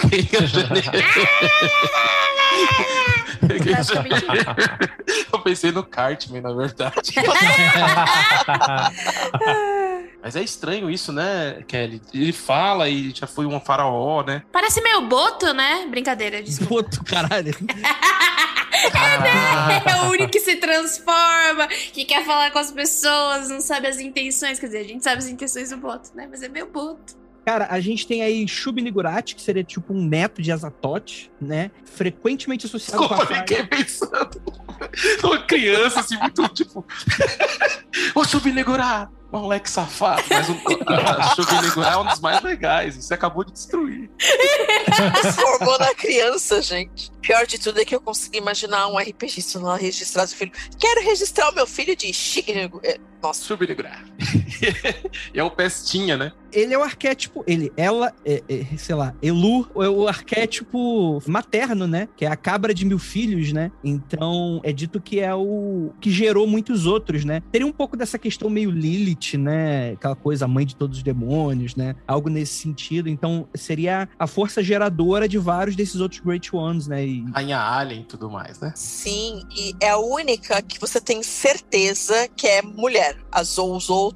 eu 5.33 5.39
pensei 5.39 5.73
no 5.73 5.83
Cartman, 5.83 6.39
na 6.41 6.53
verdade. 6.53 7.11
Mas 10.25 10.35
é 10.35 10.41
estranho 10.41 10.89
isso, 10.89 11.13
né, 11.13 11.63
Kelly? 11.67 12.01
Ele 12.11 12.33
fala 12.33 12.89
e 12.89 13.11
já 13.11 13.27
foi 13.27 13.45
um 13.45 13.59
faraó, 13.59 14.23
né? 14.23 14.41
Parece 14.51 14.81
meio 14.81 15.01
boto, 15.01 15.53
né? 15.53 15.85
Brincadeira, 15.87 16.41
desculpa. 16.43 16.81
Boto, 16.81 17.03
caralho. 17.03 17.53
É, 18.75 19.17
né? 19.19 19.83
É 19.85 20.01
o 20.03 20.09
único 20.11 20.29
que 20.29 20.39
se 20.39 20.57
transforma, 20.57 21.65
que 21.67 22.03
quer 22.03 22.25
falar 22.25 22.51
com 22.51 22.59
as 22.59 22.71
pessoas, 22.71 23.49
não 23.49 23.61
sabe 23.61 23.87
as 23.87 23.99
intenções. 23.99 24.59
Quer 24.59 24.65
dizer, 24.65 24.79
a 24.79 24.83
gente 24.83 25.03
sabe 25.03 25.17
as 25.19 25.27
intenções 25.27 25.69
do 25.69 25.77
boto, 25.77 26.09
né? 26.13 26.27
Mas 26.29 26.43
é 26.43 26.49
meio 26.49 26.67
boto. 26.67 27.15
Cara, 27.45 27.67
a 27.71 27.79
gente 27.79 28.05
tem 28.05 28.21
aí 28.21 28.45
Shub 28.47 28.81
Nigurati, 28.81 29.33
que 29.33 29.41
seria 29.41 29.63
tipo 29.63 29.93
um 29.93 30.05
neto 30.05 30.41
de 30.41 30.51
Azatote, 30.51 31.31
né? 31.39 31.71
Frequentemente 31.85 32.65
associado 32.65 33.07
Desculpa, 33.07 33.25
com 33.25 33.33
a 33.33 33.37
fiquei 33.37 33.63
pensando. 33.63 34.64
Uma 35.23 35.39
criança, 35.39 35.99
assim, 35.99 36.17
muito 36.17 36.47
tipo. 36.49 36.85
Ô, 38.13 38.23
Shub 38.23 38.51
Nigurati! 38.51 39.13
Moleque 39.31 39.69
safado, 39.69 40.23
mas 40.29 40.47
o 40.47 40.53
Shub 41.35 41.83
é 41.83 41.97
um 41.97 42.05
dos 42.05 42.21
mais 42.21 42.41
legais. 42.41 42.95
Você 42.95 43.13
acabou 43.13 43.43
de 43.43 43.51
destruir. 43.51 44.09
Formou 45.35 45.77
na 45.77 45.93
criança, 45.93 46.61
gente. 46.61 47.11
Pior 47.21 47.45
de 47.45 47.59
tudo 47.59 47.81
é 47.81 47.85
que 47.85 47.93
eu 47.93 47.99
consegui 47.99 48.37
imaginar 48.37 48.87
um 48.87 48.97
RPG 48.97 49.43
lá 49.55 49.75
registrar 49.75 50.25
seu 50.27 50.37
filho. 50.37 50.53
Quero 50.79 51.01
registrar 51.01 51.49
o 51.49 51.55
meu 51.55 51.67
filho 51.67 51.95
de 51.97 52.13
Shignigu. 52.13 52.81
Nossa. 53.21 53.43
Shubinigura. 53.43 53.99
e 55.33 55.39
é 55.39 55.43
o 55.43 55.51
Pestinha, 55.51 56.17
né? 56.17 56.31
Ele 56.51 56.73
é 56.73 56.77
o 56.77 56.83
arquétipo, 56.83 57.43
ele, 57.45 57.71
ela, 57.75 58.13
é, 58.23 58.41
é, 58.47 58.77
sei 58.77 58.95
lá, 58.95 59.13
Elu 59.21 59.67
é 59.75 59.89
o 59.89 60.07
arquétipo 60.07 61.21
materno, 61.27 61.85
né? 61.85 62.07
Que 62.15 62.23
é 62.23 62.29
a 62.29 62.35
cabra 62.37 62.73
de 62.73 62.85
mil 62.85 62.97
filhos, 62.97 63.51
né? 63.51 63.71
Então, 63.83 64.61
é 64.63 64.71
dito 64.71 65.01
que 65.01 65.19
é 65.19 65.35
o 65.35 65.91
que 65.99 66.09
gerou 66.09 66.47
muitos 66.47 66.85
outros, 66.85 67.25
né? 67.25 67.41
Teria 67.51 67.67
um 67.67 67.73
pouco 67.73 67.97
dessa 67.97 68.17
questão 68.17 68.49
meio 68.49 68.71
Lilith, 68.71 69.37
né? 69.37 69.91
Aquela 69.91 70.15
coisa, 70.15 70.45
a 70.45 70.47
mãe 70.47 70.65
de 70.65 70.77
todos 70.77 70.99
os 70.99 71.03
demônios, 71.03 71.75
né? 71.75 71.93
Algo 72.07 72.29
nesse 72.29 72.53
sentido. 72.53 73.09
Então, 73.09 73.49
seria 73.53 74.07
a 74.17 74.25
força 74.25 74.63
geradora 74.63 75.27
de 75.27 75.37
vários 75.37 75.75
desses 75.75 75.99
outros 75.99 76.21
Great 76.21 76.55
Ones, 76.55 76.87
né? 76.87 77.05
E... 77.05 77.25
Rainha 77.33 77.59
Alien 77.59 78.01
e 78.01 78.05
tudo 78.05 78.29
mais, 78.29 78.61
né? 78.61 78.71
Sim, 78.75 79.41
e 79.53 79.75
é 79.81 79.89
a 79.89 79.97
única 79.97 80.61
que 80.61 80.79
você 80.79 81.01
tem 81.01 81.21
certeza 81.21 82.29
que 82.29 82.47
é 82.47 82.61
mulher. 82.61 83.17
As, 83.29 83.57
os 83.57 83.89
outros 83.89 84.14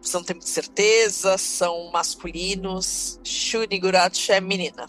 você 0.00 0.16
não 0.16 0.24
tem 0.24 0.34
muita 0.34 0.48
certeza, 0.48 1.38
são 1.38 1.90
masculinos. 1.92 3.20
Shunigurachi 3.24 4.32
é 4.32 4.40
menina. 4.40 4.86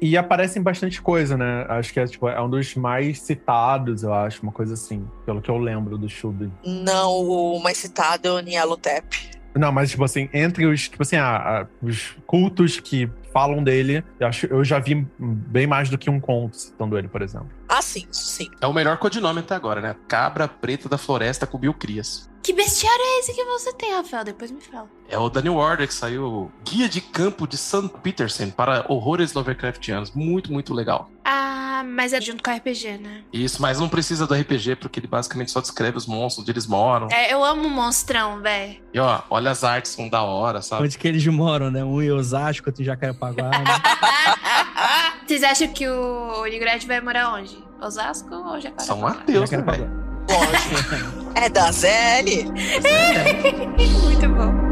E 0.00 0.16
aparecem 0.16 0.62
bastante 0.62 1.02
coisa, 1.02 1.36
né? 1.36 1.66
Acho 1.68 1.92
que 1.92 2.00
é, 2.00 2.06
tipo, 2.06 2.26
é 2.26 2.40
um 2.40 2.48
dos 2.48 2.74
mais 2.74 3.20
citados, 3.20 4.02
eu 4.02 4.14
acho, 4.14 4.42
uma 4.42 4.52
coisa 4.52 4.72
assim, 4.72 5.06
pelo 5.26 5.42
que 5.42 5.50
eu 5.50 5.58
lembro 5.58 5.98
do 5.98 6.08
Shub. 6.08 6.50
Não, 6.64 7.12
o 7.12 7.62
mais 7.62 7.76
citado 7.76 8.28
é 8.28 8.32
o 8.32 8.40
Nyalotep. 8.40 9.40
Não, 9.54 9.70
mas, 9.72 9.90
tipo 9.90 10.04
assim, 10.04 10.28
entre 10.32 10.64
os, 10.64 10.88
tipo 10.88 11.02
assim, 11.02 11.16
ah, 11.16 11.66
os 11.82 12.16
cultos 12.26 12.80
que 12.80 13.10
falam 13.32 13.62
dele, 13.62 14.02
eu, 14.18 14.26
acho, 14.26 14.46
eu 14.46 14.64
já 14.64 14.78
vi 14.78 15.06
bem 15.18 15.66
mais 15.66 15.90
do 15.90 15.98
que 15.98 16.08
um 16.08 16.20
conto 16.20 16.56
citando 16.56 16.96
ele, 16.96 17.08
por 17.08 17.20
exemplo. 17.20 17.48
Ah, 17.68 17.82
sim, 17.82 18.06
sim. 18.10 18.48
É 18.60 18.66
o 18.66 18.72
melhor 18.72 18.96
codinome 18.98 19.40
até 19.40 19.54
agora, 19.54 19.80
né? 19.80 19.96
Cabra 20.08 20.48
preta 20.48 20.88
da 20.88 20.96
floresta 20.96 21.46
com 21.46 21.60
crias. 21.72 22.29
Que 22.42 22.52
bestiário 22.52 23.00
é 23.00 23.18
esse 23.20 23.34
que 23.34 23.44
você 23.44 23.72
tem, 23.74 23.92
Rafael? 23.94 24.24
Depois 24.24 24.50
me 24.50 24.60
fala. 24.60 24.88
É 25.08 25.18
o 25.18 25.28
Daniel 25.28 25.56
Warder 25.56 25.86
que 25.86 25.92
saiu 25.94 26.50
Guia 26.64 26.88
de 26.88 27.00
Campo 27.00 27.46
de 27.46 27.58
St. 27.58 27.88
Peterson 28.02 28.50
para 28.50 28.84
horrores 28.88 29.34
Lovecraftianos. 29.34 30.12
Muito, 30.12 30.50
muito 30.52 30.72
legal. 30.72 31.10
Ah, 31.24 31.82
mas 31.84 32.12
é 32.12 32.20
junto 32.20 32.42
com 32.42 32.50
o 32.50 32.54
RPG, 32.54 32.98
né? 32.98 33.22
Isso, 33.32 33.60
mas 33.60 33.78
não 33.78 33.88
precisa 33.88 34.26
do 34.26 34.34
RPG, 34.34 34.76
porque 34.76 35.00
ele 35.00 35.06
basicamente 35.06 35.50
só 35.50 35.60
descreve 35.60 35.98
os 35.98 36.06
monstros, 36.06 36.42
onde 36.42 36.50
eles 36.50 36.66
moram. 36.66 37.08
É, 37.10 37.32
eu 37.32 37.44
amo 37.44 37.68
monstrão, 37.68 38.40
velho. 38.40 38.76
E 38.94 38.98
ó, 38.98 39.20
olha 39.28 39.50
as 39.50 39.62
artes, 39.62 39.92
são 39.92 40.08
da 40.08 40.22
hora, 40.22 40.62
sabe? 40.62 40.84
Onde 40.84 40.96
que 40.96 41.06
eles 41.06 41.26
moram, 41.26 41.70
né? 41.70 41.84
Um 41.84 42.00
em 42.00 42.10
Osasco, 42.10 42.68
outro 42.68 42.82
em 42.82 42.86
Jacarepaguá, 42.86 43.50
né? 43.50 43.64
Vocês 45.26 45.42
acham 45.42 45.68
que 45.68 45.86
o 45.86 46.44
Nigret 46.44 46.86
vai 46.86 47.00
morar 47.00 47.34
onde? 47.34 47.62
Osasco 47.80 48.34
ou 48.34 48.60
Jacarepaguá? 48.60 48.84
São 48.84 48.98
Mateus, 48.98 49.50
né, 49.50 49.58
velho? 49.62 49.90
Lógico. 50.30 51.19
É 51.34 51.48
da 51.48 51.70
ZL. 51.72 52.52
Muito 54.04 54.28
bom. 54.28 54.69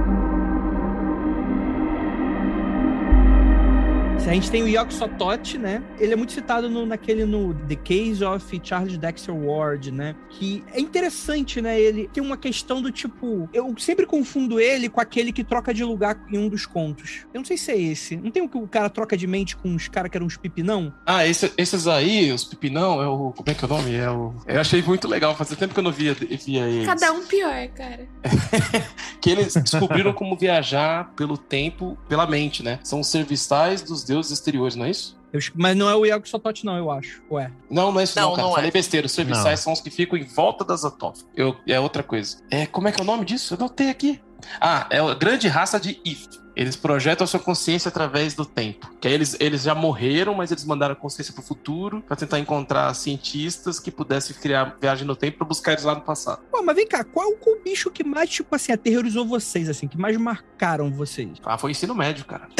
A 4.29 4.35
gente 4.35 4.51
tem 4.51 4.63
o 4.63 4.69
Yoko 4.69 4.93
Sotote, 4.93 5.57
né? 5.57 5.83
Ele 5.99 6.13
é 6.13 6.17
muito 6.17 6.33
citado 6.33 6.69
no, 6.69 6.85
naquele 6.85 7.25
no 7.25 7.55
The 7.67 7.77
Case 7.77 8.23
of 8.23 8.61
Charles 8.63 8.99
Dexter 8.99 9.35
Ward, 9.35 9.91
né? 9.91 10.15
Que 10.29 10.63
é 10.75 10.79
interessante, 10.81 11.63
né? 11.63 11.81
Ele 11.81 12.09
tem 12.13 12.23
uma 12.23 12.37
questão 12.37 12.83
do 12.83 12.93
tipo. 12.93 13.49
Eu 13.55 13.75
sempre 13.79 14.05
confundo 14.05 14.61
ele 14.61 14.91
com 14.91 15.01
aquele 15.01 15.33
que 15.33 15.43
troca 15.43 15.73
de 15.73 15.83
lugar 15.83 16.19
em 16.31 16.37
um 16.37 16.47
dos 16.49 16.67
contos. 16.67 17.27
Eu 17.33 17.39
não 17.39 17.45
sei 17.47 17.57
se 17.57 17.73
é 17.73 17.79
esse. 17.81 18.17
Não 18.19 18.31
tem 18.31 18.43
o 18.43 18.49
que 18.49 18.59
o 18.59 18.69
cara 18.69 18.91
troca 18.91 19.17
de 19.17 19.27
mente 19.27 19.57
com 19.57 19.75
os 19.75 19.89
caras 19.89 20.11
que 20.11 20.17
eram 20.19 20.27
uns 20.27 20.37
pipinão? 20.37 20.93
Ah, 21.07 21.27
esse- 21.27 21.53
esses 21.57 21.87
aí, 21.87 22.31
os 22.31 22.45
pipinão, 22.45 23.01
é 23.01 23.09
o. 23.09 23.33
Como 23.33 23.49
é 23.51 23.55
que 23.55 23.65
é 23.65 23.67
o 23.67 23.71
nome? 23.71 23.95
É 23.95 24.11
o. 24.11 24.35
Eu 24.47 24.61
achei 24.61 24.83
muito 24.83 25.09
legal, 25.09 25.35
fazia 25.35 25.57
tempo 25.57 25.73
que 25.73 25.81
eu 25.81 25.85
não 25.85 25.93
via, 25.93 26.13
via 26.15 26.67
eles. 26.69 26.87
Cada 26.87 27.13
um 27.13 27.25
pior, 27.25 27.67
cara. 27.69 28.07
Que 29.21 29.31
eles 29.31 29.55
descobriram 29.55 30.13
como 30.13 30.37
viajar 30.37 31.13
pelo 31.17 31.37
tempo, 31.37 31.99
pela 32.09 32.25
mente, 32.27 32.63
né? 32.63 32.79
São 32.85 33.01
os 33.01 33.09
serviçais 33.09 33.83
dos 33.83 34.05
deuses 34.05 34.18
exteriores, 34.31 34.77
não 34.77 34.85
é 34.85 34.91
isso? 34.91 35.19
Eu 35.33 35.41
mas 35.55 35.77
não 35.77 35.89
é 35.89 35.95
o 35.95 36.05
Yoko 36.07 36.29
Sotote, 36.29 36.65
não, 36.65 36.77
eu 36.77 36.91
acho. 36.91 37.23
Ué. 37.31 37.51
Não, 37.71 37.93
não 37.93 38.01
é 38.01 38.05
isso 38.05 38.19
não, 38.19 38.31
Não, 38.31 38.37
cara. 38.37 38.49
não 38.49 38.55
Falei 38.55 38.69
é. 38.69 38.73
besteira. 38.73 39.07
Os 39.07 39.13
serviçais 39.13 39.61
são 39.61 39.73
os 39.73 39.81
que 39.81 39.91
ficam 39.91 40.19
em 40.19 40.25
volta 40.25 40.65
das 40.65 40.85
Atof. 40.85 41.23
Eu, 41.37 41.57
é 41.67 41.79
outra 41.79 42.03
coisa. 42.03 42.39
É, 42.51 42.67
como 42.67 42.89
é 42.89 42.93
que 42.93 43.01
é 43.01 43.03
o 43.03 43.07
nome 43.07 43.25
disso? 43.25 43.55
Eu 43.55 43.59
notei 43.59 43.91
aqui. 43.91 44.21
Ah, 44.61 44.87
é 44.91 44.99
a 44.99 45.15
grande 45.15 45.49
raça 45.49 45.79
de 45.79 46.01
If. 46.05 46.27
Eles 46.59 46.75
projetam 46.75 47.25
a 47.25 47.29
sua 47.29 47.39
consciência 47.39 47.89
através 47.89 48.35
do 48.35 48.45
tempo. 48.45 48.91
Que 49.01 49.07
aí 49.07 49.15
eles, 49.15 49.37
eles 49.39 49.63
já 49.63 49.77
morreram, 49.77 50.35
mas 50.35 50.51
eles 50.51 50.65
mandaram 50.65 50.93
a 50.93 50.97
consciência 50.97 51.33
pro 51.33 51.41
futuro 51.41 52.03
pra 52.03 52.17
tentar 52.17 52.41
encontrar 52.41 52.93
cientistas 52.95 53.79
que 53.79 53.93
pudessem 53.93 54.35
criar 54.35 54.77
viagem 54.81 55.07
no 55.07 55.15
tempo 55.15 55.39
pra 55.39 55.47
buscar 55.47 55.71
eles 55.73 55.85
lá 55.85 55.95
no 55.95 56.01
passado. 56.01 56.41
Pô, 56.51 56.61
mas 56.61 56.75
vem 56.75 56.89
cá, 56.89 57.05
qual 57.05 57.31
é 57.31 57.33
o 57.33 57.63
bicho 57.63 57.93
que 57.93 58.03
mais, 58.03 58.29
tipo 58.29 58.53
assim, 58.57 58.73
aterrorizou 58.73 59.25
vocês, 59.25 59.69
assim, 59.69 59.87
que 59.87 59.97
mais 59.97 60.17
marcaram 60.17 60.91
vocês? 60.91 61.39
Ah, 61.45 61.57
foi 61.57 61.71
ensino 61.71 61.95
médio, 61.95 62.25
cara. 62.25 62.49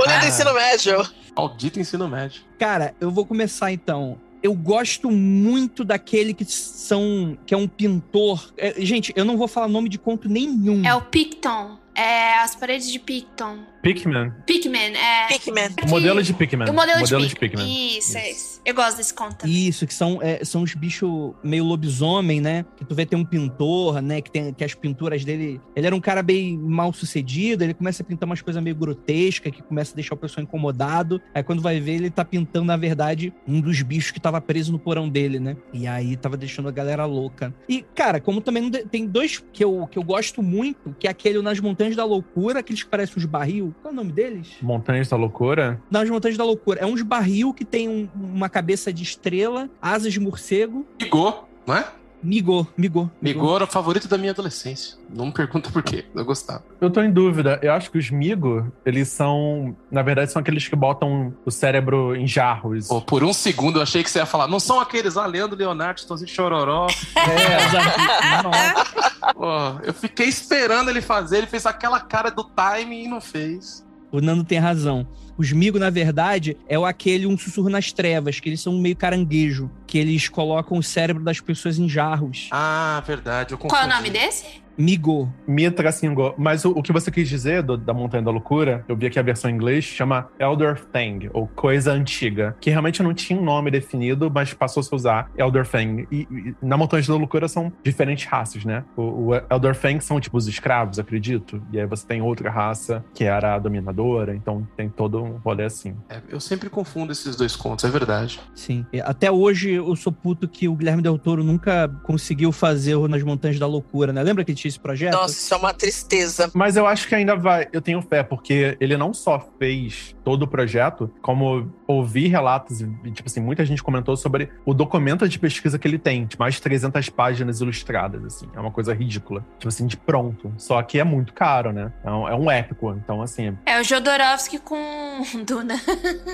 Olha 0.00 0.20
do 0.20 0.26
ensino 0.26 0.54
médio. 0.54 1.04
Maldito 1.36 1.80
ensino 1.80 2.08
médio. 2.08 2.42
Cara, 2.60 2.94
eu 3.00 3.10
vou 3.10 3.26
começar 3.26 3.72
então. 3.72 4.20
Eu 4.42 4.54
gosto 4.54 5.10
muito 5.10 5.84
daquele 5.84 6.34
que 6.34 6.44
são. 6.44 7.36
que 7.46 7.54
é 7.54 7.56
um 7.56 7.68
pintor. 7.68 8.52
É, 8.56 8.74
gente, 8.78 9.12
eu 9.14 9.24
não 9.24 9.36
vou 9.36 9.46
falar 9.46 9.68
nome 9.68 9.88
de 9.88 9.98
conto 9.98 10.28
nenhum. 10.28 10.84
É 10.84 10.94
o 10.94 11.02
Picton. 11.02 11.78
É 11.94 12.38
as 12.38 12.56
paredes 12.56 12.90
de 12.90 12.98
Picton. 12.98 13.58
Pikmin. 13.82 14.32
Pikmin, 14.46 14.78
é. 14.78 15.26
Pikmin. 15.28 15.60
O 15.84 15.88
modelo 15.90 16.22
de 16.22 16.32
Pikmin. 16.32 16.70
O 16.70 16.72
modelo, 16.72 17.04
de, 17.04 17.28
de 17.28 17.34
Pikmin. 17.36 17.64
Pikmin. 17.64 17.98
Isso, 17.98 18.16
é 18.16 18.30
isso. 18.30 18.61
Eu 18.64 18.74
gosto 18.74 18.96
desse 18.96 19.12
conto 19.12 19.36
também. 19.38 19.66
Isso, 19.68 19.86
que 19.86 19.94
são, 19.94 20.20
é, 20.22 20.44
são 20.44 20.62
os 20.62 20.74
bichos 20.74 21.32
meio 21.42 21.64
lobisomem, 21.64 22.40
né? 22.40 22.64
Que 22.76 22.84
tu 22.84 22.94
vê 22.94 23.04
tem 23.04 23.18
um 23.18 23.24
pintor, 23.24 24.00
né? 24.00 24.20
Que 24.20 24.30
tem 24.30 24.52
que 24.54 24.62
as 24.62 24.74
pinturas 24.74 25.24
dele. 25.24 25.60
Ele 25.74 25.86
era 25.86 25.96
um 25.96 26.00
cara 26.00 26.22
bem 26.22 26.56
mal 26.56 26.92
sucedido, 26.92 27.64
ele 27.64 27.74
começa 27.74 28.02
a 28.02 28.06
pintar 28.06 28.26
umas 28.28 28.40
coisas 28.40 28.62
meio 28.62 28.76
grotescas, 28.76 29.52
que 29.52 29.62
começa 29.62 29.92
a 29.92 29.96
deixar 29.96 30.14
o 30.14 30.18
pessoal 30.18 30.44
incomodado. 30.44 31.20
Aí 31.34 31.42
quando 31.42 31.60
vai 31.60 31.80
ver, 31.80 31.94
ele 31.94 32.10
tá 32.10 32.24
pintando, 32.24 32.66
na 32.66 32.76
verdade, 32.76 33.32
um 33.48 33.60
dos 33.60 33.82
bichos 33.82 34.10
que 34.12 34.20
tava 34.20 34.40
preso 34.40 34.70
no 34.70 34.78
porão 34.78 35.08
dele, 35.08 35.40
né? 35.40 35.56
E 35.72 35.86
aí 35.86 36.16
tava 36.16 36.36
deixando 36.36 36.68
a 36.68 36.72
galera 36.72 37.04
louca. 37.04 37.52
E, 37.68 37.82
cara, 37.94 38.20
como 38.20 38.40
também 38.40 38.70
tem 38.70 39.06
dois 39.06 39.42
que 39.52 39.64
eu, 39.64 39.88
que 39.90 39.98
eu 39.98 40.04
gosto 40.04 40.40
muito, 40.42 40.94
que 40.98 41.06
é 41.08 41.10
aquele 41.10 41.42
Nas 41.42 41.58
Montanhas 41.58 41.96
da 41.96 42.04
Loucura, 42.04 42.60
aqueles 42.60 42.82
que 42.84 42.88
parecem 42.88 43.16
uns 43.16 43.24
barril. 43.24 43.74
Qual 43.82 43.90
é 43.90 43.94
o 43.94 43.96
nome 43.96 44.12
deles? 44.12 44.48
Montanhas 44.62 45.08
da 45.08 45.16
Loucura. 45.16 45.82
Nas 45.90 46.08
Montanhas 46.08 46.38
da 46.38 46.44
Loucura. 46.44 46.80
É 46.80 46.86
uns 46.86 47.02
barril 47.02 47.52
que 47.52 47.64
tem 47.64 47.88
um- 47.88 48.08
uma 48.14 48.48
cabeça 48.52 48.92
de 48.92 49.02
estrela, 49.02 49.68
asas 49.80 50.12
de 50.12 50.20
morcego. 50.20 50.86
Migô, 51.00 51.44
não 51.66 51.74
é? 51.74 51.86
Migô, 52.22 52.64
migô. 52.76 53.10
Migô 53.20 53.56
era 53.56 53.64
o 53.64 53.66
favorito 53.66 54.06
da 54.06 54.16
minha 54.16 54.30
adolescência. 54.30 54.96
Não 55.12 55.26
me 55.26 55.32
pergunta 55.32 55.70
por 55.70 55.82
quê. 55.82 56.04
Eu 56.14 56.24
gostava. 56.24 56.62
Eu 56.80 56.88
tô 56.88 57.02
em 57.02 57.10
dúvida. 57.10 57.58
Eu 57.60 57.72
acho 57.72 57.90
que 57.90 57.98
os 57.98 58.10
Migo, 58.10 58.72
eles 58.86 59.08
são. 59.08 59.76
Na 59.90 60.02
verdade, 60.02 60.30
são 60.30 60.38
aqueles 60.40 60.68
que 60.68 60.76
botam 60.76 61.34
o 61.44 61.50
cérebro 61.50 62.14
em 62.14 62.28
jarros. 62.28 62.86
Pô, 62.86 63.00
por 63.00 63.24
um 63.24 63.32
segundo 63.32 63.80
eu 63.80 63.82
achei 63.82 64.04
que 64.04 64.10
você 64.10 64.20
ia 64.20 64.26
falar. 64.26 64.46
Não 64.46 64.60
são 64.60 64.78
aqueles 64.78 65.14
lá, 65.14 65.26
Leandro 65.26 65.58
Leonardo, 65.58 65.98
Estãozinho 65.98 66.30
Chororó. 66.30 66.86
É, 67.22 68.42
não. 68.42 69.32
Pô, 69.34 69.80
eu 69.84 69.92
fiquei 69.92 70.26
esperando 70.26 70.90
ele 70.90 71.00
fazer. 71.00 71.38
Ele 71.38 71.46
fez 71.46 71.66
aquela 71.66 71.98
cara 71.98 72.30
do 72.30 72.44
time 72.44 73.04
e 73.04 73.08
não 73.08 73.20
fez. 73.20 73.84
O 74.12 74.20
Nando 74.20 74.44
tem 74.44 74.58
razão. 74.58 75.06
Os 75.42 75.50
Migo, 75.50 75.76
na 75.76 75.90
verdade, 75.90 76.56
é 76.68 76.78
o 76.78 76.84
aquele 76.84 77.26
Um 77.26 77.36
Sussurro 77.36 77.68
nas 77.68 77.90
Trevas, 77.90 78.38
que 78.38 78.48
eles 78.48 78.60
são 78.60 78.78
meio 78.78 78.94
caranguejo, 78.94 79.68
que 79.88 79.98
eles 79.98 80.28
colocam 80.28 80.78
o 80.78 80.82
cérebro 80.84 81.24
das 81.24 81.40
pessoas 81.40 81.80
em 81.80 81.88
jarros. 81.88 82.46
Ah, 82.52 83.02
verdade. 83.04 83.52
Eu 83.52 83.58
Qual 83.58 83.82
é 83.82 83.86
o 83.86 83.88
nome 83.88 84.08
desse? 84.08 84.62
Migo. 84.76 85.32
Mitra 85.46 85.92
Singo. 85.92 86.34
Mas 86.38 86.64
o, 86.64 86.70
o 86.70 86.82
que 86.82 86.92
você 86.92 87.10
quis 87.10 87.28
dizer 87.28 87.62
do- 87.62 87.76
da 87.76 87.92
Montanha 87.92 88.22
da 88.22 88.30
Loucura, 88.30 88.84
eu 88.88 88.96
vi 88.96 89.06
aqui 89.06 89.18
a 89.18 89.22
versão 89.22 89.50
em 89.50 89.54
inglês, 89.54 89.84
chama 89.84 90.28
Elder 90.38 90.80
Thing, 90.92 91.28
ou 91.32 91.46
Coisa 91.46 91.92
Antiga, 91.92 92.56
que 92.60 92.70
realmente 92.70 93.02
não 93.02 93.12
tinha 93.14 93.38
um 93.38 93.44
nome 93.44 93.70
definido, 93.70 94.30
mas 94.32 94.52
passou-se 94.54 94.88
a 94.92 94.96
usar 94.96 95.30
Elder 95.36 95.66
Thing. 95.66 96.06
E, 96.10 96.26
e 96.30 96.54
na 96.62 96.76
Montanha 96.76 97.02
da 97.02 97.14
Loucura 97.14 97.48
são 97.48 97.72
diferentes 97.82 98.26
raças, 98.26 98.64
né? 98.64 98.84
O, 98.96 99.02
o 99.02 99.34
Elder 99.50 99.76
Thing 99.78 100.00
são 100.00 100.20
tipo 100.20 100.36
os 100.36 100.46
escravos, 100.48 100.98
acredito. 100.98 101.62
E 101.72 101.78
aí 101.80 101.86
você 101.86 102.06
tem 102.06 102.22
outra 102.22 102.50
raça 102.50 103.04
que 103.14 103.24
era 103.24 103.54
a 103.54 103.58
dominadora, 103.58 104.34
então 104.34 104.66
tem 104.76 104.88
todo 104.88 105.22
um 105.22 105.36
rolê 105.44 105.64
assim. 105.64 105.94
É, 106.08 106.20
eu 106.28 106.40
sempre 106.40 106.68
confundo 106.70 107.12
esses 107.12 107.36
dois 107.36 107.54
contos, 107.56 107.84
é 107.84 107.88
verdade. 107.90 108.40
Sim. 108.54 108.84
Até 109.04 109.30
hoje 109.30 109.70
eu 109.72 109.94
sou 109.96 110.12
puto 110.12 110.46
que 110.48 110.68
o 110.68 110.74
Guilherme 110.74 111.02
Del 111.02 111.18
Toro 111.18 111.42
nunca 111.44 111.88
conseguiu 112.04 112.52
fazer 112.52 112.94
o 112.94 113.08
Nas 113.08 113.22
Montanhas 113.22 113.58
da 113.58 113.66
Loucura, 113.66 114.12
né? 114.12 114.22
Lembra 114.22 114.44
que 114.44 114.52
ele 114.52 114.58
tinha 114.62 114.70
esse 114.70 114.80
projeto? 114.80 115.12
Nossa, 115.12 115.34
isso 115.34 115.52
é 115.52 115.56
uma 115.56 115.74
tristeza. 115.74 116.50
Mas 116.54 116.76
eu 116.76 116.86
acho 116.86 117.08
que 117.08 117.14
ainda 117.14 117.34
vai. 117.36 117.68
Eu 117.72 117.80
tenho 117.80 118.00
fé, 118.02 118.22
porque 118.22 118.76
ele 118.80 118.96
não 118.96 119.12
só 119.12 119.38
fez 119.58 120.14
todo 120.24 120.42
o 120.42 120.46
projeto, 120.46 121.10
como 121.20 121.70
ouvi 121.86 122.28
relatos, 122.28 122.80
e, 122.80 122.86
tipo 123.10 123.28
assim, 123.28 123.40
muita 123.40 123.64
gente 123.64 123.82
comentou 123.82 124.16
sobre 124.16 124.50
o 124.64 124.72
documento 124.72 125.28
de 125.28 125.38
pesquisa 125.38 125.78
que 125.78 125.86
ele 125.86 125.98
tem, 125.98 126.26
de 126.26 126.38
mais 126.38 126.54
de 126.54 126.62
300 126.62 127.08
páginas 127.10 127.60
ilustradas, 127.60 128.24
assim. 128.24 128.48
É 128.54 128.60
uma 128.60 128.70
coisa 128.70 128.94
ridícula. 128.94 129.44
Tipo 129.58 129.68
assim, 129.68 129.86
de 129.86 129.96
pronto. 129.96 130.52
Só 130.56 130.80
que 130.82 130.98
é 130.98 131.04
muito 131.04 131.32
caro, 131.32 131.72
né? 131.72 131.92
É 132.04 132.10
um, 132.10 132.28
é 132.28 132.34
um 132.34 132.50
épico. 132.50 132.90
Então, 133.02 133.20
assim, 133.22 133.56
É 133.66 133.80
o 133.80 133.84
Jodorowsky 133.84 134.58
com 134.58 134.76
Duna. 135.46 135.74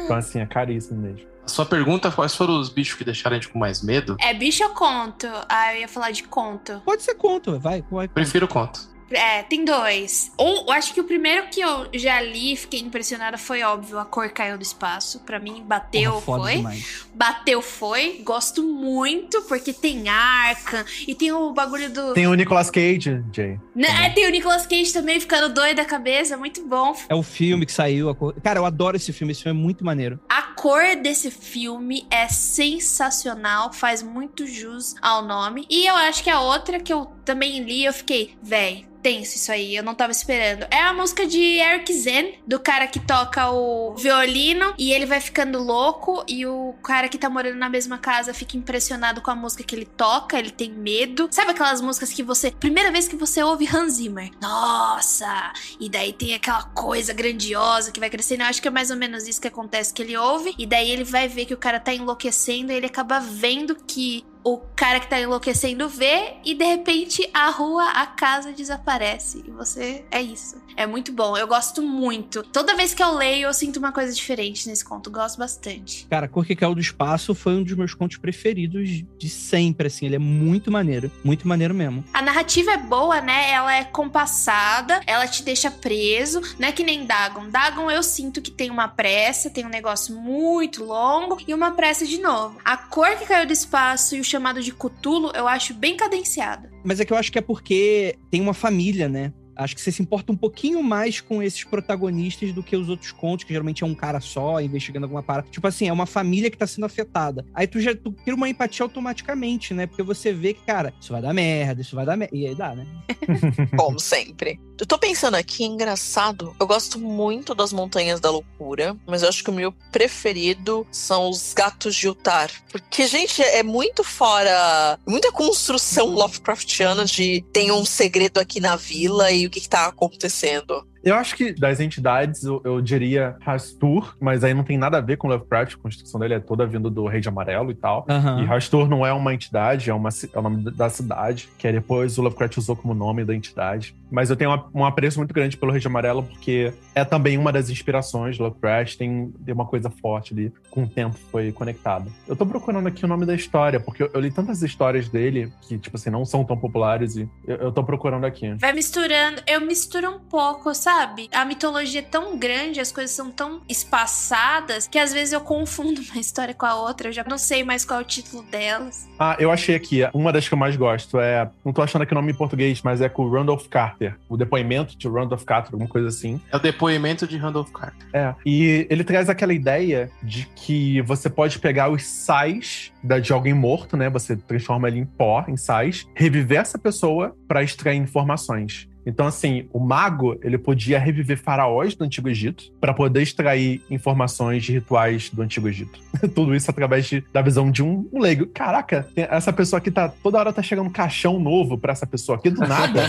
então, 0.05 0.17
assim, 0.17 0.41
é 0.41 0.47
caríssimo 0.47 1.01
mesmo. 1.01 1.27
Sua 1.49 1.67
pergunta, 1.67 2.11
quais 2.11 2.35
foram 2.35 2.61
os 2.61 2.69
bichos 2.69 2.95
que 2.95 3.05
deixaram 3.05 3.37
a 3.37 3.41
gente 3.41 3.51
com 3.51 3.59
mais 3.59 3.83
medo? 3.83 4.17
É 4.21 4.35
bicho 4.35 4.63
ou 4.65 4.71
conto? 4.71 5.27
Ah, 5.49 5.75
eu 5.75 5.81
ia 5.81 5.89
falar 5.89 6.11
de 6.11 6.23
conto. 6.25 6.81
Pode 6.85 7.03
ser 7.03 7.15
conto, 7.15 7.59
vai. 7.59 7.85
vai. 7.91 8.07
Prefiro 8.07 8.47
conto. 8.47 8.98
É, 9.11 9.43
tem 9.43 9.65
dois. 9.65 10.31
Ou, 10.37 10.67
eu 10.67 10.73
acho 10.73 10.93
que 10.93 11.01
o 11.01 11.05
primeiro 11.05 11.49
que 11.49 11.61
eu 11.61 11.89
já 11.95 12.21
li 12.21 12.53
e 12.53 12.57
fiquei 12.57 12.81
impressionada 12.81 13.39
foi 13.39 13.63
óbvio, 13.63 13.99
a 13.99 14.05
cor 14.05 14.29
caiu 14.31 14.57
do 14.59 14.63
espaço. 14.63 15.21
Pra 15.21 15.39
mim, 15.39 15.63
bateu, 15.67 16.21
Porra, 16.23 16.39
foi. 16.43 16.57
demais. 16.57 17.07
Bateu, 17.15 17.63
foi. 17.63 18.21
Gosto 18.25 18.63
muito, 18.63 19.43
porque 19.43 19.73
tem 19.73 20.09
arca. 20.09 20.85
E 21.07 21.15
tem 21.15 21.33
o 21.33 21.53
bagulho 21.53 21.91
do... 21.91 22.13
Tem 22.15 22.27
o 22.27 22.35
Nicolas 22.35 22.71
Cage, 22.71 23.23
Jay. 23.33 23.59
Né, 23.75 24.11
tem 24.11 24.27
o 24.27 24.31
Nicolas 24.31 24.67
Cage 24.67 24.93
também 24.93 25.19
ficando 25.21 25.53
doido 25.55 25.77
da 25.77 25.85
cabeça, 25.85 26.37
muito 26.37 26.67
bom. 26.67 26.95
É 27.09 27.15
o 27.15 27.23
filme 27.23 27.65
que 27.65 27.73
saiu. 27.73 28.09
a 28.11 28.15
cor- 28.15 28.35
Cara, 28.43 28.59
eu 28.59 28.67
adoro 28.67 28.97
esse 28.97 29.13
filme. 29.13 29.33
Esse 29.33 29.43
filme 29.43 29.59
é 29.59 29.63
muito 29.63 29.85
maneiro. 29.85 30.21
A 30.29 30.43
cor 30.43 30.97
desse 31.03 31.31
filme 31.31 32.07
é 32.11 32.29
sensacional, 32.29 33.73
faz 33.73 34.03
muito 34.03 34.47
jus 34.47 34.95
ao 35.01 35.25
nome. 35.25 35.67
E 35.71 35.87
eu 35.87 35.95
acho 35.95 36.23
que 36.23 36.31
a 36.31 36.41
outra 36.41 36.79
que 36.81 36.93
eu 36.93 37.07
também 37.25 37.63
li, 37.63 37.85
eu 37.85 37.93
fiquei, 37.93 38.35
véi, 38.43 38.87
tenso 39.03 39.37
isso 39.37 39.53
aí, 39.53 39.77
eu 39.77 39.83
não 39.83 39.95
tava 39.95 40.13
esperando. 40.13 40.67
É 40.71 40.81
a 40.81 40.93
música 40.93 41.27
de 41.27 41.41
Eric 41.41 41.93
Zen, 41.93 42.35
do 42.47 42.59
cara 42.59 42.87
que 42.87 43.01
toca 43.01 43.51
o 43.51 43.95
violino 43.95 44.75
e 44.79 44.93
ele 44.93 45.07
vai 45.07 45.21
ficando 45.21 45.63
louco 45.63 46.25
e 46.29 46.47
o 46.47 46.75
cara 46.83 47.09
que 47.09 47.19
tá 47.19 47.31
morando 47.31 47.57
na 47.57 47.69
mesma 47.69 47.99
casa 47.99 48.35
fica 48.35 48.57
impressionado 48.57 49.21
com 49.21 49.31
a 49.31 49.35
música 49.35 49.65
que 49.65 49.75
ele 49.75 49.87
toca, 49.87 50.39
ele 50.39 50.51
tem 50.51 50.71
medo. 50.71 51.29
Sabe 51.31 51.53
aquelas 51.53 51.81
músicas 51.81 52.13
que 52.13 52.23
você, 52.23 52.51
primeira 52.51 52.91
vez 52.91 53.09
que 53.09 53.17
você 53.17 53.43
ouve 53.43 53.67
Hans 53.67 53.95
Zimmer, 53.95 54.31
nossa, 54.41 55.53
e 55.81 55.89
daí 55.89 56.13
tem 56.13 56.35
aquela 56.35 56.63
coisa 56.63 57.13
grandiosa 57.13 57.91
que 57.91 58.01
vai 58.01 58.11
crescendo. 58.11 58.43
Eu 58.43 58.47
acho 58.47 58.63
que 58.63 58.69
é 58.69 58.71
mais 58.71 58.91
ou 58.91 58.97
menos 58.97 59.27
isso 59.27 59.41
que 59.41 59.49
acontece 59.49 59.93
que 59.93 60.03
ele 60.03 60.17
ouve. 60.17 60.55
E 60.59 60.67
daí 60.67 60.91
ele 60.91 61.05
vai 61.05 61.29
ver 61.29 61.47
que 61.47 61.55
o 61.55 61.59
cara 61.59 61.81
tá 61.81 61.93
enlouquecendo 61.93 62.73
e 62.73 62.77
ele 62.77 62.87
acaba 62.87 63.19
vendo 63.21 63.75
que 63.75 64.25
o 64.45 64.59
cara 64.75 65.01
que 65.01 65.09
tá 65.09 65.21
enlouquecendo 65.21 65.89
vê 65.89 66.35
e 66.45 66.55
de 66.55 66.65
repente 66.65 67.29
a 67.33 67.51
rua, 67.51 67.85
a 67.91 68.07
casa 68.07 68.53
desaparece. 68.53 69.45
E 69.47 69.51
você 69.51 70.05
é 70.11 70.21
isso. 70.21 70.57
É 70.77 70.87
muito 70.87 71.13
bom. 71.13 71.37
Eu 71.37 71.47
gosto 71.49 71.83
muito. 71.83 72.43
Toda 72.45 72.77
vez 72.77 72.95
que 72.95 73.03
eu 73.03 73.15
leio, 73.15 73.49
eu 73.49 73.55
sinto 73.55 73.79
uma 73.79 73.93
coisa 73.93 74.13
diferente 74.13 74.69
nesse 74.69 74.85
conto. 74.85 75.11
Gosto 75.11 75.39
bastante. 75.39 76.07
Cara, 76.09 76.29
Cor 76.29 76.47
que 76.47 76.55
Caiu 76.55 76.75
do 76.75 76.81
Espaço 76.81 77.35
foi 77.35 77.55
um 77.55 77.65
dos 77.65 77.75
meus 77.75 77.95
contos 77.95 78.17
preferidos 78.17 79.03
de 79.19 79.29
sempre, 79.29 79.89
assim. 79.89 80.07
Ele 80.07 80.17
é 80.17 80.21
muito 80.21 80.71
maneiro. 80.71 81.11
Muito 81.25 81.49
maneiro 81.49 81.75
mesmo. 81.75 82.05
A 82.13 82.23
narrativa 82.23 82.71
é 82.71 82.77
boa, 82.77 83.21
né? 83.21 83.51
Ela 83.51 83.75
é 83.75 83.85
compassada, 83.85 85.01
ela 85.07 85.27
te 85.27 85.43
deixa 85.43 85.71
preso. 85.71 86.41
Não 86.59 86.69
é 86.69 86.73
que 86.73 86.85
nem 86.85 87.05
Dagon. 87.05 87.49
Dagon 87.51 87.91
eu 87.91 88.03
sinto 88.03 88.41
que 88.41 88.51
tem 88.51 88.71
uma 88.71 88.87
pressa, 88.87 89.51
tem 89.51 89.67
um 89.67 89.71
negócio 89.71 90.15
muito 90.15 90.85
longo 90.85 91.39
e 91.47 91.53
uma 91.53 91.73
pressa 91.73 92.07
de 92.07 92.21
novo. 92.21 92.59
A 92.65 92.77
Cor 92.77 93.17
que 93.17 93.27
Caiu 93.27 93.47
do 93.47 93.53
Espaço 93.53 94.15
e 94.15 94.21
o 94.21 94.25
chamado 94.29 94.63
de 94.63 94.73
Cutulo 94.73 95.31
eu 95.35 95.49
acho 95.49 95.75
bem 95.75 95.97
cadenciada. 95.97 96.71
Mas 96.85 97.01
é 97.01 97.05
que 97.05 97.13
eu 97.13 97.17
acho 97.17 97.33
que 97.33 97.39
é 97.39 97.43
porque 97.43 98.17
tem 98.31 98.41
uma 98.41 98.55
família, 98.55 99.09
né? 99.09 99.33
Acho 99.59 99.75
que 99.75 99.81
você 99.81 99.91
se 99.91 100.01
importa 100.01 100.33
um 100.33 100.37
pouquinho 100.37 100.83
mais 100.83 101.21
com 101.21 101.43
esses 101.43 101.65
protagonistas 101.65 102.53
do 102.53 102.63
que 102.63 102.77
os 102.77 102.89
outros 102.89 103.11
contos, 103.11 103.45
que 103.45 103.53
geralmente 103.53 103.83
é 103.83 103.87
um 103.87 103.95
cara 103.95 104.21
só, 104.21 104.61
investigando 104.61 105.07
alguma 105.07 105.23
parada. 105.23 105.49
Tipo 105.51 105.67
assim, 105.67 105.89
é 105.89 105.93
uma 105.93 106.07
família 106.07 106.49
que 106.49 106.57
tá 106.57 106.67
sendo 106.67 106.85
afetada. 106.87 107.45
Aí 107.53 107.67
tu 107.67 107.81
já 107.81 107.95
tu 107.95 108.13
cria 108.13 108.35
uma 108.35 108.49
empatia 108.49 108.85
automaticamente, 108.85 109.75
né? 109.75 109.87
Porque 109.87 110.03
você 110.03 110.33
vê 110.33 110.55
que, 110.55 110.63
cara, 110.63 110.95
isso 111.01 111.13
vai 111.13 111.21
dar 111.21 111.35
merda, 111.35 111.81
isso 111.83 111.97
vai 111.97 112.07
dar 112.07 112.17
merda. 112.17 112.37
E 112.37 112.47
aí 112.47 112.55
dá, 112.55 112.75
né? 112.75 112.87
Como 113.77 113.99
sempre. 113.99 114.61
Eu 114.79 114.87
tô 114.87 114.97
pensando 114.97 115.35
aqui, 115.35 115.65
engraçado. 115.65 116.55
Eu 116.61 116.67
gosto 116.67 117.01
muito 117.01 117.53
das 117.53 117.73
Montanhas 117.73 118.21
da 118.21 118.31
Loucura, 118.31 118.97
mas 119.07 119.23
eu 119.23 119.29
acho 119.29 119.43
que 119.43 119.51
o 119.51 119.53
meu 119.53 119.73
preferido 119.91 120.87
são 120.93 121.29
os 121.29 121.53
Gatos 121.53 121.97
de 121.97 122.09
Utar. 122.09 122.49
Porque, 122.71 123.09
gente, 123.09 123.43
é 123.43 123.65
muito 123.65 124.05
fora. 124.05 124.97
Muita 125.05 125.33
construção 125.33 126.07
Lovecraftiana 126.07 127.05
de 127.05 127.45
tem 127.53 127.73
um 127.73 127.85
segredo 127.85 128.39
aqui 128.39 128.61
na 128.61 128.77
vila 128.77 129.33
e 129.33 129.48
o 129.49 129.51
que, 129.51 129.59
está 129.59 129.87
acontecendo. 129.87 130.87
Eu 131.09 131.15
acho 131.15 131.35
que 131.35 131.53
das 131.53 131.81
entidades, 131.81 132.45
eu, 132.45 132.61
eu, 132.65 132.81
diria 132.83 133.37
Rastur, 133.41 134.15
mas 134.21 134.45
aí 134.45 134.53
não 134.53 134.63
tem 134.63 134.77
nada 134.77 134.99
a 134.99 135.01
ver 135.01 135.17
com 135.17 135.27
Lovecraft, 135.27 135.75
a 135.75 135.79
construção 135.79 136.21
dele 136.21 136.35
é 136.35 136.41
toda 136.41 136.67
vindo 136.67 136.91
do 136.91 137.07
Rei 137.07 137.21
de 137.21 137.29
Amarelo 137.29 137.71
e 137.71 137.75
tal. 137.75 138.07
Uhum. 138.09 138.43
E 138.43 138.45
Rastur 138.45 138.89
não 138.89 139.07
é 139.07 139.13
uma 139.13 139.33
entidade, 139.33 139.89
é, 139.89 139.95
uma, 139.95 140.11
é 140.11 140.39
o 140.39 140.43
nome 140.43 140.71
da 140.71 140.91
cidade, 140.91 141.49
que 141.57 141.67
aí 141.67 141.73
depois 141.73 142.19
o 142.19 142.23
Lovecraft 142.23 142.59
usou 142.59 142.77
como 142.77 142.93
nome 142.93 143.25
da 143.25 143.35
entidade. 143.35 143.97
Mas 144.11 144.29
eu 144.29 144.37
tenho 144.37 144.51
uma, 144.51 144.69
um 144.75 144.85
apreço 144.85 145.19
muito 145.19 145.33
grande 145.33 145.57
pelo 145.57 145.73
Rei 145.73 145.81
de 145.81 145.87
Amarelo, 145.87 146.23
porque 146.23 146.75
é 146.95 147.05
também 147.05 147.39
uma 147.39 147.53
das 147.53 147.71
inspirações 147.71 148.37
do 148.37 148.45
Lovecraft, 148.45 148.97
tem, 148.97 149.33
tem 149.45 149.55
uma 149.55 149.67
coisa 149.67 149.89
forte 149.89 150.35
ali, 150.35 150.53
com 150.71 150.83
o 150.83 150.89
tempo 150.89 151.17
foi 151.31 151.53
conectado. 151.53 152.13
Eu 152.27 152.37
tô 152.37 152.45
procurando 152.45 152.87
aqui 152.87 153.05
o 153.05 153.09
nome 153.09 153.25
da 153.25 153.35
história, 153.35 153.81
porque 153.81 154.03
eu, 154.03 154.11
eu 154.13 154.21
li 154.21 154.31
tantas 154.31 154.63
histórias 154.63 155.09
dele, 155.09 155.51
que, 155.63 155.79
tipo 155.79 155.97
assim, 155.97 156.11
não 156.11 156.27
são 156.27 156.45
tão 156.45 156.57
populares, 156.57 157.17
e 157.17 157.29
eu, 157.47 157.57
eu 157.57 157.73
tô 157.73 157.83
procurando 157.83 158.25
aqui. 158.25 158.53
Vai 158.55 158.73
misturando, 158.73 159.41
eu 159.47 159.61
misturo 159.61 160.11
um 160.11 160.19
pouco, 160.19 160.75
sabe? 160.75 160.98
Sabe? 160.99 161.29
A 161.33 161.45
mitologia 161.45 162.01
é 162.01 162.03
tão 162.03 162.37
grande, 162.37 162.81
as 162.81 162.91
coisas 162.91 163.15
são 163.15 163.31
tão 163.31 163.61
espaçadas, 163.69 164.89
que 164.89 164.99
às 164.99 165.13
vezes 165.13 165.33
eu 165.33 165.41
confundo 165.41 166.01
uma 166.11 166.21
história 166.21 166.53
com 166.53 166.67
a 166.67 166.75
outra. 166.75 167.09
Eu 167.09 167.13
já 167.13 167.25
não 167.25 167.39
sei 167.39 167.63
mais 167.63 167.85
qual 167.85 168.01
é 168.01 168.03
o 168.03 168.07
título 168.07 168.43
delas. 168.43 169.09
Ah, 169.19 169.37
eu 169.39 169.51
achei 169.51 169.77
aqui. 169.77 170.01
Uma 170.13 170.33
das 170.33 170.49
que 170.49 170.55
eu 170.55 170.59
mais 170.59 170.77
gosto 170.77 171.21
é. 171.21 171.49
Não 171.65 171.73
tô 171.73 171.83
achando 171.83 172.03
aqui 172.03 172.13
o 172.13 172.15
nome 172.17 172.33
em 172.33 172.35
português, 172.35 172.83
mas 172.83 173.01
é 173.01 173.09
com 173.09 173.23
o 173.23 173.31
Randolph 173.31 173.69
Carter. 173.69 174.17
O 174.29 174.37
depoimento 174.37 174.99
de 174.99 175.09
Randolph 175.09 175.45
Carter, 175.45 175.73
alguma 175.73 175.89
coisa 175.89 176.09
assim. 176.09 176.41
É 176.51 176.57
o 176.57 176.61
depoimento 176.61 177.29
de 177.29 177.37
Randolph 177.37 177.71
Carter. 177.71 178.09
É. 178.13 178.35
E 178.45 178.87
ele 178.91 179.05
traz 179.05 179.29
aquela 179.29 179.55
ideia 179.55 180.11
de 180.23 180.47
que 180.57 181.01
você 181.03 181.31
pode 181.31 181.61
pegar 181.61 181.91
os 181.91 182.05
sais 182.05 182.93
de 183.23 183.33
alguém 183.33 183.55
morto, 183.55 183.97
né? 183.97 184.11
Você 184.11 184.37
transforma 184.37 184.89
ele 184.89 184.99
em 184.99 185.05
pó, 185.05 185.45
em 185.47 185.57
sais, 185.57 186.07
reviver 186.15 186.61
essa 186.61 186.79
pessoa 186.79 187.37
para 187.47 187.63
extrair 187.63 187.97
informações. 187.97 188.89
Então, 189.09 189.27
assim, 189.27 189.67
o 189.73 189.81
mago, 189.81 190.39
ele 190.43 190.59
podia 190.59 190.99
reviver 190.99 191.39
faraós 191.39 191.95
do 191.95 192.05
Antigo 192.05 192.29
Egito 192.29 192.65
para 192.79 192.93
poder 192.93 193.23
extrair 193.23 193.81
informações 193.91 194.63
de 194.63 194.73
rituais 194.73 195.31
do 195.31 195.41
Antigo 195.41 195.67
Egito. 195.67 195.99
Tudo 196.35 196.55
isso 196.55 196.71
através 196.71 197.07
de, 197.07 197.25
da 197.33 197.41
visão 197.41 197.71
de 197.71 197.83
um, 197.83 198.07
um 198.13 198.21
leigo. 198.21 198.47
Caraca, 198.49 199.09
essa 199.17 199.51
pessoa 199.51 199.79
aqui 199.79 199.91
tá 199.91 200.11
toda 200.23 200.39
hora 200.39 200.53
tá 200.53 200.61
chegando 200.61 200.89
um 200.89 200.93
caixão 200.93 201.41
novo 201.41 201.79
para 201.79 201.93
essa 201.93 202.07
pessoa 202.07 202.37
aqui 202.37 202.51
do 202.51 202.61
nada. 202.61 203.07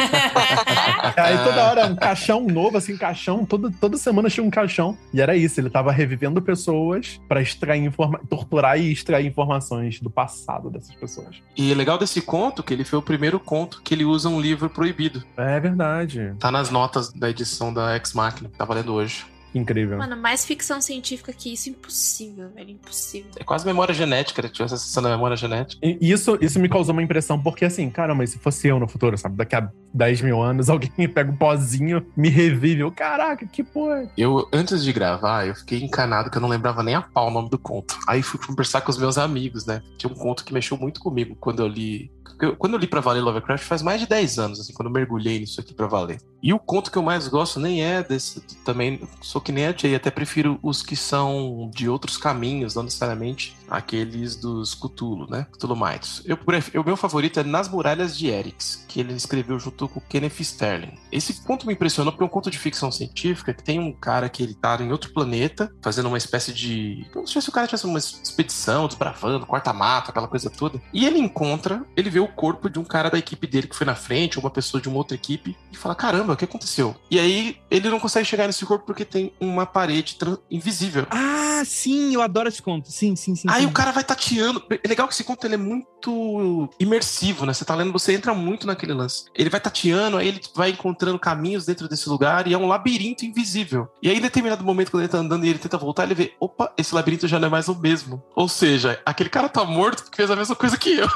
Aí 1.18 1.38
toda 1.44 1.66
hora 1.66 1.86
um 1.88 1.96
caixão 1.98 2.46
novo, 2.46 2.78
assim, 2.78 2.96
caixão, 2.96 3.44
toda, 3.44 3.70
toda 3.70 3.98
semana 3.98 4.30
tinha 4.30 4.44
um 4.44 4.50
caixão. 4.50 4.98
E 5.14 5.20
era 5.20 5.36
isso, 5.36 5.60
ele 5.60 5.70
tava 5.70 5.92
revivendo 5.92 6.42
pessoas 6.42 7.20
para 7.28 7.42
extrair 7.42 7.84
informa 7.84 8.22
torturar 8.30 8.80
e 8.80 8.90
extrair 8.90 9.28
informações 9.28 10.00
do 10.00 10.10
passado 10.10 10.70
dessas 10.70 10.96
pessoas. 10.96 11.42
E 11.58 11.74
é 11.74 11.76
legal 11.76 11.98
desse 11.98 12.22
conto 12.22 12.64
que 12.64 12.74
ele 12.74 12.86
foi 12.86 13.00
o 13.00 13.02
primeiro 13.02 13.38
conto 13.38 13.82
que 13.84 13.94
ele 13.94 14.06
usa 14.06 14.30
um 14.30 14.40
livro 14.40 14.70
proibido. 14.70 15.26
É 15.36 15.60
verdade 15.60 15.89
verdade. 15.90 16.36
Tá 16.40 16.52
nas 16.52 16.70
notas 16.70 17.12
da 17.12 17.30
edição 17.30 17.74
da 17.74 17.96
Ex 17.96 18.14
Machina, 18.14 18.50
que 18.50 18.58
tá 18.58 18.66
valendo 18.66 18.94
hoje. 18.94 19.26
Incrível. 19.54 19.98
Mano, 19.98 20.16
mais 20.16 20.46
ficção 20.46 20.80
científica 20.80 21.34
que 21.34 21.52
isso, 21.52 21.70
impossível, 21.70 22.50
velho. 22.50 22.70
Impossível. 22.70 23.32
É 23.36 23.44
quase 23.44 23.66
memória 23.66 23.94
genética, 23.94 24.42
né? 24.42 24.50
Tinha 24.50 24.66
essa 24.66 24.78
sensação 24.78 25.04
da 25.04 25.10
memória 25.10 25.36
genética. 25.36 25.80
E 25.84 25.98
isso, 26.02 26.38
isso 26.40 26.60
me 26.60 26.70
causou 26.70 26.94
uma 26.94 27.02
impressão, 27.02 27.42
porque 27.42 27.66
assim, 27.66 27.90
cara, 27.90 28.14
mas 28.14 28.30
se 28.30 28.38
fosse 28.38 28.68
eu 28.68 28.80
no 28.80 28.88
futuro, 28.88 29.18
sabe? 29.18 29.36
Daqui 29.36 29.56
a 29.56 29.72
10 29.94 30.22
mil 30.22 30.42
anos, 30.42 30.70
alguém 30.70 31.10
pega 31.10 31.32
um 31.32 31.36
pozinho, 31.36 32.06
me 32.16 32.30
revive. 32.30 32.82
Eu, 32.82 32.92
caraca, 32.92 33.46
que 33.48 33.64
porra. 33.64 34.10
Eu, 34.16 34.48
antes 34.54 34.84
de 34.84 34.94
gravar, 34.94 35.48
eu 35.48 35.56
fiquei 35.56 35.84
encanado 35.84 36.30
que 36.30 36.38
eu 36.38 36.42
não 36.42 36.50
lembrava 36.50 36.84
nem 36.84 36.94
a 36.94 37.02
pau 37.02 37.30
o 37.30 37.32
nome 37.32 37.50
do 37.50 37.58
conto. 37.58 37.98
Aí 38.08 38.22
fui 38.22 38.40
conversar 38.40 38.82
com 38.82 38.92
os 38.92 39.00
meus 39.00 39.18
amigos, 39.18 39.66
né? 39.66 39.82
Tinha 39.98 40.12
um 40.12 40.16
conto 40.16 40.46
que 40.46 40.54
mexeu 40.54 40.78
muito 40.78 41.00
comigo 41.00 41.36
quando 41.40 41.64
eu 41.64 41.68
li 41.68 42.12
eu, 42.42 42.56
quando 42.56 42.74
eu 42.74 42.80
li 42.80 42.88
pra 42.88 43.02
valer 43.02 43.22
Lovecraft 43.22 43.66
faz 43.66 43.82
mais 43.82 44.00
de 44.00 44.08
10 44.08 44.40
anos, 44.40 44.60
assim, 44.60 44.74
quando 44.74 44.88
eu 44.88 44.94
mergulhei 44.94 45.40
nisso 45.40 45.60
aqui 45.60 45.74
pra 45.74 45.88
valer. 45.88 46.22
E 46.42 46.54
o 46.54 46.60
conto 46.60 46.92
que 46.92 46.98
eu 46.98 47.04
mais 47.04 47.28
gosto 47.28 47.60
nem 47.60 47.84
é 47.84 48.04
desse, 48.04 48.42
também, 48.64 49.02
sou 49.22 49.42
que 49.42 49.52
nem 49.52 49.68
a 49.68 49.76
Jay, 49.76 49.96
até 49.96 50.10
prefiro 50.10 50.60
os 50.62 50.82
que 50.82 50.96
são 50.96 51.70
de 51.74 51.90
outros 51.90 52.18
caminhos, 52.18 52.76
não 52.76 52.84
necessariamente 52.84 53.58
aqueles 53.70 54.36
dos 54.36 54.74
Cthulhu, 54.74 55.30
né? 55.30 55.46
Cthulhu 55.52 55.76
Mites. 55.76 56.22
Eu, 56.26 56.38
o 56.82 56.84
meu 56.84 56.98
favorito 56.98 57.40
é 57.40 57.44
Nas 57.44 57.70
Muralhas 57.70 58.18
de 58.18 58.28
Erix, 58.28 58.86
que 58.88 59.00
ele 59.00 59.14
escreveu 59.14 59.60
junto 59.60 59.88
com 59.88 60.00
Kenneth 60.00 60.40
Sterling. 60.40 60.94
Esse 61.12 61.42
conto 61.44 61.68
me 61.68 61.74
impressionou 61.74 62.12
porque 62.12 62.24
é 62.24 62.26
um 62.26 62.30
conto 62.30 62.50
de 62.50 62.58
ficção 62.58 62.92
científica 62.92 63.54
que 63.54 63.64
tem 63.64 63.80
um 63.80 63.92
cara 63.92 64.30
que 64.30 64.42
ele 64.42 64.54
tá 64.54 64.78
em 64.82 64.92
outro 64.92 65.12
planeta, 65.12 65.72
fazendo 65.82 66.08
uma 66.08 66.18
espécie 66.18 66.54
de. 66.54 67.06
Como 67.14 67.28
se 67.28 67.38
o 67.38 67.52
cara 67.52 67.68
tivesse 67.68 67.86
uma 67.86 68.00
expedição, 68.00 68.88
desbravando, 68.88 69.46
quarta-mata, 69.46 70.12
aquela 70.12 70.28
coisa 70.28 70.50
toda. 70.50 70.82
E 70.94 71.06
ele 71.06 71.20
encontra, 71.20 71.86
ele 71.96 72.10
vê 72.10 72.20
o 72.20 72.28
corpo 72.28 72.70
de 72.70 72.80
um 72.80 72.84
cara 72.84 73.10
da 73.10 73.18
equipe 73.18 73.46
dele 73.48 73.68
que 73.68 73.76
foi 73.76 73.86
na 73.86 73.96
frente, 73.96 74.38
ou 74.38 74.44
uma 74.44 74.52
pessoa 74.52 74.82
de 74.82 74.90
uma 74.90 74.98
outra 74.98 75.16
equipe, 75.16 75.56
e 75.72 75.78
fala: 75.78 75.96
caramba, 75.96 76.29
o 76.34 76.38
que 76.38 76.46
aconteceu? 76.46 76.96
E 77.10 77.20
aí 77.20 77.58
ele 77.70 77.90
não 77.90 78.00
consegue 78.00 78.26
chegar 78.26 78.48
nesse 78.48 78.66
corpo 78.66 78.86
porque 78.86 79.06
tem 79.06 79.32
uma 79.40 79.66
parede 79.66 80.18
invisível. 80.50 81.08
Ah, 81.10 81.64
sim, 81.66 82.14
eu 82.14 82.22
adoro 82.22 82.48
esse 82.48 82.62
conto. 82.62 82.92
Sim, 82.92 83.16
sim, 83.16 83.36
sim. 83.36 83.48
Aí 83.50 83.62
sim. 83.62 83.68
o 83.68 83.72
cara 83.72 83.92
vai 83.92 84.04
tateando. 84.04 84.64
É 84.70 84.88
legal 84.88 85.08
que 85.08 85.14
esse 85.14 85.24
conto 85.24 85.46
ele 85.46 85.56
é 85.56 85.58
muito 85.58 86.70
imersivo, 86.80 87.46
né? 87.46 87.54
Você 87.54 87.66
tá 87.66 87.76
lendo, 87.76 87.92
você 87.92 88.14
entra 88.14 88.34
muito 88.34 88.66
naquele 88.66 88.94
lance. 88.94 89.26
Ele 89.36 89.50
vai 89.50 89.60
tateando, 89.60 90.18
aí 90.18 90.28
ele 90.28 90.42
vai 90.56 90.72
encontrando 90.72 91.20
caminhos 91.20 91.66
dentro 91.66 91.88
desse 91.88 92.08
lugar 92.10 92.48
e 92.48 92.54
é 92.54 92.58
um 92.58 92.68
labirinto 92.68 93.26
invisível. 93.26 93.88
E 94.02 94.10
aí, 94.10 94.18
em 94.18 94.22
determinado 94.22 94.64
momento, 94.64 94.92
quando 94.92 95.04
ele 95.04 95.12
tá 95.12 95.18
andando 95.18 95.46
e 95.46 95.50
ele 95.50 95.60
tenta 95.60 95.78
voltar, 95.78 96.04
ele 96.04 96.16
vê: 96.16 96.34
opa, 96.40 96.72
esse 96.78 96.94
labirinto 96.94 97.28
já 97.28 97.40
não 97.40 97.48
é 97.48 97.52
mais 97.52 97.68
o 97.68 97.76
mesmo. 97.76 98.24
Ou 98.36 98.48
seja, 98.48 99.02
aquele 99.06 99.30
cara 99.30 99.50
tá 99.50 99.64
morto 99.64 100.04
porque 100.04 100.18
fez 100.18 100.32
a 100.32 100.36
mesma 100.36 100.56
coisa 100.56 100.78
que 100.78 100.98
eu. 100.98 101.08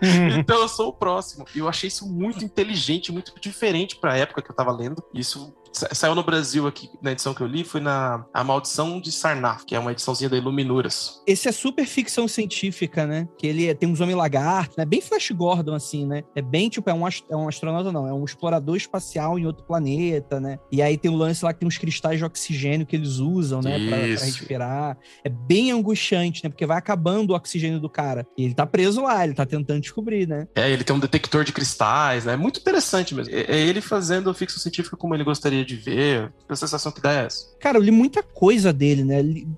então 0.38 0.60
eu 0.60 0.68
sou 0.68 0.88
o 0.88 0.92
próximo. 0.92 1.46
E 1.54 1.58
eu 1.58 1.68
achei 1.68 1.88
isso 1.88 2.06
muito 2.08 2.44
inteligente, 2.44 3.12
muito 3.12 3.32
diferente 3.40 3.96
pra 3.96 4.16
época 4.18 4.42
que 4.42 4.50
eu 4.50 4.54
tava 4.54 4.72
lendo. 4.72 5.02
Isso 5.12 5.54
Saiu 5.72 6.14
no 6.14 6.22
Brasil 6.22 6.66
aqui, 6.66 6.90
na 7.02 7.12
edição 7.12 7.34
que 7.34 7.40
eu 7.40 7.46
li, 7.46 7.64
foi 7.64 7.80
na 7.80 8.24
A 8.32 8.42
Maldição 8.42 9.00
de 9.00 9.12
Sarnaf, 9.12 9.64
que 9.64 9.74
é 9.74 9.78
uma 9.78 9.92
ediçãozinha 9.92 10.30
da 10.30 10.36
Iluminuras. 10.36 11.22
Esse 11.26 11.48
é 11.48 11.52
super 11.52 11.86
ficção 11.86 12.26
científica, 12.26 13.06
né? 13.06 13.28
Que 13.38 13.46
ele 13.46 13.66
é, 13.66 13.74
tem 13.74 13.88
uns 13.88 14.00
homem-lagarto, 14.00 14.74
né? 14.78 14.84
Bem 14.84 15.00
Flash 15.00 15.30
Gordon, 15.30 15.74
assim, 15.74 16.06
né? 16.06 16.22
É 16.34 16.42
bem, 16.42 16.68
tipo, 16.68 16.88
é 16.90 16.94
um, 16.94 17.06
é 17.06 17.36
um 17.36 17.48
astronauta, 17.48 17.92
não. 17.92 18.06
É 18.06 18.12
um 18.12 18.24
explorador 18.24 18.76
espacial 18.76 19.38
em 19.38 19.46
outro 19.46 19.64
planeta, 19.64 20.40
né? 20.40 20.58
E 20.70 20.82
aí 20.82 20.96
tem 20.96 21.10
o 21.10 21.14
um 21.14 21.16
lance 21.16 21.44
lá 21.44 21.52
que 21.52 21.60
tem 21.60 21.68
uns 21.68 21.78
cristais 21.78 22.18
de 22.18 22.24
oxigênio 22.24 22.86
que 22.86 22.96
eles 22.96 23.18
usam, 23.18 23.60
né? 23.60 23.78
Pra, 23.88 23.98
pra, 23.98 24.06
respirar. 24.06 24.98
É 25.24 25.28
bem 25.28 25.70
angustiante, 25.70 26.42
né? 26.44 26.50
Porque 26.50 26.66
vai 26.66 26.78
acabando 26.78 27.30
o 27.30 27.36
oxigênio 27.36 27.80
do 27.80 27.88
cara. 27.88 28.26
E 28.36 28.44
ele 28.44 28.54
tá 28.54 28.66
preso 28.66 29.02
lá, 29.02 29.24
ele 29.24 29.34
tá 29.34 29.46
tentando 29.46 29.80
descobrir, 29.80 30.26
né? 30.26 30.46
É, 30.54 30.70
ele 30.70 30.84
tem 30.84 30.94
um 30.94 31.00
detector 31.00 31.44
de 31.44 31.52
cristais, 31.52 32.24
né? 32.24 32.36
Muito 32.36 32.60
interessante 32.60 33.14
mesmo. 33.14 33.34
É, 33.34 33.56
é 33.56 33.60
ele 33.60 33.80
fazendo 33.80 34.30
a 34.30 34.34
ficção 34.34 34.60
científica 34.60 34.96
como 34.96 35.14
ele 35.14 35.24
gostaria 35.24 35.57
gostaria 35.58 35.64
de 35.64 35.76
ver. 35.76 36.32
A 36.48 36.56
sensação 36.56 36.90
que 36.90 37.00
dá 37.02 37.12
é 37.12 37.26
essa. 37.26 37.46
Cara, 37.60 37.76
eu 37.76 37.82
li 37.82 37.90
muita 37.90 38.22
coisa 38.22 38.72
dele, 38.72 39.04
né? 39.04 39.16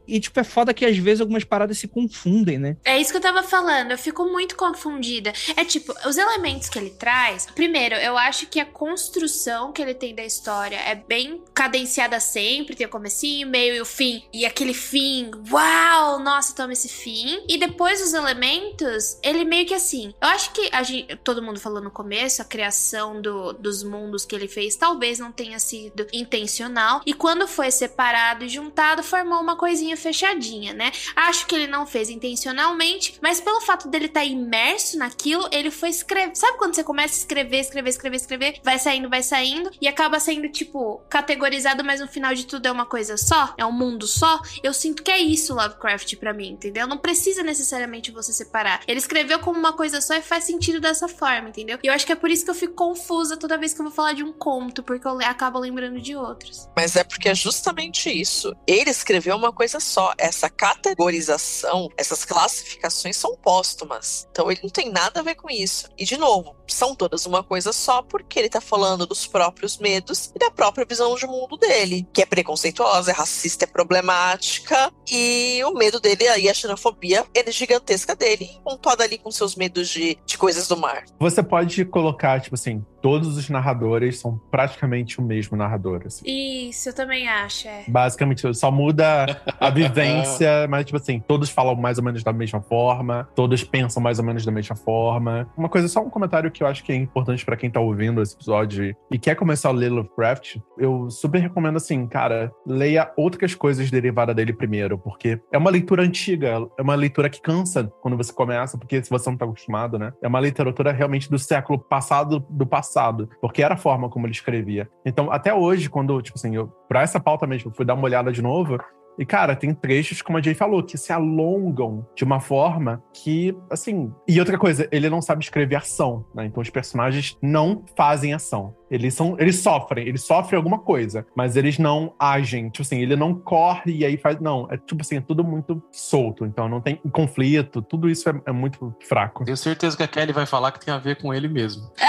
E, 0.09 0.19
tipo, 0.19 0.41
é 0.41 0.45
foda 0.45 0.75
que 0.75 0.85
às 0.85 0.97
vezes 0.97 1.21
algumas 1.21 1.45
paradas 1.45 1.79
se 1.79 1.87
confundem, 1.87 2.59
né? 2.59 2.77
É 2.85 3.01
isso 3.01 3.13
que 3.13 3.17
eu 3.19 3.23
tava 3.23 3.45
falando, 3.45 3.93
eu 3.93 3.99
fico 3.99 4.25
muito 4.25 4.57
confundida. 4.57 5.33
É 5.57 5.65
tipo, 5.65 5.95
os 6.05 6.17
elementos 6.17 6.69
que 6.69 6.79
ele 6.79 6.91
traz. 6.91 7.47
Primeiro, 7.55 7.95
eu 7.95 8.19
acho 8.19 8.49
que 8.49 8.59
a 8.59 8.65
construção 8.65 9.73
que 9.73 9.81
ele 9.81 9.95
tem 9.95 10.15
da 10.15 10.25
história 10.25 10.77
é 10.77 10.97
bem 10.97 11.41
cadenciada 11.55 12.19
sempre. 12.19 12.75
Tem 12.75 12.87
o 12.87 12.91
comecinho, 12.91 13.47
meio 13.47 13.77
e 13.77 13.81
o 13.81 13.87
fim. 13.87 14.25
E 14.33 14.45
aquele 14.45 14.75
fim, 14.75 15.31
uau, 15.49 16.19
nossa, 16.19 16.57
toma 16.57 16.73
esse 16.73 16.89
fim. 16.89 17.45
E 17.49 17.57
depois 17.57 18.03
os 18.03 18.15
elementos, 18.15 19.17
ele 19.23 19.45
meio 19.45 19.67
que 19.67 19.75
assim. 19.75 20.13
Eu 20.21 20.29
acho 20.29 20.53
que 20.53 20.69
a 20.73 20.83
gente, 20.83 21.15
todo 21.19 21.43
mundo 21.43 21.61
falou 21.61 21.81
no 21.81 21.91
começo, 21.91 22.43
a 22.43 22.45
criação 22.45 23.23
do, 23.23 23.53
dos 23.53 23.85
mundos 23.85 24.25
que 24.25 24.35
ele 24.35 24.49
fez 24.49 24.75
talvez 24.75 25.21
não 25.21 25.31
tenha 25.31 25.59
sido 25.61 25.90
intencional. 26.13 27.03
E 27.05 27.15
quando 27.15 27.47
foi 27.47 27.71
separado 27.71 28.45
e 28.45 28.49
juntado, 28.49 29.03
formou 29.03 29.41
uma 29.41 29.57
coisinha 29.57 29.97
fechadinha, 29.97 30.73
né? 30.73 30.93
Acho 31.17 31.47
que 31.47 31.55
ele 31.55 31.67
não 31.67 31.87
fez 31.87 32.09
intencionalmente, 32.09 33.19
mas 33.21 33.41
pelo 33.41 33.61
fato 33.61 33.89
dele 33.89 34.07
estar 34.07 34.21
tá 34.21 34.27
imerso 34.27 34.99
naquilo, 34.99 35.49
ele 35.51 35.71
foi 35.71 35.89
escrever. 35.89 36.35
Sabe 36.35 36.59
quando 36.59 36.75
você 36.75 36.85
começa 36.85 37.15
a 37.15 37.19
escrever, 37.19 37.61
escrever, 37.61 37.91
escrever, 37.91 38.17
escrever, 38.17 38.61
vai 38.63 38.79
saindo, 38.79 39.09
vai 39.09 39.23
saindo 39.23 39.71
e 39.81 39.89
acaba 39.89 40.21
sendo 40.21 40.49
tipo 40.49 41.03
categorizado, 41.09 41.85
mas 41.85 42.01
no 42.01 42.09
final 42.09 42.35
de 42.35 42.47
tudo 42.47 42.67
é 42.67 42.73
uma 42.73 42.87
coisa 42.87 43.17
só, 43.17 43.55
é 43.57 43.65
um 43.67 43.73
mundo 43.73 44.07
só? 44.07 44.41
Eu 44.63 44.73
sinto 44.73 45.03
que 45.03 45.11
é 45.11 45.19
isso 45.19 45.55
Lovecraft 45.55 46.17
para 46.17 46.33
mim, 46.33 46.51
entendeu? 46.51 46.87
Não 46.87 46.99
precisa 46.99 47.43
necessariamente 47.43 48.11
você 48.11 48.33
separar. 48.33 48.83
Ele 48.87 48.99
escreveu 48.99 49.39
como 49.41 49.59
uma 49.59 49.73
coisa 49.73 50.01
só 50.01 50.15
e 50.15 50.23
faz 50.23 50.45
sentido 50.45 50.81
dessa 50.81 51.09
forma, 51.09 51.49
entendeu? 51.49 51.79
E 51.83 51.87
eu 51.87 51.93
acho 51.93 52.07
que 52.07 52.13
é 52.13 52.17
por 52.17 52.31
isso 52.31 52.45
que 52.45 52.51
eu 52.51 52.55
fico 52.55 52.75
confusa 52.75 53.37
toda 53.37 53.59
vez 53.59 53.73
que 53.73 53.81
eu 53.81 53.85
vou 53.85 53.93
falar 53.93 54.13
de 54.13 54.23
um 54.23 54.33
conto, 54.33 54.83
porque 54.83 55.07
eu 55.07 55.19
acabo 55.21 55.59
lembrando 55.59 55.80
de 55.89 56.17
outros. 56.17 56.69
Mas 56.77 56.97
é 56.97 57.05
porque 57.05 57.29
é 57.29 57.35
justamente 57.35 58.11
isso. 58.11 58.55
Ele 58.67 58.91
escreveu 58.91 59.37
uma 59.37 59.53
coisa 59.53 59.81
só. 59.81 60.13
Essa 60.19 60.49
categorização, 60.49 61.89
essas 61.97 62.25
classificações 62.25 63.17
são 63.17 63.37
póstumas. 63.37 64.27
Então 64.31 64.51
ele 64.51 64.61
não 64.63 64.71
tem 64.71 64.91
nada 64.91 65.21
a 65.21 65.23
ver 65.23 65.37
com 65.37 65.49
isso. 65.49 65.89
E 65.97 66.05
de 66.05 66.17
novo, 66.17 66.57
são 66.67 66.95
todas 66.95 67.27
uma 67.27 67.43
coisa 67.43 67.73
só 67.73 68.03
porque 68.03 68.39
ele 68.39 68.49
tá 68.49 68.61
falando 68.61 69.07
dos 69.07 69.27
próprios 69.27 69.79
medos 69.79 70.31
e 70.35 70.39
da 70.39 70.51
própria 70.51 70.87
visão 70.87 71.15
de 71.15 71.27
mundo 71.27 71.57
dele, 71.57 72.07
que 72.13 72.23
é 72.23 72.27
preconceituosa, 72.27 73.11
é 73.11 73.15
racista, 73.15 73.65
é 73.65 73.69
problemática 73.69 74.93
e 75.11 75.61
o 75.65 75.73
medo 75.73 76.01
dele 76.01 76.29
aí, 76.29 76.49
a 76.49 76.55
xenofobia, 76.55 77.25
é 77.35 77.51
gigantesca 77.51 78.15
dele, 78.15 78.51
pontuada 78.65 79.05
ali 79.05 79.19
com 79.19 79.31
seus 79.31 79.57
medos 79.57 79.89
de, 79.89 80.19
de 80.25 80.39
coisas 80.39 80.69
do 80.69 80.77
mar. 80.77 81.05
Você 81.19 81.43
pode 81.43 81.85
colocar, 81.85 82.41
tipo 82.41 82.55
assim, 82.55 82.85
todos 83.01 83.37
os 83.37 83.49
narradores 83.49 84.19
são 84.19 84.41
praticamente 84.51 85.19
o 85.19 85.23
mesmo 85.23 85.57
narrador. 85.57 86.03
Assim. 86.07 86.25
Isso, 86.27 86.89
eu 86.89 86.95
também 86.95 87.29
acho. 87.29 87.69
É. 87.69 87.85
Basicamente, 87.89 88.53
só 88.55 88.71
muda 88.71 89.41
a 89.59 89.71
vivência, 89.71 90.67
mas, 90.69 90.85
tipo 90.85 90.97
assim, 90.97 91.21
todos 91.21 91.51
falam 91.51 91.75
mais 91.75 91.99
ou 91.99 92.05
menos 92.05 92.23
da 92.23 92.33
mesma 92.33 92.61
forma, 92.61 93.29
todos 93.35 93.65
pensam 93.65 94.03
mais 94.03 94.19
ou 94.19 94.25
menos 94.25 94.45
da 94.45 94.53
mesma 94.53 94.77
forma. 94.77 95.49
Uma 95.57 95.69
coisa, 95.69 95.89
só 95.89 96.01
um 96.01 96.11
comentário 96.11 96.51
que 96.51 96.63
eu 96.63 96.67
acho 96.67 96.85
que 96.85 96.93
é 96.93 96.97
importante 96.97 97.45
para 97.45 97.57
quem 97.57 97.71
tá 97.71 97.81
ouvindo 97.81 98.23
esse 98.23 98.35
episódio 98.35 98.95
e 99.11 99.19
quer 99.19 99.35
começar 99.35 99.71
a 99.71 99.73
ler 99.73 99.91
Lovecraft, 99.91 100.57
eu 100.79 101.11
super 101.11 101.41
recomendo, 101.41 101.77
assim, 101.77 102.07
cara, 102.07 102.53
leia 102.67 103.11
outras 103.17 103.55
coisas 103.55 103.91
derivadas 103.91 104.35
dele 104.35 104.53
primeiro, 104.53 104.99
porque 104.99 105.41
é 105.53 105.59
uma 105.59 105.71
leitura 105.71 106.03
antiga, 106.03 106.67
é 106.79 106.83
uma 106.83 106.95
leitura 106.95 107.29
que 107.29 107.41
cansa 107.41 107.91
quando 108.01 108.17
você 108.17 108.33
começa, 108.33 108.77
porque 108.79 109.03
se 109.03 109.11
você 109.11 109.29
não 109.31 109.37
tá 109.37 109.45
acostumado, 109.45 109.99
né? 109.99 110.13
É 110.23 110.29
uma 110.29 110.41
literatura 110.41 110.93
realmente 110.93 111.31
do 111.31 111.39
século 111.39 111.79
passado, 111.79 112.45
do 112.49 112.67
passado 112.67 112.90
passado, 112.91 113.29
porque 113.41 113.63
era 113.63 113.75
a 113.75 113.79
forma 113.79 114.09
como 114.09 114.27
ele 114.27 114.33
escrevia. 114.33 114.91
Então, 115.07 115.31
até 115.31 115.55
hoje, 115.55 115.89
quando, 115.89 116.21
tipo 116.21 116.37
assim, 116.37 116.57
eu, 116.57 116.69
pra 116.89 117.03
essa 117.03 117.21
pauta 117.21 117.47
mesmo, 117.47 117.73
fui 117.75 117.85
dar 117.85 117.95
uma 117.95 118.05
olhada 118.05 118.33
de 118.33 118.43
novo, 118.43 118.79
e, 119.19 119.25
cara, 119.25 119.55
tem 119.55 119.75
trechos, 119.75 120.23
como 120.23 120.39
a 120.39 120.43
Jay 120.43 120.55
falou, 120.55 120.83
que 120.83 120.97
se 120.97 121.13
alongam 121.13 122.07
de 122.17 122.25
uma 122.25 122.41
forma 122.41 123.03
que, 123.13 123.55
assim. 123.71 124.11
E 124.27 124.41
outra 124.41 124.57
coisa, 124.57 124.89
ele 124.91 125.11
não 125.11 125.21
sabe 125.21 125.45
escrever 125.45 125.77
ação, 125.77 126.25
né? 126.35 126.47
Então 126.47 126.63
os 126.63 126.71
personagens 126.71 127.37
não 127.43 127.85
fazem 127.97 128.33
ação. 128.33 128.75
Eles 128.91 129.15
são. 129.15 129.37
Eles 129.39 129.61
sofrem, 129.61 130.07
eles 130.07 130.23
sofrem 130.25 130.57
alguma 130.57 130.79
coisa, 130.79 131.27
mas 131.35 131.57
eles 131.57 131.79
não 131.79 132.15
agem. 132.19 132.69
Tipo 132.71 132.83
assim, 132.83 133.01
ele 133.01 133.17
não 133.17 133.35
corre 133.35 133.93
e 133.93 134.05
aí 134.05 134.17
faz. 134.17 134.41
Não, 134.41 134.67
é 134.71 134.77
tipo 134.77 135.03
assim, 135.03 135.17
é 135.17 135.21
tudo 135.21 135.45
muito 135.45 135.83
solto. 135.93 136.45
Então 136.45 136.69
não 136.69 136.81
tem 136.81 136.97
conflito, 137.13 137.81
tudo 137.83 138.09
isso 138.11 138.29
é, 138.29 138.41
é 138.47 138.53
muito 138.53 138.95
fraco. 139.07 139.45
Tenho 139.45 139.57
certeza 139.57 139.97
que 139.97 140.03
a 140.03 140.09
Kelly 140.09 140.33
vai 140.33 140.47
falar 140.47 140.73
que 140.73 140.85
tem 140.85 140.93
a 140.93 140.99
ver 140.99 141.21
com 141.21 141.33
ele 141.33 141.49
mesmo. 141.49 141.91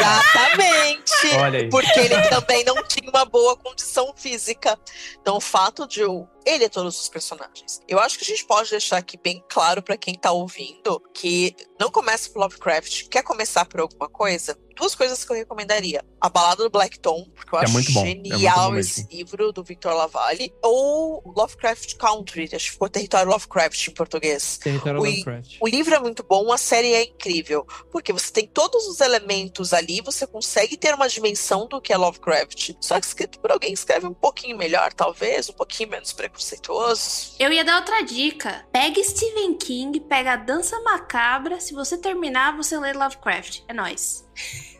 Exatamente. 0.00 1.36
Olha 1.38 1.60
aí. 1.60 1.68
Porque 1.68 2.00
ele 2.00 2.20
também 2.28 2.64
não 2.64 2.82
tinha 2.84 3.08
uma 3.10 3.24
boa 3.24 3.56
condição 3.56 4.12
física. 4.16 4.78
Então 5.20 5.36
o 5.36 5.40
fato 5.40 5.86
de 5.86 6.02
ele 6.44 6.64
é 6.64 6.68
todos 6.68 7.00
os 7.00 7.08
personagens. 7.08 7.80
Eu 7.88 7.98
acho 7.98 8.18
que 8.18 8.24
a 8.24 8.26
gente 8.26 8.44
pode 8.44 8.70
deixar 8.70 8.98
aqui 8.98 9.16
bem 9.16 9.42
claro 9.48 9.82
para 9.82 9.96
quem 9.96 10.14
tá 10.14 10.32
ouvindo 10.32 11.00
que 11.12 11.54
não 11.78 11.90
comece 11.90 12.30
por 12.30 12.40
Lovecraft, 12.40 13.08
quer 13.08 13.22
começar 13.22 13.64
por 13.66 13.80
alguma 13.80 14.08
coisa, 14.08 14.56
duas 14.74 14.94
coisas 14.94 15.24
que 15.24 15.32
eu 15.32 15.36
recomendaria. 15.36 16.04
A 16.20 16.28
Balada 16.28 16.62
do 16.62 16.70
Black 16.70 16.98
Tom, 16.98 17.26
porque 17.34 17.54
eu 17.54 17.58
é 17.58 17.64
acho 17.64 17.78
é 17.78 17.82
genial 17.82 18.74
é 18.74 18.80
esse 18.80 19.06
livro 19.10 19.52
do 19.52 19.62
Victor 19.62 19.92
Lavalle, 19.94 20.52
ou 20.62 21.22
Lovecraft 21.24 21.96
Country, 21.96 22.44
acho 22.44 22.66
que 22.66 22.70
ficou 22.72 22.88
Território 22.88 23.30
Lovecraft 23.30 23.88
em 23.88 23.90
português. 23.90 24.58
Território 24.58 25.00
o, 25.00 25.04
Lovecraft. 25.04 25.58
O 25.60 25.68
livro 25.68 25.94
é 25.94 25.98
muito 25.98 26.22
bom, 26.22 26.50
a 26.52 26.58
série 26.58 26.92
é 26.94 27.04
incrível, 27.04 27.66
porque 27.90 28.12
você 28.12 28.32
tem 28.32 28.46
todos 28.46 28.86
os 28.86 29.00
elementos 29.00 29.72
ali, 29.72 30.00
você 30.00 30.26
consegue 30.26 30.76
ter 30.76 30.94
uma 30.94 31.08
dimensão 31.08 31.66
do 31.66 31.80
que 31.80 31.92
é 31.92 31.96
Lovecraft, 31.96 32.72
só 32.80 32.98
que 32.98 33.06
escrito 33.06 33.38
por 33.38 33.52
alguém 33.52 33.72
que 33.72 33.78
escreve 33.78 34.06
um 34.06 34.14
pouquinho 34.14 34.56
melhor, 34.56 34.92
talvez, 34.92 35.48
um 35.48 35.54
pouquinho 35.54 35.90
menos 35.90 36.12
preconceituoso. 36.34 37.36
Eu 37.38 37.52
ia 37.52 37.64
dar 37.64 37.76
outra 37.76 38.02
dica. 38.02 38.66
Pega 38.72 39.02
Stephen 39.02 39.54
King, 39.54 40.00
pega 40.00 40.32
a 40.32 40.36
Dança 40.36 40.78
Macabra, 40.80 41.60
se 41.60 41.72
você 41.72 41.96
terminar, 41.96 42.56
você 42.56 42.78
lê 42.78 42.92
Lovecraft. 42.92 43.60
É 43.68 43.72
nóis. 43.72 44.24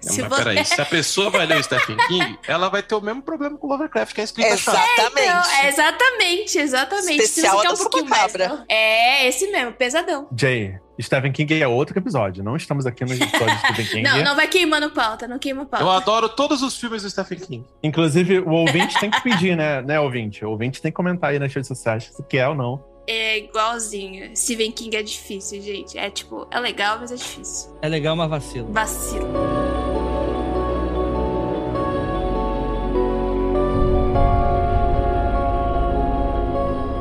Não, 0.04 0.12
se 0.12 0.22
mas 0.22 0.30
você... 0.30 0.44
peraí, 0.44 0.64
se 0.64 0.80
a 0.80 0.86
pessoa 0.86 1.30
vai 1.30 1.46
ler 1.46 1.58
o 1.58 1.62
Stephen 1.62 1.96
King, 2.08 2.38
ela 2.46 2.68
vai 2.68 2.82
ter 2.82 2.94
o 2.94 3.00
mesmo 3.00 3.22
problema 3.22 3.56
com 3.56 3.66
o 3.66 3.70
Lovecraft, 3.70 4.14
que 4.14 4.20
é 4.20 4.24
escrita 4.24 4.50
Exatamente. 4.50 5.20
É, 5.20 5.26
então, 5.28 5.50
é, 5.52 5.68
exatamente, 5.68 6.58
exatamente. 6.58 7.22
Especial 7.22 7.60
se 7.60 7.68
você 7.68 7.72
um 7.74 7.76
pouquinho 7.90 8.10
mais, 8.10 8.34
É, 8.68 9.26
esse 9.28 9.46
mesmo, 9.50 9.72
pesadão. 9.72 10.28
Jay, 10.36 10.78
Stephen 11.00 11.32
King 11.32 11.60
é 11.62 11.66
outro 11.66 11.98
episódio. 11.98 12.42
Não 12.44 12.56
estamos 12.56 12.86
aqui 12.86 13.04
no 13.04 13.12
episódio 13.12 13.46
de 13.54 13.58
Stephen 13.60 13.86
King. 13.90 14.02
não, 14.02 14.22
não 14.24 14.36
vai 14.36 14.46
queimando 14.48 14.90
pauta, 14.90 15.26
não 15.26 15.38
queima 15.38 15.66
pauta. 15.66 15.84
Eu 15.84 15.90
adoro 15.90 16.28
todos 16.28 16.62
os 16.62 16.76
filmes 16.78 17.02
do 17.02 17.10
Stephen 17.10 17.38
King. 17.38 17.64
Inclusive, 17.82 18.40
o 18.40 18.50
ouvinte 18.50 18.98
tem 19.00 19.10
que 19.10 19.20
pedir, 19.24 19.56
né, 19.56 19.82
né, 19.82 19.98
ouvinte? 20.00 20.44
O 20.44 20.50
ouvinte 20.50 20.80
tem 20.80 20.90
que 20.92 20.96
comentar 20.96 21.30
aí 21.30 21.38
nas 21.38 21.52
redes 21.52 21.68
sociais 21.68 22.10
se 22.14 22.22
quer 22.24 22.48
ou 22.48 22.54
não. 22.54 22.84
É 23.06 23.38
igualzinho. 23.38 24.34
Stephen 24.34 24.72
King 24.72 24.96
é 24.96 25.02
difícil, 25.02 25.60
gente. 25.60 25.98
É 25.98 26.08
tipo, 26.08 26.46
é 26.50 26.58
legal, 26.58 26.98
mas 27.00 27.12
é 27.12 27.16
difícil. 27.16 27.76
É 27.82 27.88
legal, 27.88 28.16
mas 28.16 28.30
vacilo. 28.30 28.72
Vacilo. 28.72 29.73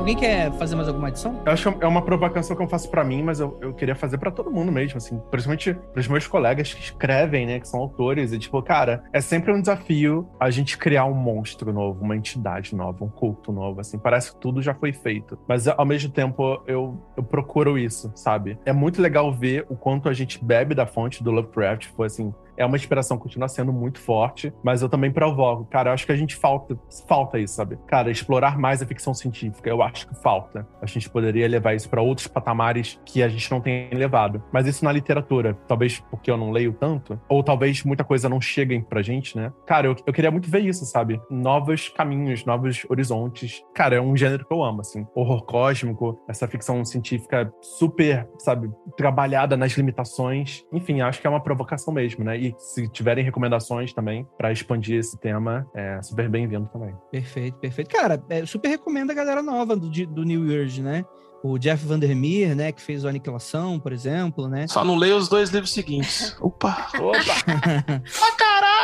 Alguém 0.04 0.18
quer 0.18 0.52
fazer 0.58 0.76
mais 0.76 0.90
alguma 0.90 1.08
adição? 1.08 1.42
Eu 1.46 1.54
acho 1.54 1.72
que 1.72 1.82
é 1.82 1.88
uma 1.88 2.02
provocação 2.02 2.58
que 2.58 2.62
eu 2.62 2.68
faço 2.68 2.92
para 2.92 3.06
mim, 3.06 3.24
mas 3.24 3.40
eu, 3.40 3.58
eu 3.62 3.74
queria 3.74 3.96
fazer 3.96 4.18
para 4.18 4.30
todo 4.30 4.52
mundo 4.52 4.70
mesmo, 4.70 4.98
assim. 4.98 5.18
Principalmente 5.32 5.74
pros 5.94 6.10
meus 6.10 6.28
colegas 6.28 6.74
que 6.74 6.82
escrevem, 6.82 7.46
né? 7.46 7.58
Que 7.58 7.66
são 7.66 7.80
autores. 7.80 8.34
E, 8.34 8.38
tipo, 8.38 8.62
cara, 8.62 9.06
é 9.14 9.22
sempre 9.22 9.54
um 9.54 9.62
desafio 9.62 10.28
a 10.38 10.50
gente 10.50 10.78
criar 10.78 11.06
um 11.06 11.14
monstro 11.14 11.72
novo, 11.72 12.04
uma 12.04 12.18
entidade 12.18 12.76
nova, 12.76 13.06
um 13.06 13.08
culto 13.08 13.54
novo, 13.54 13.80
assim. 13.80 13.98
Parece 13.98 14.34
que 14.34 14.42
tudo 14.42 14.62
já 14.62 14.74
foi 14.74 14.92
feito. 14.92 15.40
Mas, 15.48 15.70
ao 15.70 15.86
mesmo 15.86 16.12
tempo, 16.12 16.62
eu, 16.68 17.02
eu 17.16 17.24
procuro 17.24 17.78
isso, 17.78 18.12
sabe? 18.14 18.60
É 18.66 18.74
muito 18.74 19.02
legal 19.02 19.32
ver 19.32 19.66
o 19.70 19.76
quanto 19.78 20.10
a 20.10 20.14
gente 20.14 20.44
bebe 20.44 20.76
da 20.76 20.86
fonte 20.86 21.24
do 21.24 21.32
Lovecraft. 21.32 21.88
Foi, 21.96 22.08
assim, 22.08 22.34
é 22.58 22.66
uma 22.66 22.76
inspiração, 22.76 23.18
continua 23.18 23.48
sendo 23.48 23.72
muito 23.72 24.00
forte, 24.00 24.54
mas 24.64 24.82
eu 24.82 24.90
também 24.90 25.12
provoco. 25.12 25.66
Cara, 25.66 25.90
eu 25.90 25.94
acho 25.94 26.06
que 26.06 26.12
a 26.12 26.16
gente 26.16 26.36
falta, 26.36 26.78
falta 27.08 27.40
isso, 27.40 27.56
sabe? 27.56 27.78
Cara, 27.88 28.12
explorar 28.12 28.58
mais 28.58 28.82
a 28.82 28.86
ficção 28.86 29.14
científica, 29.14 29.70
eu 29.70 29.82
acho 29.82 30.08
que 30.08 30.16
falta. 30.16 30.68
A 30.82 30.86
gente 30.86 31.10
poderia 31.10 31.48
levar 31.48 31.74
isso 31.74 31.90
para 31.90 32.02
outros 32.02 32.28
patamares 32.28 33.00
que 33.06 33.24
a 33.24 33.28
gente 33.28 33.50
não 33.52 33.62
tem 33.62 33.90
levado. 33.92 34.44
Mas 34.52 34.68
isso 34.68 34.84
na 34.86 34.92
literatura, 34.92 35.58
talvez 35.68 36.00
porque 36.00 36.30
eu 36.30 36.38
não 36.38 36.52
leio 36.52 36.74
tanto, 36.74 37.20
ou 37.28 37.44
talvez 37.44 37.84
muita 37.84 38.04
coisa 38.04 38.30
não 38.30 38.42
chegue 38.42 38.82
pra 38.82 39.02
gente, 39.02 39.36
né? 39.36 39.52
Cara, 39.66 39.88
eu, 39.88 39.96
eu 40.06 40.14
queria 40.14 40.32
muito 40.32 40.50
ver 40.50 40.62
isso, 40.62 40.86
sabe? 40.86 41.20
Novos 41.30 41.90
caminhos, 41.90 42.46
novos 42.46 42.86
horizontes. 42.90 43.62
Cara, 43.74 43.96
é 43.96 44.02
um 44.02 44.16
gênero 44.16 44.46
que 44.46 44.54
eu 44.54 44.64
amo, 44.64 44.82
assim. 44.82 45.06
Horror 45.16 45.44
cósmico, 45.46 46.20
essa 46.28 46.48
ficção 46.48 46.84
científica 46.86 47.52
super, 47.62 48.28
sabe, 48.40 48.70
trabalhada 48.98 49.58
nas 49.58 49.74
limitações. 49.74 50.64
Enfim, 50.72 51.02
acho 51.02 51.22
que 51.22 51.28
é 51.28 51.30
uma 51.30 51.42
provocação 51.42 51.94
mesmo, 51.94 52.24
né? 52.24 52.38
E 52.38 52.53
se 52.58 52.88
tiverem 52.90 53.24
recomendações 53.24 53.94
também 53.94 54.28
para 54.38 54.52
expandir 54.52 55.00
esse 55.00 55.18
tema, 55.18 55.68
é 55.74 56.02
super 56.02 56.30
bem-vindo 56.30 56.70
também. 56.72 56.96
Perfeito, 57.12 57.58
perfeito. 57.58 57.90
Cara, 57.90 58.24
é, 58.30 58.46
super 58.46 58.70
recomendo 58.70 59.12
a 59.12 59.14
galera 59.14 59.42
nova 59.42 59.76
do, 59.76 59.90
do 59.90 60.24
New 60.24 60.50
Year's, 60.50 60.78
né? 60.80 61.06
o 61.44 61.58
Jeff 61.58 61.86
Vandermeer, 61.86 62.56
né, 62.56 62.72
que 62.72 62.82
fez 62.82 63.04
o 63.04 63.08
Aniquilação, 63.10 63.78
por 63.78 63.92
exemplo, 63.92 64.48
né? 64.48 64.66
Só 64.66 64.86
não 64.86 64.96
leio 64.96 65.18
os 65.18 65.28
dois 65.28 65.50
livros 65.50 65.74
seguintes. 65.74 66.34
Opa! 66.40 66.88
Opa! 66.98 67.36
ah, 68.24 68.32
caralho! 68.38 68.84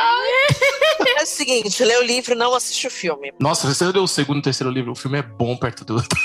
seguinte, 1.24 1.82
lê 1.84 1.96
o 1.96 2.02
livro, 2.02 2.34
não 2.34 2.54
assiste 2.54 2.86
o 2.86 2.90
filme. 2.90 3.32
Nossa, 3.38 3.72
você 3.72 3.86
leu 3.86 4.02
o 4.02 4.08
segundo 4.08 4.40
e 4.40 4.42
terceiro 4.42 4.70
livro, 4.70 4.92
o 4.92 4.94
filme 4.94 5.18
é 5.18 5.22
bom 5.22 5.56
perto 5.56 5.84
do 5.84 5.94
outro. 5.94 6.18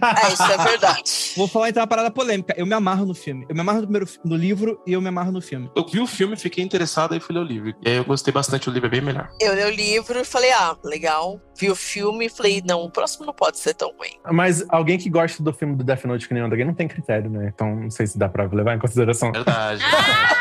É, 0.00 0.32
isso 0.32 0.42
é 0.42 0.58
verdade. 0.58 1.02
Vou 1.36 1.48
falar 1.48 1.70
então 1.70 1.80
uma 1.80 1.86
parada 1.86 2.10
polêmica. 2.10 2.54
Eu 2.56 2.66
me 2.66 2.74
amarro 2.74 3.06
no 3.06 3.14
filme. 3.14 3.46
Eu 3.48 3.54
me 3.54 3.60
amarro 3.60 3.80
no, 3.80 3.86
primeiro, 3.86 4.08
no 4.24 4.36
livro 4.36 4.80
e 4.86 4.92
eu 4.92 5.00
me 5.00 5.08
amarro 5.08 5.32
no 5.32 5.40
filme. 5.40 5.70
Eu 5.74 5.86
vi 5.86 6.00
o 6.00 6.06
filme, 6.06 6.36
fiquei 6.36 6.62
interessado 6.62 7.14
e 7.14 7.20
fui 7.20 7.34
ler 7.34 7.40
o 7.40 7.44
livro. 7.44 7.74
E 7.84 7.88
aí 7.88 7.96
eu 7.96 8.04
gostei 8.04 8.32
bastante, 8.32 8.68
o 8.68 8.72
livro 8.72 8.86
é 8.88 8.90
bem 8.90 9.00
melhor. 9.00 9.28
Eu 9.40 9.54
li 9.54 9.64
o 9.64 9.70
livro 9.70 10.18
e 10.18 10.24
falei, 10.24 10.52
ah, 10.52 10.76
legal. 10.84 11.40
Vi 11.58 11.70
o 11.70 11.74
filme 11.74 12.26
e 12.26 12.28
falei, 12.28 12.62
não, 12.66 12.82
o 12.82 12.90
próximo 12.90 13.26
não 13.26 13.34
pode 13.34 13.58
ser 13.58 13.74
tão 13.74 13.88
ruim. 13.96 14.12
Mas 14.30 14.64
alguém 14.68 14.98
que 14.98 15.10
gosta 15.10 15.42
do 15.42 15.52
filme 15.52 15.76
do 15.76 15.84
Death 15.84 16.04
Note 16.04 16.26
que 16.26 16.34
nem 16.34 16.42
André 16.42 16.64
não 16.64 16.74
tem 16.74 16.88
critério, 16.88 17.30
né? 17.30 17.50
Então 17.54 17.74
não 17.74 17.90
sei 17.90 18.06
se 18.06 18.18
dá 18.18 18.28
pra 18.28 18.46
levar 18.46 18.74
em 18.74 18.78
consideração. 18.78 19.32
Verdade. 19.32 19.82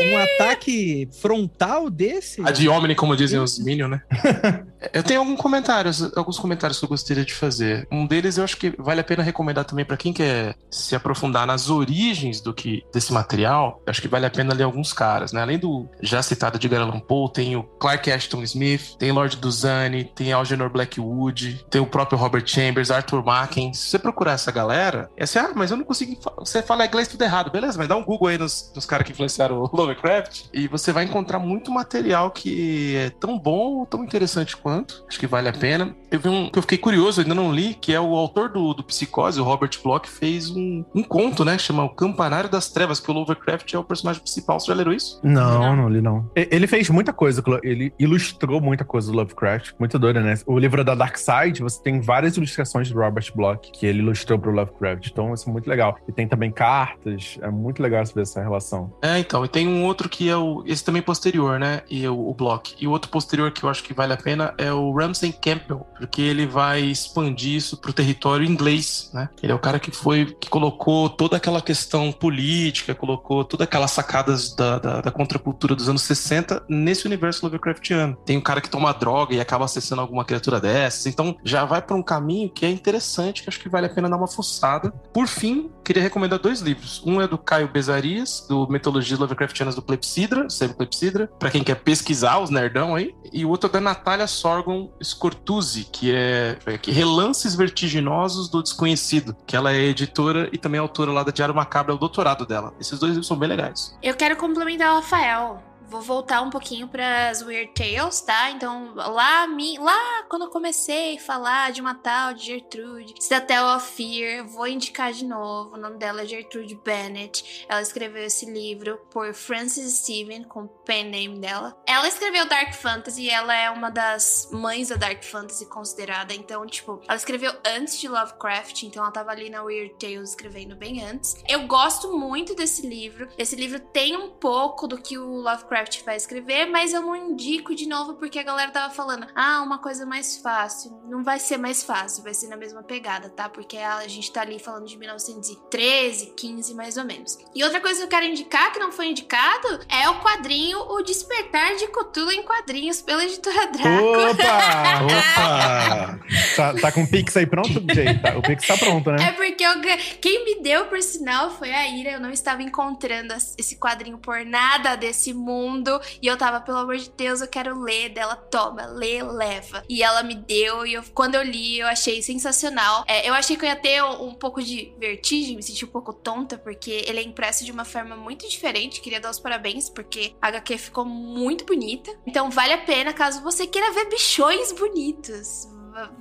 Um 0.00 0.16
ataque 0.16 1.08
frontal 1.20 1.90
desse? 1.90 2.40
A 2.42 2.50
de 2.50 2.68
Omni, 2.68 2.94
como 2.94 3.16
dizem 3.16 3.38
os 3.38 3.58
Minions, 3.58 3.90
né? 3.90 4.02
eu 4.92 5.02
tenho 5.02 5.20
alguns 5.20 5.40
comentários, 5.40 6.16
alguns 6.16 6.38
comentários 6.38 6.78
que 6.78 6.84
eu 6.84 6.88
gostaria 6.88 7.24
de 7.24 7.34
fazer. 7.34 7.86
Um 7.90 8.06
deles 8.06 8.38
eu 8.38 8.44
acho 8.44 8.56
que 8.56 8.74
vale 8.78 9.00
a 9.00 9.04
pena 9.04 9.22
recomendar 9.22 9.64
também 9.64 9.84
para 9.84 9.96
quem 9.96 10.12
quer 10.12 10.56
se 10.70 10.94
aprofundar 10.94 11.46
nas 11.46 11.70
origens 11.70 12.40
do 12.40 12.54
que 12.54 12.82
desse 12.92 13.12
material. 13.12 13.80
Acho 13.86 14.02
que 14.02 14.08
vale 14.08 14.26
a 14.26 14.30
pena 14.30 14.54
ler 14.54 14.64
alguns 14.64 14.92
caras, 14.92 15.32
né? 15.32 15.42
Além 15.42 15.58
do 15.58 15.88
já 16.00 16.22
citado 16.22 16.58
de 16.58 16.74
Allan 16.74 17.00
Poe, 17.00 17.32
tem 17.32 17.56
o 17.56 17.62
Clark 17.62 18.10
Ashton 18.10 18.42
Smith, 18.42 18.96
tem 18.98 19.12
Lord 19.12 19.36
Duzane, 19.36 20.04
tem 20.04 20.32
Algernon 20.32 20.68
Blackwood, 20.68 21.64
tem 21.70 21.80
o 21.80 21.86
próprio 21.86 22.18
Robert 22.18 22.46
Chambers, 22.46 22.90
Arthur 22.90 23.24
Macken. 23.24 23.72
Se 23.74 23.90
você 23.90 23.98
procurar 23.98 24.32
essa 24.32 24.50
galera, 24.50 25.10
é 25.16 25.24
assim, 25.24 25.38
ah, 25.38 25.52
mas 25.54 25.70
eu 25.70 25.76
não 25.76 25.84
consigo. 25.84 26.18
Você 26.38 26.62
fala 26.62 26.86
inglês 26.86 27.08
tudo 27.08 27.22
errado, 27.22 27.50
beleza? 27.50 27.78
Mas 27.78 27.88
dá 27.88 27.96
um 27.96 28.04
Google 28.04 28.28
aí 28.28 28.38
nos, 28.38 28.72
nos 28.74 28.86
caras 28.86 29.06
que 29.06 29.12
influenciaram 29.12 29.62
o 29.62 29.70
Lovecraft 29.72 30.44
e 30.52 30.66
você 30.66 30.92
vai 30.92 31.04
encontrar 31.04 31.38
muito 31.38 31.70
material 31.70 32.30
que 32.30 32.96
é 32.96 33.10
tão 33.10 33.38
bom 33.38 33.82
tão 33.92 34.02
interessante 34.04 34.56
quanto. 34.56 34.71
Acho 35.08 35.18
que 35.18 35.26
vale 35.26 35.48
a 35.48 35.52
pena. 35.52 35.94
Eu 36.10 36.20
vi 36.20 36.28
um 36.28 36.50
que 36.50 36.58
eu 36.58 36.62
fiquei 36.62 36.78
curioso, 36.78 37.20
ainda 37.20 37.34
não 37.34 37.52
li, 37.52 37.74
que 37.74 37.92
é 37.92 38.00
o 38.00 38.14
autor 38.14 38.48
do, 38.48 38.74
do 38.74 38.82
Psicose, 38.82 39.40
o 39.40 39.44
Robert 39.44 39.70
Bloch, 39.82 40.08
fez 40.08 40.50
um, 40.50 40.84
um 40.94 41.02
conto, 41.02 41.44
né? 41.44 41.58
Chama 41.58 41.84
O 41.84 41.90
Campanário 41.90 42.50
das 42.50 42.70
Trevas, 42.70 43.00
que 43.00 43.10
o 43.10 43.14
Lovecraft 43.14 43.72
é 43.72 43.78
o 43.78 43.84
personagem 43.84 44.20
principal. 44.20 44.60
Você 44.60 44.66
já 44.66 44.74
leram 44.74 44.92
isso? 44.92 45.20
Não, 45.22 45.60
não, 45.60 45.76
não 45.76 45.88
li 45.88 46.00
não. 46.00 46.30
Ele 46.34 46.66
fez 46.66 46.90
muita 46.90 47.12
coisa, 47.12 47.42
ele 47.62 47.92
ilustrou 47.98 48.60
muita 48.60 48.84
coisa 48.84 49.10
do 49.10 49.16
Lovecraft. 49.16 49.72
Muito 49.78 49.98
doida, 49.98 50.20
né? 50.20 50.34
O 50.46 50.58
livro 50.58 50.84
da 50.84 50.94
Dark 50.94 51.16
Side, 51.16 51.62
você 51.62 51.82
tem 51.82 52.00
várias 52.00 52.36
ilustrações 52.36 52.90
do 52.90 52.98
Robert 52.98 53.30
Bloch 53.34 53.70
que 53.72 53.86
ele 53.86 54.00
ilustrou 54.00 54.38
pro 54.38 54.50
Lovecraft. 54.50 55.08
Então, 55.10 55.32
isso 55.32 55.48
é 55.48 55.52
muito 55.52 55.68
legal. 55.68 55.96
E 56.08 56.12
tem 56.12 56.28
também 56.28 56.50
cartas. 56.50 57.38
É 57.40 57.50
muito 57.50 57.82
legal 57.82 58.02
ver 58.14 58.22
essa 58.22 58.42
relação. 58.42 58.92
É, 59.02 59.18
então. 59.18 59.44
E 59.44 59.48
tem 59.48 59.68
um 59.68 59.84
outro 59.84 60.08
que 60.08 60.28
é 60.28 60.36
o. 60.36 60.62
Esse 60.66 60.84
também 60.84 61.02
posterior, 61.02 61.58
né? 61.58 61.82
E 61.90 62.06
o, 62.06 62.28
o 62.28 62.34
Block. 62.34 62.74
E 62.80 62.86
o 62.86 62.90
outro 62.90 63.10
posterior 63.10 63.50
que 63.50 63.64
eu 63.64 63.68
acho 63.68 63.82
que 63.82 63.94
vale 63.94 64.12
a 64.12 64.16
pena 64.16 64.54
é 64.62 64.72
o 64.72 64.92
Ramsey 64.92 65.32
Campbell, 65.32 65.86
porque 65.96 66.22
ele 66.22 66.46
vai 66.46 66.80
expandir 66.80 67.56
isso 67.56 67.76
pro 67.76 67.92
território 67.92 68.46
inglês, 68.46 69.10
né? 69.12 69.28
Ele 69.42 69.52
é 69.52 69.54
o 69.54 69.58
cara 69.58 69.78
que 69.78 69.90
foi. 69.90 70.26
que 70.40 70.48
colocou 70.48 71.08
toda 71.08 71.36
aquela 71.36 71.60
questão 71.60 72.12
política, 72.12 72.94
colocou 72.94 73.44
todas 73.44 73.66
aquelas 73.66 73.90
sacadas 73.90 74.54
da, 74.54 74.78
da, 74.78 75.00
da 75.00 75.10
contracultura 75.10 75.74
dos 75.74 75.88
anos 75.88 76.02
60 76.02 76.64
nesse 76.68 77.06
universo 77.06 77.44
Lovecraftiano. 77.44 78.16
Tem 78.24 78.36
um 78.36 78.40
cara 78.40 78.60
que 78.60 78.70
toma 78.70 78.92
droga 78.92 79.34
e 79.34 79.40
acaba 79.40 79.64
acessando 79.64 80.00
alguma 80.00 80.24
criatura 80.24 80.60
dessas. 80.60 81.06
Então 81.06 81.36
já 81.44 81.64
vai 81.64 81.82
para 81.82 81.96
um 81.96 82.02
caminho 82.02 82.50
que 82.50 82.64
é 82.64 82.70
interessante, 82.70 83.42
que 83.42 83.48
acho 83.48 83.60
que 83.60 83.68
vale 83.68 83.86
a 83.86 83.90
pena 83.90 84.08
dar 84.08 84.16
uma 84.16 84.28
fuçada. 84.28 84.90
Por 85.12 85.26
fim, 85.26 85.70
queria 85.84 86.02
recomendar 86.02 86.38
dois 86.38 86.60
livros. 86.60 87.02
Um 87.04 87.20
é 87.20 87.26
do 87.26 87.38
Caio 87.38 87.68
Bezarias, 87.68 88.46
do 88.48 88.68
Metodologias 88.68 89.18
Lovecraftianas 89.18 89.74
do 89.74 89.82
Clepsidra, 89.82 90.48
sempre 90.48 90.76
Clepsidra, 90.76 91.26
para 91.38 91.50
quem 91.50 91.62
quer 91.64 91.76
pesquisar 91.76 92.38
os 92.38 92.50
nerdão 92.50 92.94
aí. 92.94 93.14
E 93.32 93.44
o 93.44 93.50
outro 93.50 93.68
é 93.68 93.72
da 93.72 93.80
Natália 93.80 94.26
Sorgon 94.52 94.90
Scortuzzi, 95.02 95.84
que 95.90 96.14
é, 96.14 96.58
é 96.66 96.76
que 96.76 96.90
Relances 96.90 97.54
Vertiginosos 97.54 98.50
do 98.50 98.62
Desconhecido, 98.62 99.34
que 99.46 99.56
ela 99.56 99.72
é 99.72 99.78
editora 99.78 100.50
e 100.52 100.58
também 100.58 100.78
autora 100.78 101.10
lá 101.10 101.22
da 101.22 101.32
Diário 101.32 101.54
Macabro, 101.54 101.92
é 101.92 101.94
o 101.94 101.98
doutorado 101.98 102.44
dela. 102.44 102.74
Esses 102.78 102.98
dois 102.98 103.12
livros 103.12 103.26
são 103.26 103.36
bem 103.36 103.48
legais. 103.48 103.96
Eu 104.02 104.14
quero 104.14 104.36
complementar 104.36 104.92
o 104.92 104.96
Rafael 104.96 105.62
vou 105.92 106.00
voltar 106.00 106.40
um 106.40 106.48
pouquinho 106.48 106.88
para 106.88 107.28
as 107.28 107.42
Weird 107.42 107.72
Tales, 107.74 108.22
tá? 108.22 108.50
Então, 108.50 108.94
lá, 108.94 109.46
lá 109.78 110.22
quando 110.26 110.46
eu 110.46 110.50
comecei 110.50 111.16
a 111.16 111.20
falar 111.20 111.70
de 111.70 111.82
uma 111.82 111.94
tal 111.94 112.32
de 112.32 112.46
Gertrude, 112.46 113.14
Citadel 113.20 113.66
of 113.76 113.86
Fear, 113.92 114.46
vou 114.46 114.66
indicar 114.66 115.12
de 115.12 115.24
novo. 115.24 115.74
O 115.74 115.76
nome 115.76 115.98
dela 115.98 116.22
é 116.22 116.26
Gertrude 116.26 116.74
Bennett. 116.76 117.66
Ela 117.68 117.82
escreveu 117.82 118.24
esse 118.24 118.46
livro 118.46 118.98
por 119.10 119.34
Frances 119.34 119.98
Steven, 119.98 120.44
com 120.44 120.62
o 120.62 120.68
pen 120.68 121.10
name 121.10 121.38
dela. 121.38 121.76
Ela 121.86 122.08
escreveu 122.08 122.46
Dark 122.46 122.72
Fantasy, 122.72 123.28
ela 123.28 123.54
é 123.54 123.70
uma 123.70 123.90
das 123.90 124.48
mães 124.50 124.88
da 124.88 124.96
Dark 124.96 125.22
Fantasy 125.22 125.66
considerada. 125.66 126.32
Então, 126.32 126.66
tipo, 126.66 127.02
ela 127.06 127.16
escreveu 127.16 127.52
antes 127.66 128.00
de 128.00 128.08
Lovecraft, 128.08 128.84
então 128.84 129.02
ela 129.02 129.12
tava 129.12 129.30
ali 129.30 129.50
na 129.50 129.62
Weird 129.62 129.94
Tales 129.98 130.30
escrevendo 130.30 130.74
bem 130.74 131.04
antes. 131.04 131.36
Eu 131.46 131.66
gosto 131.66 132.16
muito 132.16 132.54
desse 132.54 132.86
livro. 132.86 133.28
Esse 133.36 133.56
livro 133.56 133.78
tem 133.78 134.16
um 134.16 134.30
pouco 134.30 134.88
do 134.88 134.96
que 134.96 135.18
o 135.18 135.36
Lovecraft 135.36 135.81
Lovecraft 135.82 136.04
vai 136.04 136.16
escrever, 136.16 136.66
mas 136.66 136.92
eu 136.92 137.02
não 137.02 137.14
indico 137.14 137.74
de 137.74 137.86
novo 137.86 138.14
porque 138.14 138.38
a 138.38 138.42
galera 138.42 138.70
tava 138.70 138.92
falando: 138.92 139.26
ah, 139.34 139.62
uma 139.62 139.78
coisa 139.78 140.06
mais 140.06 140.38
fácil. 140.38 140.92
Não 141.08 141.22
vai 141.22 141.38
ser 141.38 141.58
mais 141.58 141.82
fácil, 141.82 142.22
vai 142.22 142.34
ser 142.34 142.48
na 142.48 142.56
mesma 142.56 142.82
pegada, 142.82 143.28
tá? 143.28 143.48
Porque 143.48 143.76
a 143.76 144.06
gente 144.08 144.32
tá 144.32 144.42
ali 144.42 144.58
falando 144.58 144.86
de 144.86 144.96
1913, 144.96 146.34
15 146.36 146.74
mais 146.74 146.96
ou 146.96 147.04
menos. 147.04 147.38
E 147.54 147.62
outra 147.64 147.80
coisa 147.80 148.00
que 148.00 148.04
eu 148.04 148.08
quero 148.08 148.26
indicar, 148.26 148.72
que 148.72 148.78
não 148.78 148.92
foi 148.92 149.08
indicado, 149.08 149.80
é 149.88 150.08
o 150.08 150.20
quadrinho 150.20 150.78
O 150.78 151.02
Despertar 151.02 151.76
de 151.76 151.86
Cthulhu 151.88 152.32
em 152.32 152.42
Quadrinhos, 152.42 153.02
pela 153.02 153.24
editora 153.24 153.66
Draco. 153.66 154.04
Opa! 154.04 155.02
Opa! 155.04 156.20
tá, 156.56 156.74
tá 156.74 156.92
com 156.92 157.02
o 157.02 157.10
Pix 157.10 157.36
aí 157.36 157.46
pronto, 157.46 157.82
Jay? 157.92 158.18
Tá, 158.18 158.36
o 158.36 158.42
Pix 158.42 158.66
tá 158.66 158.76
pronto, 158.76 159.10
né? 159.10 159.28
É 159.28 159.32
porque 159.32 159.64
eu, 159.64 159.72
quem 160.20 160.44
me 160.44 160.62
deu, 160.62 160.86
por 160.86 161.02
sinal, 161.02 161.50
foi 161.50 161.72
a 161.72 161.88
Ira. 161.88 162.12
Eu 162.12 162.20
não 162.20 162.30
estava 162.30 162.62
encontrando 162.62 163.34
esse 163.34 163.76
quadrinho 163.76 164.18
por 164.18 164.44
nada 164.44 164.96
desse 164.96 165.32
mundo 165.32 165.71
mundo. 165.72 166.00
E 166.20 166.26
eu 166.26 166.36
tava, 166.36 166.60
pelo 166.60 166.78
amor 166.78 166.96
de 166.96 167.10
Deus, 167.10 167.40
eu 167.40 167.48
quero 167.48 167.80
ler. 167.80 168.10
Dela, 168.10 168.36
toma, 168.36 168.86
lê, 168.86 169.22
leva. 169.22 169.84
E 169.88 170.02
ela 170.02 170.22
me 170.22 170.34
deu, 170.34 170.86
e 170.86 170.94
eu, 170.94 171.02
quando 171.14 171.34
eu 171.34 171.42
li, 171.42 171.78
eu 171.78 171.86
achei 171.86 172.22
sensacional. 172.22 173.04
É, 173.06 173.28
eu 173.28 173.34
achei 173.34 173.56
que 173.56 173.64
eu 173.64 173.68
ia 173.68 173.76
ter 173.76 174.02
um, 174.02 174.28
um, 174.28 174.34
pouco 174.34 174.62
de 174.62 174.94
vertigem, 174.98 175.56
me 175.56 175.62
senti 175.62 175.84
um 175.84 175.88
pouco 175.88 176.12
tonta, 176.12 176.58
porque 176.58 177.04
ele 177.06 177.20
é 177.20 177.22
impresso 177.22 177.64
de 177.64 177.72
uma 177.72 177.84
forma 177.84 178.16
muito 178.16 178.48
diferente. 178.48 179.00
Queria 179.00 179.20
dar 179.20 179.30
os 179.30 179.40
parabéns, 179.40 179.88
porque 179.88 180.34
a 180.40 180.48
HQ 180.48 180.78
ficou 180.78 181.04
muito 181.04 181.64
bonita. 181.64 182.12
Então 182.26 182.50
vale 182.50 182.72
a 182.72 182.78
pena 182.78 183.12
caso 183.12 183.42
você 183.42 183.66
queira 183.66 183.92
ver 183.92 184.08
bichões 184.08 184.72
bonitos. 184.72 185.71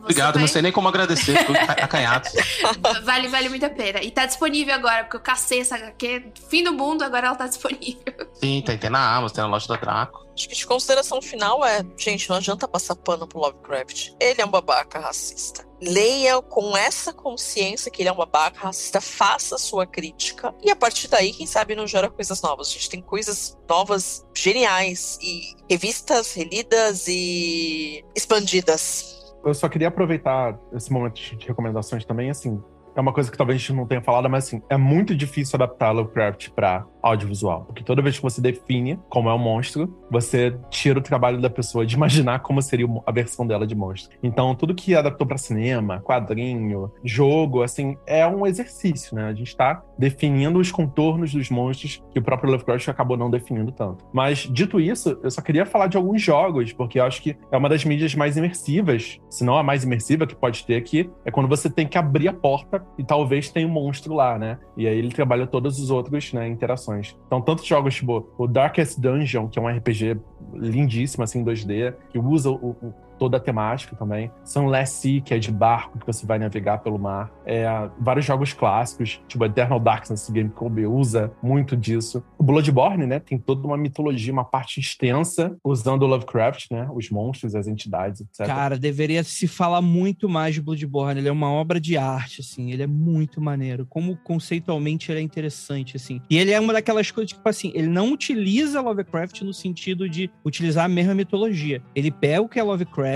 Obrigado, 0.02 0.34
vai... 0.34 0.41
não 0.41 0.48
sei 0.48 0.61
nem 0.61 0.72
como 0.72 0.88
agradecer, 0.88 1.38
fico 1.38 1.53
acanhado. 1.53 2.30
vale, 3.03 3.27
vale 3.27 3.49
muito 3.49 3.65
a 3.65 3.69
pena. 3.69 4.02
E 4.02 4.11
tá 4.11 4.26
disponível 4.26 4.73
agora, 4.73 5.03
porque 5.03 5.18
eu 5.18 5.22
cacei 5.22 5.61
essa 5.61 5.76
HQ, 5.76 6.34
fim 6.49 6.64
do 6.64 6.73
mundo, 6.73 7.03
agora 7.03 7.27
ela 7.27 7.35
tá 7.35 7.48
disponível. 7.48 8.14
Sim, 8.34 8.61
tem, 8.65 8.77
tem 8.77 8.89
na 8.89 9.15
Amazon, 9.15 9.35
tem 9.35 9.43
na 9.43 9.49
loja 9.49 9.68
da 9.68 9.76
Draco. 9.76 10.31
Acho 10.34 10.48
que 10.48 10.56
de 10.56 10.65
consideração 10.65 11.22
final 11.22 11.64
é, 11.65 11.85
gente, 11.98 12.30
não 12.30 12.38
adianta 12.38 12.68
passar 12.68 12.95
pano 12.95 13.27
pro 13.27 13.39
Lovecraft. 13.39 14.14
Ele 14.19 14.41
é 14.41 14.45
um 14.45 14.49
babaca 14.49 14.99
racista. 14.99 15.65
Leia 15.81 16.41
com 16.41 16.76
essa 16.77 17.11
consciência 17.11 17.91
que 17.91 18.02
ele 18.02 18.10
é 18.10 18.11
um 18.11 18.15
babaca 18.15 18.60
racista, 18.60 19.02
faça 19.02 19.56
a 19.56 19.57
sua 19.57 19.85
crítica 19.85 20.53
e 20.64 20.69
a 20.69 20.76
partir 20.76 21.07
daí, 21.07 21.34
quem 21.34 21.48
sabe, 21.48 21.76
não 21.76 21.88
gera 21.88 22.10
coisas 22.10 22.41
novas. 22.41 22.69
A 22.69 22.72
gente 22.72 22.89
tem 22.89 23.02
coisas 23.02 23.57
novas, 23.68 24.26
geniais 24.34 25.18
e 25.22 25.56
revistas 25.69 26.34
relidas 26.34 27.07
e 27.07 28.06
expandidas 28.15 29.20
eu 29.43 29.53
só 29.53 29.68
queria 29.68 29.88
aproveitar 29.88 30.57
esse 30.73 30.91
momento 30.91 31.15
de 31.15 31.47
recomendações 31.47 32.05
também, 32.05 32.30
assim. 32.30 32.61
É 32.95 32.99
uma 32.99 33.13
coisa 33.13 33.31
que 33.31 33.38
talvez 33.38 33.55
a 33.55 33.59
gente 33.59 33.73
não 33.73 33.88
tenha 33.88 34.01
falado, 34.01 34.30
mas 34.30 34.45
assim, 34.45 34.61
é 34.69 34.76
muito 34.76 35.15
difícil 35.15 35.55
adaptar 35.55 35.91
Lovecraft 35.91 36.49
para 36.49 36.85
audiovisual. 37.01 37.65
Porque 37.65 37.83
toda 37.83 38.01
vez 38.01 38.17
que 38.17 38.23
você 38.23 38.41
define 38.41 38.99
como 39.09 39.29
é 39.29 39.33
o 39.33 39.35
um 39.35 39.39
monstro, 39.39 39.93
você 40.09 40.55
tira 40.69 40.99
o 40.99 41.01
trabalho 41.01 41.41
da 41.41 41.49
pessoa 41.49 41.85
de 41.85 41.95
imaginar 42.01 42.39
como 42.39 42.61
seria 42.61 42.87
a 43.05 43.11
versão 43.11 43.45
dela 43.45 43.65
de 43.65 43.75
monstro. 43.75 44.15
Então, 44.21 44.53
tudo 44.55 44.75
que 44.75 44.95
adaptou 44.95 45.25
para 45.25 45.37
cinema, 45.37 46.01
quadrinho, 46.01 46.91
jogo, 47.03 47.63
assim, 47.63 47.97
é 48.05 48.25
um 48.27 48.45
exercício, 48.45 49.15
né? 49.15 49.25
A 49.25 49.33
gente 49.33 49.55
tá 49.55 49.83
definindo 49.97 50.59
os 50.59 50.71
contornos 50.71 51.33
dos 51.33 51.49
monstros 51.49 52.01
que 52.11 52.19
o 52.19 52.21
próprio 52.21 52.51
Lovecraft 52.51 52.87
acabou 52.89 53.17
não 53.17 53.29
definindo 53.29 53.71
tanto. 53.71 54.05
Mas, 54.13 54.39
dito 54.39 54.79
isso, 54.79 55.19
eu 55.23 55.31
só 55.31 55.41
queria 55.41 55.65
falar 55.65 55.87
de 55.87 55.97
alguns 55.97 56.21
jogos, 56.21 56.73
porque 56.73 56.99
eu 56.99 57.05
acho 57.05 57.21
que 57.21 57.37
é 57.51 57.57
uma 57.57 57.69
das 57.69 57.83
mídias 57.85 58.15
mais 58.15 58.37
imersivas, 58.37 59.19
se 59.29 59.43
não 59.43 59.57
a 59.57 59.63
mais 59.63 59.83
imersiva 59.83 60.27
que 60.27 60.35
pode 60.35 60.65
ter 60.65 60.75
aqui, 60.75 61.09
é 61.25 61.31
quando 61.31 61.47
você 61.47 61.69
tem 61.69 61.87
que 61.87 61.97
abrir 61.97 62.27
a 62.27 62.33
porta 62.33 62.85
e 62.97 63.03
talvez 63.03 63.49
tenha 63.49 63.67
um 63.67 63.71
monstro 63.71 64.13
lá, 64.13 64.37
né? 64.37 64.59
E 64.75 64.87
aí 64.87 64.97
ele 64.97 65.09
trabalha 65.09 65.47
todos 65.47 65.79
os 65.79 65.89
outros, 65.89 66.33
né, 66.33 66.47
interações 66.47 66.90
então, 67.26 67.41
tantos 67.41 67.65
jogos 67.65 67.95
tipo 67.95 68.27
o 68.38 68.47
Darkest 68.47 68.99
Dungeon, 68.99 69.47
que 69.47 69.57
é 69.57 69.61
um 69.61 69.68
RPG 69.68 70.19
lindíssimo, 70.53 71.23
assim, 71.23 71.43
2D, 71.43 71.93
que 72.09 72.19
usa 72.19 72.49
o, 72.49 72.76
o 72.81 72.93
toda 73.22 73.38
a 73.38 73.39
temática 73.39 73.95
também. 73.95 74.31
Sunless 74.43 74.93
Sea, 74.93 75.22
que 75.22 75.31
é 75.31 75.38
de 75.38 75.52
barco, 75.52 75.99
que 75.99 76.07
você 76.07 76.26
vai 76.26 76.39
navegar 76.39 76.80
pelo 76.80 76.98
mar. 76.98 77.31
É, 77.45 77.68
vários 77.99 78.26
jogos 78.26 78.52
clássicos, 78.52 79.22
tipo 79.27 79.45
Eternal 79.45 79.80
Darkness 79.80 80.27
GameCube 80.27 80.88
usa 80.88 81.31
muito 81.39 81.77
disso. 81.77 82.23
O 82.35 82.43
Bloodborne, 82.43 83.06
né, 83.06 83.19
tem 83.19 83.38
toda 83.38 83.68
uma 83.68 83.77
mitologia, 83.77 84.34
uma 84.34 84.43
parte 84.43 84.80
extensa, 84.80 85.56
usando 85.64 86.02
o 86.02 86.07
Lovecraft, 86.07 86.72
né, 86.72 86.89
os 86.91 87.11
monstros, 87.11 87.53
as 87.53 87.68
entidades, 87.68 88.22
etc. 88.22 88.48
Cara, 88.48 88.76
deveria 88.76 89.23
se 89.23 89.48
falar 89.48 89.84
muito 89.84 90.27
mais 90.27 90.56
de 90.56 90.61
Bloodborne. 90.61 91.19
Ele 91.19 91.30
é 91.30 91.31
uma 91.31 91.52
obra 91.52 91.80
de 91.80 91.98
arte, 91.98 92.41
assim. 92.41 92.72
Ele 92.72 92.81
é 92.81 92.88
muito 92.88 93.39
maneiro. 93.39 93.85
Como 93.88 94.18
conceitualmente 94.18 95.11
ele 95.11 95.19
é 95.19 95.23
interessante, 95.23 95.95
assim. 95.95 96.19
E 96.27 96.39
ele 96.39 96.49
é 96.49 96.60
uma 96.60 96.73
daquelas 96.73 97.11
coisas, 97.11 97.34
tipo 97.34 97.48
assim, 97.48 97.72
ele 97.76 97.88
não 97.88 98.11
utiliza 98.11 98.81
Lovecraft 98.81 99.43
no 99.43 99.53
sentido 99.53 100.10
de 100.10 100.31
utilizar 100.43 100.85
a 100.85 100.89
mesma 100.89 101.14
mitologia. 101.14 101.84
Ele 101.93 102.10
pega 102.10 102.41
o 102.41 102.49
que 102.49 102.60
é 102.60 102.64
Lovecraft 102.64 103.10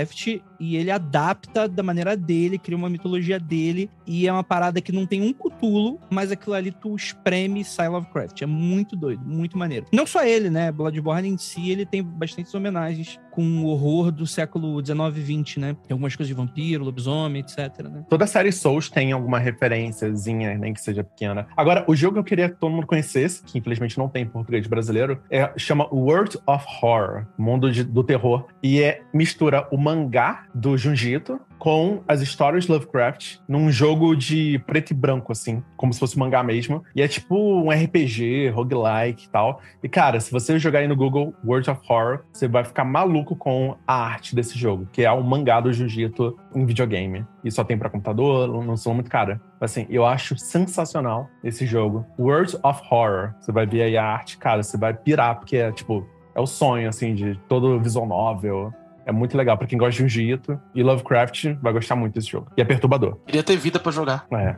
e 0.58 0.76
ele 0.76 0.90
adapta 0.90 1.68
da 1.68 1.82
maneira 1.82 2.16
dele, 2.16 2.58
cria 2.58 2.76
uma 2.76 2.88
mitologia 2.88 3.38
dele, 3.38 3.90
e 4.06 4.26
é 4.26 4.32
uma 4.32 4.44
parada 4.44 4.80
que 4.80 4.92
não 4.92 5.06
tem 5.06 5.22
um 5.22 5.32
cutulo, 5.32 6.00
mas 6.10 6.30
aquilo 6.30 6.54
ali 6.54 6.70
tu 6.70 6.94
espreme 6.94 7.60
e 7.60 7.64
sai 7.64 7.88
Lovecraft. 7.88 8.42
É 8.42 8.46
muito 8.46 8.96
doido, 8.96 9.24
muito 9.24 9.56
maneiro. 9.58 9.86
Não 9.92 10.06
só 10.06 10.24
ele, 10.24 10.50
né? 10.50 10.72
Bloodborne 10.72 11.28
em 11.28 11.38
si, 11.38 11.70
ele 11.70 11.86
tem 11.86 12.02
bastantes 12.02 12.54
homenagens 12.54 13.18
com 13.36 13.62
o 13.62 13.66
horror 13.66 14.10
do 14.10 14.26
século 14.26 14.80
19 14.80 15.20
e 15.20 15.22
20, 15.22 15.60
né? 15.60 15.76
Tem 15.86 15.92
algumas 15.92 16.16
coisas 16.16 16.28
de 16.28 16.34
vampiro, 16.34 16.82
lobisomem, 16.82 17.42
etc, 17.42 17.84
né? 17.84 18.02
Toda 18.08 18.24
a 18.24 18.26
série 18.26 18.50
Souls 18.50 18.88
tem 18.88 19.12
alguma 19.12 19.38
referênciazinha, 19.38 20.56
nem 20.56 20.72
que 20.72 20.80
seja 20.80 21.04
pequena. 21.04 21.46
Agora, 21.54 21.84
o 21.86 21.94
jogo 21.94 22.14
que 22.14 22.20
eu 22.20 22.24
queria 22.24 22.48
que 22.48 22.56
todo 22.56 22.72
mundo 22.72 22.86
conhecesse, 22.86 23.42
que 23.44 23.58
infelizmente 23.58 23.98
não 23.98 24.08
tem 24.08 24.22
em 24.22 24.26
português 24.26 24.66
brasileiro, 24.66 25.20
é, 25.30 25.52
chama 25.58 25.86
World 25.92 26.38
of 26.46 26.64
Horror, 26.82 27.26
Mundo 27.36 27.70
de, 27.70 27.84
do 27.84 28.02
Terror, 28.02 28.46
e 28.62 28.80
é 28.80 29.02
mistura 29.12 29.68
o 29.70 29.76
mangá 29.76 30.46
do 30.54 30.74
Junjito 30.78 31.38
com 31.58 32.02
as 32.06 32.20
histórias 32.20 32.66
Lovecraft 32.66 33.38
num 33.48 33.70
jogo 33.70 34.14
de 34.14 34.58
preto 34.66 34.90
e 34.90 34.94
branco, 34.94 35.32
assim, 35.32 35.62
como 35.76 35.92
se 35.92 36.00
fosse 36.00 36.16
um 36.16 36.20
mangá 36.20 36.42
mesmo. 36.42 36.82
E 36.94 37.02
é 37.02 37.08
tipo 37.08 37.36
um 37.36 37.70
RPG, 37.70 38.50
roguelike 38.50 39.26
e 39.26 39.28
tal. 39.28 39.60
E, 39.82 39.88
cara, 39.88 40.20
se 40.20 40.30
você 40.30 40.58
jogar 40.58 40.80
aí 40.80 40.88
no 40.88 40.96
Google 40.96 41.34
World 41.44 41.70
of 41.70 41.80
Horror, 41.88 42.20
você 42.32 42.48
vai 42.48 42.64
ficar 42.64 42.84
maluco 42.84 43.36
com 43.36 43.76
a 43.86 43.94
arte 43.94 44.34
desse 44.34 44.58
jogo, 44.58 44.88
que 44.92 45.02
é 45.02 45.12
um 45.12 45.22
mangá 45.22 45.60
do 45.60 45.72
Jiu-Jitsu 45.72 46.36
em 46.54 46.64
videogame. 46.64 47.24
E 47.44 47.50
só 47.50 47.62
tem 47.62 47.78
para 47.78 47.90
computador, 47.90 48.64
não 48.64 48.76
são 48.76 48.94
muito 48.94 49.10
cara. 49.10 49.40
Assim, 49.60 49.86
eu 49.88 50.04
acho 50.04 50.36
sensacional 50.38 51.28
esse 51.42 51.64
jogo. 51.66 52.04
World 52.18 52.56
of 52.62 52.82
Horror. 52.90 53.34
Você 53.40 53.52
vai 53.52 53.66
ver 53.66 53.82
aí 53.82 53.96
a 53.96 54.04
arte, 54.04 54.38
cara, 54.38 54.62
você 54.62 54.76
vai 54.76 54.92
pirar, 54.92 55.36
porque 55.36 55.56
é, 55.56 55.72
tipo, 55.72 56.06
é 56.34 56.40
o 56.40 56.46
sonho, 56.46 56.88
assim, 56.88 57.14
de 57.14 57.38
todo 57.48 57.80
visual 57.80 58.06
novel. 58.06 58.72
É 59.06 59.12
muito 59.12 59.36
legal 59.38 59.56
para 59.56 59.68
quem 59.68 59.78
gosta 59.78 59.96
de 59.98 60.04
um 60.04 60.08
Jito. 60.08 60.60
E 60.74 60.82
Lovecraft 60.82 61.54
vai 61.62 61.72
gostar 61.72 61.94
muito 61.94 62.14
desse 62.14 62.28
jogo. 62.28 62.50
E 62.56 62.60
é 62.60 62.64
perturbador. 62.64 63.20
Queria 63.24 63.42
ter 63.42 63.56
vida 63.56 63.78
para 63.78 63.92
jogar. 63.92 64.26
É. 64.32 64.56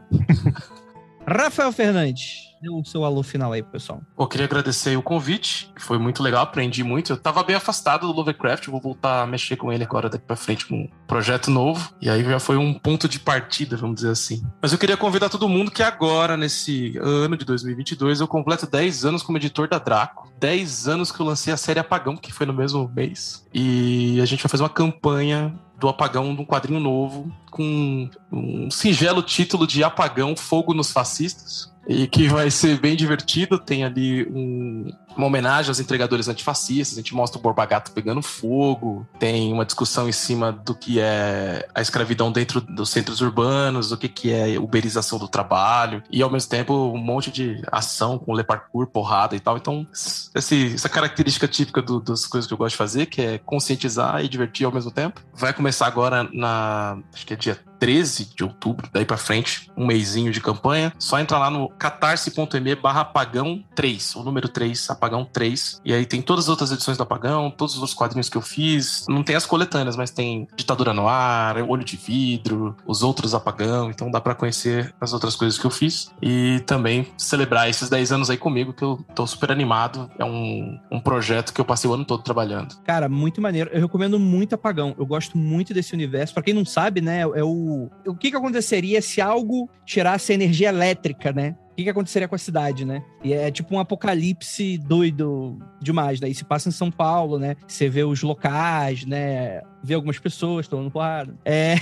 Rafael 1.29 1.71
Fernandes, 1.71 2.48
dê 2.61 2.69
o 2.69 2.85
seu 2.85 3.05
alô 3.05 3.23
final 3.23 3.53
aí, 3.53 3.63
pessoal. 3.63 4.01
Eu 4.19 4.27
queria 4.27 4.47
agradecer 4.47 4.97
o 4.97 5.03
convite, 5.03 5.73
foi 5.79 5.99
muito 5.99 6.23
legal, 6.23 6.43
aprendi 6.43 6.83
muito. 6.83 7.13
Eu 7.13 7.17
tava 7.17 7.43
bem 7.43 7.57
afastado 7.57 8.07
do 8.07 8.13
Lovecraft, 8.13 8.67
vou 8.69 8.81
voltar 8.81 9.23
a 9.23 9.27
mexer 9.27 9.57
com 9.57 9.73
ele 9.73 9.85
agora 9.85 10.09
daqui 10.09 10.25
pra 10.25 10.37
frente 10.37 10.67
com 10.67 10.75
um 10.75 10.89
projeto 11.07 11.51
novo. 11.51 11.93
E 12.01 12.11
aí 12.11 12.23
já 12.23 12.41
foi 12.41 12.57
um 12.57 12.75
ponto 12.75 13.09
de 13.09 13.21
partida, 13.21 13.77
vamos 13.77 13.97
dizer 13.97 14.11
assim. 14.11 14.43
Mas 14.61 14.73
eu 14.73 14.79
queria 14.79 14.97
convidar 14.97 15.29
todo 15.29 15.49
mundo 15.49 15.71
que 15.71 15.83
agora, 15.83 16.37
nesse 16.37 16.97
ano 16.99 17.37
de 17.37 17.45
2022, 17.45 18.21
eu 18.21 18.29
completo 18.29 18.67
10 18.67 19.05
anos 19.05 19.23
como 19.23 19.39
editor 19.39 19.69
da 19.69 19.79
Draco. 19.79 20.29
10 20.39 20.89
anos 20.89 21.13
que 21.13 21.21
eu 21.21 21.27
lancei 21.27 21.53
a 21.53 21.57
série 21.57 21.81
Apagão, 21.81 22.17
que 22.17 22.33
foi 22.33 22.47
no 22.47 22.53
mesmo 22.53 22.91
mês. 22.95 23.47
E 23.53 24.21
a 24.21 24.25
gente 24.25 24.43
vai 24.43 24.51
fazer 24.51 24.63
uma 24.63 24.69
campanha 24.69 25.59
do 25.79 25.89
apagão 25.89 26.35
de 26.35 26.43
um 26.43 26.45
quadrinho 26.45 26.81
novo 26.81 27.33
com 27.53 28.11
um 28.33 28.69
singelo 28.69 29.23
título 29.23 29.65
de 29.65 29.85
Apagão 29.85 30.37
Fogo 30.37 30.75
nos 30.75 30.91
Fascistas 30.91 31.73
e 31.89 32.07
que 32.07 32.29
vai 32.29 32.51
ser 32.51 32.79
bem 32.79 32.95
divertido. 32.95 33.59
Tem 33.59 33.83
ali 33.83 34.29
um, 34.29 34.93
uma 35.17 35.27
homenagem 35.27 35.71
aos 35.71 35.81
entregadores 35.81 36.29
antifascistas, 36.29 36.99
a 36.99 37.01
gente 37.01 37.15
mostra 37.15 37.39
o 37.39 37.43
Borba 37.43 37.65
Gato 37.65 37.93
pegando 37.93 38.21
fogo, 38.23 39.07
tem 39.19 39.53
uma 39.53 39.65
discussão 39.65 40.09
em 40.09 40.13
cima 40.13 40.53
do 40.53 40.75
que 40.75 41.01
é 41.01 41.67
a 41.75 41.81
escravidão 41.81 42.31
dentro 42.31 42.61
dos 42.61 42.91
centros 42.91 43.21
urbanos, 43.21 43.91
o 43.91 43.97
que, 43.97 44.09
que 44.09 44.33
é 44.33 44.59
uberização 44.59 45.19
do 45.19 45.27
trabalho, 45.27 46.03
e 46.11 46.23
ao 46.23 46.31
mesmo 46.31 46.51
tempo 46.51 46.75
um 46.75 46.99
monte 46.99 47.31
de 47.31 47.63
ação 47.73 48.19
com 48.19 48.35
le 48.35 48.45
parkour, 48.45 48.87
porrada 48.87 49.35
e 49.35 49.41
tal. 49.41 49.57
Então, 49.57 49.87
esse, 49.93 50.75
essa 50.75 50.89
característica 50.89 51.49
típica 51.49 51.81
do, 51.81 52.01
das 52.01 52.27
coisas 52.27 52.47
que 52.47 52.53
eu 52.53 52.59
gosto 52.59 52.73
de 52.73 52.79
fazer, 52.79 53.07
que 53.07 53.23
é 53.23 53.39
conscientizar 53.39 54.23
e 54.23 54.29
divertir 54.29 54.67
ao 54.67 54.73
mesmo 54.73 54.91
tempo, 54.91 55.23
vai 55.35 55.53
começar 55.55 55.87
agora 55.87 56.29
na. 56.33 56.99
Acho 57.13 57.27
que 57.27 57.33
é 57.33 57.37
dia 57.37 57.68
13 57.79 58.35
de 58.35 58.45
outubro, 58.45 58.89
daí 58.93 59.05
para 59.05 59.17
frente, 59.17 59.71
um 59.77 59.87
mêsinho 59.87 60.33
de 60.33 60.41
campanha. 60.41 60.93
Só 60.99 61.19
entrar 61.19 61.39
lá 61.39 61.51
no 61.51 61.69
catarse.me 61.71 62.75
barra 62.75 63.03
apagão 63.03 63.63
3, 63.75 64.17
o 64.17 64.23
número 64.23 64.49
3, 64.49 64.91
apagão 64.91 65.25
3. 65.25 65.81
E 65.85 65.93
aí 65.93 66.05
tem 66.05 66.21
todas 66.21 66.47
as 66.47 66.49
outras 66.49 66.73
edições 66.73 66.97
do 66.97 67.03
apagão, 67.03 67.51
todos 67.51 67.75
os 67.75 67.81
outros 67.81 67.97
quadrinhos 67.97 68.29
que 68.29 68.37
eu 68.37 68.43
fiz. 68.43 69.07
Não 69.09 69.23
tem 69.23 69.37
as 69.37 69.47
coletâneas, 69.47 69.97
mas 69.97 70.11
tem 70.11 70.47
Ditadura 70.57 70.93
no 70.93 71.09
Ar, 71.09 71.57
Olho 71.69 71.85
de 71.85 71.97
Vidro, 71.97 72.77
os 72.87 73.03
outros 73.03 73.35
apagão. 73.35 73.91
Então 73.91 74.11
dá 74.11 74.21
para 74.21 74.35
conhecer 74.35 74.95
as 75.01 75.13
outras 75.13 75.37
coisas 75.37 75.59
que 75.59 75.65
eu 75.65 75.71
fiz. 75.71 76.11
E 76.21 76.61
também 76.67 77.09
celebrar 77.17 77.69
esses 77.69 77.89
10 77.89 78.13
anos 78.13 78.31
aí 78.31 78.37
comigo, 78.37 78.73
que 78.73 78.83
eu 78.83 79.05
tô 79.15 79.27
super 79.27 79.53
animado. 79.53 80.11
É 80.19 80.25
um, 80.25 80.79
um 80.91 81.01
projeto 81.01 81.53
que 81.53 81.61
eu 81.61 81.65
passei 81.65 81.89
o 81.89 81.95
ano 81.95 82.05
todo 82.05 82.23
trabalhando. 82.23 82.77
Cara, 82.85 83.09
muito 83.09 83.41
maneiro. 83.41 83.71
Eu 83.73 83.83
recomendo 83.83 84.19
muito 84.19 84.55
apagão. 84.55 84.95
Eu 84.99 85.07
gosto 85.07 85.39
muito 85.39 85.73
desse 85.73 85.95
universo. 85.95 86.35
Para 86.35 86.43
quem 86.43 86.55
não 86.55 86.65
sabe, 86.65 87.01
né, 87.01 87.21
é 87.21 87.45
o 87.45 87.68
o, 88.07 88.15
que, 88.15 88.31
que 88.31 88.37
aconteceria 88.37 89.01
se 89.03 89.21
algo 89.21 89.69
tirasse 89.85 90.33
a 90.33 90.35
energia 90.35 90.69
elétrica, 90.69 91.33
né? 91.33 91.57
O 91.73 91.75
que, 91.79 91.85
que 91.85 91.91
aconteceria 91.91 92.27
com 92.27 92.35
a 92.35 92.39
cidade, 92.39 92.85
né? 92.85 93.03
E 93.23 93.33
é 93.33 93.51
tipo 93.51 93.75
um 93.75 93.79
apocalipse 93.79 94.79
doido 94.79 95.59
demais, 95.81 96.21
né? 96.21 96.29
E 96.29 96.35
se 96.35 96.45
passa 96.45 96.69
em 96.69 96.73
São 96.73 96.91
Paulo, 96.91 97.39
né? 97.39 97.55
Você 97.67 97.89
vê 97.89 98.03
os 98.03 98.23
locais, 98.23 99.05
né? 99.05 99.61
Vê 99.83 99.95
algumas 99.95 100.19
pessoas 100.19 100.67
tomando 100.67 100.91
porrada. 100.91 101.35
É. 101.45 101.77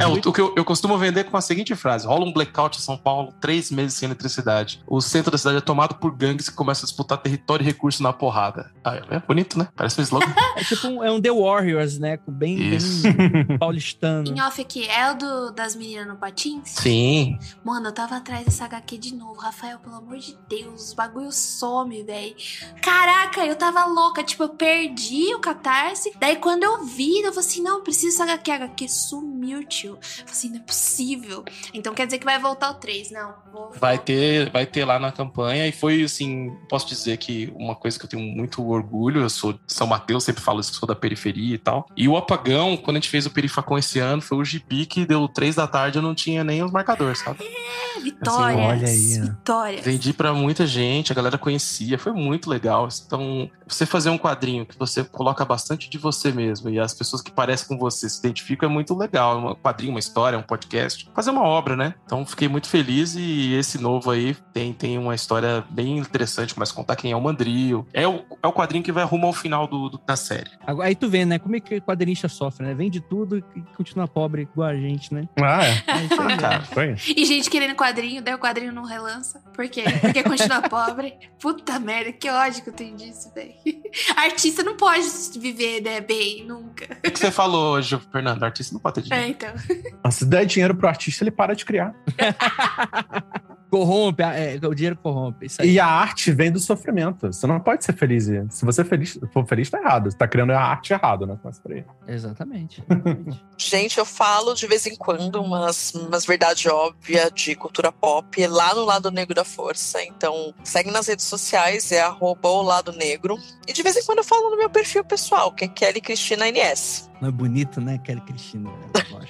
é 0.00 0.06
o, 0.06 0.14
o, 0.14 0.32
que 0.32 0.40
eu, 0.40 0.54
eu, 0.56 0.64
costumo 0.64 0.98
vender 0.98 1.24
com 1.24 1.36
a 1.36 1.40
seguinte 1.40 1.74
frase: 1.74 2.06
rola 2.06 2.24
um 2.24 2.32
blackout 2.32 2.78
em 2.78 2.82
São 2.82 2.96
Paulo, 2.96 3.32
três 3.40 3.70
meses 3.70 3.94
sem 3.94 4.06
eletricidade. 4.06 4.82
O 4.86 5.00
centro 5.00 5.30
da 5.30 5.38
cidade 5.38 5.58
é 5.58 5.60
tomado 5.60 5.94
por 5.94 6.14
gangues 6.14 6.48
que 6.48 6.54
começam 6.54 6.84
a 6.84 6.86
disputar 6.86 7.18
território 7.18 7.62
e 7.62 7.66
recurso 7.66 8.02
na 8.02 8.12
porrada. 8.12 8.72
Ah, 8.84 9.00
é 9.10 9.18
bonito, 9.20 9.58
né? 9.58 9.68
Parece 9.76 10.00
um 10.00 10.02
slogan. 10.02 10.34
é 10.56 10.64
tipo 10.64 10.86
um, 10.88 11.04
é 11.04 11.10
um 11.10 11.20
The 11.20 11.30
Warriors, 11.30 11.98
né? 11.98 12.18
Bem, 12.26 12.70
bem 12.70 13.58
paulistano. 13.58 14.28
Em 14.28 14.40
off 14.40 14.60
aqui, 14.60 14.86
é 14.88 15.10
o 15.10 15.14
do, 15.14 15.50
das 15.52 15.74
meninas 15.76 16.06
no 16.06 16.16
patins? 16.16 16.70
Sim. 16.70 17.38
Mano, 17.64 17.88
eu 17.88 17.92
tava 17.92 18.16
atrás 18.16 18.44
dessa 18.44 18.64
HQ 18.64 18.98
de 18.98 19.14
novo. 19.14 19.40
Rafael, 19.40 19.78
pelo 19.78 19.96
amor 19.96 20.18
de 20.18 20.36
Deus, 20.48 20.88
os 20.88 20.94
bagulho 20.94 21.32
some, 21.32 22.02
velho. 22.02 22.34
Caraca, 22.82 23.44
eu 23.44 23.56
tava 23.56 23.84
louca. 23.86 24.22
Tipo, 24.22 24.44
eu 24.44 24.48
perdi 24.50 25.34
o 25.34 25.40
catarse. 25.40 26.12
Daí 26.18 26.36
quando 26.36 26.64
eu 26.64 26.84
vi, 26.84 27.22
eu 27.30 27.34
falei 27.34 27.48
assim: 27.48 27.62
não, 27.62 27.82
preciso 27.82 28.22
HQ. 28.22 28.50
HQ 28.50 28.88
sumiu, 28.88 29.64
tio. 29.64 29.92
Eu 29.92 29.98
falei 30.02 30.32
assim: 30.32 30.50
não 30.50 30.56
é 30.56 30.62
possível. 30.62 31.44
Então 31.72 31.94
quer 31.94 32.06
dizer 32.06 32.18
que 32.18 32.24
vai 32.24 32.38
voltar 32.38 32.70
o 32.70 32.74
3. 32.74 33.10
Não, 33.10 33.34
vou... 33.52 33.72
Vai 33.78 33.98
ter, 33.98 34.50
vai 34.50 34.66
ter 34.66 34.84
lá 34.84 34.98
na 34.98 35.12
campanha. 35.12 35.66
E 35.66 35.72
foi 35.72 36.02
assim: 36.02 36.50
posso 36.68 36.86
dizer 36.86 37.16
que 37.16 37.52
uma 37.56 37.74
coisa 37.74 37.98
que 37.98 38.04
eu 38.04 38.08
tenho 38.08 38.22
muito 38.22 38.66
orgulho. 38.66 39.22
Eu 39.22 39.30
sou 39.30 39.52
de 39.52 39.60
São 39.66 39.86
Mateus, 39.86 40.24
sempre 40.24 40.42
falo 40.42 40.60
isso, 40.60 40.74
sou 40.74 40.86
da 40.86 40.94
periferia 40.94 41.54
e 41.54 41.58
tal. 41.58 41.86
E 41.96 42.08
o 42.08 42.16
apagão, 42.16 42.76
quando 42.76 42.96
a 42.96 43.00
gente 43.00 43.08
fez 43.08 43.26
o 43.26 43.30
Perifacon 43.30 43.78
esse 43.78 43.98
ano, 43.98 44.22
foi 44.22 44.38
o 44.38 44.44
gibi 44.44 44.86
que 44.86 45.06
deu 45.06 45.28
3 45.28 45.56
da 45.56 45.66
tarde, 45.66 45.98
eu 45.98 46.02
não 46.02 46.14
tinha 46.14 46.44
nem 46.44 46.62
os 46.62 46.70
marcadores, 46.70 47.18
sabe? 47.20 47.44
É, 47.44 48.00
vitória. 48.00 48.56
Assim, 48.56 48.66
olha 48.66 48.88
aí. 48.88 49.20
Vitórias. 49.20 49.84
Vendi 49.84 50.12
para 50.12 50.32
muita 50.32 50.66
gente, 50.66 51.12
a 51.12 51.14
galera 51.14 51.38
conhecia, 51.38 51.98
foi 51.98 52.12
muito 52.12 52.48
legal. 52.48 52.88
Então, 53.06 53.50
você 53.66 53.86
fazer 53.86 54.10
um 54.10 54.18
quadrinho 54.18 54.66
que 54.66 54.78
você 54.78 55.04
coloca 55.04 55.44
bastante 55.44 55.88
de 55.88 55.98
você 55.98 56.32
mesmo 56.32 56.68
e 56.70 56.78
as 56.78 56.94
pessoas 56.94 57.09
que 57.22 57.30
parecem 57.30 57.66
com 57.66 57.78
você 57.78 58.08
se 58.08 58.18
identificam 58.18 58.68
é 58.68 58.72
muito 58.72 58.96
legal. 58.96 59.38
Um 59.38 59.54
quadrinho, 59.54 59.92
uma 59.92 59.98
história, 59.98 60.38
um 60.38 60.42
podcast, 60.42 61.08
fazer 61.14 61.30
uma 61.30 61.42
obra, 61.42 61.76
né? 61.76 61.94
Então, 62.04 62.24
fiquei 62.24 62.48
muito 62.48 62.68
feliz 62.68 63.14
e 63.16 63.54
esse 63.54 63.78
novo 63.78 64.10
aí 64.10 64.36
tem, 64.52 64.72
tem 64.72 64.98
uma 64.98 65.14
história 65.14 65.64
bem 65.70 65.98
interessante, 65.98 66.54
começa 66.54 66.72
a 66.72 66.76
contar 66.76 66.96
quem 66.96 67.12
é 67.12 67.16
o 67.16 67.20
Mandrio. 67.20 67.86
É 67.92 68.06
o, 68.06 68.24
é 68.42 68.46
o 68.46 68.52
quadrinho 68.52 68.84
que 68.84 68.92
vai 68.92 69.04
rumo 69.04 69.26
ao 69.26 69.32
final 69.32 69.66
do, 69.66 69.88
do, 69.88 69.98
da 69.98 70.16
série. 70.16 70.50
Aí 70.82 70.94
tu 70.94 71.08
vê, 71.08 71.24
né? 71.24 71.38
Como 71.38 71.56
é 71.56 71.60
que 71.60 71.76
o 71.76 71.82
quadrinista 71.82 72.28
sofre, 72.28 72.66
né? 72.66 72.74
Vende 72.74 73.00
tudo 73.00 73.38
e 73.38 73.62
continua 73.76 74.06
pobre 74.06 74.42
igual 74.42 74.68
a 74.68 74.74
gente, 74.74 75.12
né? 75.12 75.28
Ah, 75.40 75.64
é. 75.64 75.70
é 75.70 76.36
cara. 76.36 76.62
Foi. 76.62 76.96
E 77.16 77.24
gente 77.24 77.48
querendo 77.50 77.74
quadrinho, 77.74 78.22
daí 78.22 78.34
o 78.34 78.38
quadrinho 78.38 78.72
não 78.72 78.84
relança. 78.84 79.42
Por 79.54 79.68
quê? 79.68 79.84
Porque 80.00 80.22
continua 80.22 80.62
pobre. 80.68 81.14
Puta 81.40 81.78
merda, 81.78 82.12
que 82.12 82.28
ódio 82.28 82.62
que 82.62 82.70
eu 82.70 82.74
tenho 82.74 82.96
disso, 82.96 83.32
velho. 83.34 83.54
Artista 84.16 84.62
não 84.62 84.76
pode 84.76 85.06
viver 85.38 85.80
né, 85.80 86.00
bem, 86.00 86.44
nunca. 86.44 86.98
O 87.06 87.10
que 87.10 87.18
você 87.18 87.30
falou 87.30 87.74
hoje, 87.74 87.98
Fernando? 88.12 88.42
Artista 88.42 88.74
não 88.74 88.80
pode 88.80 88.96
ter 88.96 89.02
dinheiro. 89.02 89.26
É, 89.26 89.30
então. 89.30 90.10
Se 90.10 90.24
der 90.24 90.44
dinheiro 90.44 90.74
pro 90.74 90.88
artista, 90.88 91.24
ele 91.24 91.30
para 91.30 91.54
de 91.54 91.64
criar. 91.64 91.94
Corrompe, 93.70 94.22
é, 94.22 94.58
o 94.62 94.74
dinheiro 94.74 94.96
corrompe. 94.96 95.46
E 95.62 95.78
a 95.78 95.86
arte 95.86 96.32
vem 96.32 96.50
do 96.50 96.58
sofrimento. 96.58 97.32
Você 97.32 97.46
não 97.46 97.60
pode 97.60 97.84
ser 97.84 97.92
feliz. 97.92 98.24
Se 98.50 98.64
você 98.64 98.84
feliz, 98.84 99.18
for 99.32 99.46
feliz, 99.46 99.70
tá 99.70 99.78
errado. 99.78 100.10
Você 100.10 100.16
tá 100.16 100.26
criando 100.26 100.50
a 100.50 100.60
arte 100.60 100.92
errado, 100.92 101.24
né? 101.24 101.38
Começa 101.40 101.60
por 101.62 101.72
aí. 101.72 101.84
Exatamente. 102.08 102.82
Gente, 103.56 103.98
eu 103.98 104.04
falo 104.04 104.54
de 104.54 104.66
vez 104.66 104.86
em 104.86 104.96
quando 104.96 105.40
umas, 105.40 105.94
umas 105.94 106.26
verdades 106.26 106.66
óbvias 106.66 107.30
de 107.32 107.54
cultura 107.54 107.92
pop 107.92 108.46
lá 108.48 108.74
no 108.74 108.84
Lado 108.84 109.10
Negro 109.10 109.34
da 109.34 109.44
Força. 109.44 110.02
Então, 110.02 110.52
segue 110.64 110.90
nas 110.90 111.06
redes 111.06 111.26
sociais, 111.26 111.92
é 111.92 112.00
arroba 112.00 112.48
o 112.48 112.62
Lado 112.62 112.90
Negro. 112.92 113.38
E 113.68 113.72
de 113.72 113.82
vez 113.84 113.96
em 113.96 114.04
quando 114.04 114.18
eu 114.18 114.24
falo 114.24 114.50
no 114.50 114.56
meu 114.56 114.68
perfil 114.68 115.04
pessoal, 115.04 115.52
que 115.52 115.64
é 115.64 115.68
Kelly 115.68 116.00
Cristina 116.00 116.50
NS. 116.50 117.08
Não 117.20 117.28
é 117.28 117.32
bonito, 117.32 117.80
né, 117.80 117.98
Kelly 117.98 118.20
Cristina? 118.22 118.70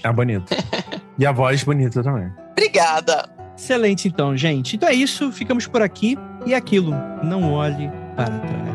É 0.03 0.12
bonito. 0.12 0.55
e 1.19 1.27
a 1.27 1.33
voz 1.33 1.62
bonita 1.62 2.03
também. 2.03 2.33
Obrigada. 2.53 3.40
Excelente, 3.62 4.09
então, 4.09 4.35
gente. 4.35 4.77
Então 4.77 4.89
é 4.89 4.95
isso, 4.95 5.31
ficamos 5.31 5.66
por 5.66 5.82
aqui. 5.82 6.16
E 6.47 6.55
aquilo, 6.55 6.93
não 7.23 7.53
olhe 7.53 7.91
para 8.16 8.39
trás. 8.39 8.70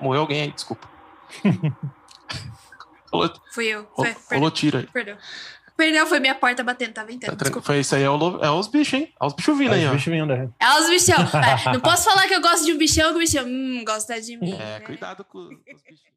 Morreu 0.00 0.20
alguém 0.20 0.42
aí, 0.42 0.52
desculpa. 0.52 0.88
Falou, 3.10 3.32
Fui 3.52 3.66
eu. 3.66 3.88
Foi, 3.94 4.14
falou 4.14 4.50
tira 4.50 4.80
aí. 4.80 4.86
Perdão. 4.86 5.16
Perdão, 5.76 6.06
foi 6.06 6.20
minha 6.20 6.34
porta 6.34 6.62
batendo, 6.62 6.92
tá 6.92 7.04
ventando. 7.04 7.36
Tá, 7.36 7.62
foi 7.62 7.80
isso 7.80 7.96
aí, 7.96 8.02
é, 8.02 8.10
o, 8.10 8.44
é 8.44 8.50
os 8.50 8.68
bichos, 8.68 9.00
hein? 9.00 9.14
É 9.18 9.24
os 9.24 9.32
bichos 9.32 9.56
vindo 9.56 9.72
é 9.72 9.78
aí, 9.78 9.86
ó. 9.86 9.92
Bichos 9.92 10.12
vindo, 10.12 10.32
é. 10.32 10.48
é 10.60 10.78
os 10.78 10.90
bichão. 10.90 11.16
É, 11.40 11.72
não 11.72 11.80
posso 11.80 12.04
falar 12.04 12.28
que 12.28 12.34
eu 12.34 12.40
gosto 12.42 12.66
de 12.66 12.72
um 12.74 12.78
bichão, 12.78 13.10
que 13.10 13.16
o 13.16 13.18
bichão 13.18 13.46
hum, 13.46 13.82
gosta 13.86 14.20
de 14.20 14.36
mim. 14.36 14.52
É, 14.52 14.56
né? 14.56 14.80
cuidado 14.80 15.24
com 15.24 15.38
os 15.38 15.48
bichos 15.48 16.10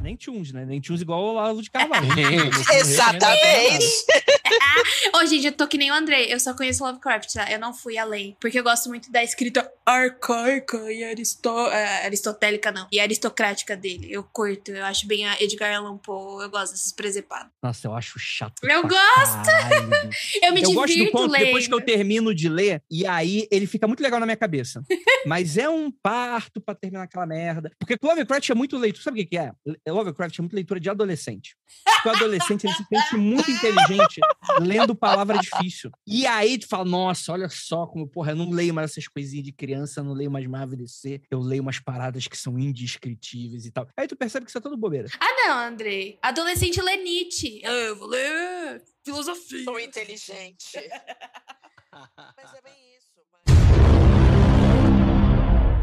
nem 0.00 0.16
Tunes, 0.16 0.52
né? 0.52 0.64
Nem 0.64 0.80
Tunes 0.80 1.02
igual 1.02 1.22
o 1.22 1.32
Lavo 1.34 1.62
de 1.62 1.70
Carvalho. 1.70 2.06
Exatamente. 2.74 3.86
Ô, 5.14 5.26
gente, 5.26 5.46
eu 5.46 5.52
tô 5.52 5.66
que 5.66 5.78
nem 5.78 5.90
o 5.90 5.94
André. 5.94 6.24
Eu 6.24 6.40
só 6.40 6.54
conheço 6.54 6.84
Lovecraft, 6.84 7.32
tá? 7.32 7.50
Eu 7.50 7.58
não 7.58 7.72
fui 7.72 7.98
além. 7.98 8.36
Porque 8.40 8.58
eu 8.58 8.62
gosto 8.62 8.88
muito 8.88 9.10
da 9.10 9.22
escrita 9.22 9.70
arcaica 9.84 10.90
e 10.92 11.04
aristo... 11.04 11.48
É, 11.68 12.06
aristotélica, 12.06 12.70
não. 12.70 12.86
E 12.90 12.98
aristocrática 13.00 13.76
dele. 13.76 14.08
Eu 14.10 14.22
curto. 14.24 14.70
Eu 14.70 14.84
acho 14.84 15.06
bem 15.06 15.26
a 15.26 15.40
Edgar 15.40 15.74
Allan 15.74 15.98
Poe. 15.98 16.44
Eu 16.44 16.50
gosto 16.50 16.72
desses 16.72 16.92
presepados. 16.92 17.50
Nossa, 17.62 17.86
eu 17.86 17.94
acho 17.94 18.18
chato. 18.18 18.62
Eu 18.62 18.82
gosto! 18.82 19.50
Eu 20.42 20.52
me 20.52 20.62
eu 20.62 20.72
gosto 20.72 20.96
do 20.96 21.10
conto 21.10 21.32
lendo. 21.32 21.44
depois 21.44 21.66
que 21.66 21.74
eu 21.74 21.80
termino 21.80 22.34
de 22.34 22.48
ler. 22.48 22.82
E 22.90 23.06
aí 23.06 23.46
ele 23.50 23.66
fica 23.66 23.86
muito 23.86 24.02
legal 24.02 24.18
na 24.18 24.26
minha 24.26 24.36
cabeça. 24.36 24.82
Mas 25.26 25.56
é 25.56 25.68
um 25.68 25.90
parto 25.90 26.60
pra 26.60 26.74
terminar 26.74 27.04
aquela 27.04 27.26
merda. 27.26 27.70
Porque 27.78 27.96
Lovecraft 28.02 28.48
é 28.50 28.54
muito 28.54 28.76
leitor. 28.76 29.02
Sabe 29.02 29.20
o 29.20 29.22
que, 29.22 29.30
que 29.30 29.38
é? 29.38 29.52
Lovecraft 29.92 30.38
é 30.38 30.42
muito 30.42 30.54
leitura 30.54 30.80
de 30.80 30.90
adolescente. 30.90 31.56
Porque 31.94 32.08
o 32.08 32.12
adolescente 32.12 32.66
ele 32.66 32.74
se 32.74 32.84
sente 32.84 33.16
muito 33.16 33.50
inteligente 33.50 34.20
lendo 34.60 34.94
palavra 34.94 35.38
difícil. 35.38 35.90
E 36.06 36.26
aí 36.26 36.58
tu 36.58 36.66
fala, 36.68 36.84
nossa, 36.84 37.32
olha 37.32 37.48
só 37.48 37.86
como, 37.86 38.08
porra, 38.08 38.32
eu 38.32 38.36
não 38.36 38.50
leio 38.50 38.74
mais 38.74 38.90
essas 38.90 39.06
coisinhas 39.06 39.44
de 39.44 39.52
criança, 39.52 40.02
não 40.02 40.12
leio 40.12 40.30
mais 40.30 40.46
Marvel 40.46 40.78
DC, 40.78 41.22
eu 41.30 41.40
leio 41.40 41.62
umas 41.62 41.78
paradas 41.78 42.26
que 42.26 42.36
são 42.36 42.58
indescritíveis 42.58 43.66
e 43.66 43.70
tal. 43.70 43.88
Aí 43.96 44.06
tu 44.06 44.16
percebe 44.16 44.44
que 44.44 44.50
isso 44.50 44.58
é 44.58 44.60
tudo 44.60 44.76
bobeira. 44.76 45.08
Ah, 45.20 45.46
não, 45.46 45.58
Andrei. 45.58 46.18
Adolescente 46.22 46.80
lê 46.80 46.96
Nietzsche. 46.96 47.62
Ah, 47.64 47.70
eu 47.70 47.96
vou 47.96 48.08
ler 48.08 48.82
filosofia. 49.04 49.64
Sou 49.64 49.78
inteligente. 49.78 50.72
mas 51.92 52.54
é 52.54 52.62
bem 52.62 52.96
isso. 52.96 54.29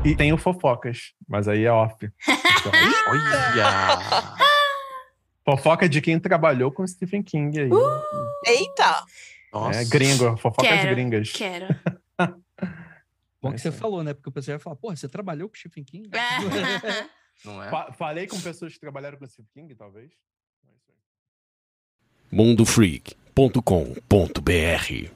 E 0.07 0.15
tem 0.15 0.31
o 0.31 0.37
fofocas, 0.37 1.13
mas 1.27 1.49
aí 1.49 1.65
é 1.65 1.71
off. 1.71 2.09
Olha! 3.09 3.97
Fofoca 5.43 5.87
de 5.87 6.01
quem 6.01 6.19
trabalhou 6.19 6.71
com 6.71 6.87
Stephen 6.87 7.23
King 7.23 7.59
aí. 7.59 7.69
Uh, 7.69 8.01
eita! 8.45 9.05
É 9.73 9.85
gringo, 9.85 10.37
fofoca 10.37 10.67
quero, 10.67 10.81
de 10.81 10.87
gringas. 10.93 11.31
Quero. 11.31 11.67
Bom 13.41 13.53
que 13.53 13.59
você 13.59 13.71
falou, 13.71 14.03
né? 14.03 14.13
Porque 14.13 14.29
o 14.29 14.31
pessoal 14.31 14.55
ia 14.55 14.59
falar, 14.59 14.75
porra, 14.75 14.95
você 14.95 15.09
trabalhou 15.09 15.49
com 15.49 15.55
Stephen 15.55 15.83
King? 15.83 16.09
Não 17.45 17.63
é? 17.63 17.69
Fa 17.69 17.91
falei 17.93 18.27
com 18.27 18.39
pessoas 18.41 18.73
que 18.73 18.79
trabalharam 18.79 19.17
com 19.17 19.27
Stephen 19.27 19.49
King, 19.53 19.75
talvez. 19.75 20.11
mundofreak.com.br 22.31 25.11